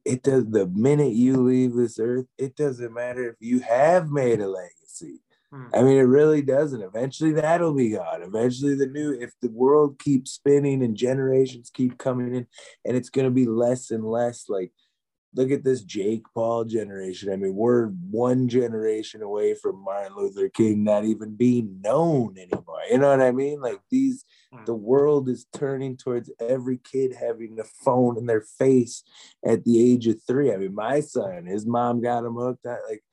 it 0.05 0.23
does 0.23 0.49
the 0.49 0.67
minute 0.67 1.13
you 1.13 1.37
leave 1.37 1.73
this 1.73 1.99
earth, 1.99 2.25
it 2.37 2.55
doesn't 2.55 2.93
matter 2.93 3.29
if 3.29 3.35
you 3.39 3.59
have 3.59 4.09
made 4.09 4.39
a 4.39 4.47
legacy. 4.47 5.21
Hmm. 5.51 5.67
I 5.73 5.81
mean, 5.81 5.97
it 5.97 6.01
really 6.01 6.41
doesn't. 6.41 6.81
Eventually, 6.81 7.33
that'll 7.33 7.73
be 7.73 7.91
gone. 7.91 8.21
Eventually, 8.21 8.75
the 8.75 8.85
new, 8.87 9.11
if 9.11 9.31
the 9.41 9.49
world 9.49 9.99
keeps 9.99 10.31
spinning 10.31 10.83
and 10.83 10.95
generations 10.95 11.71
keep 11.73 11.97
coming 11.97 12.35
in, 12.35 12.47
and 12.85 12.95
it's 12.95 13.09
going 13.09 13.25
to 13.25 13.31
be 13.31 13.45
less 13.45 13.91
and 13.91 14.05
less 14.05 14.45
like 14.47 14.71
look 15.35 15.51
at 15.51 15.63
this 15.63 15.81
Jake 15.83 16.23
Paul 16.33 16.65
generation. 16.65 17.31
I 17.31 17.35
mean, 17.35 17.55
we're 17.55 17.87
one 17.87 18.49
generation 18.49 19.21
away 19.21 19.53
from 19.53 19.83
Martin 19.83 20.15
Luther 20.15 20.49
King 20.49 20.83
not 20.83 21.05
even 21.05 21.35
being 21.35 21.79
known 21.81 22.35
anymore. 22.37 22.79
You 22.89 22.97
know 22.97 23.09
what 23.09 23.21
I 23.21 23.31
mean? 23.31 23.61
Like 23.61 23.79
these, 23.91 24.25
hmm. 24.51 24.65
the 24.65 24.73
world 24.73 25.29
is 25.29 25.45
turning 25.53 25.97
towards 25.97 26.31
every 26.39 26.77
kid 26.77 27.13
having 27.13 27.59
a 27.59 27.63
phone 27.63 28.17
in 28.17 28.25
their 28.25 28.41
face 28.41 29.03
at 29.45 29.63
the 29.63 29.91
age 29.91 30.07
of 30.07 30.17
three. 30.25 30.51
I 30.51 30.57
mean, 30.57 30.73
my 30.73 30.99
son, 31.01 31.45
his 31.45 31.65
mom 31.65 32.01
got 32.01 32.25
him 32.25 32.35
hooked. 32.35 32.65
on 32.65 32.77
like 32.89 33.03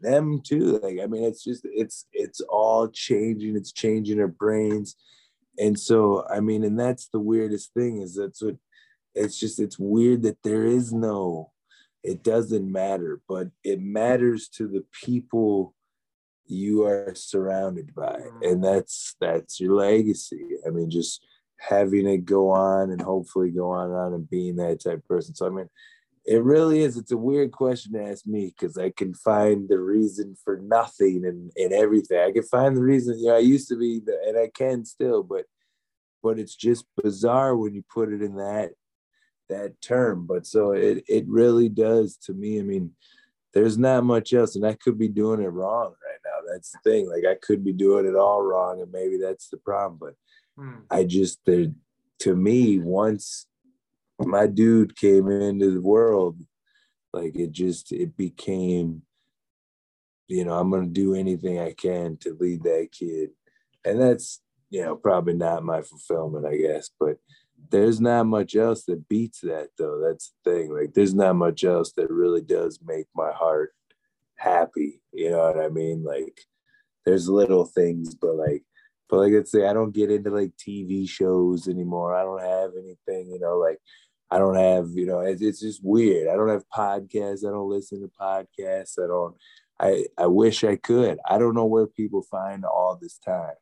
them 0.00 0.40
too. 0.42 0.78
Like, 0.82 0.98
I 1.02 1.06
mean, 1.06 1.24
it's 1.24 1.44
just 1.44 1.62
it's 1.64 2.06
it's 2.12 2.40
all 2.40 2.88
changing. 2.88 3.56
It's 3.56 3.72
changing 3.72 4.20
our 4.20 4.28
brains. 4.28 4.96
And 5.58 5.78
so, 5.78 6.26
I 6.28 6.40
mean, 6.40 6.64
and 6.64 6.78
that's 6.78 7.08
the 7.08 7.20
weirdest 7.20 7.72
thing 7.74 8.00
is 8.00 8.14
that's 8.14 8.42
what 8.42 8.56
it's 9.14 9.38
just 9.38 9.58
it's 9.58 9.78
weird 9.78 10.22
that 10.22 10.42
there 10.42 10.64
is 10.64 10.92
no 10.92 11.50
it 12.06 12.22
doesn't 12.22 12.70
matter, 12.70 13.20
but 13.28 13.48
it 13.64 13.80
matters 13.80 14.48
to 14.48 14.68
the 14.68 14.84
people 15.04 15.74
you 16.46 16.84
are 16.84 17.12
surrounded 17.14 17.94
by. 17.94 18.20
Mm. 18.20 18.52
And 18.52 18.64
that's 18.64 19.16
that's 19.20 19.60
your 19.60 19.74
legacy. 19.74 20.46
I 20.66 20.70
mean, 20.70 20.88
just 20.88 21.26
having 21.58 22.06
it 22.06 22.24
go 22.24 22.50
on 22.50 22.90
and 22.90 23.00
hopefully 23.00 23.50
go 23.50 23.70
on 23.70 23.86
and 23.90 23.96
on 23.96 24.14
and 24.14 24.30
being 24.30 24.56
that 24.56 24.82
type 24.84 24.98
of 24.98 25.08
person. 25.08 25.34
So 25.34 25.46
I 25.46 25.50
mean, 25.50 25.68
it 26.24 26.42
really 26.42 26.82
is. 26.82 26.96
It's 26.96 27.12
a 27.12 27.16
weird 27.16 27.50
question 27.50 27.94
to 27.94 28.04
ask 28.04 28.24
me 28.24 28.54
because 28.56 28.78
I 28.78 28.90
can 28.90 29.12
find 29.12 29.68
the 29.68 29.80
reason 29.80 30.36
for 30.44 30.58
nothing 30.58 31.24
and, 31.24 31.50
and 31.56 31.72
everything. 31.72 32.20
I 32.20 32.32
can 32.32 32.42
find 32.42 32.76
the 32.76 32.82
reason, 32.82 33.18
you 33.18 33.26
know, 33.26 33.36
I 33.36 33.40
used 33.40 33.68
to 33.68 33.76
be 33.76 34.00
the, 34.04 34.16
and 34.26 34.38
I 34.38 34.48
can 34.54 34.84
still, 34.84 35.22
but 35.22 35.44
but 36.22 36.38
it's 36.38 36.56
just 36.56 36.84
bizarre 37.02 37.56
when 37.56 37.74
you 37.74 37.82
put 37.92 38.12
it 38.12 38.22
in 38.22 38.36
that 38.36 38.72
that 39.48 39.80
term. 39.80 40.26
But 40.26 40.46
so 40.46 40.72
it 40.72 41.04
it 41.08 41.24
really 41.26 41.68
does 41.68 42.16
to 42.24 42.32
me. 42.32 42.58
I 42.58 42.62
mean, 42.62 42.92
there's 43.52 43.78
not 43.78 44.04
much 44.04 44.32
else, 44.32 44.56
and 44.56 44.66
I 44.66 44.74
could 44.74 44.98
be 44.98 45.08
doing 45.08 45.42
it 45.42 45.48
wrong 45.48 45.94
right 46.04 46.20
now. 46.24 46.52
That's 46.52 46.72
the 46.72 46.78
thing. 46.84 47.08
Like 47.08 47.24
I 47.24 47.36
could 47.40 47.64
be 47.64 47.72
doing 47.72 48.06
it 48.06 48.16
all 48.16 48.42
wrong, 48.42 48.80
and 48.80 48.92
maybe 48.92 49.18
that's 49.18 49.48
the 49.48 49.56
problem. 49.58 49.98
But 49.98 50.62
hmm. 50.62 50.80
I 50.90 51.04
just 51.04 51.40
there 51.46 51.66
to 52.20 52.36
me 52.36 52.78
once 52.78 53.46
my 54.18 54.46
dude 54.46 54.96
came 54.96 55.30
into 55.30 55.70
the 55.70 55.80
world, 55.80 56.40
like 57.12 57.34
it 57.34 57.52
just 57.52 57.92
it 57.92 58.16
became, 58.16 59.02
you 60.28 60.44
know, 60.44 60.58
I'm 60.58 60.70
gonna 60.70 60.86
do 60.86 61.14
anything 61.14 61.58
I 61.58 61.72
can 61.72 62.16
to 62.18 62.36
lead 62.38 62.62
that 62.64 62.88
kid, 62.92 63.30
and 63.84 64.00
that's 64.00 64.40
you 64.70 64.82
know 64.82 64.96
probably 64.96 65.34
not 65.34 65.64
my 65.64 65.82
fulfillment, 65.82 66.46
I 66.46 66.56
guess, 66.56 66.90
but 66.98 67.18
there's 67.70 68.00
not 68.00 68.26
much 68.26 68.54
else 68.56 68.84
that 68.84 69.08
beats 69.08 69.40
that 69.40 69.68
though. 69.78 70.00
That's 70.00 70.32
the 70.44 70.50
thing. 70.50 70.72
Like 70.72 70.94
there's 70.94 71.14
not 71.14 71.36
much 71.36 71.64
else 71.64 71.92
that 71.96 72.10
really 72.10 72.42
does 72.42 72.80
make 72.84 73.06
my 73.14 73.32
heart 73.32 73.72
happy. 74.36 75.00
You 75.12 75.30
know 75.30 75.52
what 75.52 75.58
I 75.58 75.68
mean? 75.68 76.04
Like 76.04 76.40
there's 77.04 77.28
little 77.28 77.64
things, 77.64 78.14
but 78.14 78.34
like 78.34 78.62
but 79.08 79.18
like 79.18 79.32
let's 79.32 79.52
say 79.52 79.66
I 79.66 79.72
don't 79.72 79.94
get 79.94 80.10
into 80.10 80.30
like 80.30 80.52
TV 80.56 81.08
shows 81.08 81.68
anymore. 81.68 82.14
I 82.14 82.22
don't 82.22 82.42
have 82.42 82.72
anything, 82.76 83.30
you 83.30 83.38
know, 83.38 83.56
like 83.58 83.78
I 84.30 84.38
don't 84.38 84.56
have, 84.56 84.88
you 84.94 85.06
know, 85.06 85.20
it's, 85.20 85.40
it's 85.40 85.60
just 85.60 85.80
weird. 85.84 86.28
I 86.28 86.34
don't 86.34 86.48
have 86.48 86.64
podcasts. 86.74 87.46
I 87.46 87.50
don't 87.50 87.70
listen 87.70 88.00
to 88.02 88.10
podcasts. 88.20 88.98
I 89.02 89.06
don't 89.06 89.36
I 89.78 90.06
I 90.18 90.26
wish 90.26 90.64
I 90.64 90.76
could. 90.76 91.18
I 91.28 91.38
don't 91.38 91.54
know 91.54 91.66
where 91.66 91.86
people 91.86 92.22
find 92.22 92.64
all 92.64 92.98
this 93.00 93.18
time. 93.18 93.54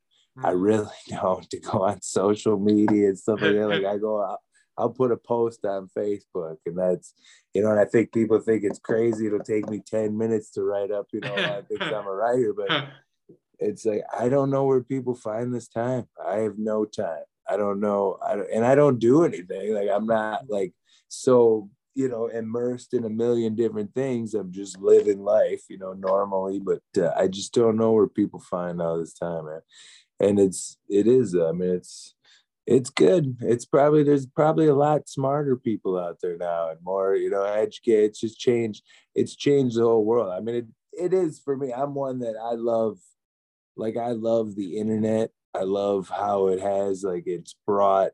I 0.42 0.50
mm-hmm. 0.50 0.60
really 0.60 0.88
don't 1.08 1.48
to 1.50 1.60
go 1.60 1.84
on 1.84 2.02
social 2.02 2.58
media 2.58 3.08
and 3.08 3.18
stuff 3.18 3.40
like 3.40 3.54
that. 3.54 3.68
Like 3.68 3.84
I 3.84 3.98
go 3.98 4.22
out, 4.22 4.38
I'll 4.76 4.90
put 4.90 5.12
a 5.12 5.16
post 5.16 5.64
on 5.64 5.88
Facebook 5.96 6.56
and 6.66 6.78
that's, 6.78 7.14
you 7.52 7.62
know, 7.62 7.70
and 7.70 7.80
I 7.80 7.84
think 7.84 8.12
people 8.12 8.40
think 8.40 8.64
it's 8.64 8.78
crazy. 8.78 9.26
It'll 9.26 9.40
take 9.40 9.68
me 9.68 9.80
10 9.86 10.16
minutes 10.16 10.50
to 10.52 10.62
write 10.62 10.90
up, 10.90 11.06
you 11.12 11.20
know, 11.20 11.34
I 11.34 11.62
think 11.62 11.82
I'm 11.82 12.06
a 12.06 12.12
writer, 12.14 12.52
but 12.52 12.88
it's 13.60 13.84
like, 13.84 14.02
I 14.18 14.28
don't 14.28 14.50
know 14.50 14.64
where 14.64 14.82
people 14.82 15.14
find 15.14 15.54
this 15.54 15.68
time. 15.68 16.08
I 16.24 16.38
have 16.38 16.58
no 16.58 16.84
time. 16.84 17.22
I 17.48 17.56
don't 17.56 17.78
know. 17.78 18.18
I 18.26 18.36
don't, 18.36 18.50
and 18.50 18.64
I 18.64 18.74
don't 18.74 18.98
do 18.98 19.24
anything. 19.24 19.74
Like 19.74 19.88
I'm 19.94 20.06
not 20.06 20.48
like 20.48 20.72
so, 21.08 21.70
you 21.94 22.08
know, 22.08 22.26
immersed 22.26 22.94
in 22.94 23.04
a 23.04 23.10
million 23.10 23.54
different 23.54 23.94
things. 23.94 24.34
I'm 24.34 24.50
just 24.50 24.80
living 24.80 25.22
life, 25.22 25.62
you 25.68 25.78
know, 25.78 25.92
normally, 25.92 26.58
but 26.58 26.82
uh, 26.98 27.12
I 27.16 27.28
just 27.28 27.54
don't 27.54 27.76
know 27.76 27.92
where 27.92 28.08
people 28.08 28.40
find 28.40 28.82
all 28.82 28.98
this 28.98 29.14
time, 29.14 29.44
man 29.44 29.60
and 30.24 30.38
it's 30.38 30.78
it 30.88 31.06
is 31.06 31.34
i 31.34 31.52
mean 31.52 31.70
it's 31.70 32.14
it's 32.66 32.90
good. 32.90 33.36
It's 33.40 33.66
probably 33.66 34.04
there's 34.04 34.26
probably 34.26 34.68
a 34.68 34.74
lot 34.74 35.08
smarter 35.08 35.56
people 35.56 35.98
out 35.98 36.18
there 36.22 36.36
now 36.36 36.70
and 36.70 36.78
more 36.82 37.14
you 37.14 37.30
know 37.30 37.42
educated 37.44 38.10
it's 38.10 38.20
just 38.20 38.38
changed 38.38 38.82
it's 39.14 39.36
changed 39.36 39.76
the 39.76 39.82
whole 39.82 40.04
world. 40.04 40.32
I 40.32 40.40
mean 40.40 40.54
it, 40.54 40.66
it 40.92 41.12
is 41.12 41.38
for 41.38 41.56
me. 41.56 41.72
I'm 41.72 41.94
one 41.94 42.20
that 42.20 42.36
i 42.42 42.54
love 42.54 42.98
like 43.76 43.96
i 43.96 44.12
love 44.12 44.54
the 44.54 44.78
internet. 44.78 45.30
I 45.54 45.62
love 45.62 46.08
how 46.08 46.48
it 46.48 46.60
has 46.60 47.04
like 47.04 47.24
it's 47.26 47.54
brought, 47.66 48.10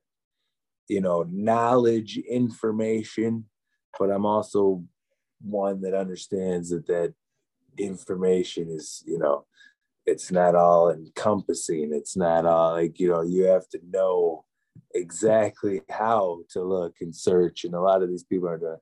you 0.89 1.01
know, 1.01 1.25
knowledge, 1.31 2.19
information, 2.19 3.47
but 3.99 4.11
I'm 4.11 4.27
also 4.27 4.85
one 5.41 5.81
that 5.83 5.95
understands 5.95 6.69
that 6.69 6.87
that 6.89 7.15
information 7.79 8.69
is, 8.69 9.03
you 9.07 9.19
know, 9.19 9.47
it's 10.11 10.33
not 10.33 10.55
all 10.55 10.91
encompassing. 10.91 11.93
It's 11.93 12.17
not 12.17 12.45
all 12.45 12.73
like, 12.73 12.99
you 12.99 13.09
know, 13.09 13.23
you 13.23 13.45
have 13.45 13.69
to 13.71 13.81
know 13.89 14.45
exactly 14.95 15.83
how 15.89 16.41
to 16.51 16.63
look 16.63 16.97
and 17.01 17.15
search. 17.15 17.65
And 17.65 17.75
a 17.75 17.81
lot 17.81 18.03
of 18.03 18.09
these 18.09 18.25
people 18.25 18.49
are 18.49 18.59
doing, 18.59 18.77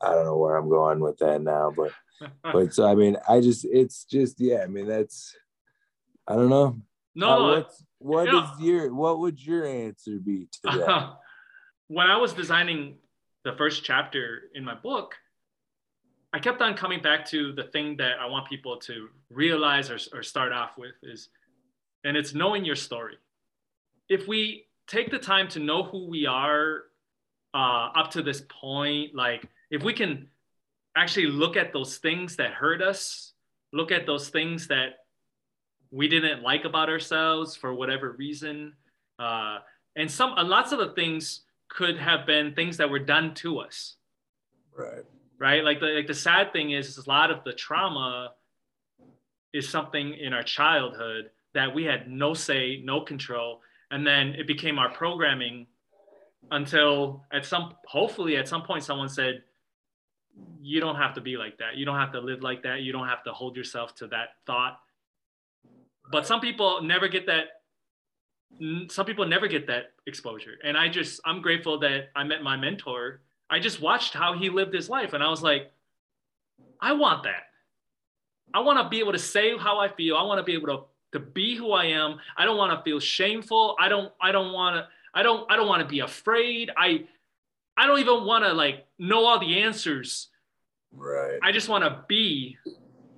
I 0.00 0.12
don't 0.12 0.24
know 0.24 0.36
where 0.36 0.56
I'm 0.56 0.68
going 0.68 1.00
with 1.00 1.18
that 1.18 1.42
now, 1.42 1.72
but 1.76 1.92
but 2.52 2.72
so 2.74 2.86
I 2.86 2.94
mean, 2.94 3.16
I 3.28 3.40
just 3.40 3.64
it's 3.64 4.04
just 4.04 4.40
yeah, 4.40 4.62
I 4.62 4.66
mean 4.66 4.86
that's 4.86 5.34
I 6.26 6.34
don't 6.34 6.48
know. 6.48 6.80
No, 7.14 7.28
uh, 7.28 7.56
what's, 7.56 7.84
what 7.98 8.26
you 8.26 8.32
know, 8.32 8.44
is 8.44 8.60
your 8.60 8.94
what 8.94 9.18
would 9.18 9.44
your 9.44 9.66
answer 9.66 10.18
be 10.24 10.48
to 10.52 10.78
that? 10.78 10.88
Uh, 10.88 11.12
when 11.88 12.08
I 12.08 12.16
was 12.18 12.32
designing 12.32 12.98
the 13.44 13.52
first 13.54 13.82
chapter 13.82 14.42
in 14.54 14.64
my 14.64 14.74
book, 14.74 15.14
I 16.32 16.38
kept 16.38 16.60
on 16.60 16.74
coming 16.74 17.00
back 17.00 17.24
to 17.26 17.52
the 17.52 17.64
thing 17.64 17.96
that 17.98 18.18
I 18.20 18.26
want 18.26 18.48
people 18.48 18.76
to 18.80 19.08
realize 19.30 19.90
or, 19.90 19.98
or 20.12 20.22
start 20.22 20.52
off 20.52 20.76
with 20.76 20.92
is, 21.02 21.30
and 22.04 22.16
it's 22.16 22.34
knowing 22.34 22.64
your 22.64 22.76
story. 22.76 23.16
If 24.08 24.28
we 24.28 24.66
take 24.86 25.10
the 25.10 25.18
time 25.18 25.48
to 25.48 25.58
know 25.58 25.82
who 25.82 26.06
we 26.06 26.26
are 26.26 26.82
uh, 27.54 27.90
up 27.96 28.10
to 28.12 28.22
this 28.22 28.42
point, 28.48 29.14
like 29.14 29.48
if 29.70 29.82
we 29.82 29.94
can 29.94 30.28
actually 30.96 31.26
look 31.26 31.56
at 31.56 31.72
those 31.72 31.96
things 31.96 32.36
that 32.36 32.52
hurt 32.52 32.82
us, 32.82 33.32
look 33.72 33.90
at 33.90 34.04
those 34.04 34.28
things 34.28 34.66
that 34.68 35.04
we 35.90 36.08
didn't 36.08 36.42
like 36.42 36.66
about 36.66 36.90
ourselves 36.90 37.56
for 37.56 37.72
whatever 37.72 38.12
reason, 38.12 38.74
uh, 39.18 39.58
and 39.96 40.10
some 40.10 40.32
uh, 40.32 40.44
lots 40.44 40.72
of 40.72 40.78
the 40.78 40.90
things 40.90 41.40
could 41.68 41.98
have 41.98 42.26
been 42.26 42.54
things 42.54 42.76
that 42.76 42.90
were 42.90 42.98
done 42.98 43.32
to 43.34 43.58
us. 43.58 43.96
Right 44.76 45.04
right? 45.38 45.64
Like 45.64 45.80
the 45.80 45.86
like 45.86 46.06
the 46.06 46.14
sad 46.14 46.52
thing 46.52 46.72
is, 46.72 46.88
is 46.88 47.06
a 47.06 47.08
lot 47.08 47.30
of 47.30 47.44
the 47.44 47.52
trauma 47.52 48.32
is 49.52 49.68
something 49.68 50.14
in 50.14 50.32
our 50.32 50.42
childhood 50.42 51.30
that 51.54 51.74
we 51.74 51.84
had 51.84 52.10
no 52.10 52.34
say, 52.34 52.80
no 52.84 53.00
control, 53.00 53.60
and 53.90 54.06
then 54.06 54.28
it 54.34 54.46
became 54.46 54.78
our 54.78 54.90
programming 54.90 55.66
until 56.50 57.24
at 57.32 57.44
some 57.44 57.74
hopefully 57.86 58.36
at 58.36 58.48
some 58.48 58.62
point 58.62 58.82
someone 58.82 59.08
said 59.08 59.42
you 60.60 60.80
don't 60.80 60.96
have 60.96 61.14
to 61.14 61.20
be 61.20 61.36
like 61.36 61.58
that. 61.58 61.76
You 61.76 61.84
don't 61.84 61.96
have 61.96 62.12
to 62.12 62.20
live 62.20 62.42
like 62.42 62.62
that. 62.62 62.82
You 62.82 62.92
don't 62.92 63.08
have 63.08 63.24
to 63.24 63.32
hold 63.32 63.56
yourself 63.56 63.94
to 63.96 64.06
that 64.08 64.28
thought. 64.46 64.78
But 66.12 66.26
some 66.26 66.40
people 66.40 66.82
never 66.82 67.08
get 67.08 67.26
that 67.26 67.46
some 68.88 69.04
people 69.04 69.26
never 69.26 69.46
get 69.46 69.66
that 69.66 69.92
exposure. 70.06 70.54
And 70.64 70.76
i 70.76 70.88
just 70.88 71.20
i'm 71.24 71.42
grateful 71.42 71.78
that 71.80 72.08
i 72.16 72.24
met 72.24 72.42
my 72.42 72.56
mentor 72.56 73.20
I 73.50 73.58
just 73.58 73.80
watched 73.80 74.14
how 74.14 74.34
he 74.38 74.50
lived 74.50 74.74
his 74.74 74.88
life 74.88 75.12
and 75.12 75.22
I 75.22 75.28
was 75.28 75.42
like, 75.42 75.70
I 76.80 76.92
want 76.92 77.24
that. 77.24 77.44
I 78.52 78.60
want 78.60 78.78
to 78.78 78.88
be 78.88 79.00
able 79.00 79.12
to 79.12 79.18
say 79.18 79.56
how 79.56 79.78
I 79.78 79.88
feel. 79.88 80.16
I 80.16 80.22
want 80.22 80.38
to 80.38 80.44
be 80.44 80.54
able 80.54 80.66
to, 80.68 81.18
to 81.18 81.24
be 81.24 81.56
who 81.56 81.72
I 81.72 81.86
am. 81.86 82.18
I 82.36 82.44
don't 82.44 82.56
want 82.56 82.78
to 82.78 82.82
feel 82.82 83.00
shameful. 83.00 83.76
I 83.78 83.88
don't 83.88 84.12
I 84.20 84.32
don't 84.32 84.52
want 84.52 84.76
to 84.76 84.88
I 85.14 85.22
don't 85.22 85.50
I 85.50 85.56
don't 85.56 85.68
want 85.68 85.82
to 85.82 85.88
be 85.88 86.00
afraid. 86.00 86.70
I 86.76 87.06
I 87.76 87.86
don't 87.86 88.00
even 88.00 88.24
want 88.24 88.44
to 88.44 88.52
like 88.52 88.86
know 88.98 89.24
all 89.24 89.38
the 89.38 89.60
answers. 89.60 90.28
Right. 90.92 91.38
I 91.42 91.52
just 91.52 91.68
want 91.68 91.84
to 91.84 92.04
be 92.08 92.56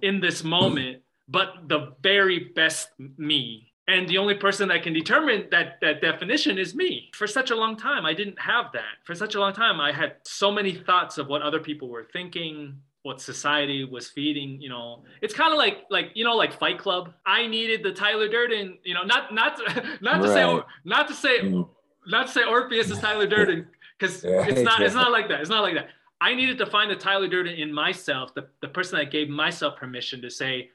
in 0.03 0.21
this 0.21 0.43
moment, 0.43 1.03
but 1.29 1.69
the 1.69 1.95
very 2.03 2.51
best 2.55 2.89
me 3.17 3.70
and 3.91 4.09
the 4.09 4.19
only 4.19 4.35
person 4.35 4.69
that 4.69 4.83
can 4.83 4.93
determine 4.93 5.49
that 5.51 5.79
that 5.81 6.01
definition 6.01 6.59
is 6.59 6.75
me. 6.75 7.11
For 7.15 7.27
such 7.27 7.51
a 7.51 7.57
long 7.57 7.77
time 7.77 8.07
i 8.07 8.15
didn't 8.15 8.39
have 8.39 8.67
that. 8.73 8.95
For 9.05 9.15
such 9.15 9.35
a 9.35 9.41
long 9.41 9.53
time 9.53 9.81
i 9.81 9.93
had 9.93 10.17
so 10.25 10.51
many 10.51 10.73
thoughts 10.73 11.19
of 11.19 11.27
what 11.27 11.43
other 11.43 11.61
people 11.61 11.89
were 11.89 12.07
thinking 12.13 12.77
what 13.03 13.21
society 13.21 13.85
was 13.85 14.09
feeding 14.09 14.61
you 14.61 14.69
know. 14.69 15.03
It's 15.23 15.35
kind 15.35 15.53
of 15.53 15.59
like 15.59 15.85
like 15.91 16.11
you 16.15 16.25
know 16.25 16.37
like 16.37 16.53
fight 16.53 16.79
club. 16.79 17.13
I 17.27 17.47
needed 17.47 17.83
the 17.83 17.93
tyler 17.93 18.29
durden 18.29 18.79
you 18.85 18.95
know 18.95 19.03
not 19.03 19.35
not 19.35 19.57
to, 19.57 19.99
not 20.01 20.23
to 20.23 20.29
right. 20.29 20.35
say 20.35 20.63
not 20.85 21.09
to 21.09 21.15
say 21.15 21.41
mm. 21.41 21.69
not 22.07 22.27
to 22.29 22.33
say 22.33 22.45
orpheus 22.45 22.91
is 22.91 22.99
tyler 22.99 23.27
durden 23.35 23.67
because 23.99 24.25
it's 24.25 24.63
not 24.63 24.83
it's 24.83 24.95
not 24.95 25.11
like 25.17 25.29
that 25.29 25.41
it's 25.41 25.51
not 25.51 25.63
like 25.63 25.75
that. 25.75 25.89
I 26.23 26.35
needed 26.35 26.59
to 26.59 26.67
find 26.67 26.91
the 26.91 26.97
tyler 26.97 27.29
durden 27.29 27.55
in 27.55 27.73
myself 27.73 28.35
the, 28.35 28.47
the 28.61 28.69
person 28.69 28.99
that 28.99 29.11
gave 29.11 29.29
myself 29.31 29.77
permission 29.77 30.21
to 30.23 30.31
say 30.31 30.71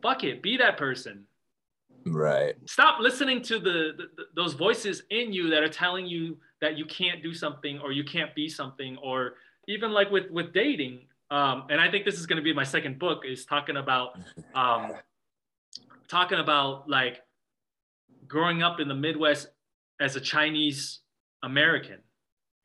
fuck 0.00 0.24
it 0.24 0.42
be 0.42 0.56
that 0.56 0.76
person 0.76 1.26
Right. 2.06 2.54
Stop 2.66 3.00
listening 3.00 3.42
to 3.42 3.58
the, 3.58 3.92
the, 3.96 4.24
those 4.34 4.54
voices 4.54 5.02
in 5.10 5.32
you 5.32 5.50
that 5.50 5.62
are 5.62 5.68
telling 5.68 6.06
you 6.06 6.38
that 6.60 6.76
you 6.76 6.84
can't 6.84 7.22
do 7.22 7.32
something 7.34 7.78
or 7.78 7.92
you 7.92 8.04
can't 8.04 8.34
be 8.34 8.48
something 8.48 8.96
or 8.98 9.34
even 9.68 9.92
like 9.92 10.10
with 10.10 10.30
with 10.30 10.52
dating. 10.52 11.06
Um, 11.30 11.66
and 11.70 11.80
I 11.80 11.90
think 11.90 12.04
this 12.04 12.18
is 12.18 12.26
going 12.26 12.36
to 12.36 12.42
be 12.42 12.52
my 12.52 12.64
second 12.64 12.98
book 12.98 13.22
is 13.26 13.44
talking 13.44 13.76
about 13.76 14.18
um, 14.54 14.92
talking 16.08 16.38
about 16.38 16.88
like 16.88 17.22
growing 18.26 18.62
up 18.62 18.80
in 18.80 18.88
the 18.88 18.94
Midwest 18.94 19.48
as 20.00 20.16
a 20.16 20.20
Chinese 20.20 21.00
American 21.42 21.98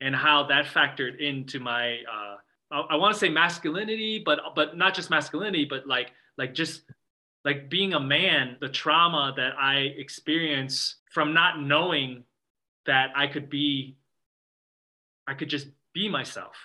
and 0.00 0.14
how 0.14 0.46
that 0.48 0.66
factored 0.66 1.18
into 1.18 1.60
my 1.60 1.98
uh, 2.12 2.36
I, 2.70 2.80
I 2.90 2.96
want 2.96 3.14
to 3.14 3.18
say 3.18 3.28
masculinity, 3.28 4.22
but 4.24 4.40
but 4.54 4.76
not 4.76 4.94
just 4.94 5.10
masculinity, 5.10 5.64
but 5.64 5.86
like 5.86 6.12
like 6.36 6.54
just 6.54 6.82
like 7.48 7.70
being 7.70 7.94
a 7.94 8.00
man, 8.00 8.58
the 8.60 8.68
trauma 8.68 9.32
that 9.34 9.54
I 9.58 9.76
experience 9.96 10.96
from 11.10 11.32
not 11.32 11.58
knowing 11.58 12.24
that 12.84 13.08
I 13.16 13.26
could 13.26 13.48
be, 13.48 13.96
I 15.26 15.32
could 15.32 15.48
just 15.48 15.68
be 15.94 16.10
myself. 16.10 16.56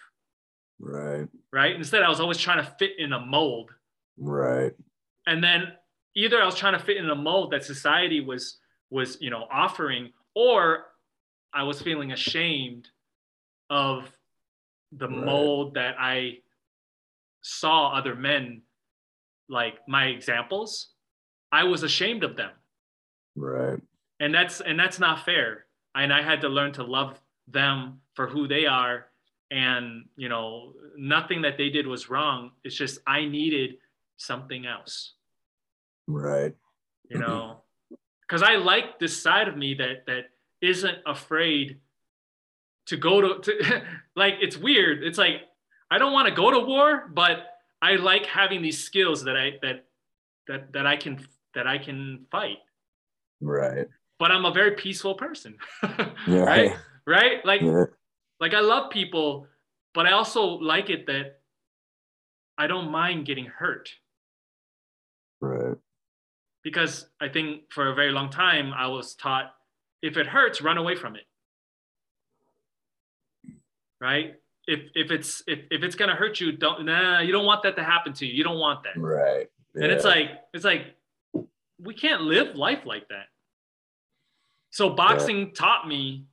Right. 0.82 1.30
Right. 1.54 1.74
Instead, 1.74 2.04
I 2.04 2.10
was 2.10 2.20
always 2.20 2.38
trying 2.38 2.58
to 2.58 2.70
fit 2.78 3.00
in 3.00 3.14
a 3.14 3.20
mold. 3.22 3.72
Right. 4.18 4.74
And 5.26 5.42
then 5.42 5.72
either 6.18 6.42
I 6.42 6.46
was 6.46 6.56
trying 6.56 6.74
to 6.74 6.84
fit 6.84 6.98
in 6.98 7.10
a 7.10 7.16
mold 7.16 7.52
that 7.52 7.64
society 7.64 8.20
was 8.20 8.58
was 8.90 9.18
you 9.22 9.30
know 9.30 9.48
offering, 9.50 10.12
or 10.36 10.88
I 11.54 11.64
was 11.64 11.82
feeling 11.82 12.12
ashamed 12.12 12.90
of 13.70 14.12
the 14.92 15.08
right. 15.08 15.18
mold 15.18 15.76
that 15.76 15.96
I 15.98 16.40
saw 17.42 17.98
other 17.98 18.16
men 18.16 18.64
like 19.54 19.76
my 19.88 20.06
examples, 20.06 20.90
I 21.52 21.64
was 21.64 21.84
ashamed 21.84 22.24
of 22.24 22.36
them. 22.36 22.52
Right. 23.36 23.80
And 24.20 24.34
that's 24.34 24.60
and 24.60 24.78
that's 24.78 25.00
not 25.00 25.24
fair. 25.24 25.66
And 25.96 26.12
I 26.12 26.22
had 26.22 26.42
to 26.42 26.50
learn 26.50 26.74
to 26.74 26.84
love 26.84 27.22
them 27.48 28.02
for 28.16 28.28
who 28.28 28.48
they 28.48 28.66
are 28.66 29.06
and 29.52 30.06
you 30.16 30.30
know 30.30 30.74
nothing 30.98 31.42
that 31.42 31.58
they 31.58 31.70
did 31.70 31.86
was 31.86 32.10
wrong 32.10 32.52
it's 32.64 32.76
just 32.76 33.00
i 33.06 33.26
needed 33.26 33.76
something 34.18 34.66
else 34.66 35.14
right 36.08 36.56
you 37.10 37.20
know 37.20 37.62
because 38.22 38.42
i 38.42 38.56
like 38.56 39.00
this 39.00 39.22
side 39.22 39.48
of 39.48 39.56
me 39.56 39.74
that 39.74 40.06
that 40.08 40.26
isn't 40.62 40.98
afraid 41.06 41.78
to 42.86 42.98
go 42.98 43.22
to, 43.22 43.40
to 43.42 43.82
like 44.16 44.36
it's 44.42 44.58
weird 44.58 45.04
it's 45.04 45.18
like 45.18 45.42
i 45.92 45.98
don't 45.98 46.14
want 46.14 46.28
to 46.28 46.34
go 46.34 46.50
to 46.50 46.60
war 46.60 47.10
but 47.14 47.53
I 47.84 47.98
like 47.98 48.26
having 48.26 48.62
these 48.62 48.82
skills 48.82 49.26
that 49.26 49.36
I 49.36 49.60
that 49.62 49.86
that 50.48 50.72
that 50.72 50.88
I 50.88 50.96
can 50.96 51.20
that 51.54 51.68
I 51.68 51.78
can 51.78 52.26
fight. 52.32 52.60
Right. 53.42 53.88
But 54.20 54.32
I'm 54.32 54.46
a 54.46 54.54
very 54.54 54.72
peaceful 54.72 55.16
person. 55.16 55.58
yeah. 56.26 56.44
Right? 56.44 56.76
Right? 57.06 57.46
Like 57.46 57.60
yeah. 57.60 57.84
like 58.40 58.54
I 58.54 58.62
love 58.62 58.90
people, 58.90 59.48
but 59.94 60.06
I 60.06 60.14
also 60.14 60.46
like 60.46 60.90
it 60.90 61.08
that 61.08 61.42
I 62.58 62.68
don't 62.68 62.90
mind 62.90 63.26
getting 63.26 63.48
hurt. 63.48 63.90
Right. 65.42 65.76
Because 66.64 67.06
I 67.20 67.28
think 67.28 67.64
for 67.70 67.92
a 67.92 67.96
very 67.96 68.14
long 68.14 68.30
time 68.30 68.72
I 68.74 68.88
was 68.88 69.14
taught 69.14 69.54
if 70.02 70.16
it 70.16 70.28
hurts, 70.28 70.62
run 70.62 70.78
away 70.78 70.96
from 70.96 71.18
it. 71.18 71.26
Right? 74.00 74.36
If 74.68 74.82
if 74.96 75.12
it's 75.12 75.44
if, 75.48 75.60
if 75.72 75.84
it's 75.84 75.96
gonna 75.96 76.16
hurt 76.16 76.40
you, 76.40 76.52
don't 76.52 76.86
nah, 76.86 77.20
you 77.20 77.32
don't 77.32 77.46
want 77.46 77.64
that 77.64 77.76
to 77.76 77.84
happen 77.84 78.14
to 78.14 78.26
you. 78.26 78.34
You 78.34 78.44
don't 78.44 78.60
want 78.60 78.84
that. 78.84 79.00
Right. 79.00 79.50
Yeah. 79.76 79.84
And 79.84 79.92
it's 79.92 80.06
like 80.06 80.30
it's 80.54 80.66
like 80.66 80.96
we 81.80 81.94
can't 81.94 82.22
live 82.22 82.56
life 82.56 82.86
like 82.86 83.08
that. 83.10 83.26
So 84.72 84.90
boxing 84.90 85.40
yeah. 85.40 85.54
taught 85.54 85.88
me 85.88 86.26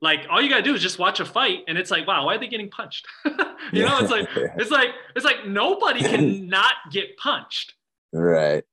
like 0.00 0.26
all 0.30 0.40
you 0.40 0.48
gotta 0.48 0.62
do 0.62 0.74
is 0.74 0.82
just 0.82 0.98
watch 0.98 1.20
a 1.20 1.24
fight 1.24 1.60
and 1.66 1.76
it's 1.76 1.90
like 1.90 2.06
wow 2.06 2.24
why 2.26 2.34
are 2.34 2.38
they 2.38 2.46
getting 2.46 2.70
punched 2.70 3.06
you 3.72 3.84
know 3.84 3.98
it's 3.98 4.10
like 4.10 4.28
it's 4.56 4.70
like 4.70 4.90
it's 5.16 5.24
like 5.24 5.46
nobody 5.46 6.00
can 6.00 6.46
not 6.48 6.74
get 6.92 7.16
punched 7.16 7.74
right 8.12 8.64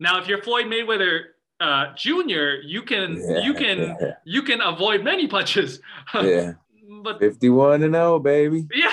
now 0.00 0.18
if 0.18 0.26
you're 0.28 0.42
floyd 0.42 0.66
mayweather 0.66 1.24
uh, 1.60 1.94
junior 1.94 2.56
you 2.64 2.82
can 2.82 3.20
yeah. 3.20 3.38
you 3.40 3.54
can 3.54 3.96
you 4.24 4.42
can 4.42 4.60
avoid 4.60 5.04
many 5.04 5.28
punches 5.28 5.80
yeah 6.14 6.54
but 7.02 7.18
51 7.18 7.82
and 7.82 7.94
0, 7.94 8.18
baby. 8.18 8.68
Yeah, 8.74 8.92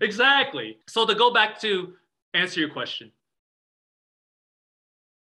exactly. 0.00 0.78
So 0.86 1.04
to 1.06 1.14
go 1.14 1.32
back 1.32 1.60
to 1.60 1.94
answer 2.34 2.60
your 2.60 2.70
question, 2.70 3.10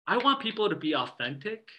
I 0.05 0.17
want 0.17 0.39
people 0.39 0.69
to 0.69 0.75
be 0.75 0.95
authentic 0.95 1.69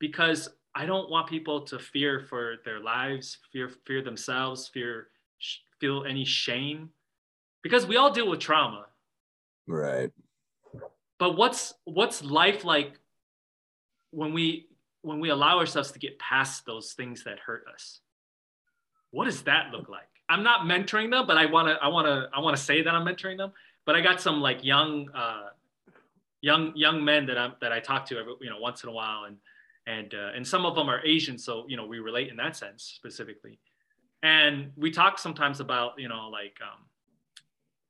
because 0.00 0.48
I 0.74 0.86
don't 0.86 1.10
want 1.10 1.28
people 1.28 1.60
to 1.66 1.78
fear 1.78 2.20
for 2.28 2.56
their 2.64 2.80
lives, 2.80 3.38
fear 3.52 3.70
fear 3.86 4.02
themselves, 4.02 4.68
fear 4.68 5.08
feel 5.78 6.04
any 6.04 6.24
shame 6.24 6.90
because 7.62 7.86
we 7.86 7.96
all 7.96 8.10
deal 8.10 8.28
with 8.28 8.40
trauma. 8.40 8.86
Right. 9.66 10.10
But 11.18 11.36
what's 11.36 11.74
what's 11.84 12.24
life 12.24 12.64
like 12.64 12.98
when 14.10 14.32
we 14.32 14.69
when 15.02 15.20
we 15.20 15.30
allow 15.30 15.58
ourselves 15.58 15.92
to 15.92 15.98
get 15.98 16.18
past 16.18 16.66
those 16.66 16.92
things 16.92 17.24
that 17.24 17.38
hurt 17.38 17.64
us? 17.72 18.00
What 19.10 19.24
does 19.24 19.42
that 19.42 19.72
look 19.72 19.88
like? 19.88 20.02
I'm 20.28 20.44
not 20.44 20.60
mentoring 20.60 21.10
them, 21.10 21.26
but 21.26 21.36
I 21.36 21.46
want 21.46 21.68
to 21.68 21.74
I 21.82 21.88
want 21.88 22.06
to 22.06 22.28
I 22.34 22.40
want 22.40 22.56
to 22.56 22.62
say 22.62 22.82
that 22.82 22.94
I'm 22.94 23.04
mentoring 23.04 23.36
them. 23.36 23.52
But 23.84 23.96
I 23.96 24.00
got 24.00 24.20
some 24.20 24.40
like 24.40 24.64
young 24.64 25.08
uh, 25.14 25.48
young 26.40 26.72
young 26.76 27.04
men 27.04 27.26
that 27.26 27.36
I'm 27.36 27.54
that 27.60 27.72
I 27.72 27.80
talk 27.80 28.06
to 28.06 28.18
every 28.18 28.34
you 28.40 28.50
know 28.50 28.58
once 28.60 28.84
in 28.84 28.88
a 28.88 28.92
while, 28.92 29.24
and 29.24 29.36
and 29.86 30.14
uh, 30.14 30.30
and 30.36 30.46
some 30.46 30.64
of 30.64 30.76
them 30.76 30.88
are 30.88 31.04
Asian, 31.04 31.36
so 31.38 31.64
you 31.68 31.76
know 31.76 31.86
we 31.86 31.98
relate 31.98 32.28
in 32.28 32.36
that 32.36 32.56
sense 32.56 32.84
specifically. 32.96 33.58
And 34.22 34.72
we 34.76 34.90
talk 34.90 35.18
sometimes 35.18 35.58
about 35.60 35.92
you 35.98 36.08
know 36.08 36.28
like 36.30 36.56
um, 36.62 36.84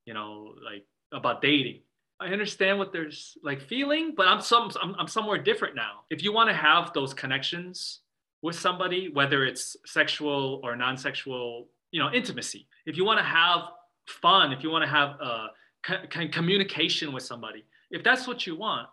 you 0.07 0.15
know 0.15 0.55
like 0.65 0.87
about 1.12 1.43
dating. 1.43 1.82
I 2.20 2.26
understand 2.28 2.78
what 2.78 2.92
there's 2.92 3.38
like 3.42 3.62
feeling, 3.62 4.12
but 4.14 4.28
I'm 4.28 4.40
some 4.42 4.70
I'm, 4.80 4.94
I'm 4.98 5.09
somewhere 5.09 5.38
different 5.38 5.74
now. 5.74 6.02
If 6.10 6.22
you 6.22 6.32
want 6.32 6.51
to 6.51 6.55
have 6.55 6.92
those 6.92 7.14
connections 7.14 8.01
with 8.42 8.56
somebody, 8.56 9.10
whether 9.12 9.44
it's 9.44 9.76
sexual 9.86 10.60
or 10.62 10.76
non-sexual, 10.76 11.68
you 11.90 12.01
know, 12.01 12.10
intimacy. 12.12 12.66
If 12.86 12.97
you 12.97 13.05
want 13.05 13.18
to 13.18 13.24
have 13.24 13.62
fun, 14.06 14.52
if 14.52 14.62
you 14.62 14.70
want 14.70 14.84
to 14.84 14.90
have 14.90 15.16
uh, 15.22 15.47
co- 15.82 16.28
communication 16.30 17.12
with 17.12 17.22
somebody, 17.22 17.64
if 17.90 18.02
that's 18.02 18.26
what 18.26 18.47
you 18.47 18.56
want, 18.56 18.88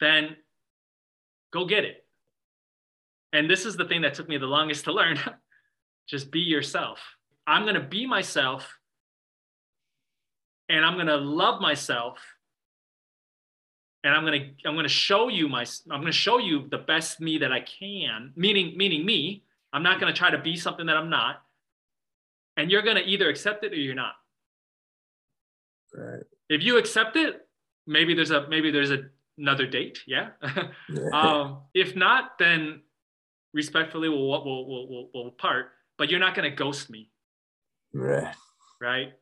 then 0.00 0.36
go 1.52 1.64
get 1.64 1.84
it. 1.84 2.04
And 3.32 3.48
this 3.48 3.64
is 3.64 3.76
the 3.76 3.84
thing 3.84 4.02
that 4.02 4.14
took 4.14 4.28
me 4.28 4.38
the 4.38 4.46
longest 4.46 4.84
to 4.84 4.92
learn. 4.92 5.18
Just 6.08 6.30
be 6.30 6.40
yourself. 6.40 6.98
I'm 7.46 7.62
going 7.62 7.74
to 7.74 7.80
be 7.80 8.06
myself 8.06 8.76
and 10.70 10.84
I'm 10.84 10.94
going 10.94 11.08
to 11.08 11.16
love 11.16 11.60
myself 11.60 12.18
and 14.04 14.14
I'm 14.14 14.24
going 14.24 14.40
to 14.40 14.68
I'm 14.68 14.74
going 14.74 14.84
to 14.84 14.88
show 14.88 15.28
you 15.28 15.48
my 15.48 15.66
I'm 15.90 16.00
going 16.00 16.06
to 16.06 16.12
show 16.12 16.38
you 16.38 16.68
the 16.70 16.78
best 16.78 17.20
me 17.20 17.38
that 17.38 17.52
I 17.52 17.60
can, 17.60 18.32
meaning 18.36 18.76
meaning 18.76 19.04
me. 19.04 19.44
I'm 19.72 19.82
not 19.82 20.00
going 20.00 20.12
to 20.12 20.18
try 20.18 20.30
to 20.30 20.38
be 20.38 20.56
something 20.56 20.86
that 20.86 20.96
I'm 20.96 21.10
not. 21.10 21.42
And 22.56 22.70
you're 22.70 22.82
going 22.82 22.96
to 22.96 23.04
either 23.04 23.28
accept 23.28 23.62
it 23.62 23.72
or 23.72 23.76
you're 23.76 23.94
not. 23.94 24.14
Right. 25.94 26.22
If 26.48 26.64
you 26.64 26.78
accept 26.78 27.16
it, 27.16 27.46
maybe 27.86 28.14
there's 28.14 28.30
a 28.30 28.48
maybe 28.48 28.70
there's 28.70 28.90
a, 28.90 29.02
another 29.38 29.66
date, 29.66 30.00
yeah. 30.06 30.30
yeah. 30.88 31.10
Um, 31.12 31.58
if 31.74 31.94
not, 31.94 32.38
then 32.38 32.82
respectfully 33.52 34.08
we'll 34.08 34.28
we'll 34.28 34.66
we'll 34.66 34.88
we'll, 34.88 35.10
we'll 35.12 35.30
part. 35.32 35.72
But 35.98 36.10
you're 36.10 36.20
not 36.20 36.34
going 36.34 36.50
to 36.50 36.56
ghost 36.56 36.88
me. 36.90 37.10
Right. 37.92 38.34
Right. 38.80 39.12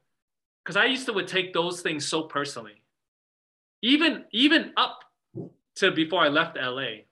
Because 0.69 0.77
I 0.77 0.85
used 0.85 1.07
to 1.07 1.15
would 1.15 1.27
take 1.27 1.55
those 1.55 1.81
things 1.81 2.07
so 2.07 2.25
personally 2.25 2.83
even 3.83 4.25
even 4.33 4.73
up 4.77 5.01
to 5.77 5.91
before 5.91 6.23
I 6.23 6.29
left 6.29 6.57
LA. 6.57 7.05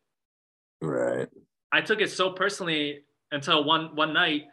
Right. 0.80 1.28
I 1.72 1.80
took 1.80 2.00
it 2.00 2.10
so 2.10 2.30
personally 2.30 3.04
until 3.32 3.64
one 3.64 3.94
one 3.94 4.12
night, 4.12 4.44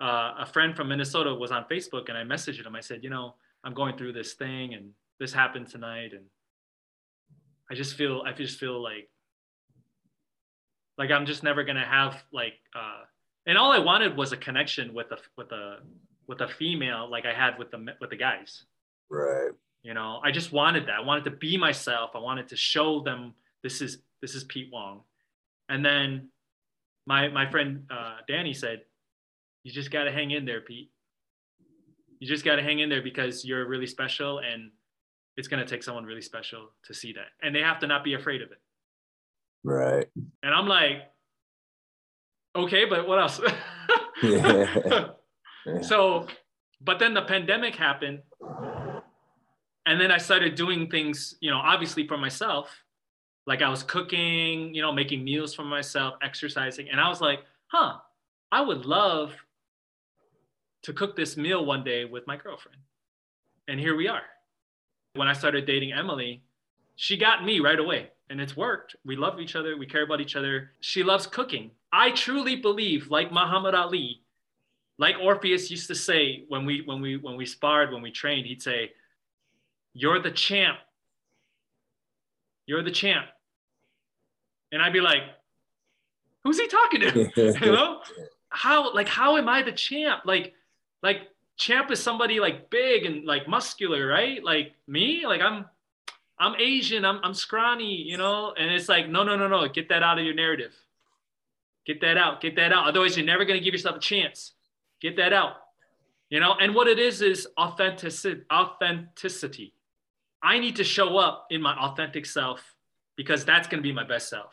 uh, 0.00 0.34
a 0.38 0.46
friend 0.46 0.76
from 0.76 0.88
Minnesota 0.88 1.34
was 1.34 1.50
on 1.50 1.64
Facebook, 1.70 2.08
and 2.08 2.18
I 2.18 2.24
messaged 2.24 2.64
him. 2.64 2.76
I 2.76 2.80
said, 2.80 3.02
you 3.02 3.10
know, 3.10 3.34
I'm 3.64 3.74
going 3.74 3.96
through 3.96 4.12
this 4.12 4.34
thing, 4.34 4.74
and 4.74 4.90
this 5.18 5.32
happened 5.32 5.68
tonight, 5.68 6.12
and 6.12 6.24
I 7.70 7.74
just 7.74 7.94
feel 7.94 8.22
I 8.26 8.32
just 8.32 8.58
feel 8.58 8.82
like 8.82 9.08
like 10.98 11.10
I'm 11.10 11.26
just 11.26 11.42
never 11.42 11.64
gonna 11.64 11.84
have 11.84 12.22
like 12.32 12.54
uh, 12.74 13.04
and 13.46 13.56
all 13.56 13.72
I 13.72 13.78
wanted 13.78 14.16
was 14.16 14.32
a 14.32 14.36
connection 14.36 14.92
with 14.92 15.10
a 15.12 15.18
with 15.36 15.52
a 15.52 15.78
with 16.28 16.40
a 16.40 16.48
female 16.48 17.08
like 17.10 17.24
I 17.26 17.32
had 17.32 17.58
with 17.58 17.70
the 17.70 17.94
with 18.00 18.10
the 18.10 18.16
guys. 18.16 18.64
Right. 19.10 19.50
You 19.82 19.94
know, 19.94 20.20
I 20.24 20.30
just 20.32 20.52
wanted 20.52 20.86
that. 20.86 20.94
I 20.94 21.00
wanted 21.00 21.24
to 21.24 21.30
be 21.30 21.56
myself. 21.56 22.10
I 22.14 22.18
wanted 22.18 22.48
to 22.48 22.56
show 22.56 23.00
them 23.00 23.34
this 23.62 23.80
is 23.80 23.98
this 24.20 24.34
is 24.34 24.44
Pete 24.44 24.70
Wong. 24.72 25.02
And 25.68 25.84
then 25.84 26.28
my 27.06 27.28
my 27.28 27.48
friend 27.50 27.84
uh, 27.90 28.18
Danny 28.26 28.52
said, 28.52 28.82
"You 29.62 29.72
just 29.72 29.90
got 29.90 30.04
to 30.04 30.12
hang 30.12 30.30
in 30.32 30.44
there, 30.44 30.60
Pete. 30.60 30.90
You 32.18 32.26
just 32.26 32.44
got 32.44 32.56
to 32.56 32.62
hang 32.62 32.80
in 32.80 32.88
there 32.88 33.02
because 33.02 33.44
you're 33.44 33.66
really 33.66 33.86
special, 33.86 34.38
and 34.38 34.70
it's 35.36 35.48
gonna 35.48 35.66
take 35.66 35.82
someone 35.82 36.04
really 36.04 36.22
special 36.22 36.70
to 36.84 36.94
see 36.94 37.12
that, 37.12 37.28
and 37.42 37.54
they 37.54 37.60
have 37.60 37.78
to 37.80 37.86
not 37.86 38.02
be 38.02 38.14
afraid 38.14 38.42
of 38.42 38.50
it." 38.50 38.58
Right. 39.62 40.06
And 40.44 40.54
I'm 40.54 40.68
like, 40.68 41.10
okay, 42.54 42.84
but 42.84 43.06
what 43.06 43.20
else? 43.20 43.40
yeah. 44.22 45.08
So, 45.82 46.26
but 46.80 46.98
then 46.98 47.14
the 47.14 47.22
pandemic 47.22 47.74
happened, 47.74 48.22
and 49.86 50.00
then 50.00 50.10
I 50.10 50.18
started 50.18 50.54
doing 50.54 50.90
things, 50.90 51.36
you 51.40 51.50
know, 51.50 51.58
obviously 51.58 52.06
for 52.06 52.18
myself. 52.18 52.70
Like 53.46 53.62
I 53.62 53.68
was 53.68 53.84
cooking, 53.84 54.74
you 54.74 54.82
know, 54.82 54.92
making 54.92 55.22
meals 55.22 55.54
for 55.54 55.62
myself, 55.62 56.14
exercising. 56.20 56.88
And 56.90 57.00
I 57.00 57.08
was 57.08 57.20
like, 57.20 57.40
huh, 57.68 57.98
I 58.50 58.60
would 58.60 58.84
love 58.84 59.34
to 60.82 60.92
cook 60.92 61.14
this 61.14 61.36
meal 61.36 61.64
one 61.64 61.84
day 61.84 62.04
with 62.04 62.26
my 62.26 62.36
girlfriend. 62.36 62.78
And 63.68 63.78
here 63.78 63.96
we 63.96 64.08
are. 64.08 64.22
When 65.14 65.28
I 65.28 65.32
started 65.32 65.64
dating 65.64 65.92
Emily, 65.92 66.42
she 66.96 67.16
got 67.16 67.44
me 67.44 67.60
right 67.60 67.78
away. 67.78 68.10
And 68.28 68.40
it's 68.40 68.56
worked. 68.56 68.96
We 69.04 69.14
love 69.14 69.38
each 69.38 69.54
other. 69.54 69.76
We 69.76 69.86
care 69.86 70.02
about 70.02 70.20
each 70.20 70.34
other. 70.34 70.72
She 70.80 71.04
loves 71.04 71.28
cooking. 71.28 71.70
I 71.92 72.10
truly 72.10 72.56
believe, 72.56 73.08
like 73.08 73.30
Muhammad 73.30 73.76
Ali, 73.76 74.22
like 74.98 75.16
Orpheus 75.20 75.70
used 75.70 75.88
to 75.88 75.94
say 75.94 76.44
when 76.48 76.64
we 76.64 76.82
when 76.84 77.00
we 77.00 77.16
when 77.16 77.36
we 77.36 77.46
sparred, 77.46 77.92
when 77.92 78.02
we 78.02 78.10
trained, 78.10 78.46
he'd 78.46 78.62
say, 78.62 78.92
you're 79.92 80.20
the 80.20 80.30
champ. 80.30 80.78
You're 82.66 82.82
the 82.82 82.90
champ. 82.90 83.26
And 84.72 84.82
I'd 84.82 84.92
be 84.92 85.00
like, 85.00 85.22
Who's 86.46 86.60
he 86.60 86.68
talking 86.68 87.00
to? 87.00 87.30
you 87.36 87.72
know? 87.72 88.02
How 88.50 88.94
like 88.94 89.08
how 89.08 89.36
am 89.36 89.48
I 89.48 89.62
the 89.62 89.72
champ? 89.72 90.22
Like, 90.24 90.54
like 91.02 91.22
champ 91.56 91.90
is 91.90 92.00
somebody 92.00 92.38
like 92.38 92.70
big 92.70 93.04
and 93.04 93.24
like 93.24 93.48
muscular, 93.48 94.06
right? 94.06 94.42
Like 94.44 94.74
me, 94.86 95.26
like 95.26 95.40
I'm 95.40 95.64
I'm 96.38 96.54
Asian, 96.60 97.04
I'm 97.04 97.18
I'm 97.24 97.34
scrawny, 97.34 97.96
you 97.96 98.16
know? 98.16 98.54
And 98.56 98.70
it's 98.70 98.88
like, 98.88 99.08
no, 99.08 99.24
no, 99.24 99.36
no, 99.36 99.48
no, 99.48 99.66
get 99.66 99.88
that 99.88 100.04
out 100.04 100.20
of 100.20 100.24
your 100.24 100.34
narrative. 100.34 100.72
Get 101.84 102.00
that 102.02 102.16
out, 102.16 102.40
get 102.40 102.54
that 102.54 102.72
out. 102.72 102.86
Otherwise, 102.86 103.16
you're 103.16 103.26
never 103.26 103.44
gonna 103.44 103.58
give 103.58 103.74
yourself 103.74 103.96
a 103.96 104.00
chance. 104.00 104.52
Get 105.00 105.16
that 105.16 105.32
out. 105.32 105.56
You 106.30 106.40
know, 106.40 106.54
and 106.60 106.74
what 106.74 106.88
it 106.88 106.98
is 106.98 107.22
is 107.22 107.46
authenticity, 107.58 108.42
authenticity. 108.52 109.74
I 110.42 110.58
need 110.58 110.76
to 110.76 110.84
show 110.84 111.18
up 111.18 111.46
in 111.50 111.62
my 111.62 111.74
authentic 111.76 112.26
self 112.26 112.74
because 113.16 113.44
that's 113.44 113.68
going 113.68 113.78
to 113.78 113.86
be 113.86 113.92
my 113.92 114.04
best 114.04 114.28
self. 114.28 114.52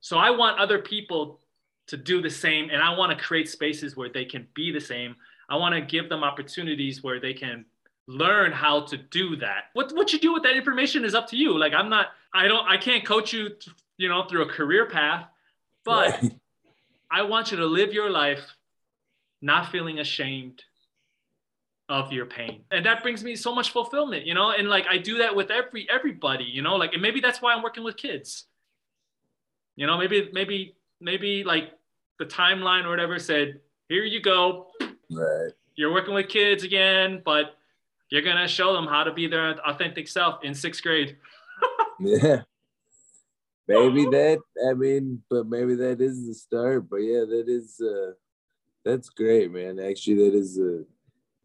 So 0.00 0.18
I 0.18 0.30
want 0.30 0.58
other 0.58 0.78
people 0.78 1.40
to 1.86 1.96
do 1.96 2.22
the 2.22 2.30
same 2.30 2.70
and 2.70 2.82
I 2.82 2.96
want 2.96 3.16
to 3.16 3.24
create 3.24 3.48
spaces 3.48 3.96
where 3.96 4.08
they 4.08 4.24
can 4.24 4.46
be 4.54 4.72
the 4.72 4.80
same. 4.80 5.16
I 5.48 5.56
want 5.56 5.74
to 5.74 5.80
give 5.80 6.08
them 6.08 6.22
opportunities 6.22 7.02
where 7.02 7.20
they 7.20 7.34
can 7.34 7.64
learn 8.06 8.52
how 8.52 8.80
to 8.80 8.96
do 8.96 9.36
that. 9.36 9.64
What 9.72 9.92
what 9.94 10.12
you 10.12 10.18
do 10.18 10.32
with 10.32 10.42
that 10.42 10.56
information 10.56 11.04
is 11.04 11.14
up 11.14 11.28
to 11.28 11.36
you. 11.36 11.58
Like 11.58 11.72
I'm 11.72 11.88
not 11.88 12.08
I 12.32 12.48
don't 12.48 12.66
I 12.68 12.76
can't 12.76 13.04
coach 13.04 13.32
you, 13.32 13.50
you 13.96 14.08
know, 14.08 14.24
through 14.24 14.42
a 14.42 14.48
career 14.48 14.88
path, 14.88 15.26
but 15.84 16.22
right. 16.22 16.32
I 17.10 17.22
want 17.22 17.50
you 17.50 17.56
to 17.58 17.66
live 17.66 17.92
your 17.92 18.10
life 18.10 18.44
not 19.44 19.70
feeling 19.70 19.98
ashamed, 19.98 20.62
of 21.88 22.12
your 22.12 22.26
pain. 22.26 22.62
And 22.70 22.86
that 22.86 23.02
brings 23.02 23.22
me 23.22 23.36
so 23.36 23.54
much 23.54 23.70
fulfillment 23.70 24.24
you 24.26 24.34
know? 24.34 24.50
And 24.50 24.68
like 24.68 24.86
i 24.88 24.98
do 24.98 25.18
that 25.18 25.34
with 25.34 25.50
every 25.50 25.86
everybody 25.90 26.44
you 26.44 26.62
know? 26.62 26.76
Like 26.76 26.92
and 26.94 27.02
maybe 27.02 27.20
that's 27.20 27.42
why 27.42 27.52
i'm 27.52 27.62
working 27.62 27.84
with 27.84 27.96
kids. 27.96 28.46
You 29.76 29.86
know 29.86 29.98
maybe 29.98 30.30
maybe 30.32 30.76
maybe 31.00 31.44
like 31.44 31.72
the 32.18 32.24
timeline 32.24 32.84
or 32.84 32.90
whatever 32.90 33.18
said 33.18 33.60
here 33.88 34.04
you 34.04 34.20
go. 34.20 34.68
Right. 35.10 35.52
You're 35.76 35.92
working 35.92 36.14
with 36.14 36.28
kids 36.28 36.64
again 36.64 37.22
but 37.24 37.56
you're 38.10 38.22
gonna 38.22 38.48
show 38.48 38.72
them 38.72 38.86
how 38.86 39.04
to 39.04 39.12
be 39.12 39.26
their 39.26 39.58
authentic 39.68 40.08
self 40.08 40.42
in 40.42 40.54
sixth 40.54 40.82
grade. 40.82 41.16
Yeah. 42.00 42.42
Maybe 43.68 44.04
that 44.16 44.40
i 44.68 44.74
mean 44.74 45.22
but 45.30 45.46
maybe 45.46 45.76
that 45.76 46.00
is 46.00 46.26
the 46.26 46.34
start 46.34 46.90
but 46.90 46.96
yeah 46.96 47.20
that 47.20 47.44
is 47.46 47.80
uh 47.80 48.12
that's 48.84 49.08
great 49.08 49.50
man. 49.50 49.78
Actually 49.78 50.30
that 50.30 50.34
is 50.36 50.58
a 50.58 50.84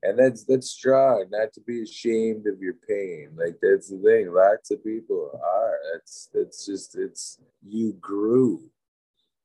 and 0.01 0.17
that's 0.17 0.45
that's 0.45 0.69
strong 0.69 1.25
not 1.29 1.51
to 1.53 1.61
be 1.61 1.81
ashamed 1.81 2.47
of 2.47 2.61
your 2.61 2.75
pain. 2.87 3.31
Like 3.35 3.57
that's 3.61 3.89
the 3.89 3.97
thing. 3.97 4.33
Lots 4.33 4.71
of 4.71 4.83
people 4.83 5.31
are. 5.43 5.79
That's 5.93 6.29
that's 6.33 6.65
just 6.65 6.97
it's 6.97 7.39
you 7.65 7.93
grew. 7.93 8.69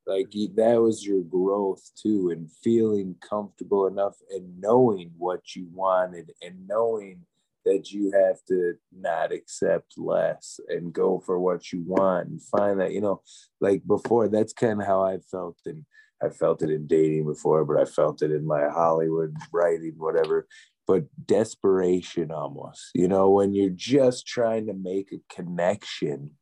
Like 0.06 0.34
you, 0.34 0.48
that 0.56 0.80
was 0.80 1.04
your 1.04 1.22
growth 1.22 1.90
too 2.00 2.30
and 2.30 2.50
feeling 2.62 3.16
comfortable 3.26 3.86
enough 3.86 4.16
and 4.30 4.60
knowing 4.60 5.12
what 5.16 5.56
you 5.56 5.66
wanted 5.72 6.30
and 6.42 6.68
knowing 6.68 7.22
that 7.64 7.90
you 7.90 8.12
have 8.12 8.36
to 8.48 8.74
not 8.92 9.32
accept 9.32 9.94
less 9.96 10.60
and 10.68 10.92
go 10.92 11.22
for 11.24 11.38
what 11.38 11.72
you 11.72 11.82
want 11.86 12.28
and 12.28 12.42
find 12.42 12.78
that 12.80 12.92
you 12.92 13.00
know 13.00 13.22
like 13.60 13.82
before 13.86 14.28
that's 14.28 14.52
kind 14.52 14.82
of 14.82 14.86
how 14.86 15.02
i 15.02 15.16
felt 15.30 15.56
and 15.64 15.86
i 16.24 16.28
felt 16.28 16.62
it 16.62 16.70
in 16.70 16.86
dating 16.86 17.24
before 17.24 17.64
but 17.64 17.76
i 17.76 17.84
felt 17.84 18.22
it 18.22 18.30
in 18.30 18.46
my 18.46 18.68
hollywood 18.68 19.34
writing 19.52 19.94
whatever. 19.96 20.46
But 20.86 21.04
desperation 21.26 22.30
almost 22.30 22.90
you 22.94 23.08
know 23.08 23.30
when 23.30 23.54
you're 23.54 23.70
just 23.70 24.26
trying 24.26 24.66
to 24.66 24.74
make 24.74 25.12
a 25.12 25.34
connection 25.34 26.32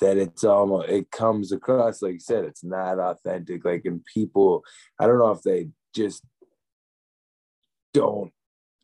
that 0.00 0.16
it's 0.16 0.44
almost 0.44 0.88
it 0.88 1.10
comes 1.10 1.52
across 1.52 2.00
like 2.00 2.14
you 2.14 2.20
said 2.20 2.44
it's 2.44 2.64
not 2.64 2.98
authentic. 2.98 3.64
Like 3.64 3.84
and 3.84 4.02
people 4.04 4.64
i 4.98 5.06
don't 5.06 5.18
know 5.18 5.32
if 5.32 5.42
they 5.42 5.68
just 5.94 6.22
don't 7.92 8.32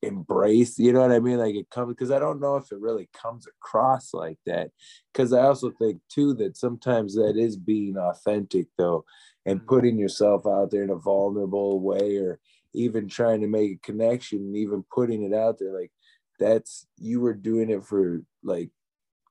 embrace 0.03 0.79
you 0.79 0.93
know 0.93 1.01
what 1.01 1.13
i 1.13 1.19
mean? 1.19 1.39
Like 1.39 1.55
it 1.55 1.71
comes 1.71 1.89
because 1.95 2.11
i 2.11 2.19
don't 2.19 2.41
know 2.41 2.57
if 2.57 2.71
it 2.71 2.79
really 2.79 3.09
comes 3.15 3.47
across 3.47 4.13
like 4.13 4.39
that. 4.45 4.71
Because 5.13 5.33
i 5.33 5.43
also 5.43 5.71
think 5.71 6.01
too 6.11 6.35
that 6.35 6.59
sometimes 6.59 7.15
that 7.15 7.37
is 7.39 7.57
being 7.57 7.97
authentic 7.97 8.67
though 8.77 9.07
and 9.47 9.59
mm-hmm. 9.59 9.69
putting 9.69 9.99
yourself 9.99 10.47
out 10.47 10.71
there 10.71 10.83
in 10.83 10.91
a 10.91 10.97
vulnerable 10.97 11.81
way 11.81 12.17
or 12.17 12.39
even 12.75 13.09
trying 13.09 13.41
to 13.41 13.47
make 13.47 13.73
a 13.73 13.87
connection 13.87 14.39
and 14.39 14.57
even 14.57 14.85
putting 14.93 15.23
it 15.23 15.35
out 15.35 15.59
there 15.59 15.73
like 15.73 15.93
that's 16.39 16.87
you 16.99 17.21
were 17.21 17.35
doing 17.35 17.71
it 17.71 17.85
for 17.85 18.23
like 18.43 18.71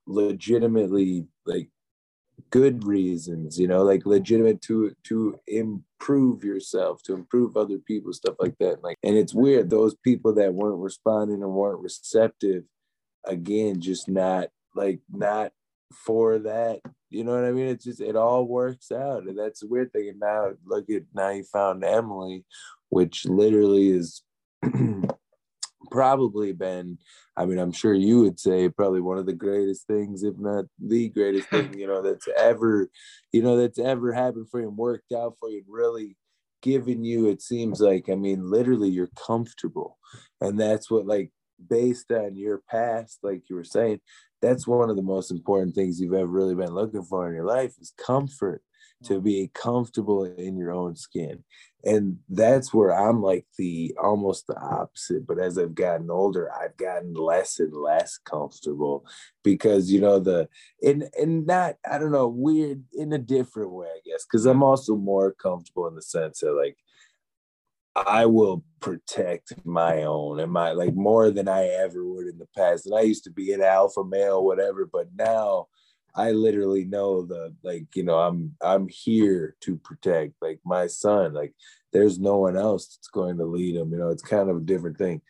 legitimately 0.07 1.25
like 1.45 1.69
good 2.49 2.83
reasons 2.83 3.59
you 3.59 3.67
know 3.67 3.83
like 3.83 4.05
legitimate 4.05 4.61
to 4.61 4.95
to 5.03 5.39
improve 5.47 6.43
yourself 6.43 7.01
to 7.03 7.13
improve 7.13 7.55
other 7.55 7.77
people 7.79 8.11
stuff 8.13 8.35
like 8.39 8.57
that 8.59 8.83
like 8.83 8.97
and 9.03 9.17
it's 9.17 9.33
weird 9.33 9.69
those 9.69 9.95
people 10.03 10.33
that 10.33 10.53
weren't 10.53 10.81
responding 10.81 11.41
and 11.41 11.51
weren't 11.51 11.81
receptive 11.81 12.63
again 13.25 13.79
just 13.79 14.07
not 14.07 14.49
like 14.75 14.99
not 15.11 15.51
for 15.93 16.39
that 16.39 16.79
you 17.09 17.23
know 17.23 17.35
what 17.35 17.45
i 17.45 17.51
mean? 17.51 17.67
It's 17.67 17.85
just 17.85 18.01
it 18.01 18.15
all 18.15 18.45
works 18.45 18.91
out 18.91 19.23
and 19.23 19.37
that's 19.37 19.63
a 19.63 19.67
weird 19.67 19.91
thing 19.93 20.09
and 20.09 20.19
now 20.19 20.51
look 20.65 20.89
at 20.89 21.03
now 21.13 21.29
you 21.29 21.43
found 21.43 21.83
emily 21.83 22.45
which 22.89 23.25
literally 23.25 23.89
is 23.89 24.23
probably 25.91 26.53
been 26.53 26.97
i 27.37 27.45
mean 27.45 27.59
i'm 27.59 27.71
sure 27.71 27.93
you 27.93 28.21
would 28.21 28.39
say 28.39 28.69
probably 28.69 29.01
one 29.01 29.17
of 29.17 29.25
the 29.25 29.33
greatest 29.33 29.85
things 29.85 30.23
if 30.23 30.37
not 30.39 30.65
the 30.79 31.09
greatest 31.09 31.47
thing 31.49 31.77
you 31.77 31.85
know 31.85 32.01
that's 32.01 32.27
ever 32.37 32.89
you 33.31 33.43
know 33.43 33.57
that's 33.57 33.79
ever 33.79 34.11
happened 34.11 34.47
for 34.49 34.61
you 34.61 34.67
and 34.67 34.77
worked 34.77 35.11
out 35.11 35.35
for 35.39 35.49
you 35.49 35.57
and 35.57 35.67
really 35.67 36.15
given 36.61 37.03
you 37.03 37.27
it 37.27 37.41
seems 37.41 37.81
like 37.81 38.09
i 38.09 38.15
mean 38.15 38.49
literally 38.49 38.89
you're 38.89 39.09
comfortable. 39.27 39.97
And 40.41 40.59
that's 40.59 40.89
what 40.89 41.05
like 41.05 41.31
based 41.69 42.11
on 42.11 42.35
your 42.35 42.61
past 42.69 43.19
like 43.23 43.49
you 43.49 43.55
were 43.55 43.63
saying 43.63 43.99
that's 44.43 44.67
one 44.67 44.89
of 44.89 44.97
the 44.97 45.01
most 45.01 45.31
important 45.31 45.73
things 45.73 45.99
you've 45.99 46.13
ever 46.13 46.27
really 46.27 46.53
been 46.53 46.75
looking 46.75 47.03
for 47.03 47.27
in 47.27 47.33
your 47.33 47.45
life 47.45 47.73
is 47.79 47.93
comfort 47.97 48.61
to 49.05 49.13
mm-hmm. 49.13 49.23
be 49.23 49.51
comfortable 49.53 50.25
in 50.25 50.57
your 50.57 50.71
own 50.71 50.95
skin. 50.95 51.43
And 51.85 52.19
that's 52.29 52.73
where 52.73 52.97
i'm 52.97 53.21
like 53.21 53.45
the 53.57 53.93
almost 54.01 54.47
the 54.47 54.57
opposite 54.57 55.27
but 55.27 55.37
as 55.37 55.57
i've 55.57 55.75
gotten 55.75 56.09
older 56.09 56.49
i've 56.53 56.77
gotten 56.77 57.13
less 57.13 57.59
and 57.59 57.73
less 57.73 58.17
comfortable 58.17 59.05
because 59.43 59.91
you 59.91 59.99
know 59.99 60.17
the 60.17 60.47
and 60.81 61.09
and 61.19 61.45
not 61.45 61.75
i 61.91 61.97
don't 61.97 62.13
know 62.13 62.29
weird 62.29 62.83
in 62.93 63.11
a 63.11 63.17
different 63.17 63.71
way 63.71 63.87
i 63.87 63.99
guess 64.05 64.23
because 64.23 64.45
i'm 64.45 64.63
also 64.63 64.95
more 64.95 65.33
comfortable 65.33 65.85
in 65.89 65.95
the 65.95 66.01
sense 66.01 66.39
that 66.39 66.53
like 66.53 66.77
I 67.95 68.25
will 68.25 68.63
protect 68.79 69.53
my 69.65 70.03
own 70.03 70.39
and 70.39 70.51
my 70.51 70.71
like 70.71 70.95
more 70.95 71.29
than 71.29 71.47
I 71.47 71.67
ever 71.67 72.05
would 72.05 72.27
in 72.27 72.37
the 72.37 72.47
past. 72.57 72.85
And 72.85 72.95
I 72.95 73.01
used 73.01 73.23
to 73.25 73.31
be 73.31 73.53
an 73.53 73.61
alpha 73.61 74.03
male, 74.03 74.43
whatever, 74.43 74.89
but 74.91 75.09
now 75.15 75.67
I 76.15 76.31
literally 76.31 76.85
know 76.85 77.23
the 77.23 77.55
like, 77.63 77.95
you 77.95 78.03
know, 78.03 78.19
I'm 78.19 78.55
I'm 78.61 78.87
here 78.87 79.55
to 79.61 79.77
protect 79.77 80.33
like 80.41 80.59
my 80.65 80.87
son. 80.87 81.33
Like 81.33 81.53
there's 81.91 82.19
no 82.19 82.37
one 82.37 82.57
else 82.57 82.87
that's 82.87 83.09
going 83.09 83.37
to 83.37 83.45
lead 83.45 83.75
him. 83.75 83.91
You 83.91 83.99
know, 83.99 84.09
it's 84.09 84.23
kind 84.23 84.49
of 84.49 84.57
a 84.57 84.61
different 84.61 84.97
thing. 84.97 85.21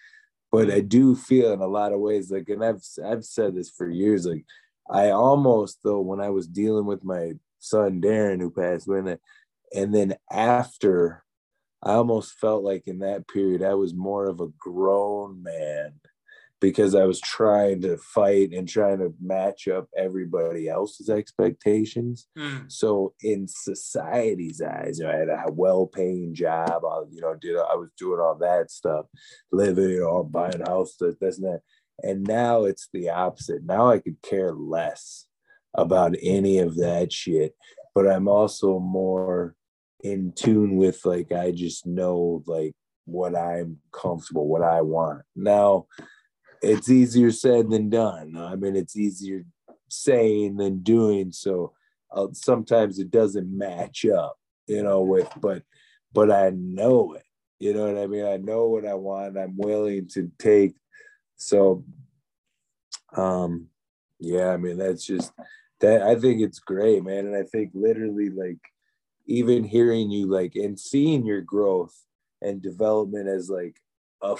But 0.51 0.69
I 0.71 0.81
do 0.81 1.15
feel 1.15 1.51
in 1.51 1.61
a 1.61 1.67
lot 1.67 1.93
of 1.93 1.99
ways, 1.99 2.29
like, 2.31 2.47
and 2.49 2.63
I've 2.63 2.83
I've 3.03 3.25
said 3.25 3.55
this 3.55 3.69
for 3.69 3.89
years, 3.89 4.25
like 4.25 4.45
I 4.89 5.09
almost 5.09 5.79
though 5.83 6.01
when 6.01 6.21
I 6.21 6.29
was 6.29 6.47
dealing 6.47 6.85
with 6.85 7.03
my 7.03 7.33
son 7.59 8.01
Darren 8.01 8.39
who 8.39 8.51
passed 8.51 8.87
away, 8.87 9.17
and 9.75 9.93
then 9.93 10.15
after 10.31 11.22
I 11.85 11.93
almost 11.93 12.39
felt 12.39 12.63
like 12.63 12.83
in 12.87 12.99
that 12.99 13.27
period 13.27 13.61
I 13.61 13.73
was 13.73 13.93
more 13.93 14.27
of 14.27 14.39
a 14.39 14.47
grown 14.57 15.43
man 15.43 15.93
because 16.61 16.95
I 16.95 17.03
was 17.03 17.19
trying 17.19 17.81
to 17.81 17.97
fight 17.97 18.53
and 18.53 18.65
trying 18.65 18.99
to 18.99 19.13
match 19.21 19.67
up 19.67 19.89
everybody 19.97 20.69
else's 20.69 21.09
expectations. 21.09 22.29
Mm. 22.37 22.71
So 22.71 23.15
in 23.21 23.49
society's 23.49 24.61
eyes, 24.61 24.97
you 24.97 25.05
know, 25.05 25.11
I 25.11 25.17
had 25.17 25.27
a 25.27 25.51
well-paying 25.51 26.33
job. 26.33 26.85
I, 26.89 27.01
you 27.11 27.19
know, 27.19 27.35
did 27.35 27.57
I 27.57 27.75
was 27.75 27.89
doing 27.97 28.21
all 28.21 28.37
that 28.39 28.71
stuff, 28.71 29.07
living, 29.51 29.89
you 29.89 29.99
know, 29.99 30.23
buying 30.23 30.61
a 30.61 30.69
house, 30.69 30.95
this, 30.97 31.15
this 31.19 31.37
and 31.37 31.47
that. 31.47 31.61
And 32.01 32.23
now 32.23 32.63
it's 32.63 32.87
the 32.93 33.09
opposite. 33.09 33.65
Now 33.65 33.89
I 33.89 33.99
could 33.99 34.21
care 34.21 34.53
less 34.53 35.25
about 35.73 36.15
any 36.21 36.59
of 36.59 36.77
that 36.77 37.11
shit, 37.11 37.55
but 37.93 38.07
I'm 38.07 38.29
also 38.29 38.79
more 38.79 39.55
in 40.03 40.33
tune 40.35 40.75
with 40.75 41.03
like 41.05 41.31
I 41.31 41.51
just 41.51 41.87
know 41.87 42.43
like 42.45 42.73
what 43.05 43.35
I'm 43.35 43.77
comfortable, 43.91 44.47
what 44.47 44.61
I 44.61 44.81
want. 44.81 45.23
Now 45.35 45.87
it's 46.61 46.89
easier 46.89 47.31
said 47.31 47.69
than 47.69 47.89
done. 47.89 48.37
I 48.37 48.55
mean, 48.55 48.75
it's 48.75 48.95
easier 48.95 49.45
saying 49.89 50.57
than 50.57 50.81
doing. 50.81 51.31
So 51.31 51.73
uh, 52.11 52.27
sometimes 52.31 52.99
it 52.99 53.11
doesn't 53.11 53.55
match 53.55 54.05
up, 54.05 54.37
you 54.67 54.81
know, 54.81 55.01
with, 55.01 55.29
but, 55.41 55.63
but 56.13 56.31
I 56.31 56.51
know 56.51 57.13
it, 57.13 57.23
you 57.59 57.73
know 57.73 57.91
what 57.91 58.01
I 58.01 58.07
mean? 58.07 58.25
I 58.25 58.37
know 58.37 58.67
what 58.67 58.85
I 58.85 58.93
want. 58.93 59.37
I'm 59.37 59.57
willing 59.57 60.07
to 60.13 60.31
take. 60.39 60.73
So, 61.35 61.83
um, 63.15 63.67
yeah, 64.19 64.49
I 64.49 64.57
mean, 64.57 64.77
that's 64.77 65.05
just 65.05 65.33
that. 65.81 66.01
I 66.01 66.15
think 66.15 66.41
it's 66.41 66.59
great, 66.59 67.03
man. 67.03 67.27
And 67.27 67.35
I 67.35 67.43
think 67.43 67.71
literally 67.73 68.29
like 68.29 68.59
even 69.25 69.63
hearing 69.63 70.11
you 70.11 70.27
like 70.27 70.55
and 70.55 70.79
seeing 70.79 71.25
your 71.25 71.41
growth 71.41 71.95
and 72.41 72.61
development 72.61 73.27
as 73.27 73.49
like 73.49 73.79
a, 74.21 74.35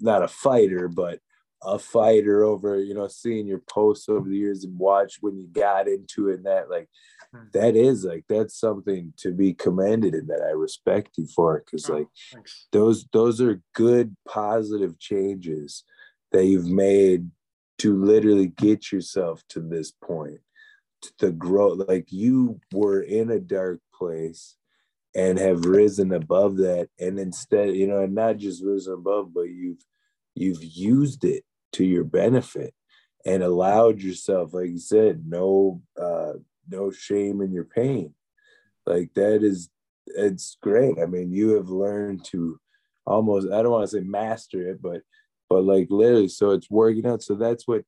not 0.00 0.22
a 0.22 0.28
fighter, 0.28 0.88
but 0.88 1.20
a 1.64 1.78
fighter 1.78 2.42
over 2.42 2.78
you 2.78 2.94
know 2.94 3.08
seeing 3.08 3.46
your 3.46 3.60
posts 3.60 4.08
over 4.08 4.28
the 4.28 4.36
years 4.36 4.64
and 4.64 4.78
watch 4.78 5.18
when 5.20 5.36
you 5.36 5.46
got 5.52 5.86
into 5.86 6.28
it 6.28 6.36
and 6.36 6.46
that 6.46 6.68
like 6.68 6.88
hmm. 7.32 7.44
that 7.52 7.76
is 7.76 8.04
like 8.04 8.24
that's 8.28 8.58
something 8.58 9.12
to 9.16 9.32
be 9.32 9.54
commended 9.54 10.14
and 10.14 10.28
that 10.28 10.42
I 10.42 10.50
respect 10.50 11.10
you 11.16 11.26
for 11.26 11.62
because 11.64 11.88
oh, 11.88 11.98
like 11.98 12.08
thanks. 12.32 12.66
those 12.72 13.06
those 13.12 13.40
are 13.40 13.62
good 13.74 14.16
positive 14.26 14.98
changes 14.98 15.84
that 16.32 16.44
you've 16.44 16.68
made 16.68 17.30
to 17.78 17.96
literally 17.96 18.46
get 18.46 18.90
yourself 18.90 19.42
to 19.50 19.60
this 19.60 19.92
point 19.92 20.40
to 21.18 21.30
grow 21.32 21.68
like 21.68 22.10
you 22.10 22.60
were 22.72 23.02
in 23.02 23.30
a 23.30 23.40
dark 23.40 23.80
place 24.02 24.56
and 25.14 25.38
have 25.38 25.64
risen 25.66 26.12
above 26.12 26.56
that. 26.58 26.88
And 26.98 27.18
instead 27.18 27.76
you 27.76 27.86
know 27.86 28.00
and 28.00 28.14
not 28.14 28.38
just 28.38 28.64
risen 28.64 28.94
above 28.94 29.32
but 29.32 29.48
you've 29.48 29.84
you've 30.34 30.64
used 30.64 31.24
it 31.24 31.44
to 31.72 31.84
your 31.84 32.04
benefit 32.04 32.74
and 33.24 33.42
allowed 33.42 34.00
yourself 34.00 34.52
like 34.52 34.68
you 34.68 34.78
said 34.78 35.24
no 35.26 35.80
uh 36.00 36.32
no 36.68 36.90
shame 36.90 37.40
in 37.40 37.52
your 37.52 37.64
pain. 37.64 38.14
Like 38.86 39.12
that 39.14 39.42
is 39.42 39.68
it's 40.06 40.56
great. 40.60 40.96
I 41.00 41.06
mean 41.06 41.30
you 41.32 41.50
have 41.56 41.68
learned 41.68 42.24
to 42.26 42.58
almost 43.04 43.48
i 43.52 43.60
don't 43.60 43.72
want 43.72 43.90
to 43.90 43.96
say 43.96 44.04
master 44.04 44.70
it 44.70 44.80
but 44.80 45.00
but 45.50 45.64
like 45.64 45.88
literally 45.90 46.28
so 46.28 46.50
it's 46.50 46.70
working 46.70 47.06
out. 47.06 47.22
So 47.22 47.34
that's 47.34 47.66
what 47.66 47.84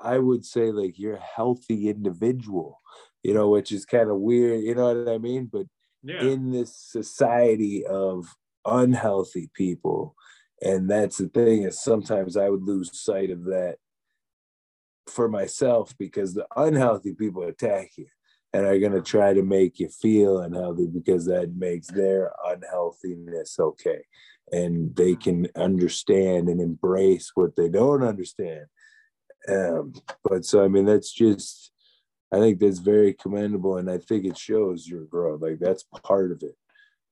i 0.00 0.16
would 0.18 0.44
say 0.44 0.70
like 0.70 0.98
you're 0.98 1.16
a 1.16 1.30
healthy 1.36 1.88
individual 1.88 2.80
you 3.28 3.34
know 3.34 3.48
which 3.48 3.72
is 3.72 3.84
kind 3.84 4.10
of 4.10 4.16
weird 4.16 4.62
you 4.62 4.74
know 4.74 4.94
what 4.94 5.14
i 5.14 5.18
mean? 5.18 5.48
But 5.52 5.66
yeah. 6.02 6.22
in 6.22 6.50
this 6.50 6.74
society 6.76 7.84
of 7.86 8.26
unhealthy 8.64 9.50
people 9.54 10.14
and 10.62 10.90
that's 10.90 11.18
the 11.18 11.28
thing 11.28 11.62
is 11.62 11.82
sometimes 11.82 12.36
i 12.36 12.48
would 12.48 12.62
lose 12.62 12.90
sight 12.92 13.30
of 13.30 13.44
that 13.44 13.76
for 15.06 15.28
myself 15.28 15.94
because 15.98 16.34
the 16.34 16.46
unhealthy 16.56 17.14
people 17.14 17.44
attack 17.44 17.90
you 17.96 18.06
and 18.52 18.64
are 18.64 18.78
going 18.78 18.92
to 18.92 19.02
try 19.02 19.34
to 19.34 19.42
make 19.42 19.78
you 19.78 19.88
feel 19.88 20.38
unhealthy 20.40 20.86
because 20.86 21.26
that 21.26 21.54
makes 21.56 21.88
their 21.88 22.32
unhealthiness 22.46 23.58
okay. 23.58 24.02
And 24.50 24.96
they 24.96 25.14
can 25.14 25.48
understand 25.54 26.48
and 26.48 26.60
embrace 26.60 27.30
what 27.34 27.56
they 27.56 27.68
don't 27.68 28.02
understand. 28.02 28.66
Um, 29.48 29.92
but 30.24 30.44
so 30.44 30.62
i 30.64 30.68
mean 30.68 30.84
that's 30.84 31.12
just 31.12 31.72
i 32.32 32.38
think 32.38 32.58
that's 32.58 32.78
very 32.78 33.12
commendable 33.14 33.76
and 33.76 33.90
i 33.90 33.98
think 33.98 34.24
it 34.24 34.36
shows 34.36 34.86
your 34.86 35.04
growth 35.04 35.40
like 35.40 35.58
that's 35.58 35.84
part 36.04 36.30
of 36.32 36.42
it 36.42 36.56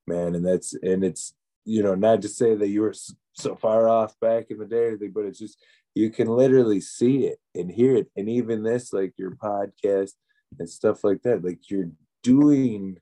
man 0.06 0.34
and 0.34 0.46
that's 0.46 0.74
and 0.82 1.04
it's 1.04 1.34
you 1.66 1.82
know, 1.82 1.96
not 1.96 2.22
to 2.22 2.28
say 2.28 2.54
that 2.54 2.68
you 2.68 2.80
were 2.80 2.94
so 3.34 3.56
far 3.56 3.88
off 3.88 4.18
back 4.20 4.46
in 4.50 4.58
the 4.58 4.64
day, 4.64 4.84
or 4.84 4.88
anything, 4.88 5.10
but 5.12 5.24
it's 5.24 5.38
just 5.38 5.58
you 5.94 6.10
can 6.10 6.28
literally 6.28 6.80
see 6.80 7.26
it 7.26 7.38
and 7.54 7.70
hear 7.70 7.96
it. 7.96 8.08
And 8.16 8.28
even 8.28 8.62
this, 8.62 8.92
like 8.92 9.14
your 9.18 9.32
podcast 9.32 10.12
and 10.58 10.70
stuff 10.70 11.02
like 11.02 11.22
that, 11.22 11.44
like 11.44 11.68
you're 11.68 11.90
doing 12.22 12.98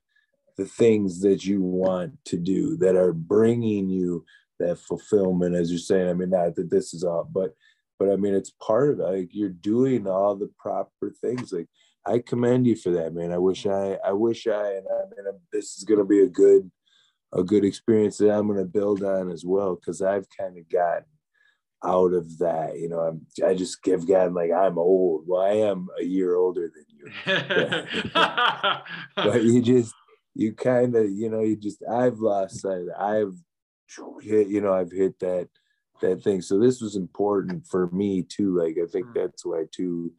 the 0.57 0.65
things 0.65 1.21
that 1.21 1.45
you 1.45 1.61
want 1.61 2.13
to 2.25 2.37
do 2.37 2.75
that 2.77 2.95
are 2.95 3.13
bringing 3.13 3.87
you 3.87 4.25
that 4.59 4.79
fulfillment, 4.79 5.55
as 5.55 5.69
you're 5.69 5.77
saying. 5.77 6.09
I 6.09 6.13
mean, 6.13 6.31
not 6.31 6.55
that 6.55 6.71
this 6.71 6.93
is 6.93 7.03
all, 7.03 7.29
but 7.31 7.53
but 7.99 8.09
I 8.09 8.15
mean, 8.15 8.33
it's 8.33 8.51
part 8.61 8.89
of 8.89 8.99
it. 8.99 9.03
Like 9.03 9.29
you're 9.31 9.49
doing 9.49 10.07
all 10.07 10.35
the 10.35 10.51
proper 10.57 11.13
things. 11.21 11.53
Like 11.53 11.67
I 12.07 12.19
commend 12.19 12.67
you 12.67 12.75
for 12.75 12.91
that, 12.91 13.13
man. 13.13 13.31
I 13.31 13.37
wish 13.37 13.65
I, 13.65 13.97
I 14.05 14.11
wish 14.11 14.47
I, 14.47 14.71
and 14.73 14.85
I 14.87 15.03
mean, 15.15 15.39
this 15.51 15.77
is 15.77 15.83
going 15.83 15.99
to 15.99 16.05
be 16.05 16.21
a 16.21 16.27
good, 16.27 16.69
a 17.33 17.43
good 17.43 17.65
experience 17.65 18.17
that 18.17 18.31
I'm 18.31 18.47
going 18.47 18.59
to 18.59 18.65
build 18.65 19.03
on 19.03 19.31
as 19.31 19.43
well. 19.45 19.75
Cause 19.75 20.01
I've 20.01 20.27
kind 20.37 20.57
of 20.57 20.69
gotten 20.69 21.05
out 21.83 22.13
of 22.13 22.37
that, 22.39 22.77
you 22.79 22.89
know, 22.89 22.99
I'm, 22.99 23.25
I 23.45 23.53
just 23.53 23.85
have 23.87 24.07
gotten 24.07 24.33
like, 24.33 24.51
I'm 24.51 24.77
old. 24.77 25.23
Well, 25.27 25.41
I 25.41 25.53
am 25.53 25.87
a 25.99 26.03
year 26.03 26.35
older 26.35 26.71
than 26.73 26.85
you, 26.87 27.11
but, 28.13 28.83
but 29.15 29.43
you 29.43 29.61
just, 29.61 29.93
you 30.33 30.53
kind 30.53 30.95
of, 30.95 31.09
you 31.09 31.29
know, 31.29 31.41
you 31.41 31.55
just, 31.55 31.83
I've 31.89 32.19
lost 32.19 32.61
sight. 32.61 32.85
I've 32.99 33.35
hit, 34.21 34.47
you 34.47 34.61
know, 34.61 34.73
I've 34.73 34.91
hit 34.91 35.19
that, 35.19 35.49
that 36.01 36.23
thing. 36.23 36.41
So 36.41 36.59
this 36.59 36.81
was 36.81 36.95
important 36.95 37.65
for 37.67 37.87
me 37.91 38.23
too. 38.23 38.57
Like, 38.57 38.77
I 38.81 38.87
think 38.87 39.07
mm. 39.07 39.13
that's 39.15 39.45
why 39.45 39.65
too, 39.71 40.11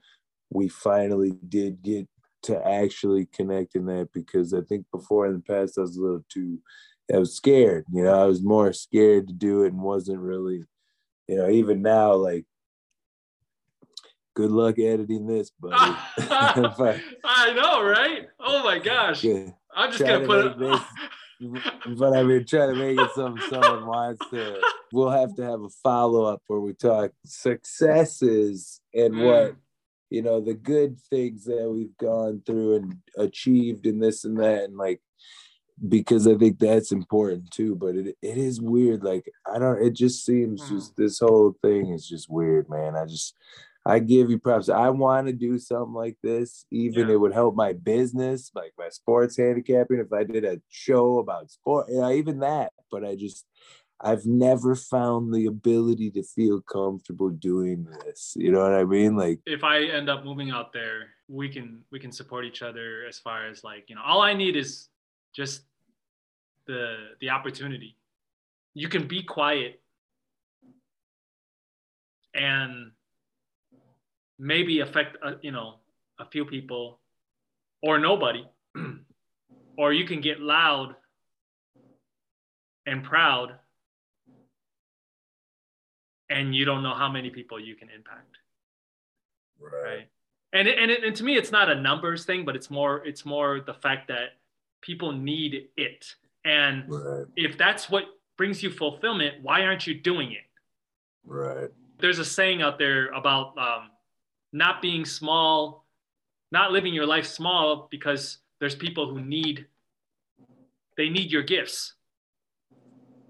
we 0.51 0.69
finally 0.69 1.33
did 1.49 1.83
get 1.83 2.07
to 2.45 2.67
actually 2.67 3.27
connect 3.27 3.75
in 3.75 3.87
that 3.87 4.09
because 4.13 4.55
I 4.55 4.61
think 4.61 4.87
before 4.93 5.27
in 5.27 5.35
the 5.35 5.41
past 5.41 5.79
I 5.79 5.83
was 5.83 5.97
a 5.97 6.03
little 6.03 6.25
too 6.29 6.59
I 7.13 7.19
was 7.19 7.35
scared, 7.35 7.85
you 7.93 8.03
know, 8.03 8.21
I 8.21 8.27
was 8.27 8.43
more 8.43 8.73
scared 8.73 9.29
to 9.29 9.33
do 9.33 9.63
it 9.63 9.73
and 9.73 9.81
wasn't 9.81 10.19
really, 10.19 10.65
you 11.29 11.37
know, 11.37 11.49
even 11.49 11.83
now 11.83 12.15
like 12.15 12.45
good 14.35 14.51
luck 14.51 14.79
editing 14.79 15.27
this, 15.27 15.51
buddy. 15.61 15.75
I, 16.19 17.01
I, 17.25 17.53
know, 17.53 17.85
right? 17.85 18.27
Oh 18.41 18.65
my 18.65 18.79
gosh. 18.79 19.23
Yeah. 19.23 19.51
I'm 19.75 19.93
just 19.93 20.05
gonna 20.05 20.27
put 20.27 20.47
it 20.47 20.59
this, 20.59 20.81
but 21.99 22.17
I 22.17 22.23
mean 22.23 22.45
trying 22.47 22.75
to 22.75 22.77
make 22.77 22.99
it 22.99 23.11
something 23.15 23.45
someone 23.51 23.87
wants 23.87 24.31
to 24.31 24.61
we'll 24.93 25.11
have 25.11 25.35
to 25.37 25.43
have 25.43 25.61
a 25.61 25.69
follow-up 25.83 26.43
where 26.47 26.61
we 26.61 26.73
talk 26.73 27.13
successes 27.25 28.81
and 28.95 29.15
mm. 29.15 29.25
what 29.25 29.57
you 30.11 30.23
know 30.23 30.41
the 30.41 30.55
good 30.55 31.01
things 31.11 31.45
that 31.45 31.69
we've 31.69 31.97
gone 31.99 32.43
through 32.47 32.77
and 32.77 32.97
achieved 33.19 33.87
and 33.87 34.03
this 34.03 34.25
and 34.25 34.39
that 34.39 34.65
and 34.65 34.77
like 34.77 35.01
because 35.89 36.27
I 36.27 36.35
think 36.37 36.59
that's 36.59 36.93
important 36.93 37.51
too. 37.51 37.75
But 37.77 37.97
it 37.97 38.17
it 38.23 38.39
is 38.39 38.61
weird. 38.61 39.03
Like 39.03 39.31
I 39.53 39.59
don't. 39.59 39.83
It 39.83 39.95
just 39.95 40.25
seems 40.25 40.63
mm. 40.63 40.69
just 40.69 40.97
this 40.97 41.21
whole 41.21 41.55
thing 41.63 41.91
is 41.91 42.09
just 42.09 42.31
weird, 42.31 42.69
man. 42.69 42.97
I 42.97 43.05
just 43.05 43.35
I 43.85 43.99
give 44.01 44.31
you 44.31 44.39
props. 44.39 44.69
I 44.69 44.89
want 44.89 45.27
to 45.29 45.33
do 45.33 45.59
something 45.59 45.95
like 45.95 46.17
this. 46.23 46.67
Even 46.71 47.09
yeah. 47.09 47.15
it 47.15 47.21
would 47.21 47.35
help 47.35 47.55
my 47.55 47.73
business, 47.73 48.51
like 48.55 48.73
my 48.79 48.89
sports 48.89 49.37
handicapping. 49.37 50.01
If 50.01 50.13
I 50.13 50.25
did 50.25 50.45
a 50.45 50.61
show 50.69 51.19
about 51.19 51.51
sport, 51.51 51.87
yeah, 51.91 52.11
even 52.11 52.41
that. 52.41 52.73
But 52.91 53.05
I 53.05 53.15
just 53.15 53.45
I've 54.01 54.27
never 54.27 54.75
found 54.75 55.33
the 55.33 55.47
ability 55.47 56.11
to 56.13 56.23
feel 56.23 56.61
comfortable 56.61 57.31
doing 57.31 57.85
this. 57.85 58.35
You 58.37 58.53
know 58.53 58.61
what 58.61 58.75
I 58.75 58.85
mean? 58.85 59.17
Like 59.17 59.41
if 59.47 59.65
I 59.65 59.85
end 59.85 60.11
up 60.11 60.25
moving 60.25 60.51
out 60.51 60.73
there, 60.73 61.09
we 61.29 61.49
can 61.49 61.83
we 61.91 61.99
can 61.99 62.13
support 62.13 62.45
each 62.45 62.63
other 62.63 63.05
as 63.09 63.19
far 63.19 63.47
as 63.47 63.65
like, 63.65 63.89
you 63.89 63.97
know, 63.97 64.03
all 64.05 64.21
I 64.21 64.35
need 64.35 64.57
is 64.57 64.89
just 65.35 65.63
the 66.67 67.11
the 67.21 67.31
opportunity. 67.31 67.97
You 68.75 68.89
can 68.89 69.09
be 69.09 69.23
quiet 69.23 69.81
and 72.35 72.93
maybe 74.39 74.81
affect 74.81 75.17
uh, 75.23 75.35
you 75.41 75.53
know, 75.53 75.77
a 76.19 76.27
few 76.27 76.45
people 76.45 77.01
or 77.83 77.99
nobody. 77.99 78.45
or 79.79 79.93
you 79.93 80.07
can 80.07 80.21
get 80.21 80.41
loud 80.41 80.95
and 82.87 83.03
proud 83.03 83.59
and 86.31 86.55
you 86.55 86.65
don't 86.65 86.83
know 86.83 86.95
how 86.95 87.11
many 87.11 87.31
people 87.31 87.59
you 87.61 87.75
can 87.75 87.89
impact. 87.91 88.39
Right, 89.61 89.85
right? 89.85 90.09
and 90.53 90.69
it, 90.69 90.79
and, 90.79 90.91
it, 90.91 91.05
and 91.05 91.17
to 91.17 91.25
me 91.25 91.37
it's 91.37 91.51
not 91.51 91.71
a 91.71 91.75
numbers 91.75 92.25
thing 92.27 92.45
but 92.45 92.55
it's 92.55 92.71
more 92.71 93.05
it's 93.07 93.25
more 93.25 93.61
the 93.61 93.73
fact 93.75 94.09
that 94.09 94.35
people 94.83 95.13
need 95.13 95.69
it. 95.77 96.15
And 96.45 96.85
right. 96.89 97.25
if 97.37 97.57
that's 97.57 97.91
what 97.91 98.05
brings 98.37 98.63
you 98.63 98.71
fulfillment 98.71 99.43
why 99.43 99.63
aren't 99.63 99.87
you 99.87 99.95
doing 99.95 100.33
it? 100.33 100.45
Right. 101.25 101.71
There's 101.99 102.19
a 102.19 102.25
saying 102.25 102.61
out 102.61 102.79
there 102.79 103.09
about 103.09 103.57
um, 103.59 103.91
not 104.53 104.83
being 104.83 105.05
small 105.05 105.87
not 106.53 106.73
living 106.73 106.95
your 106.95 107.07
life 107.07 107.27
small 107.27 107.89
because 107.91 108.39
there's 108.61 108.75
people 108.75 109.11
who 109.11 109.21
need 109.21 109.67
they 110.97 111.09
need 111.09 111.31
your 111.31 111.43
gifts 111.43 111.95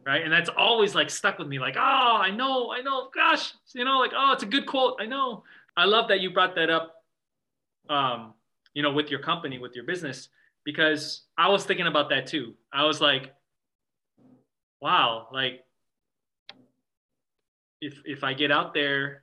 right? 0.06 0.22
And 0.22 0.32
that's 0.32 0.48
always 0.48 0.94
like 0.94 1.10
stuck 1.10 1.38
with 1.38 1.48
me, 1.48 1.58
like, 1.58 1.74
oh, 1.76 1.80
I 2.22 2.30
know, 2.30 2.70
I 2.70 2.80
know, 2.80 3.10
gosh, 3.12 3.52
you 3.74 3.84
know, 3.84 3.98
like, 3.98 4.12
oh, 4.16 4.32
it's 4.32 4.44
a 4.44 4.46
good 4.46 4.64
quote, 4.64 4.96
I 5.00 5.06
know. 5.06 5.42
I 5.76 5.84
love 5.84 6.08
that 6.08 6.20
you 6.20 6.30
brought 6.30 6.54
that 6.54 6.70
up, 6.70 7.02
um, 7.90 8.32
you 8.72 8.82
know, 8.82 8.92
with 8.92 9.10
your 9.10 9.18
company, 9.20 9.58
with 9.58 9.74
your 9.74 9.84
business, 9.84 10.28
because 10.64 11.22
I 11.36 11.48
was 11.48 11.64
thinking 11.64 11.88
about 11.88 12.08
that 12.10 12.28
too. 12.28 12.54
I 12.72 12.84
was 12.84 13.00
like, 13.00 13.34
wow, 14.80 15.26
like, 15.32 15.64
if 17.80 18.00
if 18.04 18.24
I 18.24 18.32
get 18.32 18.50
out 18.50 18.72
there, 18.72 19.22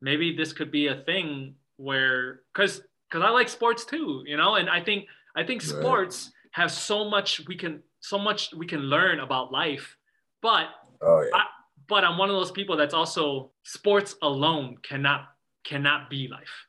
maybe 0.00 0.34
this 0.34 0.52
could 0.52 0.72
be 0.72 0.88
a 0.88 0.96
thing 0.96 1.54
where, 1.76 2.40
because 2.52 2.82
because 3.08 3.24
I 3.24 3.30
like 3.30 3.48
sports 3.48 3.84
too, 3.84 4.24
you 4.26 4.36
know, 4.36 4.56
and 4.56 4.68
I 4.68 4.82
think 4.82 5.06
I 5.36 5.44
think 5.44 5.62
sports 5.62 6.32
have 6.52 6.72
so 6.72 7.08
much 7.08 7.46
we 7.46 7.56
can 7.56 7.82
so 8.00 8.18
much 8.18 8.52
we 8.54 8.66
can 8.66 8.80
learn 8.80 9.20
about 9.20 9.52
life 9.52 9.97
but 10.42 10.66
oh, 11.02 11.20
yeah. 11.20 11.28
I, 11.34 11.44
but 11.88 12.04
I'm 12.04 12.18
one 12.18 12.28
of 12.28 12.36
those 12.36 12.52
people 12.52 12.76
that's 12.76 12.94
also 12.94 13.50
sports 13.62 14.16
alone 14.22 14.76
cannot 14.82 15.28
cannot 15.64 16.10
be 16.10 16.28
life. 16.28 16.66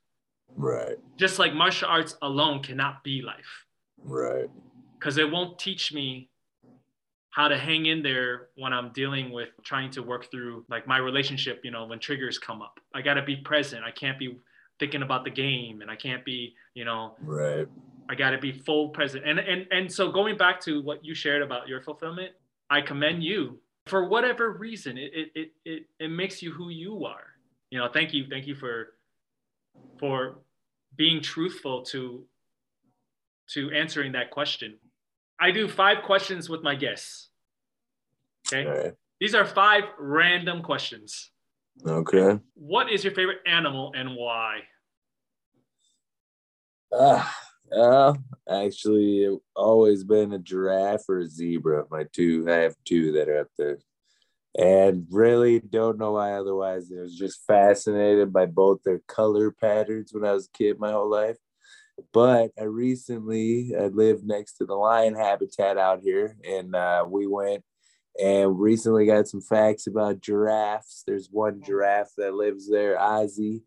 Right. 0.55 0.97
Just 1.17 1.39
like 1.39 1.53
martial 1.53 1.89
arts 1.89 2.15
alone 2.21 2.63
cannot 2.63 3.03
be 3.03 3.21
life. 3.21 3.65
Right. 4.03 4.49
Because 4.97 5.17
it 5.17 5.29
won't 5.29 5.59
teach 5.59 5.93
me 5.93 6.29
how 7.31 7.47
to 7.47 7.57
hang 7.57 7.85
in 7.85 8.01
there 8.01 8.47
when 8.55 8.73
I'm 8.73 8.91
dealing 8.91 9.31
with 9.31 9.49
trying 9.63 9.91
to 9.91 10.01
work 10.01 10.29
through 10.31 10.65
like 10.69 10.87
my 10.87 10.97
relationship, 10.97 11.61
you 11.63 11.71
know, 11.71 11.85
when 11.85 11.99
triggers 11.99 12.39
come 12.39 12.61
up. 12.61 12.79
I 12.93 13.01
got 13.01 13.13
to 13.13 13.23
be 13.23 13.37
present. 13.37 13.83
I 13.83 13.91
can't 13.91 14.17
be 14.17 14.37
thinking 14.79 15.03
about 15.03 15.23
the 15.23 15.29
game 15.29 15.81
and 15.81 15.91
I 15.91 15.95
can't 15.95 16.25
be, 16.25 16.55
you 16.73 16.85
know, 16.85 17.15
right. 17.21 17.67
I 18.09 18.15
got 18.15 18.31
to 18.31 18.39
be 18.39 18.51
full 18.51 18.89
present. 18.89 19.23
And 19.25 19.39
and 19.39 19.67
and 19.71 19.91
so 19.91 20.11
going 20.11 20.37
back 20.37 20.59
to 20.61 20.81
what 20.81 21.05
you 21.05 21.13
shared 21.13 21.41
about 21.41 21.67
your 21.67 21.81
fulfillment, 21.81 22.31
I 22.69 22.81
commend 22.81 23.23
you 23.23 23.59
for 23.87 24.07
whatever 24.07 24.51
reason. 24.51 24.97
It, 24.97 25.11
it, 25.13 25.31
it, 25.35 25.51
it, 25.65 25.85
it 25.99 26.07
makes 26.09 26.41
you 26.41 26.51
who 26.51 26.69
you 26.69 27.05
are. 27.05 27.25
You 27.71 27.79
know, 27.79 27.89
thank 27.91 28.13
you. 28.13 28.25
Thank 28.29 28.47
you 28.47 28.55
for, 28.55 28.93
for 29.99 30.39
being 30.95 31.21
truthful 31.21 31.83
to, 31.85 32.25
to 33.51 33.71
answering 33.71 34.11
that 34.13 34.31
question. 34.31 34.77
I 35.39 35.51
do 35.51 35.67
five 35.67 36.03
questions 36.03 36.49
with 36.49 36.61
my 36.61 36.75
guests. 36.75 37.29
Okay. 38.51 38.91
These 39.19 39.35
are 39.35 39.45
five 39.45 39.83
random 39.97 40.61
questions. 40.61 41.31
Okay. 41.85 42.39
What 42.55 42.91
is 42.91 43.03
your 43.03 43.13
favorite 43.13 43.39
animal 43.45 43.93
and 43.95 44.15
why? 44.15 44.59
Ah, 46.93 47.35
uh, 47.71 48.13
actually, 48.49 49.37
always 49.55 50.03
been 50.03 50.33
a 50.33 50.39
giraffe 50.39 51.07
or 51.07 51.19
a 51.19 51.27
zebra. 51.27 51.85
My 51.89 52.05
two, 52.11 52.45
I 52.47 52.55
have 52.55 52.75
two 52.85 53.11
that 53.13 53.29
are 53.29 53.41
up 53.41 53.47
there, 53.57 53.79
and 54.57 55.05
really 55.11 55.59
don't 55.59 55.97
know 55.97 56.13
why. 56.13 56.33
Otherwise, 56.33 56.91
I 56.91 57.01
was 57.01 57.15
just 57.15 57.45
fascinated 57.45 58.33
by 58.33 58.45
both 58.45 58.83
their 58.83 59.01
color 59.07 59.51
patterns 59.51 60.11
when 60.13 60.25
I 60.25 60.33
was 60.33 60.47
a 60.47 60.57
kid 60.57 60.79
my 60.79 60.91
whole 60.91 61.09
life. 61.09 61.37
But 62.13 62.51
I 62.59 62.63
recently 62.63 63.73
I 63.77 63.87
lived 63.87 64.25
next 64.25 64.53
to 64.53 64.65
the 64.65 64.75
lion 64.75 65.15
habitat 65.15 65.77
out 65.77 66.01
here, 66.01 66.37
and 66.47 66.75
uh, 66.75 67.05
we 67.07 67.27
went 67.27 67.63
and 68.21 68.59
recently 68.59 69.05
got 69.05 69.27
some 69.27 69.41
facts 69.41 69.87
about 69.87 70.21
giraffes. 70.21 71.03
There's 71.05 71.29
one 71.31 71.61
giraffe 71.61 72.11
that 72.17 72.33
lives 72.33 72.69
there, 72.69 72.97
Ozzy 72.97 73.61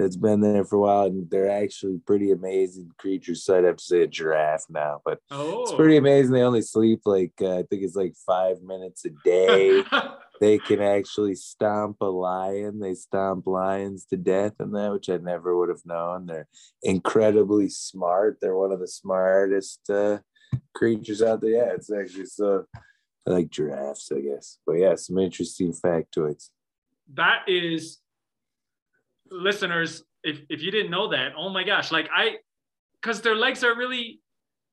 that's 0.00 0.16
been 0.16 0.40
there 0.40 0.64
for 0.64 0.76
a 0.76 0.80
while, 0.80 1.06
and 1.06 1.30
they're 1.30 1.50
actually 1.50 1.98
pretty 2.06 2.30
amazing 2.30 2.90
creatures. 2.98 3.44
So 3.44 3.58
I'd 3.58 3.64
have 3.64 3.76
to 3.76 3.84
say 3.84 4.02
a 4.02 4.06
giraffe 4.06 4.64
now, 4.68 5.00
but 5.04 5.18
oh. 5.30 5.62
it's 5.62 5.74
pretty 5.74 5.96
amazing. 5.96 6.32
They 6.32 6.42
only 6.42 6.62
sleep 6.62 7.02
like 7.04 7.34
uh, 7.40 7.58
I 7.58 7.62
think 7.62 7.82
it's 7.82 7.96
like 7.96 8.14
five 8.26 8.62
minutes 8.62 9.04
a 9.04 9.10
day. 9.24 9.82
they 10.40 10.58
can 10.58 10.80
actually 10.80 11.34
stomp 11.34 11.98
a 12.00 12.06
lion. 12.06 12.80
They 12.80 12.94
stomp 12.94 13.46
lions 13.46 14.06
to 14.06 14.16
death 14.16 14.54
and 14.58 14.74
that, 14.74 14.92
which 14.92 15.10
I 15.10 15.18
never 15.18 15.56
would 15.56 15.68
have 15.68 15.84
known. 15.84 16.26
They're 16.26 16.48
incredibly 16.82 17.68
smart. 17.68 18.38
They're 18.40 18.56
one 18.56 18.72
of 18.72 18.80
the 18.80 18.88
smartest 18.88 19.90
uh, 19.90 20.18
creatures 20.74 21.22
out 21.22 21.42
there. 21.42 21.50
Yeah, 21.50 21.72
it's 21.74 21.92
actually 21.92 22.26
so 22.26 22.64
I 23.26 23.30
like 23.30 23.50
giraffes, 23.50 24.10
I 24.10 24.20
guess. 24.20 24.58
But 24.66 24.74
yeah, 24.74 24.94
some 24.94 25.18
interesting 25.18 25.72
factoids. 25.72 26.48
That 27.14 27.42
is, 27.46 27.98
listeners, 29.30 30.02
if, 30.22 30.40
if 30.48 30.62
you 30.62 30.70
didn't 30.70 30.90
know 30.90 31.08
that, 31.10 31.32
oh 31.36 31.48
my 31.50 31.64
gosh, 31.64 31.90
like 31.92 32.08
I, 32.14 32.36
because 33.00 33.20
their 33.22 33.34
legs 33.36 33.64
are 33.64 33.74
really. 33.76 34.20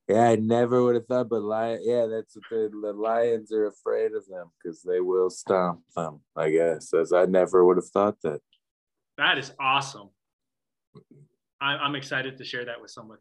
Yeah, 0.08 0.30
I 0.30 0.36
never 0.38 0.84
would 0.84 0.96
have 0.96 1.06
thought, 1.06 1.28
but 1.30 1.42
lion, 1.42 1.82
yeah, 1.84 2.06
that's 2.06 2.36
what 2.36 2.44
the, 2.50 2.70
the 2.82 2.94
lions 2.94 3.52
are 3.52 3.68
afraid 3.68 4.14
of 4.14 4.26
them 4.28 4.48
because 4.64 4.82
they 4.82 5.02
will 5.02 5.30
stomp 5.30 5.82
them. 5.96 6.22
I 6.36 6.50
guess 6.50 6.94
as 6.94 7.12
I 7.12 7.26
never 7.26 7.66
would 7.66 7.76
have 7.78 7.90
thought 7.90 8.16
that. 8.24 8.40
That 9.18 9.38
is 9.38 9.52
awesome. 9.60 10.10
I, 11.60 11.74
I'm 11.76 11.96
excited 11.96 12.38
to 12.38 12.46
share 12.46 12.64
that 12.66 12.80
with 12.82 12.92
someone 12.92 13.18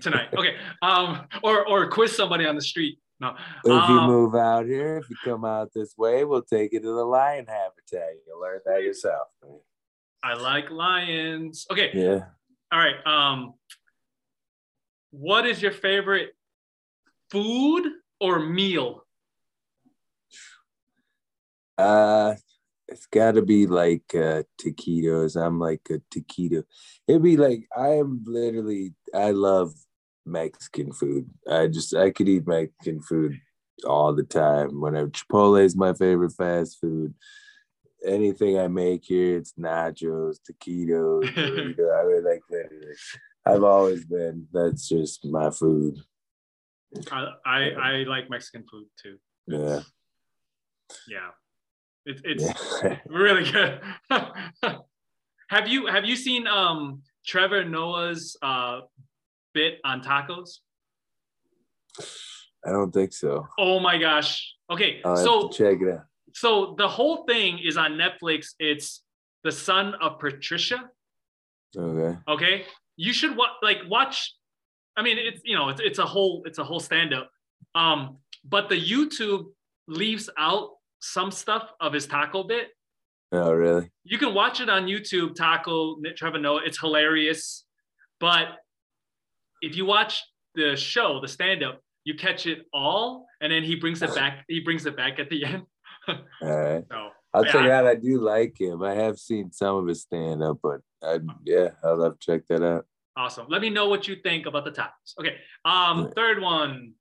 tonight. 0.00 0.28
Okay, 0.38 0.56
um, 0.82 1.26
or 1.42 1.66
or 1.66 1.88
quiz 1.88 2.14
somebody 2.14 2.46
on 2.46 2.54
the 2.54 2.62
street. 2.62 2.98
No. 3.18 3.34
If 3.64 3.72
Um, 3.72 3.90
you 3.90 4.00
move 4.02 4.34
out 4.34 4.66
here, 4.66 4.98
if 4.98 5.08
you 5.08 5.16
come 5.24 5.44
out 5.44 5.72
this 5.74 5.94
way, 5.96 6.24
we'll 6.24 6.42
take 6.42 6.72
you 6.72 6.80
to 6.80 6.86
the 6.86 7.04
lion 7.04 7.46
habitat. 7.46 8.10
You'll 8.26 8.40
learn 8.40 8.60
that 8.66 8.82
yourself. 8.82 9.28
I 10.26 10.34
like 10.34 10.72
lions. 10.72 11.66
Okay, 11.70 11.92
Yeah. 11.94 12.24
all 12.72 12.80
right. 12.80 12.96
Um, 13.06 13.54
what 15.10 15.46
is 15.46 15.62
your 15.62 15.70
favorite 15.70 16.30
food 17.30 17.84
or 18.20 18.40
meal? 18.40 19.06
Uh 21.78 22.34
it's 22.88 23.06
gotta 23.06 23.42
be 23.42 23.68
like 23.68 24.02
uh 24.14 24.42
taquitos. 24.60 25.40
I'm 25.40 25.60
like 25.60 25.82
a 25.90 26.00
taquito. 26.12 26.64
It'd 27.06 27.22
be 27.22 27.36
like 27.36 27.68
I 27.76 27.90
am 27.90 28.24
literally 28.26 28.94
I 29.14 29.30
love 29.30 29.74
Mexican 30.24 30.92
food. 30.92 31.30
I 31.48 31.68
just 31.68 31.94
I 31.94 32.10
could 32.10 32.28
eat 32.28 32.48
Mexican 32.48 33.00
food 33.00 33.38
all 33.86 34.12
the 34.12 34.24
time. 34.24 34.80
Whenever 34.80 35.10
Chipotle 35.10 35.62
is 35.62 35.76
my 35.76 35.92
favorite 35.92 36.32
fast 36.32 36.80
food. 36.80 37.14
Anything 38.04 38.58
I 38.58 38.68
make 38.68 39.04
here, 39.04 39.38
it's 39.38 39.54
nachos, 39.54 40.36
taquitos, 40.40 41.24
burrito. 41.34 41.98
I 41.98 42.06
mean, 42.06 42.24
like 42.24 42.42
literally, 42.50 42.94
I've 43.44 43.64
always 43.64 44.04
been. 44.04 44.46
That's 44.52 44.88
just 44.88 45.24
my 45.24 45.50
food. 45.50 45.98
I, 47.10 47.26
I 47.44 47.58
I 47.70 47.92
like 48.06 48.30
Mexican 48.30 48.64
food 48.70 48.86
too. 49.02 49.16
Yeah, 49.46 49.80
Yeah, 51.08 51.30
it, 52.04 52.20
it's 52.24 52.44
yeah. 52.82 52.98
really 53.06 53.50
good. 53.50 53.80
have 55.48 55.68
you 55.68 55.86
have 55.86 56.04
you 56.04 56.16
seen 56.16 56.46
um 56.46 57.02
Trevor 57.26 57.64
Noah's 57.64 58.36
uh 58.42 58.80
bit 59.54 59.80
on 59.84 60.02
tacos? 60.02 60.58
I 62.64 62.70
don't 62.70 62.92
think 62.92 63.12
so. 63.12 63.46
Oh 63.58 63.80
my 63.80 63.98
gosh. 63.98 64.54
Okay, 64.70 65.00
I'll 65.04 65.16
so 65.16 65.48
check 65.48 65.80
it 65.80 65.88
out. 65.94 66.04
So 66.36 66.74
the 66.76 66.86
whole 66.86 67.24
thing 67.24 67.58
is 67.64 67.78
on 67.78 67.92
Netflix. 67.92 68.48
It's 68.58 69.02
the 69.42 69.50
son 69.50 69.94
of 70.02 70.18
Patricia. 70.18 70.90
Okay. 71.74 72.18
Okay, 72.28 72.64
you 72.98 73.14
should 73.14 73.34
wa- 73.34 73.56
like 73.62 73.78
watch. 73.88 74.34
I 74.98 75.02
mean, 75.02 75.16
it's 75.16 75.40
you 75.44 75.56
know, 75.56 75.70
it's 75.70 75.80
it's 75.80 75.98
a 75.98 76.04
whole 76.04 76.42
it's 76.44 76.58
a 76.58 76.64
whole 76.64 76.78
stand 76.78 77.14
up. 77.14 77.30
Um, 77.74 78.18
but 78.44 78.68
the 78.68 78.78
YouTube 78.78 79.46
leaves 79.88 80.28
out 80.36 80.72
some 81.00 81.30
stuff 81.30 81.70
of 81.80 81.94
his 81.94 82.06
taco 82.06 82.42
bit. 82.42 82.68
Oh, 83.32 83.52
really? 83.52 83.90
You 84.04 84.18
can 84.18 84.34
watch 84.34 84.60
it 84.60 84.68
on 84.68 84.84
YouTube. 84.84 85.36
Taco 85.36 85.96
Trevor 86.16 86.38
Noah. 86.38 86.60
It's 86.66 86.78
hilarious. 86.78 87.64
But 88.20 88.48
if 89.62 89.74
you 89.74 89.86
watch 89.86 90.22
the 90.54 90.76
show, 90.76 91.18
the 91.22 91.28
stand 91.28 91.64
up, 91.64 91.80
you 92.04 92.14
catch 92.14 92.44
it 92.44 92.66
all, 92.74 93.26
and 93.40 93.50
then 93.50 93.64
he 93.64 93.76
brings 93.76 94.02
it 94.02 94.14
back. 94.20 94.44
He 94.48 94.60
brings 94.60 94.84
it 94.84 94.98
back 94.98 95.18
at 95.18 95.30
the 95.30 95.42
end. 95.46 95.62
All 96.08 96.16
right. 96.42 96.84
So 96.90 97.10
I'll 97.40 97.44
Yeah, 97.44 97.52
check 97.52 97.62
I- 97.62 97.66
it 97.66 97.72
out. 97.72 97.86
I 97.86 97.94
do 97.96 98.20
like 98.20 98.58
him. 98.58 98.82
I 98.82 98.94
have 98.94 99.18
seen 99.18 99.52
some 99.52 99.76
of 99.76 99.86
his 99.86 100.00
stand 100.02 100.42
up, 100.42 100.58
but 100.62 100.80
I, 101.02 101.18
yeah, 101.44 101.70
I'll 101.84 102.02
have 102.02 102.18
to 102.18 102.18
check 102.18 102.46
that 102.48 102.62
out. 102.62 102.86
Awesome. 103.14 103.46
Let 103.50 103.60
me 103.60 103.68
know 103.68 103.88
what 103.88 104.08
you 104.08 104.16
think 104.16 104.46
about 104.46 104.64
the 104.64 104.70
tacos. 104.70 105.14
Okay. 105.20 105.36
Um, 105.64 106.10
third 106.16 106.40
one. 106.40 106.92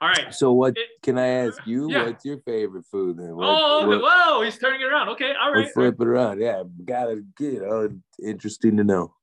All 0.00 0.08
right. 0.08 0.34
So, 0.34 0.52
what 0.52 0.76
It- 0.76 0.88
can 1.02 1.18
I 1.18 1.26
ask 1.26 1.64
you? 1.66 1.90
Yeah. 1.90 2.04
What's 2.06 2.24
your 2.24 2.38
favorite 2.40 2.84
food? 2.90 3.18
Then? 3.18 3.34
What, 3.36 3.46
oh, 3.46 3.86
what, 3.88 4.00
whoa! 4.02 4.42
He's 4.42 4.58
turning 4.58 4.80
it 4.80 4.84
around. 4.84 5.08
Okay. 5.10 5.32
all 5.40 5.52
right. 5.52 5.70
flip 5.72 6.00
it 6.00 6.06
around. 6.06 6.40
Yeah, 6.40 6.62
got 6.84 7.10
it. 7.10 7.24
You 7.38 7.60
know, 7.60 7.88
interesting 8.22 8.76
to 8.76 8.84
know. 8.84 9.14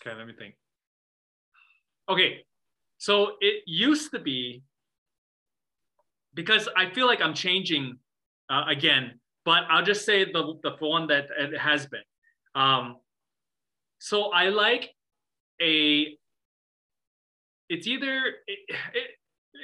Okay. 0.00 0.16
Let 0.16 0.26
me 0.26 0.32
think. 0.36 0.54
Okay. 2.08 2.44
So 2.98 3.32
it 3.40 3.62
used 3.66 4.10
to 4.12 4.18
be 4.18 4.62
because 6.34 6.68
I 6.76 6.90
feel 6.90 7.06
like 7.06 7.20
I'm 7.20 7.34
changing 7.34 7.98
uh, 8.48 8.64
again, 8.68 9.20
but 9.44 9.64
I'll 9.68 9.84
just 9.84 10.04
say 10.04 10.24
the 10.24 10.58
the 10.62 10.72
one 10.80 11.06
that 11.08 11.26
it 11.38 11.58
has 11.58 11.86
been. 11.86 12.00
Um, 12.54 12.96
so 13.98 14.30
I 14.32 14.48
like 14.48 14.94
a. 15.60 16.16
It's 17.68 17.86
either 17.86 18.24
it, 18.46 18.58
it, 18.94 19.10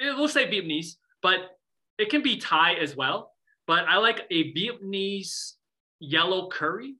it 0.09 0.17
will 0.17 0.29
say 0.29 0.49
Vietnamese, 0.49 0.95
but 1.21 1.57
it 1.97 2.09
can 2.09 2.21
be 2.21 2.37
Thai 2.37 2.73
as 2.75 2.95
well. 2.95 3.33
But 3.65 3.85
I 3.87 3.97
like 3.97 4.25
a 4.31 4.53
Vietnamese 4.53 5.53
yellow 5.99 6.47
curry 6.47 6.95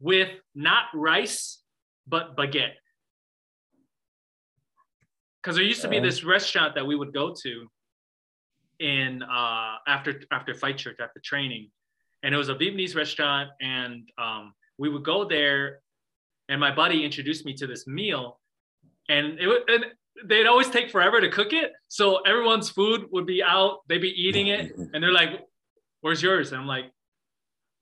with 0.00 0.28
not 0.54 0.84
rice 0.94 1.62
but 2.06 2.36
baguette. 2.36 2.74
Because 5.46 5.54
there 5.54 5.64
used 5.64 5.82
to 5.82 5.88
be 5.88 6.00
this 6.00 6.24
restaurant 6.24 6.74
that 6.74 6.84
we 6.84 6.96
would 6.96 7.14
go 7.14 7.32
to 7.32 7.70
in 8.80 9.22
uh, 9.22 9.76
after 9.86 10.20
after 10.32 10.52
fight 10.54 10.76
church 10.76 10.96
after 11.00 11.20
training, 11.24 11.70
and 12.24 12.34
it 12.34 12.36
was 12.36 12.48
a 12.48 12.56
Vietnamese 12.56 12.96
restaurant, 12.96 13.50
and 13.60 14.10
um, 14.18 14.54
we 14.76 14.88
would 14.88 15.04
go 15.04 15.24
there, 15.24 15.82
and 16.48 16.58
my 16.58 16.74
buddy 16.74 17.04
introduced 17.04 17.46
me 17.46 17.54
to 17.54 17.66
this 17.68 17.86
meal, 17.86 18.40
and 19.08 19.38
it 19.38 19.46
would 19.46 19.70
and 19.70 19.84
they'd 20.24 20.48
always 20.48 20.68
take 20.68 20.90
forever 20.90 21.20
to 21.20 21.28
cook 21.28 21.52
it, 21.52 21.70
so 21.86 22.16
everyone's 22.22 22.68
food 22.68 23.06
would 23.12 23.24
be 23.24 23.40
out, 23.40 23.82
they'd 23.88 23.98
be 23.98 24.20
eating 24.20 24.48
it, 24.48 24.72
and 24.94 25.00
they're 25.00 25.12
like, 25.12 25.46
"Where's 26.00 26.20
yours?" 26.20 26.50
And 26.50 26.60
I'm 26.60 26.66
like, 26.66 26.86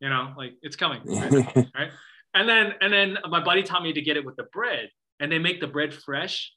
you 0.01 0.11
know, 0.11 0.35
like 0.37 0.53
it's 0.61 0.77
coming. 0.77 1.01
right? 1.07 1.91
And 2.35 2.47
then 2.47 2.75
and 2.83 2.93
then 2.93 3.17
my 3.31 3.43
buddy 3.43 3.63
taught 3.63 3.83
me 3.83 3.95
to 3.95 4.03
get 4.03 4.19
it 4.19 4.25
with 4.27 4.37
the 4.37 4.49
bread, 4.53 4.91
and 5.19 5.33
they 5.33 5.39
make 5.39 5.63
the 5.63 5.67
bread 5.67 5.95
fresh, 5.95 6.53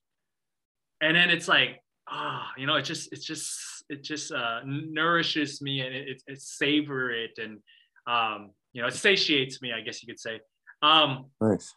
and 1.01 1.15
then 1.15 1.29
it's 1.29 1.47
like 1.47 1.81
ah, 2.09 2.51
you 2.57 2.65
know, 2.65 2.75
it 2.75 2.83
just 2.83 3.11
it 3.11 3.21
just 3.21 3.83
it 3.89 4.03
just 4.03 4.31
uh, 4.31 4.61
nourishes 4.65 5.61
me 5.61 5.81
and 5.81 5.93
it, 5.93 6.07
it, 6.09 6.23
it 6.27 6.41
savor 6.41 7.11
it 7.11 7.31
and 7.37 7.59
um, 8.07 8.51
you 8.73 8.81
know 8.81 8.87
it 8.87 8.93
satiates 8.93 9.61
me, 9.61 9.73
I 9.73 9.81
guess 9.81 10.01
you 10.01 10.07
could 10.07 10.19
say. 10.19 10.39
Um, 10.81 11.25
nice. 11.41 11.73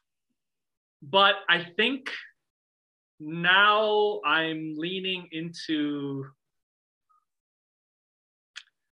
but 1.03 1.35
I 1.49 1.65
think 1.77 2.11
now 3.19 4.21
I'm 4.25 4.75
leaning 4.77 5.29
into 5.33 6.27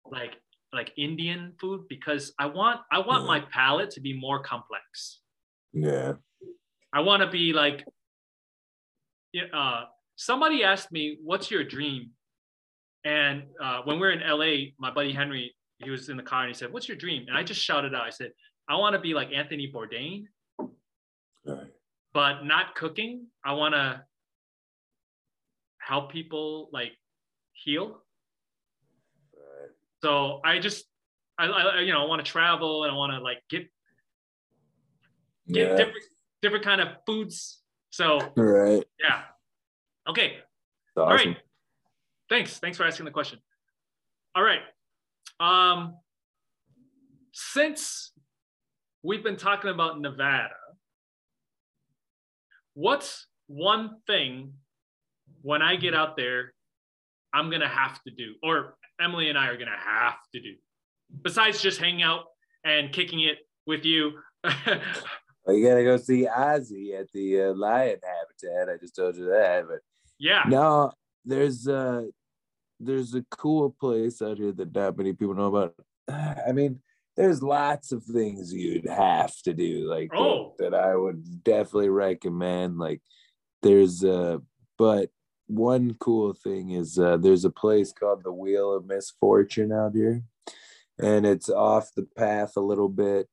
like 0.04 0.32
like 0.72 0.92
Indian 0.96 1.52
food 1.60 1.86
because 1.88 2.32
I 2.38 2.46
want 2.46 2.80
I 2.90 2.98
want 3.00 3.22
Yeah. 3.22 3.28
my 3.28 3.40
palate 3.40 3.90
to 3.92 4.00
be 4.00 4.18
more 4.18 4.40
complex. 4.42 5.20
Yeah. 5.72 6.14
I 6.92 7.00
want 7.00 7.22
to 7.22 7.28
be 7.30 7.52
like 7.52 7.84
yeah, 9.32 9.44
uh 9.52 9.84
somebody 10.16 10.64
asked 10.64 10.90
me 10.90 11.18
what's 11.22 11.50
your 11.50 11.62
dream 11.64 12.10
and 13.04 13.44
uh, 13.62 13.82
when 13.84 14.00
we 14.00 14.06
are 14.06 14.10
in 14.12 14.20
LA 14.20 14.70
my 14.78 14.90
buddy 14.92 15.12
Henry 15.12 15.54
he 15.78 15.90
was 15.90 16.08
in 16.08 16.16
the 16.16 16.22
car 16.22 16.42
and 16.42 16.48
he 16.48 16.54
said 16.58 16.72
what's 16.72 16.88
your 16.88 16.96
dream 16.96 17.24
and 17.28 17.36
I 17.36 17.42
just 17.42 17.60
shouted 17.60 17.94
out 17.94 18.02
I 18.02 18.10
said 18.10 18.32
I 18.68 18.76
want 18.76 18.94
to 18.94 19.00
be 19.00 19.14
like 19.14 19.28
Anthony 19.32 19.70
Bourdain 19.72 20.24
right. 21.46 21.66
but 22.12 22.42
not 22.44 22.74
cooking. 22.74 23.26
I 23.44 23.52
want 23.52 23.74
to 23.74 24.02
help 25.78 26.10
people 26.10 26.68
like 26.72 26.92
heal. 27.52 28.02
Right. 29.34 29.70
So 30.02 30.40
I 30.44 30.58
just, 30.58 30.84
I, 31.38 31.46
I 31.46 31.80
you 31.80 31.92
know, 31.92 32.02
I 32.02 32.08
want 32.08 32.24
to 32.24 32.30
travel 32.30 32.84
and 32.84 32.92
I 32.92 32.96
want 32.96 33.12
to 33.12 33.20
like 33.20 33.38
get 33.48 33.70
get 35.48 35.68
Yeah. 35.70 35.76
different 35.76 36.04
different 36.42 36.64
kind 36.64 36.80
of 36.80 36.88
foods. 37.06 37.62
So 37.90 38.18
right. 38.36 38.82
yeah, 38.98 39.22
okay, 40.08 40.34
That's 40.94 41.06
all 41.06 41.12
awesome. 41.12 41.28
right. 41.28 41.38
Thanks, 42.28 42.58
thanks 42.58 42.76
for 42.76 42.84
asking 42.84 43.04
the 43.06 43.12
question. 43.12 43.38
All 44.34 44.42
right, 44.42 44.60
um, 45.40 45.96
since 47.32 48.12
we've 49.02 49.22
been 49.22 49.36
talking 49.36 49.70
about 49.70 50.00
Nevada, 50.00 50.50
what's 52.74 53.26
one 53.46 53.96
thing 54.06 54.52
when 55.42 55.62
I 55.62 55.76
get 55.76 55.94
out 55.94 56.16
there, 56.16 56.52
I'm 57.32 57.50
gonna 57.50 57.68
have 57.68 58.02
to 58.04 58.10
do, 58.10 58.34
or 58.42 58.76
Emily 59.00 59.28
and 59.28 59.38
I 59.38 59.48
are 59.48 59.56
gonna 59.56 59.70
have 59.78 60.16
to 60.34 60.40
do, 60.40 60.54
besides 61.22 61.62
just 61.62 61.78
hanging 61.78 62.02
out 62.02 62.24
and 62.64 62.92
kicking 62.92 63.20
it 63.20 63.38
with 63.66 63.84
you? 63.84 64.12
Well, 65.46 65.54
you 65.54 65.64
gotta 65.64 65.84
go 65.84 65.96
see 65.96 66.26
Ozzy 66.26 66.98
at 66.98 67.06
the 67.12 67.40
uh, 67.42 67.54
Lion 67.54 68.00
Habitat. 68.02 68.68
I 68.68 68.78
just 68.78 68.96
told 68.96 69.14
you 69.14 69.26
that, 69.26 69.68
but 69.68 69.78
Yeah. 70.18 70.42
Now 70.48 70.92
there's 71.24 71.66
a 71.66 72.08
there's 72.80 73.14
a 73.14 73.24
cool 73.30 73.70
place 73.70 74.20
out 74.20 74.38
here 74.38 74.52
that 74.52 74.74
not 74.74 74.98
many 74.98 75.12
people 75.12 75.34
know 75.34 75.54
about. 75.54 75.74
I 76.08 76.52
mean, 76.52 76.80
there's 77.16 77.42
lots 77.42 77.92
of 77.92 78.04
things 78.04 78.52
you'd 78.52 78.86
have 78.88 79.34
to 79.42 79.54
do 79.54 79.88
like 79.88 80.10
Oh. 80.14 80.54
that, 80.58 80.72
that 80.72 80.80
I 80.80 80.94
would 80.96 81.42
definitely 81.44 81.88
recommend. 81.88 82.78
Like 82.78 83.00
there's 83.62 84.04
uh 84.04 84.38
but 84.78 85.10
one 85.48 85.94
cool 86.00 86.34
thing 86.34 86.70
is 86.70 86.98
uh 86.98 87.16
there's 87.16 87.44
a 87.44 87.50
place 87.50 87.92
called 87.92 88.22
the 88.24 88.32
Wheel 88.32 88.74
of 88.74 88.86
Misfortune 88.86 89.72
out 89.72 89.94
here. 89.94 90.22
And 90.98 91.26
it's 91.26 91.50
off 91.50 91.90
the 91.94 92.06
path 92.16 92.56
a 92.56 92.60
little 92.60 92.88
bit. 92.88 93.28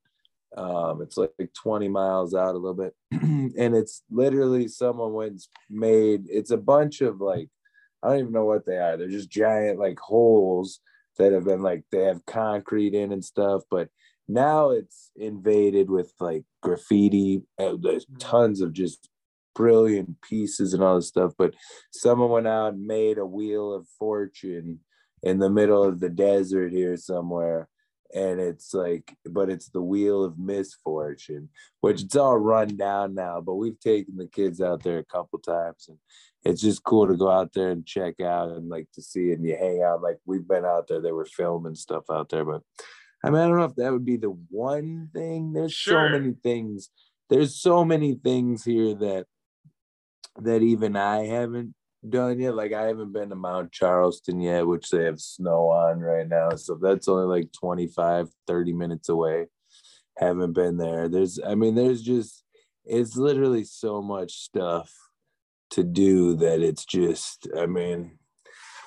Um, 0.56 1.02
it's 1.02 1.18
like 1.18 1.32
20 1.62 1.88
miles 1.88 2.36
out 2.36 2.56
a 2.56 2.58
little 2.58 2.74
bit. 2.74 2.94
and 3.12 3.76
it's 3.76 4.04
literally 4.12 4.68
someone 4.68 5.14
went 5.14 5.42
made 5.70 6.26
it's 6.28 6.52
a 6.52 6.58
bunch 6.58 7.02
of 7.02 7.20
like 7.22 7.50
I 8.04 8.10
don't 8.10 8.20
even 8.20 8.32
know 8.34 8.46
what 8.46 8.66
they 8.66 8.78
are. 8.78 8.98
They're 8.98 9.08
just 9.08 9.30
giant 9.30 9.80
like 9.80 9.98
holes 10.00 10.80
that 11.18 11.32
have 11.32 11.46
been 11.46 11.62
like 11.62 11.84
they 11.92 12.04
have 12.04 12.26
concrete 12.26 12.94
in 12.94 13.12
and 13.12 13.24
stuff, 13.24 13.64
but 13.72 13.90
now 14.28 14.72
it's 14.72 15.12
invaded 15.16 15.90
with 15.90 16.14
like 16.20 16.44
graffiti. 16.62 17.44
Uh, 17.60 17.76
there's 17.82 18.06
tons 18.20 18.62
of 18.62 18.74
just 18.74 19.10
brilliant 19.56 20.22
pieces 20.22 20.74
and 20.74 20.84
all 20.84 20.96
this 20.96 21.08
stuff. 21.08 21.34
But 21.38 21.54
someone 21.92 22.30
went 22.30 22.48
out 22.48 22.74
and 22.74 22.86
made 22.86 23.18
a 23.18 23.26
wheel 23.26 23.74
of 23.74 23.88
fortune 24.00 24.80
in 25.22 25.40
the 25.40 25.50
middle 25.50 25.84
of 25.84 26.00
the 26.00 26.10
desert 26.10 26.72
here 26.72 26.98
somewhere. 26.98 27.70
And 28.16 28.40
it's 28.40 28.74
like, 28.74 29.16
but 29.26 29.50
it's 29.50 29.70
the 29.70 29.82
wheel 29.82 30.24
of 30.24 30.38
misfortune, 30.38 31.50
which 31.82 32.04
it's 32.04 32.16
all 32.16 32.38
run 32.38 32.78
down 32.78 33.16
now. 33.16 33.42
But 33.42 33.56
we've 33.56 33.80
taken 33.80 34.18
the 34.18 34.28
kids 34.28 34.62
out 34.62 34.84
there 34.84 35.00
a 35.00 35.06
couple 35.06 35.40
times, 35.40 35.88
and 35.90 35.98
it's 36.44 36.62
just 36.62 36.84
cool 36.84 37.08
to 37.08 37.16
go 37.18 37.32
out 37.32 37.54
there 37.54 37.70
and 37.72 37.86
check 37.86 38.20
out 38.22 38.50
and 38.50 38.70
like 38.70 38.88
to 38.94 39.02
see 39.02 39.32
and 39.32 39.44
you 39.44 39.56
hang 39.58 39.82
out. 39.82 40.04
Like 40.04 40.20
we've 40.26 40.48
been 40.48 40.66
out 40.66 40.88
there, 40.88 41.02
they 41.02 41.12
were 41.12 41.26
filming 41.26 41.76
stuff 41.76 42.04
out 42.12 42.30
there, 42.30 42.46
but 42.46 42.62
I 43.24 43.30
mean, 43.30 43.40
I 43.42 43.48
don't 43.48 43.58
know 43.58 43.64
if 43.66 43.76
that 43.76 43.92
would 43.94 44.06
be 44.06 44.18
the 44.18 44.36
one 44.50 45.10
thing. 45.14 45.54
There's 45.54 45.74
Sure. 45.74 46.10
so 46.10 46.20
many 46.20 46.34
things. 46.44 46.90
There's 47.30 47.56
so 47.56 47.84
many 47.86 48.16
things 48.16 48.64
here 48.66 48.94
that 48.96 49.26
that 50.42 50.62
even 50.62 50.96
I 50.96 51.26
haven't 51.26 51.74
done 52.10 52.40
yet. 52.40 52.56
Like 52.56 52.74
I 52.74 52.84
haven't 52.88 53.14
been 53.14 53.30
to 53.30 53.36
Mount 53.36 53.72
Charleston 53.72 54.40
yet, 54.42 54.68
which 54.68 54.90
they 54.90 55.04
have 55.06 55.20
snow 55.20 55.70
on 55.70 56.00
right 56.00 56.28
now. 56.28 56.52
So 56.56 56.76
that's 56.76 57.08
only 57.08 57.26
like 57.26 57.52
25, 57.54 58.30
30 58.48 58.74
minutes 58.74 59.10
away. 59.10 59.48
Haven't 60.18 60.54
been 60.54 60.78
there. 60.78 61.10
There's 61.10 61.40
I 61.46 61.56
mean, 61.56 61.76
there's 61.76 62.02
just 62.02 62.44
it's 62.86 63.16
literally 63.16 63.64
so 63.64 64.02
much 64.02 64.34
stuff 64.34 64.92
to 65.70 65.84
do 65.84 66.36
that 66.36 66.62
it's 66.62 66.86
just 66.86 67.48
i 67.58 67.66
mean 67.66 68.20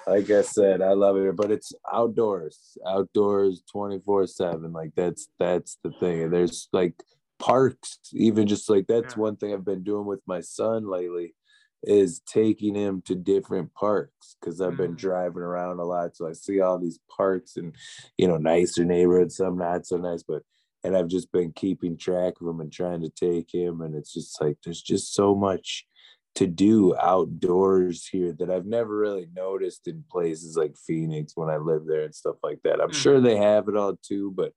like 0.06 0.30
i 0.30 0.43
said 0.43 0.80
i 0.82 0.93
love 0.93 1.16
it 1.16 1.34
but 1.34 1.51
it's 1.51 1.72
outdoors 1.93 2.76
outdoors 2.86 3.62
24 3.72 4.26
7 4.26 4.72
like 4.72 4.90
that's 4.94 5.28
that's 5.38 5.78
the 5.82 5.90
thing 5.93 6.30
there's 6.30 6.68
like 6.72 6.94
parks 7.38 7.98
even 8.12 8.47
just 8.47 8.70
like 8.70 8.86
that's 8.86 9.16
Yeah. 9.16 9.22
one 9.22 9.36
thing 9.36 9.52
i've 9.52 9.64
been 9.64 9.82
doing 9.82 10.06
with 10.06 10.20
my 10.26 10.40
son 10.40 10.88
lately 10.88 11.34
is 11.82 12.20
taking 12.27 12.74
him 12.74 13.03
to 13.03 13.15
different 13.15 13.73
parks 13.74 14.36
because 14.40 14.61
i've 14.61 14.77
been 14.77 14.93
Mm. 14.94 14.98
driving 14.98 15.43
around 15.43 15.78
a 15.78 15.85
lot 15.85 16.16
so 16.16 16.27
i 16.27 16.32
see 16.32 16.61
all 16.61 16.78
these 16.78 16.98
parks 17.16 17.57
and 17.57 17.74
you 18.19 18.27
know 18.27 18.39
nicer 18.39 18.85
neighborhoods 18.85 19.36
some 19.36 19.59
not 19.59 19.86
so 19.86 19.97
nice 19.97 20.23
but 20.23 20.43
and 20.85 20.97
i've 20.97 21.09
just 21.09 21.31
been 21.32 21.53
keeping 21.53 21.97
track 21.97 22.35
of 22.40 22.47
him 22.48 22.61
and 22.61 22.73
trying 22.73 23.03
to 23.03 23.11
take 23.11 23.53
him 23.53 23.81
and 23.82 23.94
it's 23.94 24.12
just 24.12 24.40
like 24.40 24.57
there's 24.65 24.82
just 24.82 25.15
so 25.15 25.35
much 25.35 25.86
to 26.35 26.47
do 26.47 26.94
outdoors 26.98 28.07
here 28.07 28.31
that 28.39 28.51
I've 28.51 28.66
never 28.66 28.94
really 28.94 29.27
noticed 29.35 29.89
in 29.89 30.05
places 30.11 30.55
like 30.55 30.77
Phoenix 30.77 31.32
when 31.35 31.48
I 31.48 31.57
live 31.57 31.86
there 31.86 32.03
and 32.03 32.15
stuff 32.15 32.36
like 32.43 32.61
that. 32.62 32.78
I'm 32.78 32.90
Mm. 32.90 32.94
sure 32.94 33.20
they 33.23 33.39
have 33.39 33.69
it 33.69 33.77
all 33.77 33.97
too, 33.97 34.32
but 34.32 34.53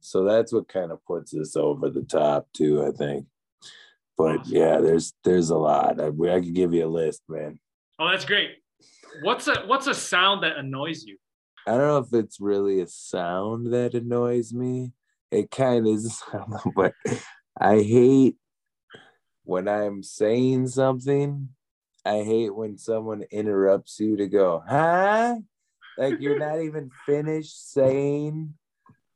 so 0.00 0.24
that's 0.24 0.54
what 0.54 0.68
kind 0.68 0.90
of 0.90 1.04
puts 1.04 1.34
us 1.34 1.54
over 1.54 1.90
the 1.90 2.02
top 2.02 2.48
too, 2.54 2.82
I 2.82 2.92
think. 2.92 3.26
But 4.18 4.40
Awesome. 4.40 4.52
yeah, 4.52 4.78
there's 4.80 5.14
there's 5.22 5.50
a 5.50 5.56
lot. 5.56 6.00
I, 6.00 6.08
I 6.08 6.40
could 6.40 6.54
give 6.54 6.74
you 6.74 6.84
a 6.84 6.88
list, 6.88 7.22
man. 7.28 7.60
Oh, 8.00 8.10
that's 8.10 8.24
great. 8.24 8.50
What's 9.22 9.46
a 9.46 9.62
what's 9.66 9.86
a 9.86 9.94
sound 9.94 10.42
that 10.42 10.56
annoys 10.56 11.04
you? 11.04 11.16
I 11.66 11.72
don't 11.72 11.86
know 11.86 11.98
if 11.98 12.12
it's 12.12 12.40
really 12.40 12.80
a 12.80 12.88
sound 12.88 13.72
that 13.72 13.94
annoys 13.94 14.52
me. 14.52 14.92
It 15.30 15.50
kind 15.52 15.86
of 15.86 15.94
is, 15.94 16.20
but 16.74 16.94
I 17.60 17.76
hate 17.76 18.36
when 19.44 19.68
I'm 19.68 20.02
saying 20.02 20.68
something. 20.68 21.50
I 22.04 22.22
hate 22.22 22.54
when 22.54 22.78
someone 22.78 23.22
interrupts 23.30 24.00
you 24.00 24.16
to 24.16 24.26
go, 24.26 24.62
huh? 24.66 25.36
Like 25.96 26.16
you're 26.18 26.38
not 26.38 26.60
even 26.62 26.90
finished 27.06 27.72
saying 27.72 28.54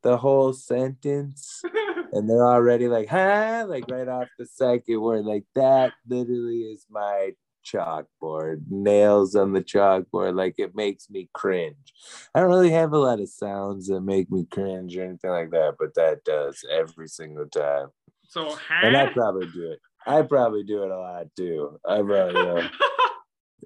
the 0.03 0.17
whole 0.17 0.53
sentence 0.53 1.63
and 2.13 2.29
they're 2.29 2.47
already 2.47 2.89
like, 2.89 3.09
huh? 3.09 3.67
Like 3.69 3.85
right 3.91 4.09
off 4.09 4.29
the 4.39 4.47
second 4.47 5.01
word. 5.01 5.25
Like 5.25 5.45
that 5.55 5.93
literally 6.09 6.61
is 6.63 6.87
my 6.91 7.33
chalkboard, 7.65 8.63
nails 8.71 9.35
on 9.37 9.53
the 9.53 9.63
chalkboard. 9.63 10.35
Like 10.37 10.55
it 10.59 10.75
makes 10.75 11.09
me 11.11 11.29
cringe. 11.33 11.93
I 12.35 12.41
don't 12.41 12.49
really 12.51 12.71
have 12.73 12.93
a 12.93 12.99
lot 12.99 13.21
of 13.21 13.29
sounds 13.29 13.87
that 13.89 14.01
make 14.01 14.31
me 14.31 14.47
cringe 14.51 14.97
or 14.97 15.05
anything 15.05 15.31
like 15.31 15.51
that, 15.51 15.77
but 15.79 15.95
that 15.95 16.25
does 16.25 16.65
every 16.71 17.09
single 17.09 17.47
time. 17.47 17.89
so 18.29 18.57
And 18.83 18.97
I 18.97 19.13
probably 19.13 19.47
do 19.53 19.71
it. 19.73 19.79
I 20.07 20.23
probably 20.23 20.65
do 20.65 20.83
it 20.83 20.91
a 20.91 20.99
lot 20.99 21.27
too. 21.37 21.79
I 21.89 22.03
probably, 22.03 22.41
you 22.41 22.47
know, 22.47 22.69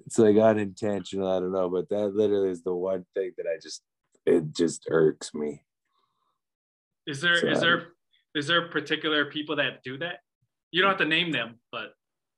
it's 0.05 0.19
like 0.19 0.37
unintentional. 0.37 1.27
I 1.27 1.39
don't 1.39 1.51
know, 1.51 1.69
but 1.69 1.89
that 1.89 2.13
literally 2.15 2.51
is 2.51 2.61
the 2.63 2.75
one 2.75 3.05
thing 3.15 3.31
that 3.37 3.47
I 3.47 3.57
just, 3.61 3.81
it 4.27 4.53
just 4.55 4.85
irks 4.91 5.33
me. 5.33 5.63
is 7.07 7.21
there 7.21 7.33
is 7.45 7.59
So- 7.59 7.65
there 7.65 7.87
is 8.35 8.47
there 8.47 8.67
particular 8.69 9.25
people 9.25 9.55
that 9.57 9.83
do 9.83 9.97
that? 9.99 10.19
You 10.71 10.81
don't 10.81 10.91
have 10.91 10.99
to 10.99 11.05
name 11.05 11.31
them, 11.31 11.55
but 11.71 11.93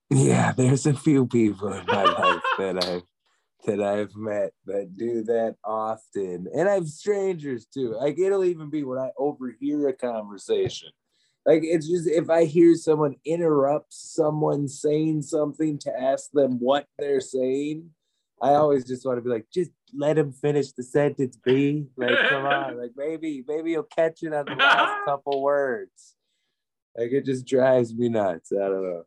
Yeah, 0.10 0.52
there's 0.52 0.86
a 0.86 0.94
few 0.94 1.28
people 1.28 1.74
in 1.74 1.86
my 1.86 2.04
life 2.04 2.42
that 2.58 2.84
I've 2.84 3.04
that 3.66 3.82
I've 3.82 4.16
met 4.16 4.54
that 4.66 4.96
do 4.96 5.24
that 5.24 5.56
often, 5.66 6.48
and 6.54 6.70
I've 6.70 6.88
strangers 6.88 7.66
too. 7.66 7.96
Like 8.00 8.18
it'll 8.18 8.46
even 8.46 8.70
be 8.70 8.84
when 8.84 9.00
I 9.00 9.10
overhear 9.18 9.90
a 9.90 9.94
conversation. 9.94 10.90
Like 11.46 11.62
it's 11.64 11.88
just 11.88 12.08
if 12.08 12.30
I 12.30 12.46
hear 12.46 12.76
someone 12.76 13.16
interrupt 13.26 13.94
someone 13.94 14.68
saying 14.68 15.24
something 15.24 15.78
to 15.80 16.00
ask 16.00 16.30
them 16.32 16.60
what 16.60 16.86
they're 16.98 17.22
saying, 17.22 17.90
I 18.42 18.52
always 18.52 18.86
just 18.86 19.06
want 19.06 19.18
to 19.18 19.22
be 19.22 19.30
like, 19.30 19.48
just 19.54 19.72
let 19.96 20.18
him 20.18 20.32
finish 20.32 20.72
the 20.72 20.84
sentence, 20.84 21.38
B. 21.38 21.88
Like, 21.98 22.18
come 22.30 22.46
on, 22.46 22.78
like 22.82 22.92
maybe 22.96 23.44
maybe 23.48 23.72
you'll 23.72 23.84
catch 23.84 24.24
it 24.24 24.34
on 24.34 24.46
the 24.46 24.56
last 24.60 25.06
couple 25.06 25.42
words. 25.42 26.16
Like 26.98 27.12
it 27.12 27.26
just 27.26 27.46
drives 27.46 27.94
me 27.94 28.10
nuts. 28.10 28.52
I 28.52 28.68
don't 28.68 28.84
know. 28.84 29.04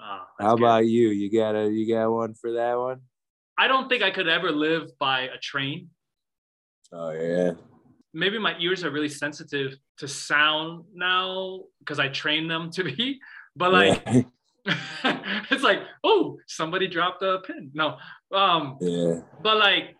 Ah, 0.00 0.26
How 0.40 0.56
good. 0.56 0.64
about 0.64 0.86
you? 0.86 1.10
You 1.10 1.30
got 1.30 1.54
a 1.54 1.70
you 1.70 1.92
got 1.92 2.10
one 2.10 2.34
for 2.34 2.52
that 2.52 2.74
one? 2.74 3.00
I 3.56 3.68
don't 3.68 3.88
think 3.88 4.02
I 4.02 4.10
could 4.10 4.28
ever 4.28 4.50
live 4.50 4.90
by 4.98 5.22
a 5.22 5.38
train. 5.38 5.90
Oh 6.92 7.10
yeah. 7.10 7.52
Maybe 8.14 8.38
my 8.38 8.56
ears 8.58 8.84
are 8.84 8.90
really 8.90 9.08
sensitive 9.08 9.76
to 9.98 10.08
sound 10.08 10.84
now 10.94 11.60
because 11.78 11.98
I 11.98 12.08
train 12.08 12.48
them 12.48 12.70
to 12.72 12.84
be. 12.84 13.20
But 13.54 13.70
like 13.70 14.02
yeah. 14.06 14.22
it's 15.50 15.62
like, 15.64 15.80
oh, 16.04 16.38
somebody 16.46 16.86
dropped 16.88 17.22
a 17.22 17.40
pin. 17.46 17.70
No. 17.74 17.96
Um, 18.32 18.76
yeah. 18.80 19.20
but 19.42 19.56
like 19.58 19.96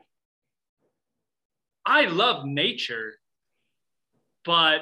I 1.85 2.07
love 2.07 2.45
nature, 2.45 3.15
but 4.45 4.81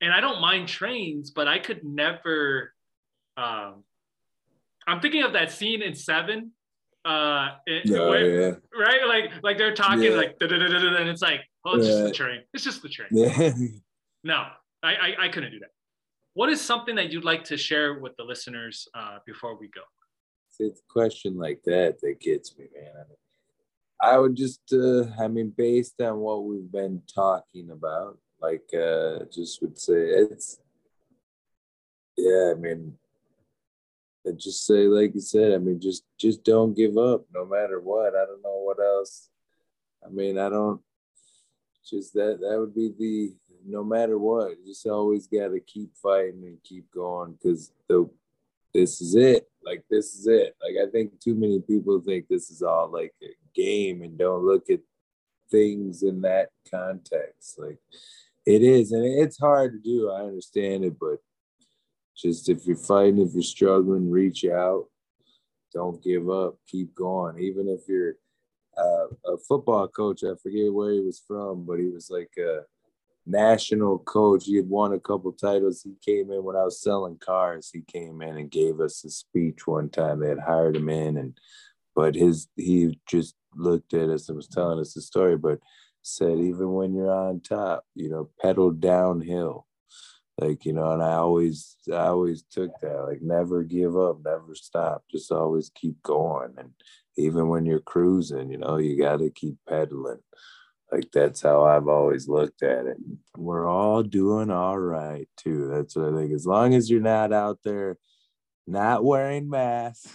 and 0.00 0.12
I 0.12 0.20
don't 0.20 0.40
mind 0.40 0.68
trains, 0.68 1.30
but 1.30 1.46
I 1.48 1.58
could 1.58 1.84
never 1.84 2.72
um 3.36 3.84
I'm 4.86 5.00
thinking 5.00 5.22
of 5.22 5.34
that 5.34 5.52
scene 5.52 5.82
in 5.82 5.94
Seven. 5.94 6.52
Uh 7.04 7.50
it, 7.66 7.90
Oh, 7.94 8.10
where- 8.10 8.40
yeah. 8.40 8.54
right? 8.78 9.06
Like 9.06 9.42
like 9.42 9.58
they're 9.58 9.74
talking 9.74 10.04
Yeah. 10.04 10.10
like 10.10 10.36
and 10.40 11.08
it's 11.08 11.22
like, 11.22 11.40
oh, 11.64 11.76
it's 11.76 11.86
just 11.86 12.02
the 12.04 12.12
train. 12.12 12.42
It's 12.54 12.64
just 12.64 12.82
the 12.82 12.88
train. 12.88 13.08
Yeah. 13.12 13.52
No, 14.24 14.46
I, 14.84 14.94
I 14.94 15.14
I 15.24 15.28
couldn't 15.30 15.50
do 15.50 15.58
that. 15.58 15.70
What 16.34 16.48
is 16.48 16.60
something 16.60 16.94
that 16.96 17.12
you'd 17.12 17.24
like 17.24 17.44
to 17.44 17.56
share 17.58 18.00
with 18.00 18.16
the 18.16 18.24
listeners 18.24 18.88
uh, 18.94 19.18
before 19.26 19.58
we 19.58 19.68
go? 19.68 19.82
It's 20.58 20.80
a 20.80 20.92
question 20.92 21.36
like 21.36 21.60
that 21.64 22.00
that 22.02 22.20
gets 22.20 22.56
me, 22.56 22.66
man. 22.74 23.04
I 24.00 24.18
would 24.18 24.34
just, 24.34 24.60
uh, 24.72 25.04
I 25.20 25.28
mean, 25.28 25.52
based 25.56 26.00
on 26.00 26.18
what 26.18 26.44
we've 26.44 26.70
been 26.70 27.02
talking 27.14 27.70
about, 27.70 28.18
like, 28.40 28.64
uh, 28.74 29.24
just 29.32 29.60
would 29.62 29.78
say 29.78 29.94
it's, 29.94 30.58
yeah, 32.16 32.52
I 32.56 32.58
mean, 32.58 32.94
I'd 34.26 34.38
just 34.38 34.66
say, 34.66 34.86
like 34.86 35.14
you 35.14 35.20
said, 35.20 35.52
I 35.52 35.58
mean, 35.58 35.80
just, 35.80 36.04
just 36.18 36.44
don't 36.44 36.76
give 36.76 36.96
up 36.96 37.26
no 37.32 37.44
matter 37.44 37.80
what. 37.80 38.14
I 38.14 38.24
don't 38.24 38.42
know 38.42 38.62
what 38.64 38.78
else. 38.80 39.28
I 40.04 40.10
mean, 40.10 40.38
I 40.38 40.48
don't, 40.48 40.80
just 41.88 42.14
that, 42.14 42.38
that 42.40 42.58
would 42.58 42.74
be 42.74 42.92
the, 42.98 43.34
no 43.66 43.84
matter 43.84 44.18
what, 44.18 44.50
you 44.50 44.66
just 44.66 44.86
always 44.86 45.26
got 45.26 45.48
to 45.48 45.60
keep 45.60 45.96
fighting 45.96 46.42
and 46.44 46.62
keep 46.62 46.90
going 46.90 47.32
because 47.32 47.72
the, 47.88 48.08
this 48.74 49.00
is 49.00 49.14
it 49.14 49.48
Like 49.64 49.84
this 49.90 50.14
is 50.14 50.26
it. 50.26 50.56
Like 50.62 50.88
I 50.88 50.90
think 50.90 51.20
too 51.20 51.34
many 51.34 51.60
people 51.60 52.00
think 52.00 52.26
this 52.28 52.50
is 52.50 52.62
all 52.62 52.90
like 52.90 53.12
a 53.22 53.34
game 53.54 54.02
and 54.02 54.18
don't 54.18 54.44
look 54.44 54.70
at 54.70 54.80
things 55.50 56.02
in 56.02 56.22
that 56.22 56.48
context. 56.70 57.58
Like 57.58 57.78
it 58.46 58.62
is, 58.62 58.92
and 58.92 59.04
it's 59.04 59.38
hard 59.38 59.72
to 59.72 59.78
do. 59.78 60.10
I 60.10 60.22
understand 60.22 60.84
it, 60.84 60.98
but 60.98 61.18
just 62.16 62.48
if 62.48 62.66
you're 62.66 62.76
fighting, 62.76 63.20
if 63.20 63.34
you're 63.34 63.42
struggling, 63.42 64.10
reach 64.10 64.44
out. 64.44 64.86
Don't 65.72 66.02
give 66.02 66.28
up. 66.28 66.56
Keep 66.68 66.94
going. 66.94 67.38
Even 67.38 67.68
if 67.68 67.80
you're 67.88 68.14
uh, 68.76 69.06
a 69.26 69.38
football 69.38 69.88
coach, 69.88 70.22
I 70.24 70.34
forget 70.42 70.72
where 70.72 70.92
he 70.92 71.00
was 71.00 71.22
from, 71.26 71.64
but 71.64 71.78
he 71.78 71.88
was 71.88 72.10
like 72.10 72.30
a 72.38 72.62
national 73.26 73.98
coach. 73.98 74.44
He 74.44 74.56
had 74.56 74.68
won 74.68 74.92
a 74.92 75.00
couple 75.00 75.32
titles. 75.32 75.82
He 75.82 75.94
came 76.04 76.30
in 76.30 76.42
when 76.44 76.56
I 76.56 76.64
was 76.64 76.82
selling 76.82 77.18
cars. 77.18 77.70
He 77.72 77.82
came 77.82 78.22
in 78.22 78.36
and 78.36 78.50
gave 78.50 78.80
us 78.80 79.04
a 79.04 79.10
speech 79.10 79.66
one 79.66 79.90
time. 79.90 80.20
They 80.20 80.28
had 80.28 80.40
hired 80.40 80.76
him 80.76 80.88
in, 80.88 81.16
and 81.16 81.38
but 81.94 82.14
his 82.14 82.48
he 82.56 82.98
just 83.06 83.34
looked 83.54 83.94
at 83.94 84.08
us 84.08 84.28
and 84.28 84.36
was 84.36 84.48
telling 84.48 84.80
us 84.80 84.94
the 84.94 85.02
story, 85.02 85.36
but 85.36 85.58
said 86.02 86.38
even 86.38 86.72
when 86.72 86.94
you're 86.94 87.12
on 87.12 87.40
top, 87.40 87.84
you 87.94 88.08
know, 88.08 88.30
pedal 88.40 88.70
downhill 88.70 89.66
like 90.38 90.64
you 90.64 90.72
know 90.72 90.92
and 90.92 91.02
i 91.02 91.12
always 91.12 91.76
i 91.92 92.06
always 92.06 92.42
took 92.50 92.70
that 92.80 93.04
like 93.04 93.20
never 93.20 93.62
give 93.62 93.96
up 93.96 94.18
never 94.24 94.54
stop 94.54 95.04
just 95.10 95.30
always 95.30 95.70
keep 95.74 96.00
going 96.02 96.52
and 96.56 96.70
even 97.16 97.48
when 97.48 97.66
you're 97.66 97.80
cruising 97.80 98.50
you 98.50 98.58
know 98.58 98.78
you 98.78 98.98
got 98.98 99.18
to 99.18 99.30
keep 99.30 99.56
pedaling 99.68 100.20
like 100.92 101.10
that's 101.12 101.40
how 101.40 101.64
i've 101.64 101.88
always 101.88 102.28
looked 102.28 102.62
at 102.62 102.86
it. 102.86 102.96
We're 103.36 103.66
all 103.66 104.02
doing 104.02 104.50
all 104.50 104.78
right 104.78 105.28
too. 105.36 105.68
That's 105.68 105.96
what 105.96 106.12
i 106.12 106.16
think. 106.16 106.32
As 106.32 106.46
long 106.46 106.74
as 106.74 106.90
you're 106.90 107.00
not 107.00 107.32
out 107.32 107.58
there 107.64 107.98
not 108.66 109.04
wearing 109.04 109.50
masks 109.50 110.08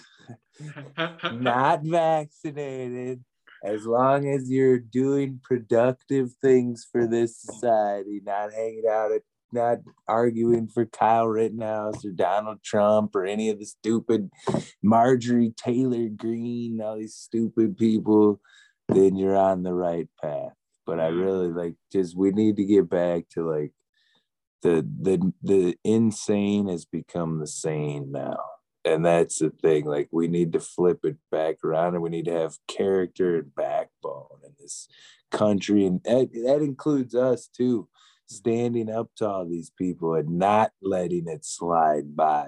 not 1.34 1.84
vaccinated 1.84 3.24
as 3.64 3.86
long 3.86 4.28
as 4.30 4.50
you're 4.50 4.80
doing 4.80 5.40
productive 5.44 6.32
things 6.42 6.88
for 6.90 7.08
this 7.08 7.42
society 7.42 8.22
not 8.24 8.54
hanging 8.54 8.86
out 8.90 9.12
at 9.12 9.22
not 9.52 9.80
arguing 10.08 10.68
for 10.68 10.86
Kyle 10.86 11.28
Rittenhouse 11.28 12.04
or 12.06 12.12
Donald 12.12 12.64
Trump 12.64 13.16
or 13.16 13.26
any 13.26 13.50
of 13.50 13.60
the 13.60 13.66
stupid 13.66 14.30
Marjorie 14.84 15.54
Taylor 15.56 16.10
Greene, 16.10 16.82
all 16.82 16.98
these 16.98 17.16
stupid 17.16 17.78
people, 17.78 18.42
then 18.90 19.16
you're 19.16 19.38
on 19.38 19.64
the 19.64 19.74
right 19.74 20.08
path. 20.22 20.54
But 20.88 21.00
I 21.00 21.08
really 21.08 21.50
like 21.50 21.76
just 21.92 22.18
we 22.18 22.32
need 22.32 22.58
to 22.58 22.66
get 22.66 22.90
back 22.90 23.26
to 23.32 23.48
like 23.48 23.74
the 24.64 24.88
the 25.02 25.34
the 25.44 25.78
insane 25.84 26.68
has 26.70 26.86
become 26.86 27.40
the 27.40 27.48
sane 27.48 28.12
now. 28.12 28.40
And 28.86 29.06
that's 29.06 29.40
the 29.40 29.50
thing. 29.50 29.86
Like 29.86 30.08
we 30.12 30.28
need 30.28 30.54
to 30.54 30.60
flip 30.62 31.00
it 31.04 31.18
back 31.30 31.58
around 31.64 31.94
and 31.94 32.02
we 32.02 32.10
need 32.10 32.26
to 32.26 32.40
have 32.40 32.58
character 32.68 33.38
and 33.38 33.54
backbone 33.54 34.40
in 34.46 34.54
this 34.58 34.88
country. 35.30 35.86
And 35.86 36.02
that, 36.06 36.32
that 36.46 36.62
includes 36.62 37.14
us 37.14 37.48
too 37.48 37.90
standing 38.28 38.90
up 38.90 39.10
to 39.18 39.28
all 39.28 39.46
these 39.46 39.72
people 39.72 40.14
and 40.16 40.38
not 40.38 40.72
letting 40.82 41.28
it 41.28 41.46
slide 41.46 42.16
by. 42.16 42.48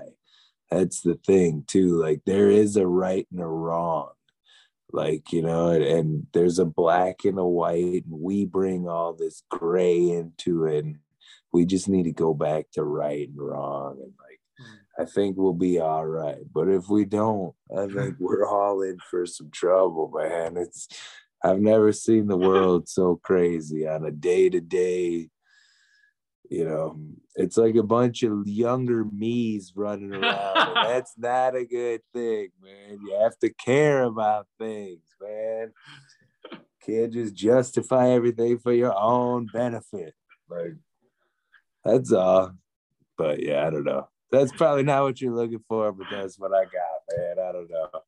That's 0.70 1.02
the 1.02 1.16
thing, 1.16 1.64
too. 1.68 2.00
Like, 2.00 2.22
there 2.26 2.50
is 2.50 2.76
a 2.76 2.86
right 2.86 3.28
and 3.32 3.42
a 3.42 3.48
wrong. 3.48 4.12
Like, 4.92 5.32
you 5.32 5.42
know, 5.42 5.70
and, 5.70 5.84
and 5.84 6.28
there's 6.34 6.60
a 6.60 6.66
black 6.66 7.26
and 7.26 7.38
a 7.38 7.46
white, 7.46 8.06
and 8.06 8.22
we 8.22 8.46
bring 8.46 8.88
all 8.88 9.14
this 9.14 9.44
gray 9.50 10.10
into 10.10 10.66
it. 10.66 10.86
And 10.86 11.00
we 11.52 11.66
just 11.66 11.90
need 11.90 12.04
to 12.04 12.12
go 12.12 12.34
back 12.34 12.72
to 12.74 12.84
right 12.84 13.28
and 13.28 13.38
wrong. 13.38 14.00
And 14.02 14.14
like, 14.20 14.40
I 15.00 15.10
think 15.10 15.38
we'll 15.38 15.54
be 15.54 15.80
all 15.80 16.06
right. 16.06 16.42
But 16.54 16.68
if 16.68 16.90
we 16.90 17.06
don't, 17.06 17.54
I 17.76 17.88
think 17.88 18.16
we're 18.20 18.48
all 18.48 18.82
in 18.82 18.98
for 19.10 19.26
some 19.26 19.50
trouble, 19.52 20.12
man. 20.14 20.58
It's 20.58 20.88
I've 21.44 21.62
never 21.62 21.94
seen 21.94 22.28
the 22.28 22.38
world 22.38 22.90
so 22.90 23.20
crazy 23.24 23.88
on 23.88 24.06
a 24.06 24.12
day 24.12 24.50
to 24.50 24.60
day 24.60 25.30
you 26.50 26.66
know 26.66 27.00
it's 27.36 27.58
like 27.58 27.76
a 27.76 27.84
bunch 27.84 28.24
of 28.24 28.48
younger 28.48 29.06
me's 29.06 29.74
running 29.76 30.14
around 30.14 30.74
that's 30.76 31.14
not 31.18 31.56
a 31.56 31.66
good 31.66 32.02
thing 32.14 32.50
man. 32.62 33.00
You 33.02 33.20
have 33.22 33.38
to 33.40 33.50
care 33.54 34.04
about 34.04 34.48
things 34.58 35.04
man. 35.22 35.72
Can't 36.86 37.14
just 37.14 37.36
justify 37.36 38.10
everything 38.10 38.58
for 38.58 38.74
your 38.74 38.98
own 38.98 39.48
benefit. 39.54 40.16
Like 40.50 40.76
that's 41.86 42.12
all. 42.12 42.54
But 43.18 43.42
yeah 43.42 43.66
i 43.66 43.70
don't 43.70 43.86
know. 43.86 44.08
That's 44.32 44.52
probably 44.52 44.84
not 44.84 45.04
what 45.04 45.22
you're 45.22 45.34
looking 45.34 45.64
for 45.68 45.92
but 45.92 46.08
that's 46.12 46.40
what 46.40 46.54
i 46.54 46.64
got 46.64 47.18
man. 47.18 47.36
I 47.40 47.52
don't 47.52 47.70
know. 47.70 48.02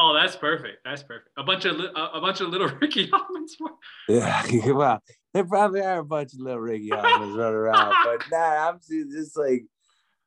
Oh, 0.00 0.14
that's 0.14 0.36
perfect. 0.36 0.78
That's 0.84 1.02
perfect. 1.02 1.30
A 1.36 1.42
bunch 1.42 1.64
of 1.64 1.80
a, 1.80 2.20
bunch 2.20 2.40
of 2.40 2.50
little 2.50 2.68
Ricky 2.80 3.08
Hoffmans. 3.08 3.52
Yeah, 4.08 4.70
well, 4.70 5.02
there 5.34 5.44
probably 5.44 5.82
are 5.82 6.00
a 6.00 6.04
bunch 6.04 6.34
of 6.34 6.40
little 6.40 6.60
Ricky 6.60 6.90
Hoffmans 6.90 7.36
running 7.36 7.54
around, 7.54 7.94
but 8.04 8.24
nah, 8.30 8.68
I'm 8.68 8.80
just 8.80 9.36
like 9.36 9.64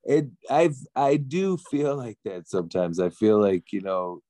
it. 0.03 0.27
I 0.49 0.71
I 0.95 1.17
do 1.17 1.57
feel 1.57 1.95
like 1.95 2.17
that 2.25 2.47
sometimes. 2.47 2.99
I 2.99 3.09
feel 3.09 3.41
like 3.41 3.71
you 3.71 3.81
know 3.81 4.21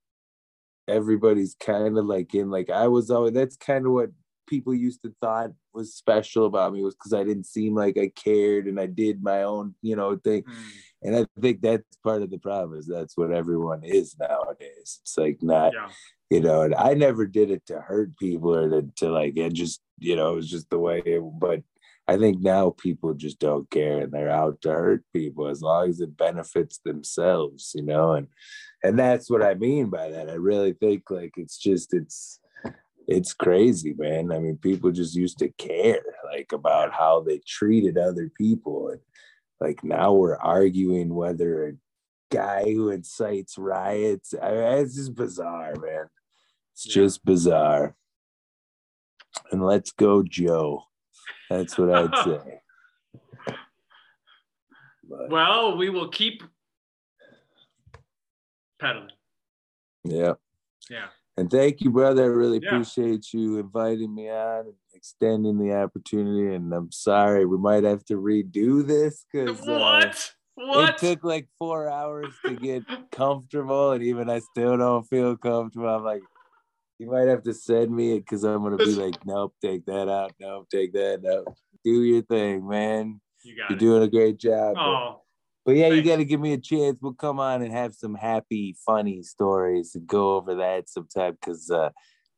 everybody's 0.87 1.55
kind 1.55 1.97
of 1.97 2.05
like 2.05 2.33
in 2.33 2.49
like 2.49 2.69
I 2.69 2.87
was 2.87 3.09
always. 3.11 3.33
That's 3.33 3.57
kind 3.57 3.85
of 3.85 3.91
what 3.91 4.11
people 4.47 4.73
used 4.73 5.01
to 5.01 5.13
thought 5.21 5.51
was 5.73 5.93
special 5.93 6.45
about 6.45 6.73
me 6.73 6.83
was 6.83 6.95
because 6.95 7.13
I 7.13 7.23
didn't 7.23 7.45
seem 7.45 7.73
like 7.73 7.97
I 7.97 8.11
cared 8.13 8.67
and 8.67 8.79
I 8.79 8.85
did 8.85 9.23
my 9.23 9.43
own 9.43 9.75
you 9.81 9.95
know 9.95 10.15
thing. 10.17 10.43
Mm 10.43 10.55
and 11.03 11.15
I 11.15 11.25
think 11.39 11.61
that's 11.61 11.97
part 12.03 12.21
of 12.21 12.29
the 12.29 12.37
problem 12.37 12.77
is 12.77 12.87
that's 12.87 13.17
what 13.17 13.31
everyone 13.31 13.83
is 13.83 14.15
nowadays. 14.19 14.99
It's 15.01 15.17
like 15.17 15.41
not, 15.41 15.73
yeah. 15.73 15.89
you 16.29 16.41
know, 16.41 16.61
and 16.61 16.75
I 16.75 16.93
never 16.93 17.25
did 17.25 17.49
it 17.49 17.65
to 17.67 17.79
hurt 17.79 18.17
people 18.17 18.55
or 18.55 18.69
to, 18.69 18.87
to 18.97 19.09
like, 19.09 19.35
it 19.35 19.53
just, 19.53 19.81
you 19.97 20.15
know, 20.15 20.33
it 20.33 20.35
was 20.35 20.49
just 20.49 20.69
the 20.69 20.77
way 20.77 21.01
it, 21.05 21.21
but 21.39 21.61
I 22.07 22.17
think 22.17 22.41
now 22.41 22.75
people 22.77 23.13
just 23.13 23.39
don't 23.39 23.69
care 23.71 24.01
and 24.01 24.11
they're 24.11 24.29
out 24.29 24.61
to 24.61 24.69
hurt 24.71 25.03
people 25.13 25.47
as 25.47 25.61
long 25.61 25.89
as 25.89 26.01
it 26.01 26.17
benefits 26.17 26.79
themselves, 26.85 27.71
you 27.73 27.83
know, 27.83 28.13
and, 28.13 28.27
and 28.83 28.99
that's 28.99 29.29
what 29.29 29.43
I 29.43 29.55
mean 29.55 29.89
by 29.89 30.11
that. 30.11 30.29
I 30.29 30.33
really 30.33 30.73
think 30.73 31.09
like, 31.09 31.33
it's 31.37 31.57
just, 31.57 31.93
it's, 31.93 32.39
it's 33.07 33.33
crazy, 33.33 33.95
man. 33.97 34.31
I 34.31 34.39
mean, 34.39 34.57
people 34.57 34.91
just 34.91 35.15
used 35.15 35.39
to 35.39 35.49
care 35.49 36.03
like 36.31 36.51
about 36.51 36.93
how 36.93 37.21
they 37.21 37.41
treated 37.47 37.97
other 37.97 38.31
people 38.37 38.89
and, 38.89 38.99
like 39.61 39.83
now 39.83 40.11
we're 40.13 40.37
arguing 40.37 41.13
whether 41.13 41.67
a 41.67 41.73
guy 42.31 42.63
who 42.63 42.89
incites 42.89 43.59
riots. 43.59 44.33
I 44.41 44.49
mean, 44.49 44.59
it's 44.79 44.95
just 44.95 45.13
bizarre, 45.13 45.75
man. 45.75 46.07
It's 46.73 46.87
yeah. 46.87 46.93
just 46.93 47.23
bizarre. 47.23 47.95
And 49.51 49.63
let's 49.63 49.91
go, 49.91 50.23
Joe. 50.23 50.83
That's 51.49 51.77
what 51.77 51.93
I'd 51.93 52.15
say. 52.25 52.61
But, 55.07 55.29
well, 55.29 55.77
we 55.77 55.89
will 55.89 56.09
keep 56.09 56.41
pedaling. 58.79 59.11
Yeah. 60.03 60.33
Yeah. 60.89 61.07
And 61.37 61.51
thank 61.51 61.81
you, 61.81 61.91
brother. 61.91 62.23
I 62.23 62.27
really 62.27 62.61
yeah. 62.63 62.69
appreciate 62.69 63.31
you 63.31 63.59
inviting 63.59 64.13
me 64.13 64.29
on 64.29 64.73
extending 65.01 65.57
the 65.57 65.73
opportunity. 65.73 66.53
And 66.53 66.71
I'm 66.73 66.91
sorry, 66.91 67.45
we 67.45 67.57
might 67.57 67.83
have 67.83 68.05
to 68.05 68.15
redo 68.15 68.85
this 68.85 69.25
because 69.31 69.59
what? 69.61 70.05
Uh, 70.05 70.13
what? 70.55 70.89
It 70.89 70.97
took 70.99 71.23
like 71.23 71.47
four 71.57 71.89
hours 71.89 72.33
to 72.45 72.55
get 72.55 72.83
comfortable, 73.11 73.91
and 73.91 74.03
even 74.03 74.29
I 74.29 74.39
still 74.39 74.77
don't 74.77 75.03
feel 75.03 75.35
comfortable. 75.37 75.89
I'm 75.89 76.03
like, 76.03 76.21
you 76.99 77.09
might 77.09 77.27
have 77.27 77.41
to 77.43 77.53
send 77.53 77.89
me 77.89 78.15
it 78.15 78.19
because 78.19 78.43
I'm 78.43 78.61
gonna 78.61 78.77
be 78.77 78.93
like, 78.93 79.25
nope, 79.25 79.55
take 79.61 79.85
that 79.87 80.07
out. 80.07 80.33
Nope, 80.39 80.67
take 80.71 80.93
that 80.93 81.25
out. 81.25 81.57
Do 81.83 82.03
your 82.03 82.21
thing, 82.21 82.67
man. 82.67 83.19
You 83.43 83.57
got 83.57 83.71
You're 83.71 83.77
it. 83.77 83.79
doing 83.79 84.03
a 84.03 84.07
great 84.07 84.37
job. 84.37 84.77
Oh, 84.77 85.21
but 85.65 85.75
yeah, 85.75 85.87
you 85.87 86.03
got 86.03 86.17
to 86.17 86.25
give 86.25 86.39
me 86.39 86.53
a 86.53 86.57
chance. 86.57 86.97
We'll 87.01 87.13
come 87.13 87.39
on 87.39 87.61
and 87.61 87.71
have 87.71 87.93
some 87.93 88.15
happy, 88.15 88.75
funny 88.83 89.21
stories 89.21 89.93
and 89.93 90.07
go 90.07 90.35
over 90.35 90.55
that 90.55 90.89
sometime. 90.89 91.37
Because 91.39 91.69
uh, 91.69 91.89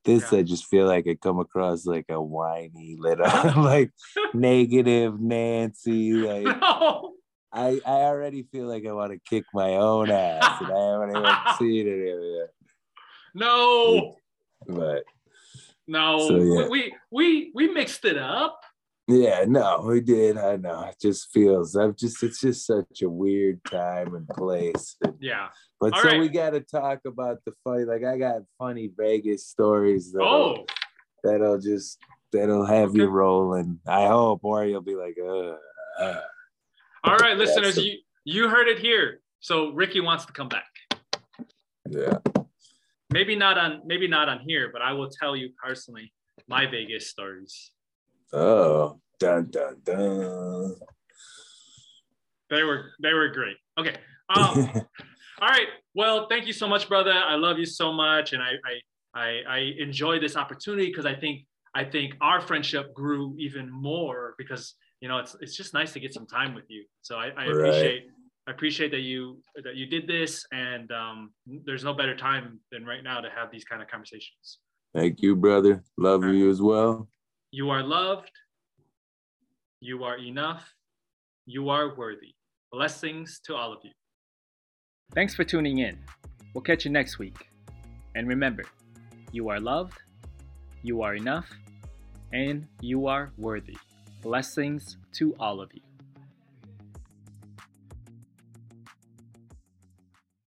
this, 0.03 0.31
yeah. 0.31 0.39
I 0.39 0.43
just 0.43 0.65
feel 0.67 0.87
like 0.87 1.07
I 1.07 1.15
come 1.15 1.39
across 1.39 1.85
like 1.85 2.05
a 2.09 2.21
whiny 2.21 2.95
little, 2.99 3.25
like 3.63 3.91
negative 4.33 5.19
Nancy. 5.19 6.13
Like 6.23 6.61
no. 6.61 7.13
I, 7.51 7.79
I 7.85 7.91
already 7.91 8.43
feel 8.43 8.65
like 8.65 8.85
I 8.85 8.93
want 8.93 9.11
to 9.11 9.19
kick 9.29 9.43
my 9.53 9.75
own 9.75 10.09
ass, 10.09 10.61
and 10.61 10.71
I 10.71 10.91
haven't 10.91 11.09
even 11.09 11.35
seen 11.59 11.87
it 11.87 12.39
yet. 12.39 12.49
No, 13.35 14.15
but 14.67 15.03
no, 15.87 16.27
so, 16.27 16.37
yeah. 16.37 16.67
we 16.67 16.95
we 17.11 17.51
we 17.53 17.71
mixed 17.71 18.05
it 18.05 18.17
up. 18.17 18.59
Yeah, 19.07 19.43
no, 19.47 19.83
we 19.85 19.99
did. 19.99 20.37
I 20.37 20.55
know. 20.55 20.83
It 20.83 20.95
just 21.01 21.31
feels. 21.33 21.75
I've 21.75 21.97
just. 21.97 22.23
It's 22.23 22.39
just 22.39 22.65
such 22.65 23.01
a 23.01 23.09
weird 23.09 23.63
time 23.65 24.15
and 24.15 24.27
place. 24.27 24.95
And, 25.03 25.15
yeah. 25.19 25.49
But 25.79 25.93
All 25.93 26.01
so 26.01 26.07
right. 26.09 26.19
we 26.21 26.29
got 26.29 26.51
to 26.51 26.61
talk 26.61 26.99
about 27.05 27.39
the 27.45 27.53
funny. 27.63 27.83
Like 27.83 28.05
I 28.05 28.17
got 28.17 28.43
funny 28.57 28.91
Vegas 28.97 29.47
stories. 29.47 30.13
That'll, 30.13 30.27
oh. 30.27 30.65
That'll 31.23 31.59
just. 31.59 31.99
That'll 32.31 32.65
have 32.65 32.89
okay. 32.89 32.99
you 32.99 33.07
rolling. 33.07 33.79
I 33.85 34.07
hope, 34.07 34.39
or 34.43 34.65
you'll 34.65 34.81
be 34.81 34.95
like, 34.95 35.17
uh. 35.21 35.55
uh. 36.01 36.21
All 37.03 37.17
right, 37.17 37.37
listeners, 37.37 37.77
you 37.77 37.97
you 38.23 38.47
heard 38.47 38.69
it 38.69 38.79
here. 38.79 39.19
So 39.41 39.71
Ricky 39.71 39.99
wants 39.99 40.25
to 40.25 40.31
come 40.31 40.47
back. 40.47 40.69
Yeah. 41.89 42.19
Maybe 43.11 43.35
not 43.35 43.57
on 43.57 43.81
maybe 43.85 44.07
not 44.07 44.29
on 44.29 44.39
here, 44.47 44.69
but 44.71 44.81
I 44.81 44.93
will 44.93 45.09
tell 45.09 45.35
you 45.35 45.49
personally 45.61 46.13
my 46.47 46.65
Vegas 46.65 47.09
stories. 47.09 47.72
Oh, 48.33 48.99
dun 49.19 49.49
dun 49.51 49.77
dun. 49.83 50.75
They 52.49 52.63
were 52.63 52.91
they 53.01 53.13
were 53.13 53.29
great. 53.29 53.57
Okay. 53.79 53.95
Um, 54.29 54.71
all 55.41 55.49
right. 55.49 55.67
Well, 55.93 56.27
thank 56.29 56.47
you 56.47 56.53
so 56.53 56.67
much, 56.67 56.87
brother. 56.87 57.11
I 57.11 57.35
love 57.35 57.59
you 57.59 57.65
so 57.65 57.91
much, 57.91 58.31
and 58.31 58.41
I 58.41 58.53
I 58.65 59.21
I, 59.21 59.41
I 59.47 59.57
enjoy 59.77 60.17
this 60.17 60.37
opportunity 60.37 60.87
because 60.87 61.05
I 61.05 61.13
think 61.13 61.45
I 61.75 61.83
think 61.83 62.15
our 62.21 62.39
friendship 62.39 62.93
grew 62.93 63.35
even 63.37 63.69
more 63.69 64.33
because 64.37 64.75
you 65.01 65.09
know 65.09 65.19
it's 65.19 65.35
it's 65.41 65.57
just 65.57 65.73
nice 65.73 65.91
to 65.93 65.99
get 65.99 66.13
some 66.13 66.25
time 66.25 66.55
with 66.55 66.63
you. 66.69 66.85
So 67.01 67.17
I, 67.17 67.31
I 67.37 67.45
appreciate 67.45 68.03
I 68.47 68.51
appreciate 68.51 68.91
that 68.91 69.01
you 69.01 69.39
that 69.61 69.75
you 69.75 69.85
did 69.85 70.07
this, 70.07 70.45
and 70.53 70.89
um, 70.91 71.33
there's 71.65 71.83
no 71.83 71.93
better 71.93 72.15
time 72.15 72.61
than 72.71 72.85
right 72.85 73.03
now 73.03 73.19
to 73.19 73.29
have 73.29 73.51
these 73.51 73.65
kind 73.65 73.81
of 73.81 73.89
conversations. 73.89 74.59
Thank 74.95 75.21
you, 75.21 75.35
brother. 75.35 75.83
Love 75.97 76.23
you 76.23 76.49
as 76.49 76.61
well. 76.61 77.09
You 77.55 77.69
are 77.69 77.83
loved. 77.83 78.31
You 79.79 80.03
are 80.05 80.17
enough. 80.17 80.73
You 81.45 81.69
are 81.69 81.95
worthy. 81.95 82.33
Blessings 82.71 83.39
to 83.45 83.53
all 83.53 83.71
of 83.71 83.77
you. 83.83 83.91
Thanks 85.13 85.35
for 85.35 85.43
tuning 85.43 85.77
in. 85.77 85.99
We'll 86.55 86.63
catch 86.63 86.83
you 86.83 86.89
next 86.89 87.19
week. 87.19 87.51
And 88.15 88.27
remember, 88.27 88.63
you 89.31 89.49
are 89.49 89.59
loved, 89.59 90.01
you 90.81 91.03
are 91.03 91.13
enough, 91.13 91.47
and 92.31 92.65
you 92.81 93.05
are 93.05 93.31
worthy. 93.37 93.77
Blessings 94.23 94.97
to 95.17 95.35
all 95.39 95.61
of 95.61 95.69
you. 95.75 95.82